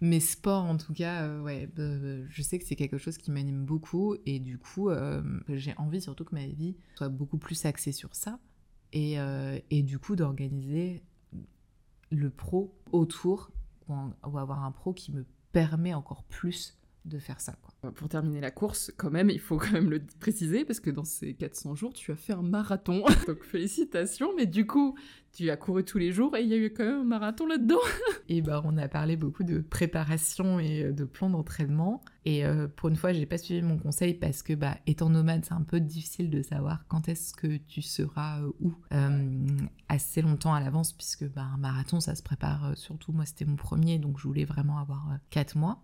Mais 0.01 0.21
sport, 0.21 0.63
en 0.63 0.77
tout 0.77 0.93
cas, 0.93 1.39
ouais, 1.41 1.69
euh, 1.77 2.25
je 2.29 2.41
sais 2.41 2.57
que 2.57 2.65
c'est 2.65 2.77
quelque 2.77 2.97
chose 2.97 3.17
qui 3.17 3.31
m'anime 3.31 3.65
beaucoup 3.65 4.15
et 4.25 4.39
du 4.39 4.57
coup, 4.57 4.89
j'ai 5.49 5.73
envie 5.77 6.01
surtout 6.01 6.23
que 6.23 6.35
ma 6.35 6.47
vie 6.47 6.75
soit 6.95 7.09
beaucoup 7.09 7.37
plus 7.37 7.65
axée 7.65 7.91
sur 7.91 8.15
ça 8.15 8.39
et, 8.93 9.17
et 9.69 9.83
du 9.83 9.99
coup 9.99 10.15
d'organiser 10.15 11.03
le 12.11 12.29
pro 12.29 12.73
autour 12.93 13.51
ou 13.89 14.37
avoir 14.37 14.63
un 14.63 14.71
pro 14.71 14.93
qui 14.93 15.11
me 15.11 15.25
permet 15.51 15.93
encore 15.93 16.23
plus 16.23 16.78
de 17.05 17.19
faire 17.19 17.39
ça. 17.41 17.55
Quoi. 17.61 17.91
Pour 17.91 18.09
terminer 18.09 18.41
la 18.41 18.51
course, 18.51 18.91
quand 18.97 19.09
même, 19.09 19.29
il 19.29 19.39
faut 19.39 19.57
quand 19.57 19.71
même 19.71 19.89
le 19.89 20.01
préciser, 20.19 20.65
parce 20.65 20.79
que 20.79 20.89
dans 20.89 21.05
ces 21.05 21.33
400 21.33 21.75
jours, 21.75 21.93
tu 21.93 22.11
as 22.11 22.15
fait 22.15 22.33
un 22.33 22.41
marathon. 22.41 23.03
Donc 23.27 23.43
félicitations, 23.43 24.31
mais 24.35 24.45
du 24.45 24.65
coup, 24.67 24.95
tu 25.31 25.49
as 25.49 25.57
couru 25.57 25.83
tous 25.83 25.97
les 25.97 26.11
jours 26.11 26.35
et 26.35 26.41
il 26.41 26.49
y 26.49 26.53
a 26.53 26.57
eu 26.57 26.73
quand 26.73 26.83
même 26.83 27.01
un 27.01 27.05
marathon 27.05 27.45
là-dedans. 27.45 27.79
Et 28.29 28.41
ben, 28.41 28.61
on 28.63 28.77
a 28.77 28.87
parlé 28.87 29.15
beaucoup 29.15 29.43
de 29.43 29.59
préparation 29.59 30.59
et 30.59 30.83
euh, 30.83 30.91
de 30.91 31.03
plan 31.03 31.29
d'entraînement. 31.29 32.01
Et 32.25 32.45
euh, 32.45 32.67
pour 32.67 32.89
une 32.89 32.95
fois, 32.95 33.11
j'ai 33.11 33.25
pas 33.25 33.37
suivi 33.37 33.61
mon 33.61 33.77
conseil 33.77 34.13
parce 34.13 34.43
que, 34.43 34.53
bah, 34.53 34.77
étant 34.85 35.09
nomade, 35.09 35.45
c'est 35.45 35.53
un 35.53 35.63
peu 35.63 35.79
difficile 35.79 36.29
de 36.29 36.41
savoir 36.41 36.85
quand 36.87 37.09
est-ce 37.09 37.33
que 37.33 37.57
tu 37.57 37.81
seras 37.81 38.41
euh, 38.41 38.51
où 38.59 38.73
euh, 38.93 39.47
assez 39.87 40.21
longtemps 40.21 40.53
à 40.53 40.59
l'avance, 40.59 40.93
puisque 40.93 41.27
bah, 41.27 41.47
un 41.53 41.57
marathon, 41.57 41.99
ça 41.99 42.15
se 42.15 42.21
prépare 42.21 42.73
surtout. 42.75 43.11
Moi, 43.11 43.25
c'était 43.25 43.45
mon 43.45 43.55
premier, 43.55 43.97
donc 43.97 44.19
je 44.19 44.23
voulais 44.23 44.45
vraiment 44.45 44.77
avoir 44.77 45.09
euh, 45.11 45.15
quatre 45.29 45.55
mois. 45.55 45.81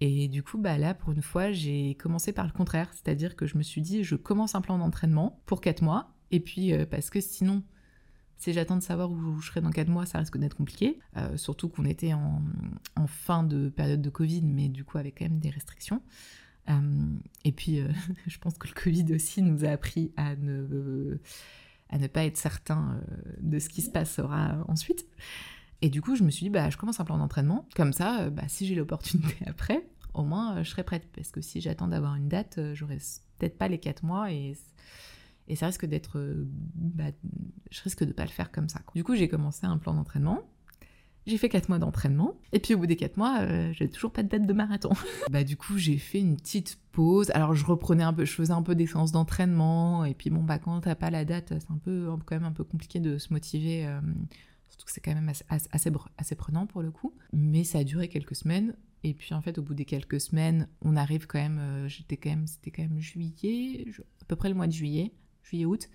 Et 0.00 0.28
du 0.28 0.42
coup, 0.42 0.58
bah 0.58 0.76
là, 0.76 0.94
pour 0.94 1.12
une 1.12 1.22
fois, 1.22 1.52
j'ai 1.52 1.94
commencé 1.94 2.32
par 2.32 2.46
le 2.46 2.52
contraire, 2.52 2.90
c'est-à-dire 2.92 3.34
que 3.34 3.46
je 3.46 3.56
me 3.56 3.62
suis 3.62 3.80
dit, 3.80 4.04
je 4.04 4.14
commence 4.14 4.54
un 4.54 4.60
plan 4.60 4.78
d'entraînement 4.78 5.40
pour 5.46 5.60
quatre 5.60 5.82
mois, 5.82 6.12
et 6.30 6.40
puis 6.40 6.72
euh, 6.72 6.84
parce 6.84 7.08
que 7.08 7.20
sinon, 7.20 7.62
si 8.36 8.52
j'attends 8.52 8.76
de 8.76 8.82
savoir 8.82 9.10
où 9.10 9.40
je 9.40 9.46
serai 9.46 9.62
dans 9.62 9.70
4 9.70 9.88
mois, 9.88 10.04
ça 10.04 10.18
risque 10.18 10.36
d'être 10.36 10.56
compliqué. 10.56 10.98
Euh, 11.16 11.38
surtout 11.38 11.70
qu'on 11.70 11.86
était 11.86 12.12
en, 12.12 12.42
fin 13.06 13.42
de 13.42 13.70
période 13.70 14.02
de 14.02 14.10
Covid, 14.10 14.42
mais 14.42 14.68
du 14.68 14.84
coup 14.84 14.98
avec 14.98 15.18
quand 15.18 15.24
même 15.24 15.38
des 15.38 15.48
restrictions. 15.48 16.02
Euh, 16.68 17.16
et 17.44 17.52
puis, 17.52 17.80
je 18.26 18.38
pense 18.38 18.58
que 18.58 18.68
le 18.68 18.74
Covid 18.74 19.14
aussi 19.14 19.40
nous 19.40 19.64
a 19.64 19.68
appris 19.68 20.12
à 20.18 20.36
ne, 20.36 21.16
pas 22.12 22.24
être 22.24 22.36
certain 22.36 23.00
de 23.40 23.58
ce 23.58 23.70
qui 23.70 23.80
se 23.80 23.90
passera 23.90 24.62
ensuite. 24.68 25.06
Et 25.82 25.90
du 25.90 26.00
coup, 26.00 26.16
je 26.16 26.22
me 26.22 26.30
suis 26.30 26.44
dit, 26.44 26.50
bah, 26.50 26.70
je 26.70 26.76
commence 26.76 27.00
un 27.00 27.04
plan 27.04 27.18
d'entraînement. 27.18 27.68
Comme 27.74 27.92
ça, 27.92 28.22
euh, 28.22 28.30
bah, 28.30 28.44
si 28.48 28.66
j'ai 28.66 28.74
l'opportunité 28.74 29.36
après, 29.46 29.86
au 30.14 30.22
moins, 30.22 30.56
euh, 30.56 30.64
je 30.64 30.70
serai 30.70 30.84
prête. 30.84 31.08
Parce 31.14 31.30
que 31.30 31.40
si 31.40 31.60
j'attends 31.60 31.88
d'avoir 31.88 32.14
une 32.14 32.28
date, 32.28 32.58
euh, 32.58 32.74
j'aurai 32.74 32.98
peut-être 33.38 33.58
pas 33.58 33.68
les 33.68 33.78
4 33.78 34.02
mois 34.04 34.32
et, 34.32 34.56
Et 35.48 35.56
ça 35.56 35.66
risque 35.66 35.86
d'être. 35.86 36.18
Bah, 36.74 37.10
je 37.70 37.82
risque 37.82 38.04
de 38.04 38.12
pas 38.12 38.24
le 38.24 38.30
faire 38.30 38.50
comme 38.50 38.68
ça. 38.68 38.80
Du 38.94 39.04
coup, 39.04 39.14
j'ai 39.14 39.28
commencé 39.28 39.66
un 39.66 39.78
plan 39.78 39.94
d'entraînement. 39.94 40.42
J'ai 41.26 41.38
fait 41.38 41.48
4 41.48 41.68
mois 41.68 41.78
d'entraînement. 41.78 42.38
Et 42.52 42.60
puis 42.60 42.74
au 42.74 42.78
bout 42.78 42.86
des 42.86 42.94
4 42.94 43.16
mois, 43.16 43.40
euh, 43.40 43.72
j'ai 43.72 43.88
toujours 43.88 44.12
pas 44.12 44.22
de 44.22 44.28
date 44.28 44.46
de 44.46 44.52
marathon. 44.52 44.90
bah 45.30 45.42
du 45.42 45.56
coup, 45.56 45.76
j'ai 45.76 45.98
fait 45.98 46.20
une 46.20 46.36
petite 46.36 46.78
pause. 46.92 47.30
Alors 47.34 47.54
je 47.54 47.64
reprenais 47.66 48.04
un 48.04 48.12
peu, 48.12 48.24
je 48.24 48.32
faisais 48.32 48.52
un 48.52 48.62
peu 48.62 48.76
des 48.76 48.86
séances 48.86 49.10
d'entraînement. 49.10 50.04
Et 50.04 50.14
puis 50.14 50.30
bon, 50.30 50.44
bah 50.44 50.60
quand 50.60 50.80
t'as 50.80 50.94
pas 50.94 51.10
la 51.10 51.24
date, 51.24 51.54
c'est 51.58 51.70
un 51.72 51.78
peu 51.78 52.08
quand 52.24 52.36
même 52.36 52.44
un 52.44 52.52
peu 52.52 52.62
compliqué 52.62 53.00
de 53.00 53.18
se 53.18 53.32
motiver. 53.32 53.88
C'est 54.90 55.00
quand 55.00 55.14
même 55.14 55.28
assez, 55.28 55.90
assez, 56.16 56.34
prenant 56.34 56.66
pour 56.66 56.82
le 56.82 56.90
coup. 56.90 57.14
Mais 57.32 57.64
ça 57.64 57.78
a 57.78 57.84
duré 57.84 58.08
quelques 58.08 58.36
semaines. 58.36 58.76
Et 59.02 59.14
puis 59.14 59.34
en 59.34 59.42
fait, 59.42 59.58
au 59.58 59.62
bout 59.62 59.74
des 59.74 59.84
quelques 59.84 60.20
semaines, 60.20 60.68
on 60.82 60.96
arrive 60.96 61.26
quand. 61.26 61.38
Euh, 61.58 61.88
j'étais 61.88 62.16
quand 62.16 62.30
même, 62.30 62.46
c'était 62.46 62.70
quand 62.70 62.82
même 62.82 63.00
juillet, 63.00 63.86
à 64.20 64.24
peu 64.26 64.36
près 64.36 64.48
le 64.48 64.54
mois 64.54 64.66
de 64.66 64.72
juillet, 64.72 65.12
juillet-août. 65.42 65.88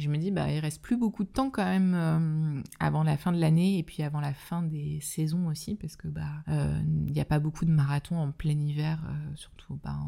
Je 0.00 0.08
me 0.08 0.16
dis, 0.16 0.30
bah, 0.30 0.50
il 0.50 0.60
reste 0.60 0.80
plus 0.80 0.96
beaucoup 0.96 1.24
de 1.24 1.28
temps 1.28 1.50
quand 1.50 1.64
même 1.64 1.92
euh, 1.94 2.62
avant 2.78 3.02
la 3.02 3.18
fin 3.18 3.32
de 3.32 3.38
l'année 3.38 3.76
et 3.76 3.82
puis 3.82 4.02
avant 4.02 4.20
la 4.20 4.32
fin 4.32 4.62
des 4.62 4.98
saisons 5.02 5.46
aussi, 5.48 5.74
parce 5.74 5.94
que 5.94 6.08
bah, 6.08 6.42
euh, 6.48 6.80
il 7.06 7.12
n'y 7.12 7.20
a 7.20 7.26
pas 7.26 7.38
beaucoup 7.38 7.66
de 7.66 7.70
marathons 7.70 8.16
en 8.16 8.32
plein 8.32 8.58
hiver, 8.58 9.04
euh, 9.04 9.36
surtout 9.36 9.78
bah, 9.84 9.98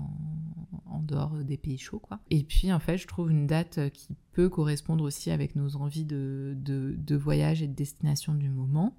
en, 0.86 1.00
dehors 1.02 1.36
des 1.44 1.58
pays 1.58 1.76
chauds, 1.76 1.98
quoi. 1.98 2.20
Et 2.30 2.42
puis 2.42 2.72
en 2.72 2.78
fait, 2.78 2.96
je 2.96 3.06
trouve 3.06 3.30
une 3.30 3.46
date 3.46 3.90
qui 3.90 4.16
peut 4.32 4.48
correspondre 4.48 5.04
aussi 5.04 5.30
avec 5.30 5.56
nos 5.56 5.76
envies 5.76 6.06
de, 6.06 6.54
de, 6.56 7.16
voyage 7.16 7.60
et 7.62 7.66
de 7.66 7.74
destination 7.74 8.32
du 8.32 8.48
moment. 8.48 8.96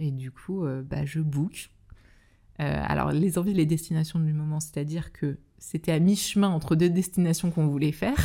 Et 0.00 0.10
du 0.10 0.32
coup, 0.32 0.64
bah, 0.84 1.04
je 1.04 1.20
book. 1.20 1.70
alors, 2.58 3.12
les 3.12 3.38
envies 3.38 3.52
et 3.52 3.54
les 3.54 3.66
destinations 3.66 4.18
du 4.18 4.32
moment, 4.32 4.58
c'est-à-dire 4.58 5.12
que 5.12 5.38
c'était 5.58 5.92
à 5.92 6.00
mi-chemin 6.00 6.48
entre 6.48 6.74
deux 6.74 6.90
destinations 6.90 7.52
qu'on 7.52 7.68
voulait 7.68 7.92
faire. 7.92 8.16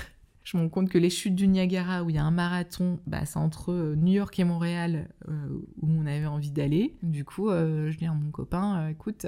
Je 0.44 0.58
me 0.58 0.64
rends 0.64 0.70
compte 0.70 0.90
que 0.90 0.98
les 0.98 1.10
chutes 1.10 1.36
du 1.36 1.48
Niagara, 1.48 2.04
où 2.04 2.10
il 2.10 2.16
y 2.16 2.20
a 2.20 2.24
un 2.24 2.32
marathon, 2.32 3.00
bah, 3.06 3.26
c'est 3.26 3.38
entre 3.38 3.72
euh, 3.72 3.96
New 3.96 4.14
York 4.14 4.38
et 4.40 4.44
Montréal 4.44 5.10
euh, 5.28 5.48
où 5.82 5.88
on 5.88 6.06
avait 6.06 6.26
envie 6.26 6.52
d'aller. 6.52 6.98
Du 7.04 7.24
coup, 7.26 7.50
euh, 7.50 7.92
je 7.92 7.98
dis 7.98 8.06
à 8.06 8.14
mon 8.14 8.32
copain, 8.32 8.90
écoute, 8.90 9.28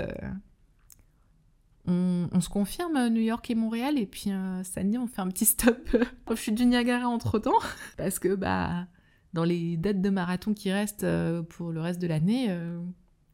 on, 1.85 2.41
se 2.41 2.49
confirme 2.49 3.09
New 3.09 3.21
York 3.21 3.49
et 3.51 3.55
Montréal, 3.55 3.99
et 3.99 4.07
puis 4.07 4.31
samedi, 4.63 4.97
on 4.97 5.07
fait 5.07 5.21
un 5.21 5.27
petit 5.27 5.45
stop 5.45 5.95
aux 6.27 6.35
chutes 6.35 6.55
du 6.55 6.65
Niagara 6.65 7.07
entre-temps. 7.07 7.59
Parce 7.97 8.17
que 8.17 8.33
bah, 8.33 8.87
dans 9.33 9.43
les 9.43 9.77
dates 9.77 10.01
de 10.01 10.09
marathon 10.09 10.53
qui 10.53 10.71
restent 10.71 11.05
pour 11.49 11.71
le 11.71 11.79
reste 11.79 12.01
de 12.01 12.07
l'année, 12.07 12.57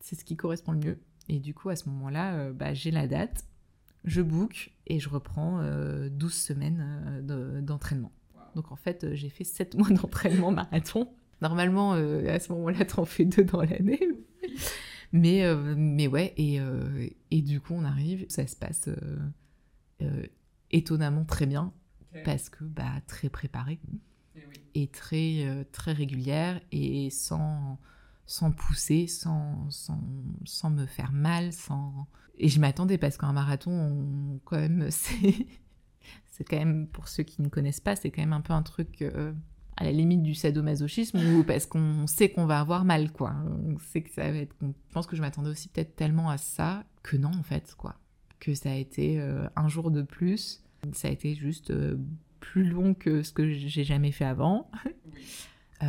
c'est 0.02 0.20
ce 0.20 0.26
qui 0.26 0.36
correspond 0.36 0.74
le 0.74 0.80
mieux. 0.80 1.00
Et 1.30 1.40
du 1.40 1.54
coup, 1.54 1.70
à 1.70 1.76
ce 1.76 1.88
moment-là, 1.90 2.52
bah, 2.52 2.74
j'ai 2.74 2.92
la 2.92 3.08
date 3.08 3.49
je 4.06 4.22
book 4.22 4.72
et 4.88 5.00
je 5.00 5.10
reprends 5.10 5.58
12 5.58 5.64
euh, 5.64 6.30
semaines 6.30 7.22
euh, 7.30 7.62
d'entraînement. 7.62 8.12
Donc 8.56 8.72
en 8.72 8.76
fait, 8.76 9.04
euh, 9.04 9.16
j'ai 9.16 9.30
fait 9.30 9.43
7 9.43 9.76
mois 9.76 9.89
d'entraînement 9.91 10.52
marathon. 10.52 11.10
Normalement, 11.41 11.93
à 11.93 12.39
ce 12.39 12.52
moment-là, 12.52 12.84
t'en 12.84 13.06
fais 13.06 13.24
deux 13.24 13.45
dans 13.45 13.62
l'année. 13.62 14.02
mais, 15.14 15.45
mais 15.56 16.08
ouais, 16.08 16.34
et, 16.36 16.60
et, 17.32 17.41
du 17.41 17.62
coup, 17.62 17.76
on 17.76 17.86
arrive, 17.86 18.26
ça 18.28 18.45
se 18.45 18.58
passe 18.58 18.89
étonnamment 20.70 21.24
très 21.24 21.45
bien 21.45 21.72
parce 22.26 22.50
que 22.50 22.66
bah, 22.66 22.91
très 23.08 23.30
préparé 23.30 23.80
et, 24.76 24.88
très, 24.89 25.66
très 25.72 25.93
régulière 25.93 26.60
et 26.74 27.10
sans, 27.10 27.80
sans 28.26 28.52
pousser, 28.52 29.08
sans, 29.08 29.70
sans, 29.70 30.04
sans 30.43 30.70
me 30.72 30.86
faire 30.86 31.14
mal, 31.14 31.54
sans 31.54 32.06
et 32.40 32.48
je 32.48 32.60
m'attendais 32.60 32.98
parce 32.98 33.18
qu'un 33.18 33.34
marathon, 33.34 34.40
quand 34.46 34.58
même, 34.58 34.88
c'est. 34.90 36.44
quand 36.46 36.58
même, 36.58 36.88
pour 36.88 37.08
ceux 37.08 37.24
qui 37.24 37.42
ne 37.42 37.50
connaissent 37.50 37.82
pas, 37.82 37.96
c'est 37.96 38.10
quand 38.10 38.22
même 38.22 38.34
un 38.34 38.42
peu 38.42 38.54
un 38.54 38.64
truc 38.64 39.02
euh, 39.02 39.34
à 39.76 39.84
la 39.84 39.92
limite 39.92 40.24
du 40.24 40.34
sadomasochisme 40.34 41.20
ou 41.20 41.44
parce 41.44 41.66
qu'on 41.66 42.08
sait 42.08 42.30
qu'on 42.30 42.46
va 42.46 42.62
avoir 42.62 42.86
mal, 42.86 43.12
quoi. 43.12 43.36
On 43.46 43.78
sait 43.78 44.02
que 44.02 44.10
ça 44.10 44.32
va 44.32 44.38
être. 44.38 44.56
Je 44.62 44.94
pense 44.94 45.06
que 45.06 45.18
je 45.18 45.22
m'attendais 45.22 45.50
aussi 45.50 45.68
peut-être 45.68 45.96
tellement 45.98 46.30
à 46.30 46.38
ça 46.38 46.86
que 47.04 47.18
non, 47.18 47.32
en 47.38 47.44
fait, 47.44 47.76
quoi. 47.78 47.96
Que 48.40 48.56
ça 48.56 48.72
a 48.72 48.76
été 48.76 49.20
euh, 49.20 49.48
un 49.58 49.68
jour 49.68 49.92
de 49.92 50.02
plus. 50.02 50.64
Ça 50.94 51.10
a 51.10 51.12
été 51.12 51.36
juste 51.36 51.72
euh, 51.72 51.98
plus 52.40 52.64
long 52.64 52.94
que 52.94 53.22
ce 53.22 53.34
que 53.34 53.52
j'ai 53.52 53.84
jamais 53.84 54.14
fait 54.14 54.26
avant. 54.26 54.72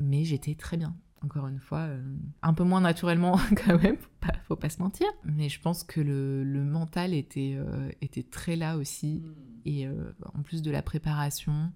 mais 0.00 0.24
j'étais 0.24 0.54
très 0.54 0.76
bien 0.76 0.94
encore 1.24 1.48
une 1.48 1.58
fois, 1.58 1.80
euh, 1.80 2.02
un 2.42 2.54
peu 2.54 2.64
moins 2.64 2.80
naturellement 2.80 3.38
quand 3.64 3.82
même, 3.82 3.96
faut 3.96 4.10
pas, 4.20 4.34
faut 4.46 4.56
pas 4.56 4.68
se 4.68 4.80
mentir. 4.80 5.06
Mais 5.24 5.48
je 5.48 5.60
pense 5.60 5.82
que 5.82 6.00
le, 6.00 6.64
mental 6.64 7.14
était, 7.14 7.54
euh, 7.56 7.90
était 8.00 8.22
très 8.22 8.56
là 8.56 8.76
aussi, 8.76 9.22
hmm. 9.24 9.34
et 9.64 9.86
euh, 9.86 10.12
en 10.34 10.42
plus 10.42 10.62
de 10.62 10.70
la 10.70 10.82
préparation. 10.82 11.72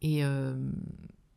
Et, 0.00 0.20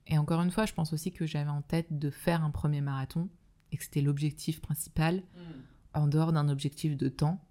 et 0.06 0.18
encore 0.20 0.40
une 0.42 0.52
fois, 0.52 0.68
je 0.68 0.74
pense 0.74 0.94
aussi 0.94 1.12
que 1.12 1.26
j'avais 1.26 1.50
en 1.50 1.64
tête 1.64 1.98
de 1.98 2.12
faire 2.12 2.44
un 2.44 2.52
premier 2.52 2.80
marathon, 2.80 3.28
et 3.72 3.78
que 3.78 3.84
c'était 3.84 4.02
l'objectif 4.02 4.62
principal, 4.62 5.18
hmm. 5.18 6.00
en 6.00 6.08
dehors 6.08 6.32
d'un 6.32 6.48
objectif 6.48 6.96
de 6.96 7.10
temps. 7.10 7.44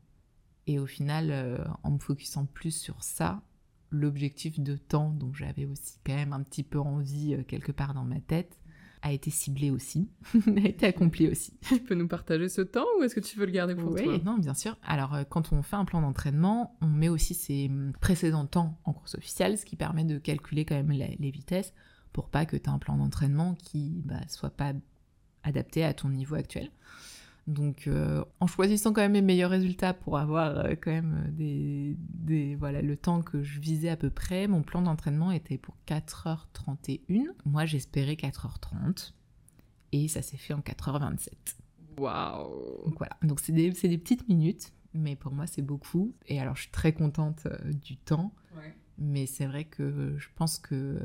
Et 0.68 0.78
au 0.78 0.86
final, 0.86 1.66
en 1.82 1.90
me 1.90 1.98
focusant 1.98 2.46
plus 2.46 2.70
sur 2.70 3.02
ça, 3.02 3.42
l'objectif 3.90 4.60
de 4.60 4.76
temps 4.76 5.10
dont 5.10 5.32
j'avais 5.32 5.64
aussi 5.64 5.98
quand 6.06 6.14
même 6.14 6.32
un 6.32 6.44
petit 6.44 6.62
peu 6.62 6.78
envie 6.78 7.36
quelque 7.48 7.72
part 7.72 7.92
dans 7.92 8.04
ma 8.04 8.20
tête, 8.20 8.59
a 9.02 9.12
été 9.12 9.30
ciblé 9.30 9.70
aussi, 9.70 10.10
a 10.46 10.60
été 10.60 10.86
accompli 10.86 11.28
aussi. 11.28 11.58
Tu 11.62 11.80
peux 11.80 11.94
nous 11.94 12.08
partager 12.08 12.48
ce 12.48 12.60
temps 12.60 12.86
ou 12.98 13.02
est-ce 13.02 13.14
que 13.14 13.20
tu 13.20 13.38
veux 13.38 13.46
le 13.46 13.52
garder 13.52 13.74
pour 13.74 13.92
oui, 13.92 14.04
toi? 14.04 14.18
Non, 14.24 14.38
bien 14.38 14.54
sûr. 14.54 14.76
Alors, 14.82 15.14
euh, 15.14 15.24
quand 15.28 15.52
on 15.52 15.62
fait 15.62 15.76
un 15.76 15.84
plan 15.84 16.00
d'entraînement, 16.00 16.76
on 16.80 16.88
met 16.88 17.08
aussi 17.08 17.34
ses 17.34 17.68
hum, 17.68 17.92
précédents 18.00 18.46
temps 18.46 18.78
en 18.84 18.92
course 18.92 19.14
officielle, 19.14 19.58
ce 19.58 19.64
qui 19.64 19.76
permet 19.76 20.04
de 20.04 20.18
calculer 20.18 20.64
quand 20.64 20.74
même 20.74 20.90
les, 20.90 21.30
vitesses 21.30 21.72
pour 22.12 22.28
pas 22.28 22.44
que 22.44 22.56
tu 22.56 22.64
aies 22.64 22.68
un 22.68 22.78
plan 22.78 22.96
d'entraînement 22.96 23.54
qui 23.54 24.02
bah, 24.04 24.20
soit 24.28 24.50
pas 24.50 24.72
adapté 25.42 25.84
à 25.84 25.94
ton 25.94 26.08
niveau 26.08 26.34
actuel. 26.34 26.70
Donc, 27.46 27.86
euh, 27.86 28.24
en 28.38 28.46
choisissant 28.46 28.92
quand 28.92 29.00
même 29.00 29.12
mes 29.12 29.22
meilleurs 29.22 29.50
résultats 29.50 29.94
pour 29.94 30.18
avoir 30.18 30.58
euh, 30.58 30.74
quand 30.80 30.90
même 30.90 31.30
des, 31.32 31.96
des, 31.98 32.54
voilà, 32.54 32.82
le 32.82 32.96
temps 32.96 33.22
que 33.22 33.42
je 33.42 33.60
visais 33.60 33.88
à 33.88 33.96
peu 33.96 34.10
près, 34.10 34.46
mon 34.46 34.62
plan 34.62 34.82
d'entraînement 34.82 35.32
était 35.32 35.58
pour 35.58 35.76
4h31. 35.86 37.24
Moi, 37.44 37.66
j'espérais 37.66 38.14
4h30 38.14 39.12
et 39.92 40.08
ça 40.08 40.22
s'est 40.22 40.36
fait 40.36 40.54
en 40.54 40.60
4h27. 40.60 41.30
Waouh 41.98 42.84
Donc 42.84 42.98
voilà, 42.98 43.16
donc 43.22 43.40
c'est 43.40 43.52
des, 43.52 43.70
des, 43.70 43.98
petites 43.98 44.28
minutes, 44.28 44.72
mais 44.94 45.16
pour 45.16 45.32
moi, 45.32 45.46
c'est 45.46 45.62
beaucoup. 45.62 46.14
Et 46.28 46.40
alors, 46.40 46.56
je 46.56 46.62
suis 46.62 46.70
très 46.70 46.92
contente 46.92 47.46
euh, 47.46 47.72
du 47.72 47.96
temps. 47.96 48.32
Mais 49.02 49.24
c'est 49.24 49.46
vrai 49.46 49.64
que 49.64 50.14
je 50.18 50.28
pense 50.36 50.58
que 50.58 51.00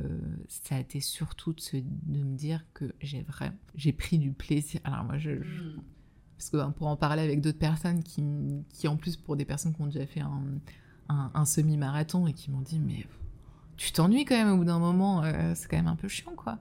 ça 0.49 0.75
a 0.75 0.79
été 0.79 0.99
surtout 0.99 1.53
de, 1.53 1.61
se, 1.61 1.77
de 1.77 2.23
me 2.23 2.35
dire 2.35 2.65
que 2.73 2.93
j'ai 2.99 3.21
vraiment 3.21 3.55
j'ai 3.73 3.93
pris 3.93 4.17
du 4.19 4.33
plaisir. 4.33 4.81
Alors 4.83 5.05
moi, 5.05 5.17
je 5.17 5.31
hmm. 5.31 5.81
Parce 6.37 6.49
que 6.49 6.57
ben, 6.57 6.71
pour 6.71 6.87
en 6.87 6.97
parler 6.97 7.23
avec 7.23 7.41
d'autres 7.41 7.59
personnes 7.59 8.03
qui, 8.03 8.23
qui, 8.69 8.87
en 8.87 8.97
plus, 8.97 9.15
pour 9.15 9.35
des 9.35 9.45
personnes 9.45 9.73
qui 9.73 9.81
ont 9.81 9.87
déjà 9.87 10.05
fait 10.05 10.21
un, 10.21 10.41
un, 11.09 11.45
semi-marathon 11.45 12.27
et 12.27 12.33
qui 12.33 12.51
m'ont 12.51 12.61
dit, 12.61 12.79
mais 12.79 13.05
tu 13.77 13.91
t'ennuies 13.91 14.25
quand 14.25 14.35
même 14.35 14.49
au 14.49 14.57
bout 14.57 14.65
d'un 14.65 14.79
moment, 14.79 15.23
euh, 15.23 15.53
c'est 15.55 15.69
quand 15.69 15.77
même 15.77 15.87
un 15.87 15.95
peu 15.95 16.07
chiant, 16.07 16.33
quoi. 16.35 16.59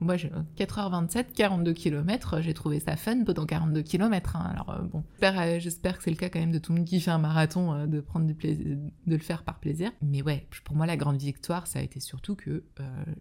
Moi, 0.00 0.16
4h27, 0.16 1.32
42 1.32 1.72
km, 1.72 2.40
j'ai 2.40 2.52
trouvé 2.52 2.80
ça 2.80 2.96
fun 2.96 3.24
pendant 3.24 3.46
42 3.46 3.82
km. 3.82 4.36
Hein. 4.36 4.50
Alors, 4.52 4.70
euh, 4.70 4.82
bon, 4.82 5.04
euh, 5.22 5.58
j'espère 5.60 5.96
que 5.96 6.04
c'est 6.04 6.10
le 6.10 6.16
cas 6.16 6.28
quand 6.28 6.40
même 6.40 6.52
de 6.52 6.58
tout 6.58 6.72
le 6.72 6.78
monde 6.78 6.86
qui 6.86 7.00
fait 7.00 7.12
un 7.12 7.18
marathon, 7.18 7.86
de 7.86 8.00
prendre 8.00 8.26
du 8.26 8.34
plaisir, 8.34 8.66
de 8.66 9.16
le 9.16 9.22
faire 9.22 9.44
par 9.44 9.60
plaisir. 9.60 9.92
Mais 10.02 10.20
ouais, 10.20 10.46
pour 10.64 10.76
moi, 10.76 10.84
la 10.84 10.96
grande 10.96 11.16
victoire, 11.16 11.66
ça 11.66 11.78
a 11.78 11.82
été 11.82 12.00
surtout 12.00 12.34
que 12.34 12.64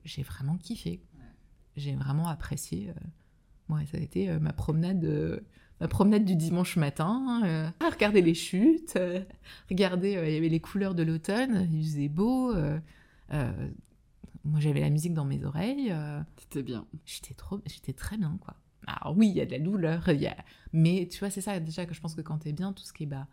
j'ai 0.03 0.23
vraiment 0.23 0.57
kiffé. 0.57 1.01
J'ai 1.77 1.95
vraiment 1.95 2.27
apprécié. 2.27 2.91
ouais, 3.69 3.85
ça 3.85 3.97
a 3.97 4.01
été 4.01 4.37
ma 4.39 4.51
promenade 4.51 5.41
ma 5.83 5.89
promenade 5.89 6.23
du 6.23 6.37
dimanche 6.37 6.77
matin, 6.77 7.41
euh, 7.43 7.69
regarder 7.91 8.21
les 8.21 8.33
chutes, 8.33 8.93
euh, 8.95 9.21
regarder, 9.69 10.15
euh, 10.15 10.29
il 10.29 10.33
y 10.33 10.37
avait 10.37 10.47
les 10.47 10.61
couleurs 10.61 10.95
de 10.95 11.03
l'automne, 11.03 11.67
il 11.73 11.83
faisait 11.83 12.07
beau. 12.07 12.53
moi, 14.45 14.59
j'avais 14.59 14.79
la 14.79 14.89
musique 14.89 15.13
dans 15.13 15.25
mes 15.25 15.43
oreilles. 15.43 15.93
C'était 16.37 16.63
bien. 16.63 16.85
J'étais 17.05 17.33
trop, 17.33 17.59
j'étais 17.65 17.91
très 17.91 18.17
bien, 18.17 18.37
quoi. 18.39 18.55
Alors 18.87 19.17
oui, 19.17 19.27
il 19.27 19.35
y 19.35 19.41
a 19.41 19.45
de 19.45 19.51
la 19.51 19.59
douleur, 19.59 20.09
y 20.09 20.27
a... 20.27 20.37
mais 20.73 21.07
tu 21.09 21.19
vois, 21.19 21.29
c'est 21.29 21.41
ça 21.41 21.59
déjà 21.59 21.85
que 21.85 21.93
je 21.93 22.01
pense 22.01 22.15
que 22.15 22.21
quand 22.21 22.37
t'es 22.37 22.51
bien, 22.51 22.73
tout 22.73 22.83
ce 22.83 22.91
qui 22.91 23.03
est 23.03 23.07
bas, 23.07 23.27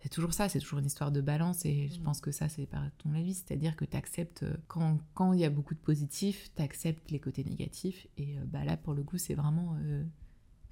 c'est 0.00 0.08
toujours 0.08 0.32
ça, 0.32 0.48
c'est 0.48 0.60
toujours 0.60 0.78
une 0.78 0.86
histoire 0.86 1.10
de 1.10 1.20
balance 1.20 1.64
et 1.64 1.88
je 1.88 1.98
mm. 1.98 2.02
pense 2.02 2.20
que 2.20 2.30
ça, 2.30 2.48
c'est 2.48 2.66
par 2.66 2.82
ton 2.98 3.12
avis, 3.14 3.34
c'est-à-dire 3.34 3.74
que 3.74 3.84
tu 3.84 3.96
acceptes, 3.96 4.44
quand 4.68 5.32
il 5.32 5.40
y 5.40 5.44
a 5.44 5.50
beaucoup 5.50 5.74
de 5.74 5.80
positifs, 5.80 6.50
tu 6.54 6.62
acceptes 6.62 7.10
les 7.10 7.18
côtés 7.20 7.42
négatifs 7.42 8.06
et 8.16 8.36
bah, 8.46 8.64
là, 8.64 8.76
pour 8.76 8.94
le 8.94 9.02
coup, 9.02 9.18
c'est 9.18 9.34
vraiment 9.34 9.76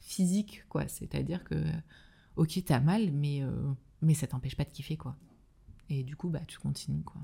physique, 0.02 0.64
quoi. 0.68 0.86
C'est-à-dire 0.88 1.44
que, 1.44 1.64
ok, 2.36 2.62
t'as 2.66 2.80
mal, 2.80 3.10
mais, 3.12 3.42
euh, 3.42 3.72
mais 4.02 4.14
ça 4.14 4.26
t'empêche 4.26 4.56
pas 4.56 4.64
de 4.64 4.70
kiffer, 4.70 4.96
quoi. 4.96 5.16
Et 5.88 6.04
du 6.04 6.16
coup, 6.16 6.28
bah, 6.28 6.42
tu 6.46 6.58
continues, 6.58 7.02
quoi. 7.02 7.22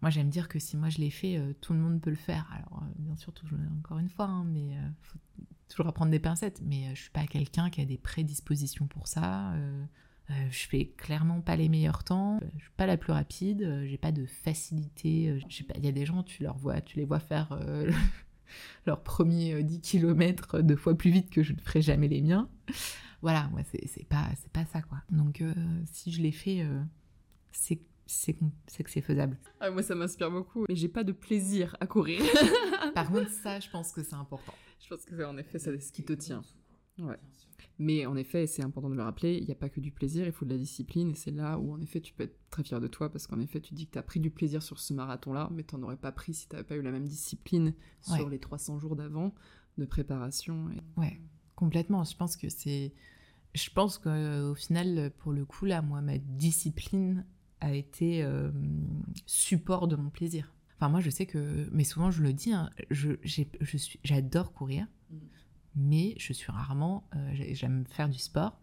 Moi, 0.00 0.10
j'aime 0.10 0.28
dire 0.28 0.48
que 0.48 0.58
si 0.58 0.76
moi 0.76 0.90
je 0.90 0.98
l'ai 0.98 1.10
fait, 1.10 1.36
euh, 1.36 1.52
tout 1.60 1.72
le 1.72 1.80
monde 1.80 2.00
peut 2.00 2.10
le 2.10 2.16
faire. 2.16 2.48
Alors, 2.52 2.82
euh, 2.82 2.92
bien 2.98 3.16
sûr, 3.16 3.32
toujours, 3.32 3.58
encore 3.78 3.98
une 3.98 4.08
fois, 4.08 4.26
hein, 4.26 4.44
mais 4.44 4.76
faut 5.02 5.18
toujours 5.68 5.88
apprendre 5.88 6.10
des 6.10 6.20
pincettes. 6.20 6.62
Mais 6.64 6.94
je 6.94 7.02
suis 7.02 7.10
pas 7.10 7.26
quelqu'un 7.26 7.70
qui 7.70 7.80
a 7.80 7.84
des 7.84 7.98
prédispositions 7.98 8.86
pour 8.86 9.08
ça. 9.08 9.52
Euh, 9.54 9.84
je 10.50 10.68
fais 10.68 10.92
clairement 10.96 11.40
pas 11.40 11.56
les 11.56 11.70
meilleurs 11.70 12.04
temps, 12.04 12.38
je 12.58 12.60
suis 12.60 12.72
pas 12.76 12.84
la 12.84 12.98
plus 12.98 13.12
rapide, 13.12 13.84
j'ai 13.86 13.96
pas 13.96 14.12
de 14.12 14.26
facilité. 14.26 15.40
Il 15.76 15.84
y 15.84 15.88
a 15.88 15.92
des 15.92 16.04
gens, 16.04 16.22
tu 16.22 16.46
les 16.96 17.04
vois 17.06 17.18
faire 17.18 17.58
leur 18.86 19.02
premier 19.02 19.62
10 19.62 19.80
km 19.80 20.60
deux 20.60 20.76
fois 20.76 20.96
plus 20.96 21.10
vite 21.10 21.30
que 21.30 21.42
je 21.42 21.52
ne 21.52 21.58
ferai 21.60 21.82
jamais 21.82 22.08
les 22.08 22.22
miens. 22.22 22.48
Voilà, 23.22 23.48
moi, 23.48 23.62
c'est 23.64 24.06
pas, 24.08 24.28
pas 24.52 24.64
ça, 24.66 24.82
quoi. 24.82 24.98
Donc, 25.10 25.42
si 25.90 26.12
je 26.12 26.22
l'ai 26.22 26.32
fait, 26.32 26.64
c'est 27.52 27.80
c'est 28.08 28.32
que 28.32 28.90
c'est 28.90 29.02
faisable. 29.02 29.36
Ah, 29.60 29.70
moi, 29.70 29.82
ça 29.82 29.94
m'inspire 29.94 30.30
beaucoup. 30.30 30.64
Mais 30.68 30.74
j'ai 30.74 30.88
pas 30.88 31.04
de 31.04 31.12
plaisir 31.12 31.76
à 31.80 31.86
courir. 31.86 32.22
Par 32.94 33.10
contre, 33.10 33.30
ça, 33.30 33.60
je 33.60 33.68
pense 33.68 33.92
que 33.92 34.02
c'est 34.02 34.14
important. 34.14 34.54
Je 34.80 34.88
pense 34.88 35.04
que, 35.04 35.22
en 35.24 35.36
effet, 35.36 35.58
c'est 35.58 35.78
ce 35.78 35.92
qui 35.92 36.02
te 36.02 36.14
tient. 36.14 36.42
Ouais. 36.98 37.18
Mais 37.78 38.06
en 38.06 38.16
effet, 38.16 38.46
c'est 38.46 38.62
important 38.62 38.90
de 38.90 38.96
le 38.96 39.02
rappeler, 39.02 39.36
il 39.36 39.44
n'y 39.44 39.52
a 39.52 39.56
pas 39.56 39.68
que 39.68 39.78
du 39.80 39.92
plaisir, 39.92 40.26
il 40.26 40.32
faut 40.32 40.44
de 40.44 40.50
la 40.50 40.58
discipline. 40.58 41.10
Et 41.10 41.14
c'est 41.14 41.30
là 41.30 41.58
où, 41.58 41.72
en 41.72 41.80
effet, 41.80 42.00
tu 42.00 42.12
peux 42.12 42.24
être 42.24 42.36
très 42.50 42.64
fier 42.64 42.80
de 42.80 42.88
toi 42.88 43.10
parce 43.10 43.26
qu'en 43.26 43.38
effet, 43.38 43.60
tu 43.60 43.74
dis 43.74 43.86
que 43.86 43.92
tu 43.92 43.98
as 43.98 44.02
pris 44.02 44.18
du 44.18 44.30
plaisir 44.30 44.62
sur 44.62 44.80
ce 44.80 44.92
marathon-là, 44.94 45.48
mais 45.52 45.62
tu 45.62 45.76
n'en 45.76 45.84
aurais 45.84 45.96
pas 45.96 46.10
pris 46.10 46.34
si 46.34 46.48
tu 46.48 46.56
n'avais 46.56 46.66
pas 46.66 46.76
eu 46.76 46.82
la 46.82 46.90
même 46.90 47.06
discipline 47.06 47.74
sur 48.00 48.28
les 48.28 48.40
300 48.40 48.78
jours 48.78 48.96
d'avant 48.96 49.32
de 49.76 49.84
préparation. 49.84 50.70
Et... 50.70 51.00
Ouais, 51.00 51.20
complètement. 51.54 52.02
Je 52.02 52.16
pense 52.16 52.36
que 52.36 52.48
c'est. 52.48 52.92
Je 53.54 53.70
pense 53.70 53.98
qu'au 53.98 54.54
final, 54.54 55.12
pour 55.18 55.32
le 55.32 55.44
coup, 55.44 55.64
là, 55.64 55.80
moi, 55.80 56.00
ma 56.00 56.18
discipline, 56.18 57.24
a 57.60 57.74
été 57.74 58.22
euh, 58.22 58.50
support 59.26 59.88
de 59.88 59.96
mon 59.96 60.10
plaisir. 60.10 60.52
Enfin, 60.76 60.88
moi, 60.88 61.00
je 61.00 61.10
sais 61.10 61.26
que, 61.26 61.68
mais 61.72 61.84
souvent, 61.84 62.10
je 62.10 62.22
le 62.22 62.32
dis, 62.32 62.52
hein, 62.52 62.70
je, 62.90 63.12
je 63.22 63.76
suis, 63.76 64.00
j'adore 64.04 64.52
courir, 64.52 64.86
mm. 65.10 65.16
Mais 65.78 66.14
je 66.18 66.32
suis 66.32 66.50
rarement, 66.50 67.04
euh, 67.14 67.30
j'aime 67.52 67.84
faire 67.86 68.08
du 68.08 68.18
sport, 68.18 68.58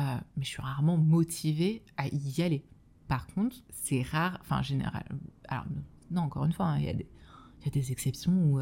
euh, 0.00 0.18
mais 0.36 0.44
je 0.44 0.50
suis 0.50 0.62
rarement 0.62 0.96
motivée 0.96 1.84
à 1.96 2.08
y 2.08 2.42
aller. 2.42 2.66
Par 3.08 3.28
contre, 3.28 3.56
c'est 3.70 4.02
rare, 4.02 4.38
enfin, 4.40 4.58
en 4.58 4.62
général, 4.62 5.04
alors, 5.48 5.66
non, 6.10 6.22
encore 6.22 6.44
une 6.44 6.52
fois, 6.52 6.66
hein, 6.66 6.78
il 6.78 6.84
y, 6.84 6.90
a 6.90 6.94
des 7.70 7.92
exceptions 7.92 8.32
où 8.32 8.60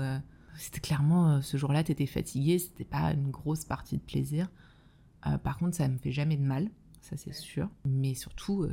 c'était 0.56 0.80
clairement, 0.80 1.40
ce 1.42 1.56
jour-là, 1.56 1.84
tu 1.84 1.92
étais 1.92 2.06
fatigué, 2.06 2.58
c'était 2.58 2.84
pas 2.84 3.12
une 3.12 3.30
grosse 3.30 3.64
partie 3.64 3.96
de 3.98 4.02
plaisir. 4.02 4.50
par 5.42 5.58
contre, 5.58 5.76
ça 5.76 5.88
me 5.88 5.98
fait 5.98 6.12
jamais 6.12 6.36
de 6.36 6.42
mal, 6.42 6.70
ça 7.00 7.16
c'est 7.16 7.34
sûr. 7.34 7.68
Mais 7.86 8.14
surtout, 8.14 8.66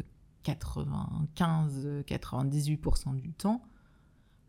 95-98% 0.43 3.15
du 3.15 3.31
temps, 3.33 3.61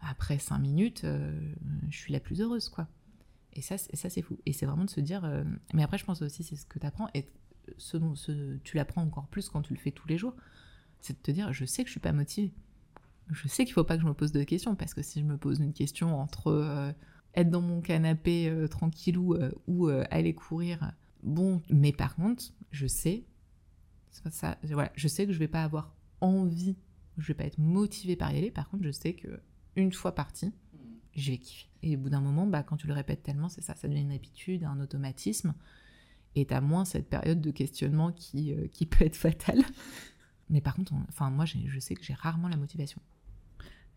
après 0.02 0.38
5 0.38 0.58
minutes, 0.58 1.04
euh, 1.04 1.54
je 1.90 1.96
suis 1.96 2.12
la 2.12 2.20
plus 2.20 2.40
heureuse, 2.40 2.68
quoi. 2.68 2.88
Et 3.54 3.62
ça, 3.62 3.76
ça 3.78 4.10
c'est 4.10 4.22
fou. 4.22 4.38
Et 4.46 4.52
c'est 4.52 4.66
vraiment 4.66 4.84
de 4.84 4.90
se 4.90 5.00
dire... 5.00 5.24
Euh, 5.24 5.44
mais 5.74 5.82
après, 5.82 5.98
je 5.98 6.04
pense 6.04 6.22
aussi, 6.22 6.42
c'est 6.42 6.56
ce 6.56 6.66
que 6.66 6.78
tu 6.78 6.86
apprends, 6.86 7.08
et 7.14 7.26
ce, 7.78 7.98
ce, 8.14 8.56
tu 8.58 8.76
l'apprends 8.76 9.02
encore 9.02 9.28
plus 9.28 9.48
quand 9.48 9.62
tu 9.62 9.74
le 9.74 9.78
fais 9.78 9.92
tous 9.92 10.08
les 10.08 10.18
jours, 10.18 10.34
c'est 11.00 11.14
de 11.14 11.22
te 11.22 11.30
dire, 11.30 11.52
je 11.52 11.64
sais 11.64 11.82
que 11.82 11.88
je 11.88 11.92
suis 11.92 12.00
pas 12.00 12.12
motivée. 12.12 12.52
Je 13.30 13.48
sais 13.48 13.64
qu'il 13.64 13.74
faut 13.74 13.84
pas 13.84 13.96
que 13.96 14.02
je 14.02 14.06
me 14.08 14.14
pose 14.14 14.32
de 14.32 14.42
questions, 14.42 14.74
parce 14.74 14.94
que 14.94 15.02
si 15.02 15.20
je 15.20 15.24
me 15.24 15.36
pose 15.36 15.60
une 15.60 15.72
question 15.72 16.20
entre 16.20 16.48
euh, 16.48 16.92
être 17.34 17.50
dans 17.50 17.60
mon 17.60 17.80
canapé 17.80 18.54
tranquillou 18.70 19.38
ou 19.66 19.88
aller 19.88 20.34
courir, 20.34 20.92
bon, 21.22 21.62
mais 21.70 21.92
par 21.92 22.14
contre, 22.14 22.44
je 22.70 22.86
sais 22.86 23.24
ça. 24.30 24.58
Voilà, 24.64 24.92
je 24.94 25.08
sais 25.08 25.26
que 25.26 25.32
je 25.32 25.38
vais 25.38 25.48
pas 25.48 25.64
avoir 25.64 25.94
envie, 26.20 26.76
je 27.18 27.28
vais 27.28 27.34
pas 27.34 27.44
être 27.44 27.58
motivée 27.58 28.16
par 28.16 28.32
y 28.32 28.38
aller. 28.38 28.50
Par 28.50 28.68
contre, 28.68 28.84
je 28.84 28.90
sais 28.90 29.14
que 29.14 29.40
une 29.76 29.92
fois 29.92 30.14
parti, 30.14 30.52
je 31.16 31.32
vais 31.32 31.38
kiffer. 31.38 31.68
Et 31.82 31.96
au 31.96 31.98
bout 31.98 32.10
d'un 32.10 32.20
moment, 32.20 32.46
bah, 32.46 32.62
quand 32.62 32.76
tu 32.76 32.86
le 32.86 32.94
répètes 32.94 33.22
tellement, 33.22 33.48
c'est 33.48 33.60
ça, 33.60 33.74
ça 33.74 33.88
devient 33.88 34.02
une 34.02 34.12
habitude, 34.12 34.64
un 34.64 34.80
automatisme. 34.80 35.54
Et 36.34 36.46
t'as 36.46 36.60
moins 36.60 36.84
cette 36.84 37.08
période 37.08 37.40
de 37.40 37.50
questionnement 37.50 38.12
qui, 38.12 38.52
euh, 38.52 38.68
qui 38.68 38.86
peut 38.86 39.04
être 39.04 39.16
fatale. 39.16 39.62
Mais 40.48 40.60
par 40.60 40.74
contre, 40.74 40.92
enfin, 41.08 41.30
moi, 41.30 41.44
je 41.44 41.78
sais 41.80 41.94
que 41.94 42.04
j'ai 42.04 42.14
rarement 42.14 42.48
la 42.48 42.56
motivation. 42.56 43.00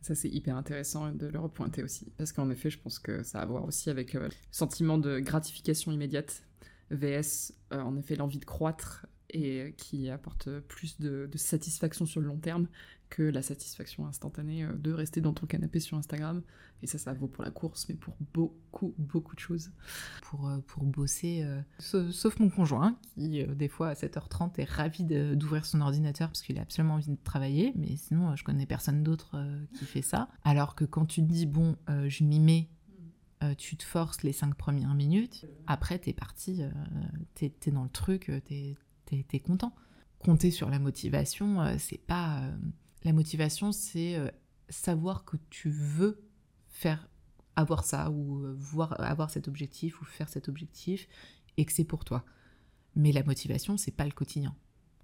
Ça, 0.05 0.13
c'est 0.13 0.29
hyper 0.29 0.55
intéressant 0.55 1.11
de 1.11 1.25
le 1.25 1.39
repointer 1.39 1.81
aussi. 1.81 2.11
Parce 2.17 2.31
qu'en 2.31 2.51
effet, 2.51 2.69
je 2.69 2.77
pense 2.77 2.99
que 2.99 3.23
ça 3.23 3.39
a 3.39 3.41
à 3.41 3.45
voir 3.47 3.65
aussi 3.65 3.89
avec 3.89 4.13
euh, 4.13 4.27
le 4.27 4.33
sentiment 4.51 4.99
de 4.99 5.19
gratification 5.19 5.91
immédiate, 5.91 6.43
VS, 6.91 7.53
euh, 7.73 7.81
en 7.81 7.97
effet, 7.97 8.15
l'envie 8.15 8.37
de 8.37 8.45
croître 8.45 9.07
et 9.35 9.73
qui 9.77 10.09
apporte 10.09 10.49
plus 10.61 10.99
de, 10.99 11.29
satisfaction 11.35 12.05
sur 12.05 12.21
le 12.21 12.27
long 12.27 12.37
terme 12.37 12.67
que 13.09 13.21
la 13.21 13.41
satisfaction 13.41 14.07
instantanée 14.07 14.63
euh, 14.63 14.73
de 14.73 14.91
rester 14.91 15.21
dans 15.21 15.33
ton 15.33 15.45
canapé 15.45 15.79
sur 15.79 15.97
Instagram. 15.97 16.41
Et 16.81 16.87
ça, 16.87 16.97
ça 16.97 17.13
vaut 17.13 17.27
pour 17.27 17.43
la 17.43 17.51
course, 17.51 17.87
mais 17.87 17.95
pour 17.95 18.15
beaucoup, 18.33 18.93
beaucoup 18.97 19.35
de 19.35 19.39
choses. 19.39 19.71
Pour, 20.23 20.47
euh, 20.47 20.57
pour 20.67 20.83
bosser, 20.83 21.43
euh, 21.43 22.11
sauf 22.11 22.39
mon 22.39 22.49
conjoint, 22.49 22.97
qui 23.15 23.43
des 23.43 23.67
fois 23.67 23.89
à 23.89 23.93
7h30 23.93 24.59
est 24.59 24.69
ravi 24.69 25.03
d'ouvrir 25.03 25.65
son 25.65 25.81
ordinateur 25.81 26.29
parce 26.29 26.41
qu'il 26.41 26.57
a 26.57 26.61
absolument 26.61 26.95
envie 26.95 27.11
de 27.11 27.17
travailler, 27.23 27.73
mais 27.75 27.95
sinon 27.97 28.35
je 28.35 28.43
connais 28.43 28.65
personne 28.65 29.03
d'autre 29.03 29.35
qui 29.77 29.85
fait 29.85 30.01
ça. 30.01 30.29
Alors 30.43 30.75
que 30.75 30.85
quand 30.85 31.05
tu 31.05 31.21
te 31.21 31.31
dis, 31.31 31.45
bon, 31.45 31.75
je 31.87 32.23
m'y 32.23 32.39
mets, 32.39 32.69
tu 33.57 33.77
te 33.77 33.83
forces 33.83 34.23
les 34.23 34.33
5 34.33 34.55
premières 34.55 34.93
minutes, 34.95 35.45
après 35.67 35.99
t'es 35.99 36.13
parti, 36.13 36.61
t'es 37.35 37.53
es 37.65 37.71
dans 37.71 37.83
le 37.83 37.89
truc, 37.89 38.31
t'es 38.45 38.75
t'es 39.05 39.39
content. 39.39 39.75
Compter 40.19 40.51
sur 40.51 40.69
la 40.69 40.79
motivation, 40.79 41.61
euh, 41.61 41.75
c'est 41.77 41.97
pas. 41.97 42.39
Euh, 42.39 42.57
la 43.03 43.13
motivation, 43.13 43.71
c'est 43.71 44.15
euh, 44.15 44.29
savoir 44.69 45.25
que 45.25 45.37
tu 45.49 45.69
veux 45.69 46.23
faire 46.67 47.07
avoir 47.55 47.85
ça 47.85 48.09
ou 48.09 48.43
voir 48.57 48.99
avoir 48.99 49.29
cet 49.29 49.47
objectif 49.47 50.01
ou 50.01 50.05
faire 50.05 50.27
cet 50.27 50.49
objectif 50.49 51.07
et 51.57 51.65
que 51.65 51.71
c'est 51.71 51.85
pour 51.85 52.03
toi. 52.03 52.25
Mais 52.95 53.11
la 53.11 53.23
motivation, 53.23 53.77
c'est 53.77 53.91
pas 53.91 54.05
le 54.05 54.11
quotidien, 54.11 54.55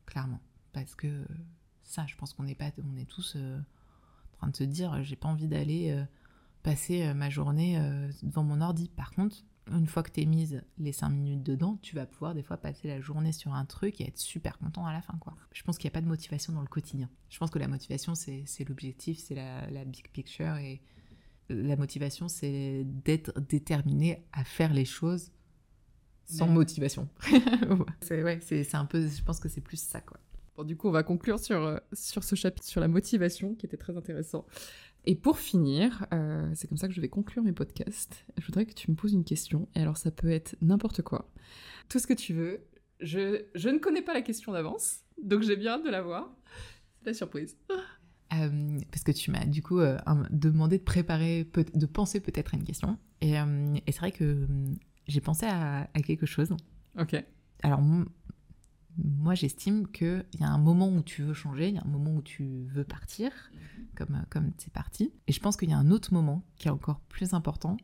clairement, 0.06 0.42
parce 0.74 0.96
que 0.96 1.26
ça, 1.84 2.06
je 2.08 2.16
pense 2.16 2.34
qu'on 2.34 2.48
est 2.48 2.56
pas, 2.56 2.72
on 2.84 2.98
est 2.98 3.06
tous 3.06 3.38
en 3.38 4.38
train 4.38 4.50
de 4.50 4.56
se 4.56 4.64
dire, 4.64 5.02
j'ai 5.04 5.16
pas 5.16 5.30
envie 5.30 5.48
d'aller 5.48 6.04
passer 6.64 7.14
ma 7.14 7.30
journée 7.30 7.80
devant 8.24 8.44
mon 8.44 8.60
ordi. 8.60 8.90
Par 8.90 9.12
contre, 9.12 9.46
une 9.68 9.88
fois 9.88 10.04
que 10.04 10.12
tu 10.12 10.22
es 10.22 10.26
mise 10.26 10.62
les 10.78 10.92
5 10.92 11.10
minutes 11.10 11.44
dedans, 11.44 11.78
tu 11.82 11.96
vas 11.96 12.06
pouvoir 12.06 12.34
des 12.34 12.44
fois 12.44 12.58
passer 12.58 12.88
la 12.88 13.00
journée 13.00 13.32
sur 13.32 13.54
un 13.54 13.66
truc 13.66 14.02
et 14.02 14.08
être 14.08 14.18
super 14.18 14.58
content 14.58 14.86
à 14.86 14.94
la 14.94 15.02
fin. 15.02 15.18
quoi. 15.20 15.36
Je 15.54 15.64
pense 15.64 15.78
qu'il 15.78 15.88
n'y 15.88 15.92
a 15.92 15.96
pas 15.96 16.02
de 16.02 16.08
motivation 16.08 16.54
dans 16.54 16.62
le 16.62 16.68
quotidien. 16.68 17.10
Je 17.30 17.38
pense 17.38 17.52
que 17.52 17.60
la 17.60 17.68
motivation, 17.68 18.16
c'est 18.16 18.46
l'objectif, 18.68 19.20
c'est 19.20 19.36
la, 19.36 19.86
big 19.86 20.10
picture. 20.10 20.56
Et 20.58 20.82
la 21.50 21.76
motivation, 21.76 22.28
c'est 22.28 22.84
d'être 22.86 23.40
déterminé 23.40 24.26
à 24.34 24.44
faire 24.44 24.74
les 24.74 24.86
choses 24.86 25.32
sans 26.26 26.48
motivation. 26.48 27.10
c'est 28.02 28.24
ouais, 28.24 28.40
un 28.74 28.86
peu, 28.86 29.08
je 29.08 29.24
pense 29.24 29.40
que 29.40 29.50
c'est 29.50 29.62
plus 29.62 29.82
ça. 29.82 30.02
quoi. 30.02 30.18
Bon, 30.56 30.64
du 30.64 30.76
coup, 30.76 30.88
on 30.88 30.92
va 30.92 31.04
conclure 31.04 31.40
sur, 31.40 31.58
euh, 31.58 31.78
sur 31.94 32.24
ce 32.24 32.36
chapitre 32.36 32.66
sur 32.68 32.82
la 32.82 32.88
motivation 32.88 33.56
qui 33.56 33.66
était 33.66 33.78
très 33.78 33.96
intéressant. 33.96 34.46
Et 35.06 35.16
pour 35.16 35.40
finir, 35.40 36.06
euh, 36.14 36.50
c'est 36.54 36.68
comme 36.68 36.78
ça 36.78 36.88
que 36.88 36.94
je 36.94 37.02
vais 37.02 37.10
conclure 37.10 37.44
mes 37.44 37.54
podcasts. 37.54 38.26
Je 38.38 38.46
voudrais 38.46 38.66
que 38.66 38.74
tu 38.74 38.92
me 38.92 38.96
poses 38.96 39.14
une 39.14 39.24
question. 39.24 39.68
Et 39.76 39.82
alors, 39.82 39.98
ça 39.98 40.12
peut 40.12 40.30
être 40.30 40.56
n'importe 40.62 41.02
quoi. 41.02 41.32
Tout 41.90 42.00
ce 42.00 42.08
que 42.08 42.14
tu 42.14 42.34
veux. 42.34 42.62
Je, 43.00 43.46
je 43.56 43.70
ne 43.70 43.80
connais 43.80 44.04
pas 44.04 44.14
la 44.14 44.22
question 44.22 44.52
d'avance, 44.52 45.00
donc 45.24 45.42
j'ai 45.42 45.56
bien 45.56 45.74
hâte 45.74 45.84
de 45.84 45.90
la 45.90 46.04
voir. 46.04 46.30
C'est 47.00 47.08
la 47.08 47.14
surprise. 47.16 47.58
Euh, 48.34 48.80
parce 48.92 49.04
que 49.04 49.12
tu 49.12 49.32
m'as 49.32 49.46
du 49.46 49.64
coup 49.64 49.80
euh, 49.80 49.98
demandé 50.30 50.78
de 50.78 50.84
préparer, 50.84 51.50
de 51.74 51.86
penser 51.88 52.20
peut-être 52.20 52.54
à 52.54 52.58
une 52.58 52.64
question. 52.64 53.00
Et, 53.22 53.34
et 53.34 53.92
c'est 53.92 54.00
vrai 54.00 54.12
que 54.12 54.48
j'ai 55.08 55.20
pensé 55.20 55.48
à, 55.48 55.90
à, 55.94 56.02
quelque 56.02 56.28
chose. 56.28 56.56
Ok. 57.00 57.16
Alors, 57.64 57.82
moi 58.98 59.36
j'estime 59.36 59.88
qu'il 59.88 60.26
y 60.40 60.44
a 60.44 60.50
un 60.50 60.58
moment 60.58 60.90
où 60.90 61.02
tu 61.02 61.24
veux 61.24 61.34
changer, 61.34 61.70
il 61.70 61.76
y 61.76 61.78
a 61.78 61.84
un 61.84 61.90
moment 61.90 62.16
où 62.16 62.22
tu 62.22 62.68
veux 62.74 62.84
partir, 62.84 63.32
comme 63.96 64.24
comme 64.30 64.52
c'est 64.58 64.74
parti. 64.74 65.12
Et 65.28 65.32
je 65.32 65.40
pense 65.40 65.58
qu'il 65.58 65.70
y 65.70 65.74
a 65.74 65.78
un 65.78 65.92
autre 65.92 66.14
moment 66.14 66.44
qui 66.58 66.68
est 66.68 66.72
encore 66.72 67.00
plus 67.02 67.34
important 67.34 67.78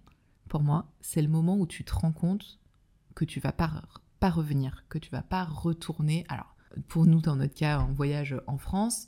pour 0.47 0.63
moi, 0.63 0.91
c'est 1.01 1.21
le 1.21 1.27
moment 1.27 1.57
où 1.57 1.67
tu 1.67 1.83
te 1.83 1.93
rends 1.93 2.13
compte 2.13 2.59
que 3.15 3.25
tu 3.25 3.39
vas 3.39 3.51
pas, 3.51 3.83
pas 4.19 4.29
revenir, 4.29 4.85
que 4.89 4.97
tu 4.97 5.09
vas 5.11 5.21
pas 5.21 5.43
retourner. 5.43 6.25
Alors 6.29 6.55
pour 6.87 7.05
nous 7.05 7.21
dans 7.21 7.35
notre 7.35 7.55
cas 7.55 7.79
en 7.79 7.91
voyage 7.91 8.35
en 8.47 8.57
France, 8.57 9.07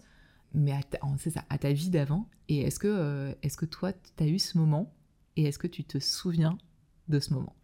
mais 0.53 0.73
c'est 1.17 1.29
ça, 1.29 1.45
à 1.49 1.57
ta 1.57 1.71
vie 1.71 1.89
d'avant. 1.89 2.27
Et 2.47 2.61
est-ce 2.61 2.79
que, 2.79 2.87
euh, 2.87 3.33
est-ce 3.43 3.57
que 3.57 3.65
toi, 3.65 3.93
tu 3.93 4.23
as 4.23 4.27
eu 4.27 4.39
ce 4.39 4.57
moment? 4.57 4.93
Et 5.35 5.43
est-ce 5.43 5.59
que 5.59 5.67
tu 5.67 5.83
te 5.83 5.99
souviens 5.99 6.57
de 7.07 7.19
ce 7.19 7.33
moment? 7.33 7.55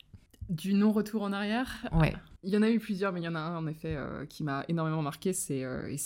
Du 0.50 0.74
non-retour 0.74 1.22
en 1.24 1.34
arrière 1.34 1.88
Ouais. 1.92 2.14
Il 2.44 2.54
y 2.54 2.58
en 2.58 2.62
a 2.62 2.70
eu 2.70 2.80
plusieurs, 2.80 3.12
mais 3.12 3.22
il 3.22 3.24
y 3.24 3.28
en 3.28 3.34
a 3.34 3.40
un 3.40 3.58
en 3.58 3.66
effet 3.66 3.96
euh, 3.96 4.26
qui 4.28 4.44
m'a 4.44 4.66
énormément 4.68 5.02
marqué. 5.02 5.34
C'est 5.34 5.64
euh, 5.64 5.90
et 5.90 5.98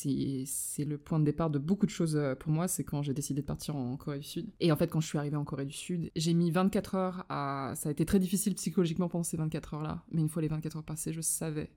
c'est 0.45 0.85
le 0.85 0.97
point 0.97 1.19
de 1.19 1.25
départ 1.25 1.49
de 1.49 1.59
beaucoup 1.59 1.85
de 1.85 1.91
choses 1.91 2.15
euh, 2.15 2.33
pour 2.33 2.51
moi. 2.51 2.69
C'est 2.69 2.85
quand 2.85 3.01
j'ai 3.01 3.13
décidé 3.13 3.41
de 3.41 3.45
partir 3.45 3.75
en 3.75 3.97
Corée 3.97 4.19
du 4.19 4.25
Sud. 4.25 4.49
Et 4.61 4.71
en 4.71 4.77
fait, 4.77 4.87
quand 4.87 5.01
je 5.01 5.07
suis 5.07 5.17
arrivée 5.17 5.35
en 5.35 5.43
Corée 5.43 5.65
du 5.65 5.73
Sud, 5.73 6.09
j'ai 6.15 6.33
mis 6.33 6.49
24 6.49 6.95
heures 6.95 7.25
à. 7.27 7.73
Ça 7.75 7.89
a 7.89 7.91
été 7.91 8.05
très 8.05 8.19
difficile 8.19 8.55
psychologiquement 8.55 9.09
pendant 9.09 9.23
ces 9.23 9.35
24 9.35 9.73
heures-là. 9.73 10.03
Mais 10.11 10.21
une 10.21 10.29
fois 10.29 10.41
les 10.41 10.47
24 10.47 10.77
heures 10.77 10.83
passées, 10.83 11.11
je 11.11 11.21
savais 11.21 11.71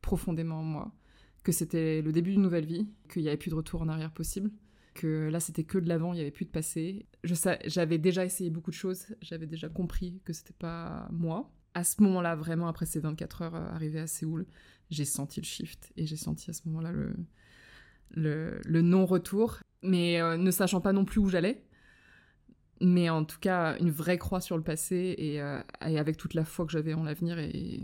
profondément 0.00 0.60
en 0.60 0.64
moi 0.64 0.92
que 1.42 1.50
c'était 1.50 2.00
le 2.00 2.12
début 2.12 2.30
d'une 2.30 2.42
nouvelle 2.42 2.66
vie, 2.66 2.88
qu'il 3.12 3.22
n'y 3.22 3.28
avait 3.28 3.36
plus 3.36 3.50
de 3.50 3.56
retour 3.56 3.82
en 3.82 3.88
arrière 3.88 4.12
possible 4.12 4.50
que 4.94 5.28
là 5.28 5.40
c'était 5.40 5.64
que 5.64 5.76
de 5.76 5.88
l'avant, 5.88 6.12
il 6.12 6.16
n'y 6.16 6.22
avait 6.22 6.30
plus 6.30 6.44
de 6.44 6.50
passé. 6.50 7.06
Je 7.24 7.34
j'avais 7.66 7.98
déjà 7.98 8.24
essayé 8.24 8.48
beaucoup 8.48 8.70
de 8.70 8.76
choses, 8.76 9.06
j'avais 9.20 9.46
déjà 9.46 9.68
compris 9.68 10.22
que 10.24 10.32
c'était 10.32 10.54
pas 10.54 11.08
moi, 11.10 11.52
à 11.74 11.84
ce 11.84 12.02
moment-là, 12.02 12.36
vraiment 12.36 12.68
après 12.68 12.86
ces 12.86 13.00
24 13.00 13.42
heures 13.42 13.54
euh, 13.56 13.68
arrivées 13.74 14.00
à 14.00 14.06
Séoul, 14.06 14.46
j'ai 14.90 15.04
senti 15.04 15.40
le 15.40 15.44
shift 15.44 15.92
et 15.96 16.06
j'ai 16.06 16.16
senti 16.16 16.50
à 16.50 16.52
ce 16.52 16.62
moment-là 16.66 16.92
le, 18.10 18.80
non-retour, 18.80 19.58
mais 19.82 20.20
euh, 20.20 20.36
ne 20.36 20.50
sachant 20.50 20.80
pas 20.80 20.92
non 20.92 21.04
plus 21.04 21.20
où 21.20 21.28
j'allais. 21.28 21.64
Mais 22.80 23.08
en 23.08 23.24
tout 23.24 23.38
cas, 23.40 23.78
une 23.78 23.90
vraie 23.90 24.18
croix 24.18 24.40
sur 24.40 24.56
le 24.56 24.62
passé 24.62 25.14
et, 25.18 25.40
euh, 25.40 25.60
avec 25.80 26.16
toute 26.16 26.34
la 26.34 26.44
foi 26.44 26.64
que 26.66 26.72
j'avais 26.72 26.94
en 26.94 27.04
l'avenir 27.04 27.38
et, 27.38 27.80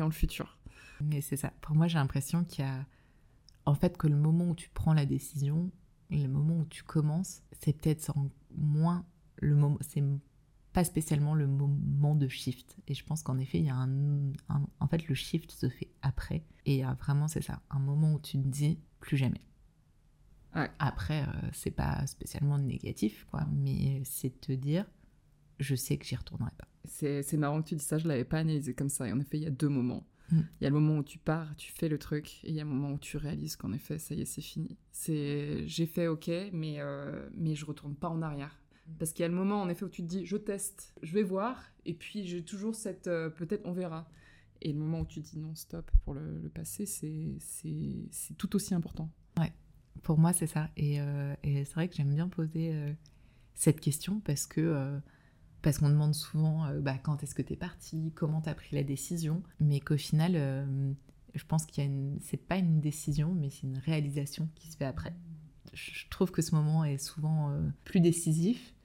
en 0.00 0.06
le 0.06 0.12
futur. 0.12 0.58
Mais 1.02 1.20
c'est 1.20 1.36
ça. 1.36 1.52
Pour 1.60 1.76
moi, 1.76 1.86
j'ai 1.86 1.98
l'impression 1.98 2.44
qu'il 2.44 2.64
y 2.64 2.68
a. 2.68 2.86
En 3.64 3.74
fait, 3.74 3.96
que 3.96 4.06
le 4.06 4.16
moment 4.16 4.50
où 4.50 4.54
tu 4.54 4.68
prends 4.68 4.92
la 4.94 5.06
décision, 5.06 5.72
le 6.10 6.28
moment 6.28 6.58
où 6.58 6.64
tu 6.66 6.84
commences, 6.84 7.42
c'est 7.60 7.72
peut-être 7.72 8.12
moins 8.54 9.04
le 9.38 9.56
moment. 9.56 9.78
Pas 10.76 10.84
spécialement 10.84 11.34
le 11.34 11.46
moment 11.46 12.14
de 12.14 12.28
shift. 12.28 12.76
Et 12.86 12.92
je 12.92 13.02
pense 13.02 13.22
qu'en 13.22 13.38
effet, 13.38 13.56
il 13.56 13.64
y 13.64 13.70
a 13.70 13.76
un, 13.76 13.88
En 14.78 14.86
fait, 14.88 15.08
le 15.08 15.14
shift 15.14 15.50
se 15.50 15.70
fait 15.70 15.88
après. 16.02 16.44
Et 16.66 16.74
il 16.74 16.78
y 16.80 16.82
a 16.82 16.92
vraiment, 16.92 17.28
c'est 17.28 17.40
ça, 17.40 17.62
un 17.70 17.78
moment 17.78 18.12
où 18.12 18.20
tu 18.20 18.36
te 18.36 18.46
dis 18.46 18.78
plus 19.00 19.16
jamais. 19.16 19.40
Après, 20.78 21.22
euh, 21.22 21.48
c'est 21.54 21.70
pas 21.70 22.06
spécialement 22.06 22.58
négatif, 22.58 23.26
quoi, 23.30 23.46
mais 23.52 24.02
c'est 24.04 24.38
te 24.38 24.52
dire, 24.52 24.84
je 25.60 25.74
sais 25.74 25.96
que 25.96 26.04
j'y 26.04 26.16
retournerai 26.16 26.50
pas. 26.58 26.68
C'est 26.84 27.36
marrant 27.38 27.62
que 27.62 27.68
tu 27.68 27.74
dis 27.74 27.84
ça, 27.84 27.96
je 27.96 28.06
l'avais 28.06 28.24
pas 28.24 28.40
analysé 28.40 28.74
comme 28.74 28.90
ça. 28.90 29.08
Et 29.08 29.12
en 29.12 29.20
effet, 29.20 29.38
il 29.38 29.44
y 29.44 29.46
a 29.46 29.50
deux 29.50 29.70
moments. 29.70 30.06
Mm. 30.30 30.40
Il 30.60 30.64
y 30.64 30.66
a 30.66 30.70
le 30.70 30.78
moment 30.78 30.98
où 30.98 31.04
tu 31.04 31.18
pars, 31.18 31.56
tu 31.56 31.72
fais 31.72 31.88
le 31.88 31.98
truc, 31.98 32.44
et 32.44 32.50
il 32.50 32.54
y 32.54 32.60
a 32.60 32.64
le 32.64 32.70
moment 32.70 32.92
où 32.92 32.98
tu 32.98 33.16
réalises 33.16 33.56
qu'en 33.56 33.72
effet, 33.72 33.98
ça 33.98 34.14
y 34.14 34.20
est, 34.20 34.26
c'est 34.26 34.42
fini. 34.42 34.76
C'est, 34.92 35.66
j'ai 35.66 35.86
fait 35.86 36.06
ok, 36.06 36.30
mais 36.52 36.80
euh, 36.80 37.30
mais 37.34 37.54
je 37.54 37.64
retourne 37.64 37.94
pas 37.94 38.10
en 38.10 38.20
arrière. 38.20 38.58
Parce 38.98 39.12
qu'il 39.12 39.22
y 39.22 39.26
a 39.26 39.28
le 39.28 39.34
moment, 39.34 39.60
en 39.60 39.68
effet, 39.68 39.84
où 39.84 39.88
tu 39.88 40.02
te 40.02 40.08
dis, 40.08 40.24
je 40.24 40.36
teste, 40.36 40.94
je 41.02 41.12
vais 41.12 41.22
voir, 41.22 41.62
et 41.84 41.94
puis 41.94 42.26
j'ai 42.26 42.42
toujours 42.42 42.74
cette, 42.74 43.08
euh, 43.08 43.28
peut-être 43.30 43.62
on 43.64 43.72
verra. 43.72 44.08
Et 44.62 44.72
le 44.72 44.78
moment 44.78 45.00
où 45.00 45.06
tu 45.06 45.20
dis 45.20 45.38
non, 45.38 45.54
stop, 45.54 45.90
pour 46.04 46.14
le, 46.14 46.38
le 46.38 46.48
passé, 46.48 46.86
c'est, 46.86 47.38
tout 48.38 48.56
aussi 48.56 48.74
important. 48.74 49.10
Ouais, 49.38 49.52
pour 50.02 50.18
moi, 50.18 50.32
c'est 50.32 50.46
ça. 50.46 50.70
Et, 50.76 51.00
euh, 51.00 51.34
c'est 51.44 51.74
vrai 51.74 51.88
que 51.88 51.94
j'aime 51.94 52.14
bien 52.14 52.28
poser 52.28 52.72
euh, 52.72 52.92
cette 53.54 53.80
question 53.80 54.20
parce 54.20 54.46
que 54.46 55.00
parce 55.62 55.78
qu'on 55.78 55.88
demande 55.88 56.14
souvent 56.14 56.70
bah, 56.80 56.96
quand 56.96 57.22
est-ce 57.24 57.34
que 57.34 57.42
tu 57.42 57.54
es 57.54 57.56
parti, 57.56 58.12
comment 58.14 58.40
tu 58.40 58.48
as 58.48 58.54
pris 58.54 58.76
la 58.76 58.84
décision, 58.84 59.42
mais 59.58 59.80
qu'au 59.80 59.96
final, 59.96 60.34
je 61.34 61.44
pense 61.44 61.66
qu'il 61.66 61.84
y 61.84 61.86
a 61.86 62.18
c'est 62.20 62.36
pas 62.36 62.56
une 62.56 62.80
décision, 62.80 63.34
mais 63.34 63.50
c'est 63.50 63.66
une 63.66 63.78
réalisation 63.78 64.48
qui 64.54 64.70
se 64.70 64.76
fait 64.76 64.84
après. 64.84 65.12
Je 65.72 66.08
trouve 66.08 66.30
que 66.30 66.40
ce 66.40 66.54
moment 66.54 66.84
est 66.84 66.98
souvent 66.98 67.52
plus 67.84 68.00
décisif, 68.00 68.75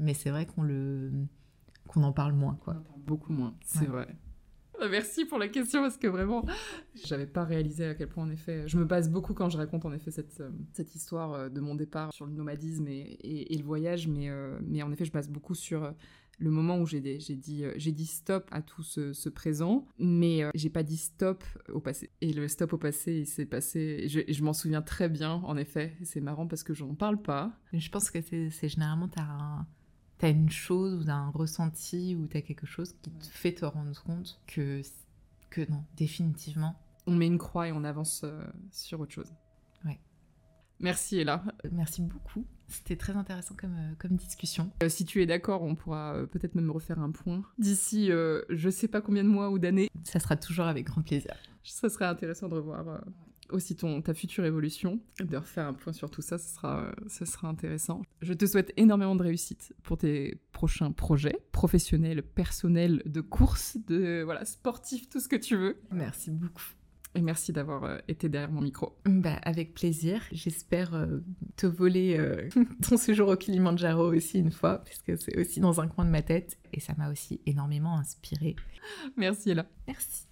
mais 0.00 0.14
c'est 0.14 0.30
vrai 0.30 0.46
qu'on 0.46 0.62
le 0.62 1.12
qu'on 1.86 2.02
en 2.04 2.12
parle 2.12 2.34
moins, 2.34 2.56
quoi. 2.62 2.82
beaucoup 3.06 3.32
moins, 3.32 3.56
c'est 3.64 3.86
vrai. 3.86 4.16
Bah, 4.80 4.88
merci 4.88 5.26
pour 5.26 5.38
la 5.38 5.48
question 5.48 5.82
parce 5.82 5.98
que 5.98 6.06
vraiment, 6.06 6.42
j'avais 7.04 7.26
pas 7.26 7.44
réalisé 7.44 7.84
à 7.84 7.94
quel 7.94 8.08
point 8.08 8.24
en 8.24 8.30
effet, 8.30 8.66
je 8.66 8.78
me 8.78 8.86
base 8.86 9.10
beaucoup 9.10 9.34
quand 9.34 9.50
je 9.50 9.58
raconte 9.58 9.84
en 9.84 9.92
effet 9.92 10.10
cette, 10.10 10.40
euh, 10.40 10.50
cette 10.72 10.94
histoire 10.94 11.34
euh, 11.34 11.48
de 11.50 11.60
mon 11.60 11.74
départ 11.74 12.14
sur 12.14 12.24
le 12.24 12.32
nomadisme 12.32 12.88
et, 12.88 13.18
et, 13.20 13.58
le 13.58 13.62
voyage, 13.62 14.08
mais, 14.08 14.30
euh, 14.30 14.58
mais 14.62 14.82
en 14.82 14.90
effet, 14.90 15.04
je 15.04 15.12
base 15.12 15.28
beaucoup 15.28 15.54
sur 15.54 15.92
le 16.38 16.50
moment 16.50 16.78
où 16.78 16.86
j'ai 16.86 17.00
dit, 17.00 17.18
j'ai 17.76 17.92
dit 17.92 18.06
stop 18.06 18.48
à 18.52 18.62
tout 18.62 18.82
ce, 18.82 19.28
présent, 19.28 19.86
mais 19.98 20.44
j'ai 20.54 20.70
pas 20.70 20.82
dit 20.82 20.96
stop 20.96 21.44
au 21.70 21.80
passé. 21.80 22.10
Et 22.22 22.32
le 22.32 22.48
stop 22.48 22.72
au 22.72 22.78
passé, 22.78 23.18
il 23.18 23.26
s'est 23.26 23.44
passé, 23.44 24.08
je, 24.08 24.20
je 24.26 24.42
m'en 24.42 24.54
souviens 24.54 24.80
très 24.80 25.10
bien, 25.10 25.42
en 25.44 25.58
effet. 25.58 25.92
C'est 26.04 26.22
marrant 26.22 26.46
parce 26.46 26.62
que 26.62 26.72
j'en 26.72 26.94
parle 26.94 27.20
pas. 27.20 27.52
Je 27.74 27.90
pense 27.90 28.10
que 28.10 28.22
c'est 28.22 28.68
généralement, 28.68 29.08
t'as 29.08 29.24
un 29.24 29.66
tu 30.20 30.26
as 30.26 30.28
une 30.28 30.50
chose 30.50 30.94
ou 30.94 31.10
un 31.10 31.30
ressenti 31.30 32.14
ou 32.14 32.26
tu 32.26 32.36
as 32.36 32.42
quelque 32.42 32.66
chose 32.66 32.94
qui 33.02 33.10
te 33.10 33.26
fait 33.26 33.54
te 33.54 33.64
rendre 33.64 34.00
compte 34.02 34.40
que, 34.46 34.82
que 35.48 35.68
non, 35.70 35.82
définitivement. 35.96 36.76
On 37.06 37.14
met 37.14 37.26
une 37.26 37.38
croix 37.38 37.68
et 37.68 37.72
on 37.72 37.82
avance 37.84 38.22
euh, 38.24 38.44
sur 38.70 39.00
autre 39.00 39.12
chose. 39.12 39.32
Ouais. 39.84 39.98
Merci 40.78 41.18
Ella. 41.18 41.42
Merci 41.72 42.02
beaucoup. 42.02 42.46
C'était 42.68 42.96
très 42.96 43.16
intéressant 43.16 43.54
comme, 43.58 43.74
euh, 43.74 43.94
comme 43.98 44.16
discussion. 44.16 44.70
Euh, 44.82 44.90
si 44.90 45.06
tu 45.06 45.22
es 45.22 45.26
d'accord, 45.26 45.62
on 45.62 45.74
pourra 45.74 46.14
peut-être 46.30 46.54
même 46.54 46.70
refaire 46.70 46.98
un 46.98 47.10
point 47.10 47.42
d'ici 47.58 48.10
je 48.10 48.70
sais 48.70 48.88
pas 48.88 49.00
combien 49.00 49.24
de 49.24 49.28
mois 49.28 49.50
ou 49.50 49.58
d'années. 49.58 49.88
Ça 50.04 50.20
sera 50.20 50.36
toujours 50.36 50.66
avec 50.66 50.86
grand 50.86 51.02
plaisir. 51.02 51.34
Ça 51.64 51.88
serait 51.88 52.04
intéressant 52.04 52.48
de 52.48 52.56
revoir 52.56 53.02
aussi 53.52 53.76
ton, 53.76 54.02
ta 54.02 54.14
future 54.14 54.44
évolution, 54.44 55.00
de 55.20 55.36
refaire 55.36 55.66
un 55.66 55.72
point 55.72 55.92
sur 55.92 56.10
tout 56.10 56.22
ça, 56.22 56.38
ce 56.38 56.54
sera, 56.54 56.92
ce 57.08 57.24
sera 57.24 57.48
intéressant. 57.48 58.02
Je 58.22 58.32
te 58.32 58.46
souhaite 58.46 58.72
énormément 58.76 59.16
de 59.16 59.22
réussite 59.22 59.74
pour 59.82 59.98
tes 59.98 60.40
prochains 60.52 60.92
projets 60.92 61.38
professionnels, 61.52 62.22
personnels, 62.22 63.02
de 63.06 63.20
course, 63.20 63.76
de 63.86 64.22
voilà, 64.24 64.44
sportif, 64.44 65.08
tout 65.08 65.20
ce 65.20 65.28
que 65.28 65.36
tu 65.36 65.56
veux. 65.56 65.80
Merci 65.90 66.30
beaucoup. 66.30 66.74
Et 67.14 67.22
merci 67.22 67.52
d'avoir 67.52 67.84
euh, 67.84 67.98
été 68.06 68.28
derrière 68.28 68.52
mon 68.52 68.60
micro. 68.60 68.96
Bah, 69.04 69.38
avec 69.42 69.74
plaisir. 69.74 70.22
J'espère 70.30 70.94
euh, 70.94 71.18
te 71.56 71.66
voler 71.66 72.16
euh, 72.16 72.48
ton 72.88 72.96
séjour 72.96 73.28
au 73.28 73.36
Kilimanjaro 73.36 74.14
aussi 74.14 74.38
une 74.38 74.52
fois, 74.52 74.78
parce 74.78 75.02
que 75.02 75.16
c'est 75.16 75.36
aussi 75.38 75.58
dans 75.58 75.80
un 75.80 75.88
coin 75.88 76.04
de 76.04 76.10
ma 76.10 76.22
tête 76.22 76.58
et 76.72 76.78
ça 76.78 76.94
m'a 76.96 77.10
aussi 77.10 77.40
énormément 77.46 77.96
inspiré. 77.98 78.54
Merci 79.16 79.50
Ella. 79.50 79.66
Merci. 79.88 80.29